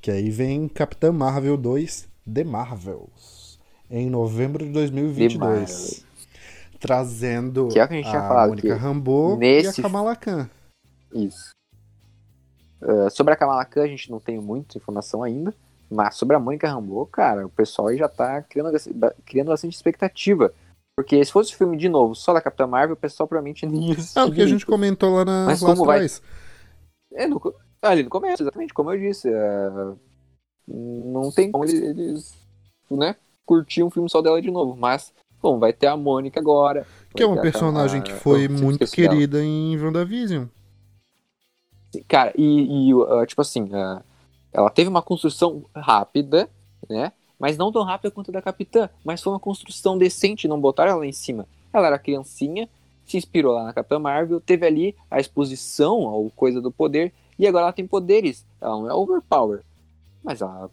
Que 0.00 0.10
aí 0.12 0.30
vem 0.30 0.68
Capitã 0.68 1.10
Marvel 1.10 1.56
2 1.56 2.06
The 2.32 2.44
Marvels. 2.44 3.58
Em 3.90 4.08
novembro 4.08 4.64
de 4.64 4.70
2022. 4.70 5.32
The 5.32 5.38
Marvels. 5.38 6.04
Trazendo 6.78 7.68
Que 7.68 7.80
é 7.80 7.84
o 7.84 7.88
que 7.88 7.94
a 8.00 8.28
falado, 8.28 8.48
Mônica 8.50 8.76
Rambeau 8.76 9.36
nesse- 9.36 9.80
e 9.80 9.80
a 9.80 9.82
Kamala 9.82 10.14
Khan. 10.14 10.48
Isso. 11.12 11.50
Ah, 12.80 13.10
sobre 13.10 13.32
a 13.34 13.36
Kamala 13.36 13.64
Khan, 13.64 13.82
a 13.82 13.88
gente 13.88 14.10
não 14.10 14.20
tem 14.20 14.38
muita 14.38 14.78
informação 14.78 15.22
ainda. 15.24 15.52
Mas 15.90 16.16
sobre 16.16 16.36
a 16.36 16.38
Mônica 16.38 16.68
Rambeau, 16.68 17.06
cara, 17.06 17.46
o 17.46 17.50
pessoal 17.50 17.88
aí 17.88 17.96
já 17.96 18.08
tá 18.08 18.42
criando, 18.42 18.70
criando 19.24 19.48
bastante 19.48 19.74
expectativa. 19.74 20.52
Porque 20.98 21.24
se 21.24 21.30
fosse 21.30 21.54
o 21.54 21.56
filme 21.56 21.76
de 21.76 21.88
novo 21.88 22.12
só 22.12 22.32
da 22.32 22.40
Capitã 22.40 22.66
Marvel, 22.66 22.94
o 22.94 22.98
pessoal 22.98 23.28
provavelmente 23.28 23.64
nem 23.64 23.90
ia 23.90 23.94
assistir 23.94 24.18
É 24.18 24.24
o 24.24 24.32
que 24.32 24.42
a 24.42 24.46
gente 24.48 24.66
comentou 24.66 25.14
lá, 25.14 25.24
na, 25.24 25.46
Mas 25.46 25.62
lá 25.62 25.70
como 25.70 25.84
vai-. 25.84 26.04
É, 27.12 27.24
no, 27.28 27.40
ali 27.80 28.02
no 28.02 28.10
começo, 28.10 28.42
exatamente, 28.42 28.74
como 28.74 28.92
eu 28.92 28.98
disse. 28.98 29.32
ah, 29.32 29.94
não 30.66 31.30
tem 31.30 31.52
como 31.52 31.64
eles, 31.64 31.80
eles, 31.80 32.36
né, 32.90 33.14
curtir 33.46 33.84
um 33.84 33.90
filme 33.90 34.10
só 34.10 34.20
dela 34.20 34.42
de 34.42 34.50
novo. 34.50 34.74
Mas, 34.76 35.12
bom, 35.40 35.60
vai 35.60 35.72
ter 35.72 35.86
a 35.86 35.96
Mônica 35.96 36.40
agora. 36.40 36.84
Que 37.14 37.22
é 37.22 37.26
uma 37.26 37.40
personagem 37.40 38.00
a- 38.00 38.02
que 38.02 38.12
foi 38.14 38.48
muito 38.48 38.82
esqueço 38.82 38.96
dela. 38.96 39.14
querida 39.14 39.40
em 39.40 39.80
WandaVision. 39.80 40.46
Cara, 42.08 42.32
e, 42.36 42.88
e, 42.88 42.92
uh, 42.92 43.24
tipo 43.24 43.40
assim, 43.40 43.62
uh, 43.72 44.02
ela 44.52 44.68
teve 44.68 44.88
uma 44.90 45.00
construção 45.00 45.64
rápida, 45.76 46.50
né? 46.90 47.12
Mas 47.38 47.56
não 47.56 47.70
tão 47.70 47.84
rápida 47.84 48.10
quanto 48.10 48.30
a 48.30 48.32
da 48.32 48.42
Capitã. 48.42 48.88
Mas 49.04 49.22
foi 49.22 49.32
uma 49.32 49.40
construção 49.40 49.96
decente, 49.96 50.48
não 50.48 50.60
botaram 50.60 50.92
ela 50.92 51.06
em 51.06 51.12
cima. 51.12 51.46
Ela 51.72 51.86
era 51.86 51.98
criancinha, 51.98 52.68
se 53.06 53.16
inspirou 53.16 53.54
lá 53.54 53.64
na 53.64 53.72
Capitã 53.72 53.98
Marvel, 53.98 54.40
teve 54.40 54.66
ali 54.66 54.96
a 55.10 55.20
exposição 55.20 56.06
ao 56.06 56.30
coisa 56.30 56.60
do 56.60 56.70
poder, 56.70 57.12
e 57.38 57.46
agora 57.46 57.64
ela 57.64 57.72
tem 57.72 57.86
poderes. 57.86 58.44
Ela 58.60 58.76
não 58.76 58.90
é 58.90 58.94
overpower. 58.94 59.62
Mas 60.22 60.40
ela, 60.40 60.70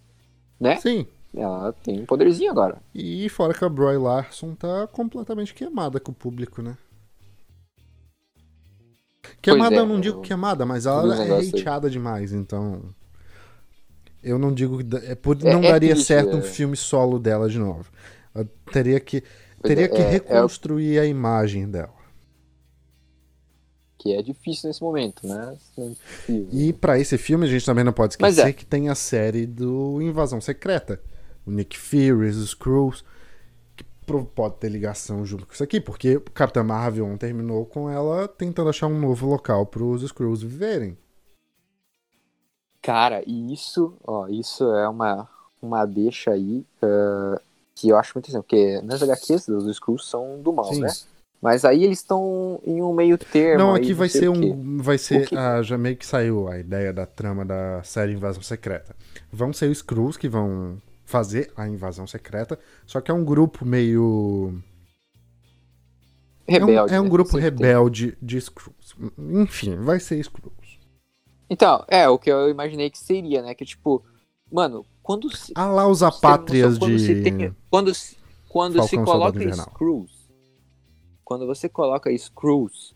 né? 0.60 0.78
Sim. 0.78 1.06
Ela 1.34 1.74
tem 1.84 2.00
um 2.00 2.06
poderzinho 2.06 2.50
agora. 2.50 2.78
E 2.94 3.28
fora 3.30 3.54
que 3.54 3.64
a 3.64 3.70
Bry 3.70 3.98
Larson 3.98 4.56
tá 4.56 4.88
completamente 4.88 5.54
queimada 5.54 6.00
com 6.00 6.12
o 6.12 6.16
público, 6.16 6.62
né? 6.62 6.78
Queimada 9.42 9.76
é, 9.76 9.80
eu 9.80 9.86
não 9.86 10.00
digo 10.00 10.22
queimada, 10.22 10.66
mas 10.66 10.86
ela 10.86 11.24
é 11.24 11.50
hateada 11.50 11.90
demais, 11.90 12.32
então. 12.32 12.82
Eu 14.26 14.40
não 14.40 14.52
digo 14.52 14.84
que 14.84 14.96
é, 15.06 15.14
por, 15.14 15.38
não 15.44 15.64
é, 15.64 15.72
daria 15.72 15.92
triste, 15.92 16.08
certo 16.08 16.36
um 16.36 16.42
filme 16.42 16.76
solo 16.76 17.20
dela 17.20 17.48
de 17.48 17.60
novo. 17.60 17.86
Eu 18.34 18.48
teria 18.74 19.00
que 19.00 19.24
teria 19.62 19.88
que 19.88 20.02
reconstruir 20.02 20.98
a 20.98 21.06
imagem 21.06 21.70
dela. 21.70 21.94
Que 24.00 24.16
é 24.16 24.22
difícil 24.24 24.68
nesse 24.68 24.82
momento, 24.82 25.28
né? 25.28 25.56
E 26.52 26.74
para 26.74 27.00
esse 27.00 27.20
filme 27.20 27.46
a 27.46 27.50
gente 27.50 27.64
também 27.64 27.84
não 27.84 27.94
pode 27.94 28.14
esquecer 28.14 28.54
que 28.54 28.66
tem 28.66 28.90
a 28.90 28.96
série 28.96 29.46
do 29.46 30.02
Invasão 30.02 30.42
Secreta. 30.42 31.00
O 31.46 31.52
Nick 31.52 31.78
Fury, 31.78 32.28
os 32.28 32.38
Skrulls 32.38 33.04
pode 34.36 34.56
ter 34.56 34.70
ligação 34.70 35.24
junto 35.24 35.46
com 35.46 35.54
isso 35.54 35.64
aqui, 35.64 35.80
porque 35.80 36.20
Capitã 36.34 36.64
Marvel 36.64 37.16
terminou 37.20 37.64
com 37.64 37.88
ela 37.88 38.28
tentando 38.28 38.70
achar 38.70 38.88
um 38.88 39.00
novo 39.00 39.28
local 39.28 39.68
para 39.68 39.84
os 39.84 40.02
Skrulls 40.02 40.42
viverem. 40.42 40.98
Cara, 42.86 43.24
e 43.26 43.52
isso, 43.52 43.98
ó, 44.06 44.28
isso 44.28 44.64
é 44.76 44.88
uma, 44.88 45.28
uma 45.60 45.88
deixa 45.88 46.30
aí 46.30 46.64
uh, 46.84 47.42
que 47.74 47.90
eu 47.90 47.98
acho 47.98 48.12
muito 48.14 48.30
interessante, 48.30 48.44
porque 48.44 48.80
nas 48.84 49.02
HQs 49.02 49.48
os 49.48 49.66
Skrulls 49.66 50.08
são 50.08 50.40
do 50.40 50.54
mal, 50.54 50.72
Sim. 50.72 50.82
né? 50.82 50.90
Mas 51.42 51.66
aí 51.66 51.84
eles 51.84 51.98
estão 51.98 52.60
em 52.64 52.84
um 52.84 52.94
meio 52.94 53.18
termo. 53.18 53.58
Não, 53.58 53.74
aqui 53.74 53.92
vai 53.92 54.08
ser 54.08 54.30
um. 54.30 54.78
Vai 54.78 55.00
ser. 55.00 55.28
Ah, 55.36 55.64
já 55.64 55.80
meio 55.80 55.98
que 55.98 56.06
saiu 56.06 56.48
a 56.48 56.60
ideia 56.60 56.94
da 56.94 57.08
trama 57.08 57.44
da 57.44 57.82
série 57.82 58.14
Invasão 58.14 58.44
Secreta. 58.44 58.96
Vão 59.32 59.52
ser 59.52 59.66
os 59.72 59.78
Skrulls 59.80 60.16
que 60.16 60.30
vão 60.30 60.78
fazer 61.04 61.52
a 61.56 61.68
invasão 61.68 62.06
secreta, 62.06 62.60
só 62.86 63.02
que 63.02 63.10
é 63.10 63.14
um 63.14 63.26
grupo 63.26 63.66
meio. 63.66 64.60
Rebelde. 66.48 66.78
É 66.78 66.84
um, 66.84 66.98
é 66.98 67.02
um 67.02 67.04
né? 67.06 67.10
grupo 67.10 67.36
rebelde 67.36 68.16
de 68.22 68.38
Skrulls. 68.38 68.96
Enfim, 69.18 69.76
vai 69.78 70.00
ser 70.00 70.20
Skrulls. 70.20 70.65
Então, 71.50 71.84
é 71.88 72.08
o 72.10 72.18
que 72.18 72.32
eu 72.32 72.50
imaginei 72.50 72.90
que 72.90 72.98
seria, 72.98 73.42
né? 73.42 73.54
Que 73.54 73.66
tipo, 73.66 74.04
mano, 74.52 74.86
quando 75.04 75.36
se. 75.36 75.54
Ah 75.56 75.68
lá 75.68 75.88
os 75.88 76.02
apátrias 76.02 76.78
quando 76.78 76.98
de. 76.98 77.00
Se 77.00 77.22
tem, 77.22 77.56
quando 77.70 77.94
se, 77.94 78.18
quando 78.50 78.82
se 78.84 78.98
coloca 78.98 79.44
Skrulls. 79.44 80.26
Quando 81.24 81.46
você 81.46 81.68
coloca 81.68 82.12
Skrulls 82.12 82.94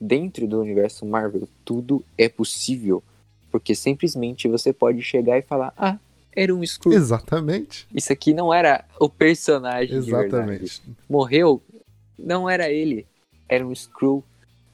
dentro 0.00 0.46
do 0.46 0.60
universo 0.60 1.04
Marvel, 1.06 1.48
tudo 1.64 2.04
é 2.16 2.28
possível. 2.28 3.02
Porque 3.50 3.74
simplesmente 3.74 4.48
você 4.48 4.72
pode 4.72 5.00
chegar 5.02 5.38
e 5.38 5.42
falar: 5.42 5.72
Ah, 5.76 5.98
era 6.32 6.54
um 6.54 6.62
Skrull. 6.62 6.94
Exatamente. 6.94 7.86
Isso 7.94 8.12
aqui 8.12 8.34
não 8.34 8.52
era 8.52 8.84
o 9.00 9.08
personagem 9.08 9.96
Exatamente. 9.96 10.82
Morreu, 11.08 11.62
não 12.18 12.48
era 12.48 12.70
ele, 12.70 13.06
era 13.48 13.66
um 13.66 13.72
Skrull. 13.72 14.22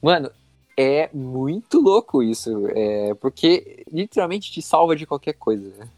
Mano, 0.01 0.29
é 0.77 1.09
muito 1.13 1.79
louco 1.79 2.21
isso, 2.21 2.67
é, 2.69 3.13
porque 3.15 3.85
literalmente 3.91 4.51
te 4.51 4.61
salva 4.61 4.95
de 4.95 5.05
qualquer 5.05 5.33
coisa. 5.33 5.69
Né? 5.77 5.89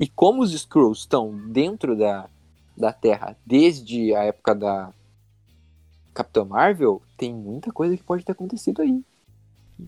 E 0.00 0.08
como 0.08 0.42
os 0.42 0.52
Skrulls 0.52 1.00
estão 1.00 1.36
dentro 1.48 1.96
da, 1.96 2.28
da 2.76 2.92
Terra 2.92 3.36
desde 3.44 4.14
a 4.14 4.24
época 4.24 4.54
da 4.54 4.92
Capitã 6.12 6.44
Marvel, 6.44 7.02
tem 7.16 7.34
muita 7.34 7.72
coisa 7.72 7.96
que 7.96 8.02
pode 8.02 8.24
ter 8.24 8.32
acontecido 8.32 8.82
aí. 8.82 9.02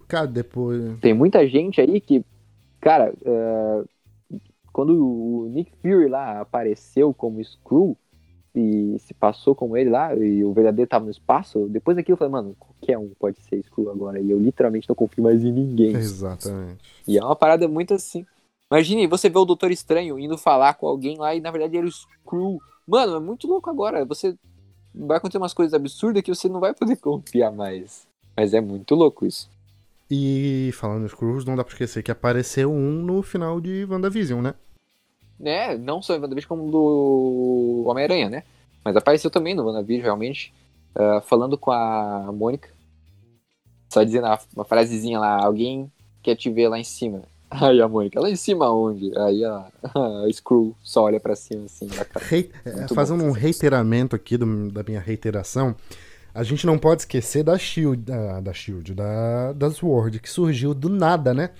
Cara, 0.08 0.26
depois. 0.26 0.98
Tem 1.00 1.14
muita 1.14 1.48
gente 1.48 1.80
aí 1.80 2.00
que, 2.00 2.24
cara, 2.80 3.14
uh, 3.22 3.88
quando 4.72 4.90
o 4.90 5.48
Nick 5.48 5.72
Fury 5.80 6.08
lá 6.08 6.40
apareceu 6.40 7.14
como 7.14 7.40
Skrull 7.40 7.96
e 8.56 8.98
se 9.00 9.12
passou 9.12 9.54
como 9.54 9.76
ele 9.76 9.90
lá, 9.90 10.14
e 10.14 10.42
o 10.42 10.52
verdadeiro 10.52 10.88
tava 10.88 11.04
no 11.04 11.10
espaço, 11.10 11.68
depois 11.68 11.94
daquilo 11.94 12.14
eu 12.14 12.18
falei, 12.18 12.32
mano, 12.32 12.56
qualquer 12.58 12.96
um 12.96 13.10
pode 13.18 13.38
ser 13.42 13.56
Skrull 13.58 13.90
agora. 13.90 14.18
E 14.18 14.30
eu 14.30 14.38
literalmente 14.38 14.88
não 14.88 14.96
confio 14.96 15.22
mais 15.22 15.44
em 15.44 15.52
ninguém. 15.52 15.94
Exatamente. 15.94 16.80
E 17.06 17.18
é 17.18 17.22
uma 17.22 17.36
parada 17.36 17.68
muito 17.68 17.92
assim. 17.92 18.24
Imagine, 18.70 19.06
você 19.06 19.28
vê 19.28 19.38
o 19.38 19.44
Doutor 19.44 19.70
Estranho 19.70 20.18
indo 20.18 20.38
falar 20.38 20.74
com 20.74 20.86
alguém 20.86 21.18
lá 21.18 21.34
e 21.34 21.40
na 21.40 21.50
verdade 21.50 21.76
era 21.76 21.86
o 21.86 21.90
Skrull. 21.90 22.58
Mano, 22.86 23.16
é 23.16 23.20
muito 23.20 23.46
louco 23.46 23.68
agora. 23.68 24.04
Você 24.06 24.34
vai 24.94 25.18
acontecer 25.18 25.38
umas 25.38 25.54
coisas 25.54 25.74
absurdas 25.74 26.22
que 26.22 26.34
você 26.34 26.48
não 26.48 26.58
vai 26.58 26.72
poder 26.72 26.96
confiar 26.98 27.52
mais. 27.52 28.06
Mas 28.34 28.54
é 28.54 28.60
muito 28.60 28.94
louco 28.94 29.26
isso. 29.26 29.50
E 30.10 30.70
falando 30.72 31.02
nos 31.02 31.12
Skrulls, 31.12 31.44
não 31.44 31.56
dá 31.56 31.62
pra 31.64 31.72
esquecer 31.72 32.02
que 32.02 32.10
apareceu 32.10 32.72
um 32.72 33.02
no 33.02 33.22
final 33.22 33.60
de 33.60 33.84
WandaVision, 33.84 34.40
né? 34.40 34.54
Né? 35.38 35.76
Não 35.76 36.02
só 36.02 36.14
em 36.14 36.20
WandaVision 36.20 36.48
como 36.48 36.70
do 36.70 37.84
Homem-Aranha, 37.86 38.28
né? 38.28 38.42
Mas 38.84 38.96
apareceu 38.96 39.30
também 39.30 39.54
no 39.54 39.64
WandaVision, 39.64 40.04
realmente, 40.04 40.52
uh, 40.94 41.20
falando 41.22 41.58
com 41.58 41.72
a 41.72 42.30
Mônica. 42.32 42.68
Só 43.88 44.02
dizendo 44.02 44.26
uma 44.54 44.64
frasezinha 44.64 45.18
lá, 45.18 45.44
alguém 45.44 45.90
quer 46.22 46.36
te 46.36 46.50
ver 46.50 46.68
lá 46.68 46.78
em 46.78 46.84
cima. 46.84 47.22
Aí 47.50 47.80
a 47.80 47.88
Mônica, 47.88 48.20
lá 48.20 48.28
em 48.28 48.36
cima 48.36 48.72
onde? 48.72 49.16
Aí 49.16 49.44
a, 49.44 49.66
a 49.94 50.32
Screw 50.32 50.74
só 50.82 51.04
olha 51.04 51.20
pra 51.20 51.36
cima 51.36 51.66
assim, 51.66 51.86
cara. 51.88 52.08
Fazendo 52.94 53.22
bom. 53.22 53.28
um 53.28 53.32
reiteramento 53.32 54.16
aqui 54.16 54.36
do, 54.36 54.70
da 54.70 54.82
minha 54.82 55.00
reiteração, 55.00 55.74
a 56.36 56.42
gente 56.42 56.66
não 56.66 56.78
pode 56.78 57.02
esquecer 57.02 57.42
da 57.42 57.56
Shield, 57.56 58.02
da, 58.02 58.40
da 58.40 58.52
Shield, 58.52 58.92
da, 58.94 59.52
da 59.54 59.70
Sword, 59.70 60.20
que 60.20 60.28
surgiu 60.28 60.74
do 60.74 60.90
nada, 60.90 61.32
né? 61.32 61.50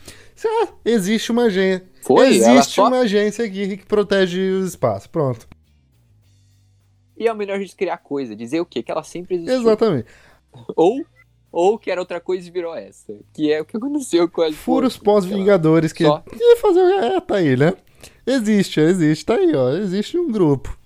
Ah, 0.45 0.69
existe 0.85 1.33
uma 1.33 1.45
agência. 1.45 1.89
Foi, 2.03 2.29
existe 2.29 2.75
só... 2.75 2.89
uma 2.89 2.99
agência 2.99 3.45
aqui 3.47 3.79
que 3.79 3.87
protege 3.87 4.39
o 4.39 4.67
espaço. 4.67 5.09
Pronto. 5.09 5.49
E 7.17 7.27
é 7.27 7.33
o 7.33 7.37
melhor 7.37 7.59
de 7.59 7.75
criar 7.75 7.97
coisa, 7.97 8.37
dizer 8.37 8.61
o 8.61 8.67
quê? 8.67 8.83
Que 8.83 8.93
ela 8.93 9.03
sempre 9.03 9.37
existiu. 9.37 9.61
Exatamente. 9.61 10.09
Ou 10.77 11.05
ou 11.51 11.79
que 11.79 11.91
era 11.91 12.01
outra 12.01 12.21
coisa 12.21 12.47
e 12.47 12.51
virou 12.51 12.75
essa. 12.75 13.15
Que 13.33 13.51
é 13.51 13.63
o 13.63 13.65
que 13.65 13.79
aconteceu 13.79 14.29
com 14.29 14.43
a 14.43 14.53
Furos 14.53 14.99
pós-Vingadores 14.99 15.91
que. 15.91 16.05
Só... 16.05 16.23
E 16.31 16.57
fazer. 16.57 16.81
É, 16.81 17.19
tá 17.19 17.37
aí, 17.37 17.57
né? 17.57 17.73
Existe, 18.27 18.79
existe, 18.79 19.25
tá 19.25 19.37
aí, 19.37 19.55
ó. 19.55 19.71
Existe 19.71 20.19
um 20.19 20.31
grupo. 20.31 20.79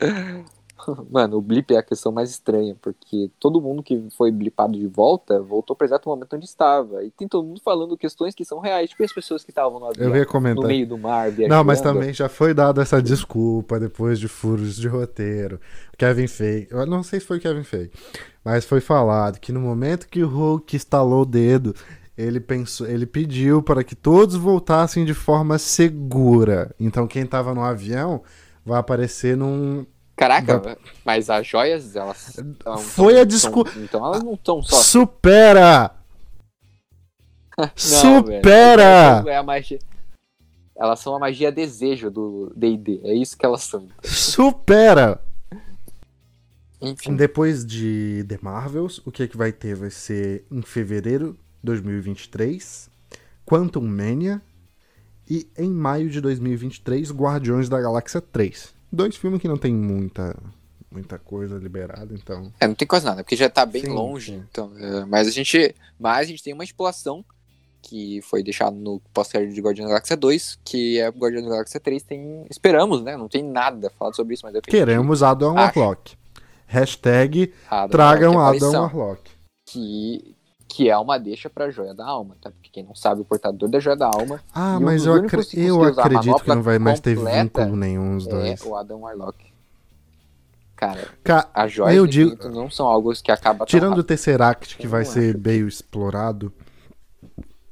Mano, 1.10 1.38
o 1.38 1.40
blip 1.40 1.74
é 1.74 1.78
a 1.78 1.82
questão 1.82 2.12
mais 2.12 2.30
estranha, 2.30 2.76
porque 2.80 3.30
todo 3.38 3.60
mundo 3.60 3.82
que 3.82 4.08
foi 4.16 4.30
blipado 4.30 4.78
de 4.78 4.86
volta 4.86 5.40
voltou 5.40 5.74
para 5.74 5.86
exato 5.86 6.08
momento 6.08 6.36
onde 6.36 6.44
estava. 6.44 7.04
E 7.04 7.10
tem 7.10 7.28
todo 7.28 7.46
mundo 7.46 7.60
falando 7.64 7.96
questões 7.96 8.34
que 8.34 8.44
são 8.44 8.60
reais, 8.60 8.90
tipo 8.90 9.04
as 9.04 9.12
pessoas 9.12 9.44
que 9.44 9.50
estavam 9.50 9.78
no 9.78 9.86
avião, 9.86 10.10
no 10.54 10.62
meio 10.62 10.86
do 10.86 10.98
mar, 10.98 11.30
viajando. 11.30 11.56
Não, 11.56 11.64
mas 11.64 11.80
também 11.80 12.12
já 12.12 12.28
foi 12.28 12.54
dada 12.54 12.82
essa 12.82 13.02
desculpa 13.02 13.78
depois 13.78 14.18
de 14.18 14.28
furos 14.28 14.76
de 14.76 14.88
roteiro. 14.88 15.60
Kevin 15.96 16.26
Feige, 16.26 16.68
eu 16.70 16.86
não 16.86 17.02
sei 17.02 17.20
se 17.20 17.26
foi 17.26 17.38
Kevin 17.38 17.64
Feige, 17.64 17.90
mas 18.44 18.64
foi 18.64 18.80
falado 18.80 19.38
que 19.38 19.52
no 19.52 19.60
momento 19.60 20.08
que 20.08 20.22
o 20.22 20.28
Hulk 20.28 20.74
estalou 20.76 21.22
o 21.22 21.26
dedo, 21.26 21.74
ele 22.16 22.40
pensou, 22.40 22.86
ele 22.86 23.06
pediu 23.06 23.62
para 23.62 23.82
que 23.82 23.94
todos 23.94 24.36
voltassem 24.36 25.04
de 25.04 25.14
forma 25.14 25.58
segura. 25.58 26.74
Então 26.78 27.06
quem 27.06 27.22
estava 27.22 27.54
no 27.54 27.62
avião 27.62 28.22
vai 28.64 28.78
aparecer 28.78 29.36
num 29.36 29.84
Caraca, 30.16 30.78
mas 31.04 31.28
as 31.28 31.46
joias, 31.46 31.96
elas. 31.96 32.38
Tão, 32.62 32.78
Foi 32.78 33.20
a 33.20 33.24
desculpa. 33.24 33.72
Então 33.76 34.04
elas 34.04 34.22
não 34.22 34.34
estão 34.34 34.62
só. 34.62 34.76
Supera! 34.76 35.90
não, 37.58 37.68
Supera! 37.74 39.16
Velho, 39.16 39.28
é 39.28 39.36
a 39.36 39.42
magia. 39.42 39.78
Elas 40.76 41.00
são 41.00 41.16
a 41.16 41.18
magia 41.18 41.50
desejo 41.50 42.10
do 42.10 42.52
DD. 42.54 43.00
É 43.04 43.14
isso 43.14 43.36
que 43.36 43.44
elas 43.44 43.62
são. 43.62 43.88
Supera! 44.02 45.20
Enfim. 46.80 47.16
Depois 47.16 47.64
de 47.64 48.24
The 48.28 48.38
Marvels, 48.42 49.00
o 49.04 49.10
que 49.10 49.22
é 49.22 49.28
que 49.28 49.36
vai 49.36 49.52
ter? 49.52 49.74
Vai 49.74 49.90
ser 49.90 50.44
em 50.50 50.62
fevereiro 50.62 51.32
de 51.32 51.38
2023, 51.64 52.90
Quantum 53.46 53.80
Mania 53.80 54.40
e 55.28 55.48
em 55.56 55.70
maio 55.70 56.10
de 56.10 56.20
2023, 56.20 57.10
Guardiões 57.10 57.68
da 57.68 57.80
Galáxia 57.80 58.20
3 58.20 58.74
dois 58.94 59.16
filmes 59.16 59.40
que 59.40 59.48
não 59.48 59.56
tem 59.56 59.74
muita 59.74 60.36
muita 60.94 61.18
coisa 61.18 61.58
liberada, 61.58 62.14
então. 62.14 62.52
É, 62.60 62.68
não 62.68 62.74
tem 62.74 62.86
quase 62.86 63.04
nada, 63.04 63.24
porque 63.24 63.34
já 63.34 63.50
tá 63.50 63.66
bem 63.66 63.82
sim, 63.82 63.88
longe. 63.88 64.32
Sim. 64.32 64.44
Então, 64.48 64.72
é, 64.78 65.04
mas 65.04 65.26
a 65.26 65.30
gente. 65.30 65.74
Mas 65.98 66.20
a 66.20 66.30
gente 66.30 66.42
tem 66.42 66.54
uma 66.54 66.62
exploração 66.62 67.24
que 67.82 68.22
foi 68.22 68.42
deixado 68.42 68.76
no 68.76 69.00
pós-crédito 69.12 69.54
de 69.54 69.60
Guardião 69.60 69.84
da 69.84 69.90
Galáxia 69.90 70.16
2, 70.16 70.58
que 70.64 70.98
é 70.98 71.08
Guardião 71.08 71.42
da 71.42 71.50
Galáxia 71.50 71.80
3 71.80 72.02
tem. 72.02 72.46
Esperamos, 72.48 73.02
né? 73.02 73.16
Não 73.16 73.28
tem 73.28 73.42
nada 73.42 73.90
falado 73.90 74.14
sobre 74.14 74.34
isso, 74.34 74.46
mas 74.46 74.54
é 74.54 74.60
Queremos 74.60 75.22
Adam 75.22 75.54
Warlock. 75.54 76.16
Hashtag 76.66 77.52
Adam 77.68 77.88
tragam 77.88 78.38
Adam 78.38 78.72
Warlock. 78.72 79.30
Que, 79.66 80.34
que 80.74 80.90
é 80.90 80.98
uma 80.98 81.18
deixa 81.18 81.48
pra 81.48 81.70
Joia 81.70 81.94
da 81.94 82.04
Alma, 82.04 82.36
tá? 82.40 82.50
Porque 82.50 82.68
quem 82.68 82.82
não 82.82 82.96
sabe, 82.96 83.20
o 83.20 83.24
portador 83.24 83.68
da 83.68 83.78
Joia 83.78 83.94
da 83.94 84.06
Alma. 84.06 84.40
Ah, 84.52 84.80
mas 84.80 85.06
eu, 85.06 85.14
acre 85.14 85.40
eu 85.54 85.84
acredito 85.84 86.42
que 86.42 86.48
não 86.48 86.62
vai 86.64 86.80
mais 86.80 86.98
ter 86.98 87.16
vínculo 87.16 87.76
nenhum 87.76 88.16
os 88.16 88.26
dois. 88.26 88.60
É 88.60 88.68
o 88.68 88.74
Adam 88.74 89.02
Warlock. 89.02 89.38
Cara, 90.74 91.06
Ca 91.22 91.48
as 91.54 91.70
joias 91.70 91.96
eu 91.96 92.08
digo... 92.08 92.48
não 92.48 92.68
são 92.68 92.88
algo 92.88 93.12
que 93.14 93.30
acaba 93.30 93.64
Tirando 93.64 93.98
o 93.98 94.02
Tesseract, 94.02 94.76
que 94.76 94.88
vai 94.88 95.04
ser 95.04 95.38
meio 95.38 95.68
explorado. 95.68 96.52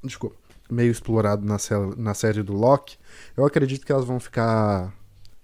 Desculpa. 0.04 0.36
Meio 0.70 0.92
explorado 0.92 1.44
na, 1.44 1.56
na 1.96 2.14
série 2.14 2.44
do 2.44 2.54
Loki, 2.54 2.96
eu 3.36 3.44
acredito 3.44 3.84
que 3.84 3.90
elas 3.90 4.04
vão 4.04 4.20
ficar 4.20 4.94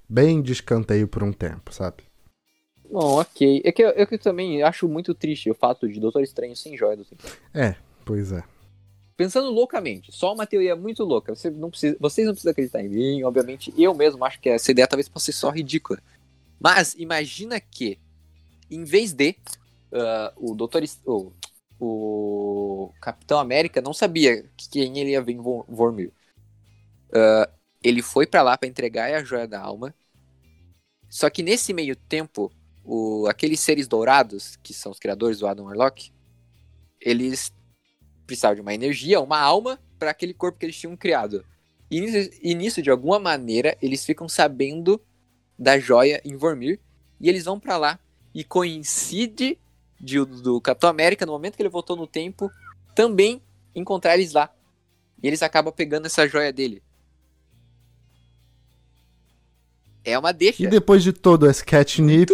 bem 0.09 0.41
de 0.41 0.53
escanteio 0.53 1.09
por 1.09 1.25
um 1.25 1.33
tempo, 1.33 1.75
sabe? 1.75 2.05
Bom, 2.91 3.21
ok. 3.21 3.63
É 3.65 3.73
que 3.73 3.83
eu, 3.83 3.91
eu 3.91 4.19
também 4.19 4.63
acho 4.63 4.89
muito 4.89 5.15
triste 5.15 5.51
o 5.51 5.55
fato 5.55 5.89
de 5.89 6.01
Doutor 6.01 6.23
Estranho 6.23 6.57
sem 6.57 6.77
joia 6.77 6.97
do 6.97 7.05
tempo. 7.05 7.23
É, 7.55 7.77
pois 8.05 8.33
é. 8.33 8.43
pensando 9.17 9.51
loucamente, 9.51 10.13
só 10.13 10.33
uma 10.33 10.47
teoria 10.47 10.77
muito 10.77 11.05
louca. 11.05 11.35
Você 11.35 11.51
não 11.51 11.71
precisa, 11.71 11.97
vocês 12.01 12.27
não 12.27 12.33
precisam 12.33 12.53
acreditar 12.53 12.83
em 12.83 12.89
mim, 12.89 13.23
obviamente. 13.25 13.75
Eu 13.77 13.93
mesmo 13.95 14.25
acho 14.25 14.41
que 14.41 14.49
essa 14.49 14.71
ideia 14.71 14.87
talvez 14.87 15.09
possa 15.09 15.27
ser 15.27 15.33
só 15.33 15.51
ridícula. 15.51 16.01
Mas 16.61 16.95
imagina 16.95 17.61
que, 17.61 17.99
em 18.71 18.85
vez 18.85 19.13
de 19.13 19.37
uh, 19.93 20.33
o 20.37 20.55
Doutor. 20.55 20.83
O, 21.05 21.33
o 21.81 22.93
Capitão 23.01 23.39
América 23.39 23.81
não 23.81 23.93
sabia 23.93 24.45
quem 24.71 24.99
ele 24.99 25.11
ia 25.11 25.23
ver 25.23 25.33
em 25.33 25.41
Vormir. 25.41 26.13
Uh, 27.09 27.51
ele 27.83 28.03
foi 28.03 28.27
para 28.27 28.43
lá 28.43 28.57
para 28.57 28.69
entregar 28.69 29.13
a 29.13 29.23
joia 29.23 29.47
da 29.47 29.61
alma. 29.61 29.95
Só 31.09 31.31
que 31.31 31.43
nesse 31.43 31.73
meio 31.73 31.97
tempo, 31.97 32.53
o, 32.89 33.27
aqueles 33.27 33.61
seres 33.61 33.87
dourados, 33.87 34.57
que 34.63 34.73
são 34.73 34.91
os 34.91 34.99
criadores 34.99 35.39
do 35.39 35.47
Adam 35.47 35.67
Warlock, 35.67 36.11
eles 36.99 37.53
precisavam 38.27 38.57
de 38.57 38.63
uma 38.63 38.73
energia, 38.73 39.21
uma 39.21 39.39
alma, 39.39 39.79
para 39.99 40.11
aquele 40.11 40.33
corpo 40.33 40.59
que 40.59 40.65
eles 40.65 40.79
tinham 40.79 40.97
criado. 40.97 41.45
E 41.91 42.01
nisso, 42.01 42.31
e 42.43 42.55
nisso, 42.55 42.83
de 42.83 42.91
alguma 42.91 43.19
maneira, 43.19 43.77
eles 43.83 44.07
ficam 44.07 44.27
sabendo 44.27 44.99
da 45.59 45.79
joia 45.79 46.21
em 46.25 46.35
Vormir, 46.35 46.81
e 47.21 47.29
eles 47.29 47.45
vão 47.45 47.61
para 47.61 47.77
lá, 47.77 48.01
e 48.35 48.43
coincide 48.43 49.59
de, 50.01 50.25
do 50.25 50.59
Capitão 50.61 50.89
América, 50.89 51.27
no 51.27 51.33
momento 51.33 51.57
que 51.57 51.63
ele 51.63 51.69
voltou 51.69 51.95
no 51.95 52.07
tempo, 52.07 52.51
também 52.95 53.43
encontrar 53.75 54.15
eles 54.15 54.33
lá. 54.33 54.51
E 55.23 55.27
eles 55.27 55.43
acabam 55.43 55.75
pegando 55.75 56.07
essa 56.07 56.27
joia 56.27 56.53
dele. 56.53 56.83
É 60.05 60.19
uma 60.19 60.33
deixa. 60.33 60.63
E 60.63 60.67
depois 60.67 61.03
de 61.03 61.13
todo 61.13 61.49
esse 61.49 61.65
catnip, 61.65 62.33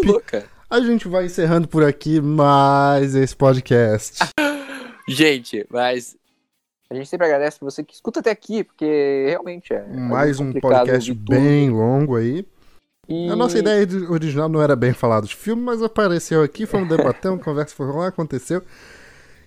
a 0.68 0.80
gente 0.80 1.08
vai 1.08 1.26
encerrando 1.26 1.68
por 1.68 1.84
aqui 1.84 2.20
mais 2.20 3.14
esse 3.14 3.34
podcast. 3.34 4.18
gente, 5.08 5.66
mas 5.70 6.16
a 6.90 6.94
gente 6.94 7.08
sempre 7.08 7.26
agradece 7.26 7.58
você 7.60 7.82
que 7.82 7.94
escuta 7.94 8.20
até 8.20 8.30
aqui, 8.30 8.64
porque 8.64 9.26
realmente 9.28 9.72
é. 9.72 9.84
Mais 9.86 10.38
um 10.40 10.52
podcast 10.52 11.12
bem 11.12 11.70
longo 11.70 12.16
aí. 12.16 12.46
E... 13.08 13.28
A 13.28 13.36
nossa 13.36 13.58
ideia 13.58 13.86
original 14.08 14.48
não 14.48 14.62
era 14.62 14.74
bem 14.74 14.92
falar 14.92 15.20
dos 15.20 15.32
filmes, 15.32 15.64
mas 15.64 15.82
apareceu 15.82 16.42
aqui, 16.42 16.66
fomos 16.66 16.88
debater, 16.88 17.30
uma 17.30 17.38
conversa 17.42 17.74
foi 17.74 17.86
lá, 17.86 18.08
aconteceu. 18.08 18.62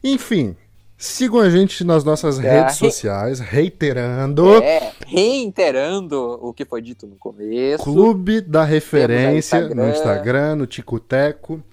Enfim, 0.04 0.56
sigam 0.98 1.40
a 1.40 1.50
gente 1.50 1.84
nas 1.84 2.04
nossas 2.04 2.40
é, 2.40 2.60
redes 2.60 2.80
re... 2.80 2.90
sociais, 2.90 3.40
reiterando. 3.40 4.62
É, 4.62 4.92
reiterando 5.06 6.40
o 6.42 6.54
que 6.54 6.66
foi 6.66 6.82
dito 6.82 7.06
no 7.06 7.16
começo. 7.16 7.84
Clube 7.84 8.42
da 8.42 8.64
Referência 8.64 9.58
Instagram. 9.58 9.84
no 9.84 9.90
Instagram, 9.90 10.56
no 10.56 10.68
Ticoteco. 10.68 11.64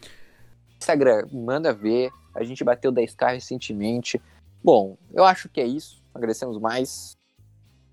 Instagram, 0.79 1.27
manda 1.33 1.73
ver. 1.73 2.11
A 2.35 2.45
gente 2.45 2.63
bateu 2.63 2.93
10k 2.93 3.35
recentemente. 3.35 4.21
Bom, 4.63 4.99
eu 5.13 5.25
acho 5.25 5.49
que 5.49 5.61
é 5.61 5.67
isso. 5.67 6.03
Agradecemos 6.15 6.59
mais 6.61 7.17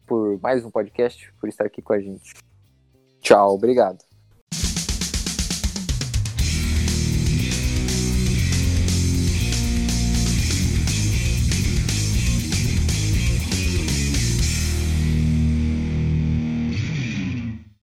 por 0.06 0.38
mais 0.42 0.66
um 0.66 0.70
podcast, 0.70 1.34
por 1.40 1.48
estar 1.48 1.66
aqui 1.66 1.82
com 1.82 1.94
a 1.94 2.00
gente. 2.00 2.34
Tchau, 3.22 3.56
obrigado. 3.56 4.11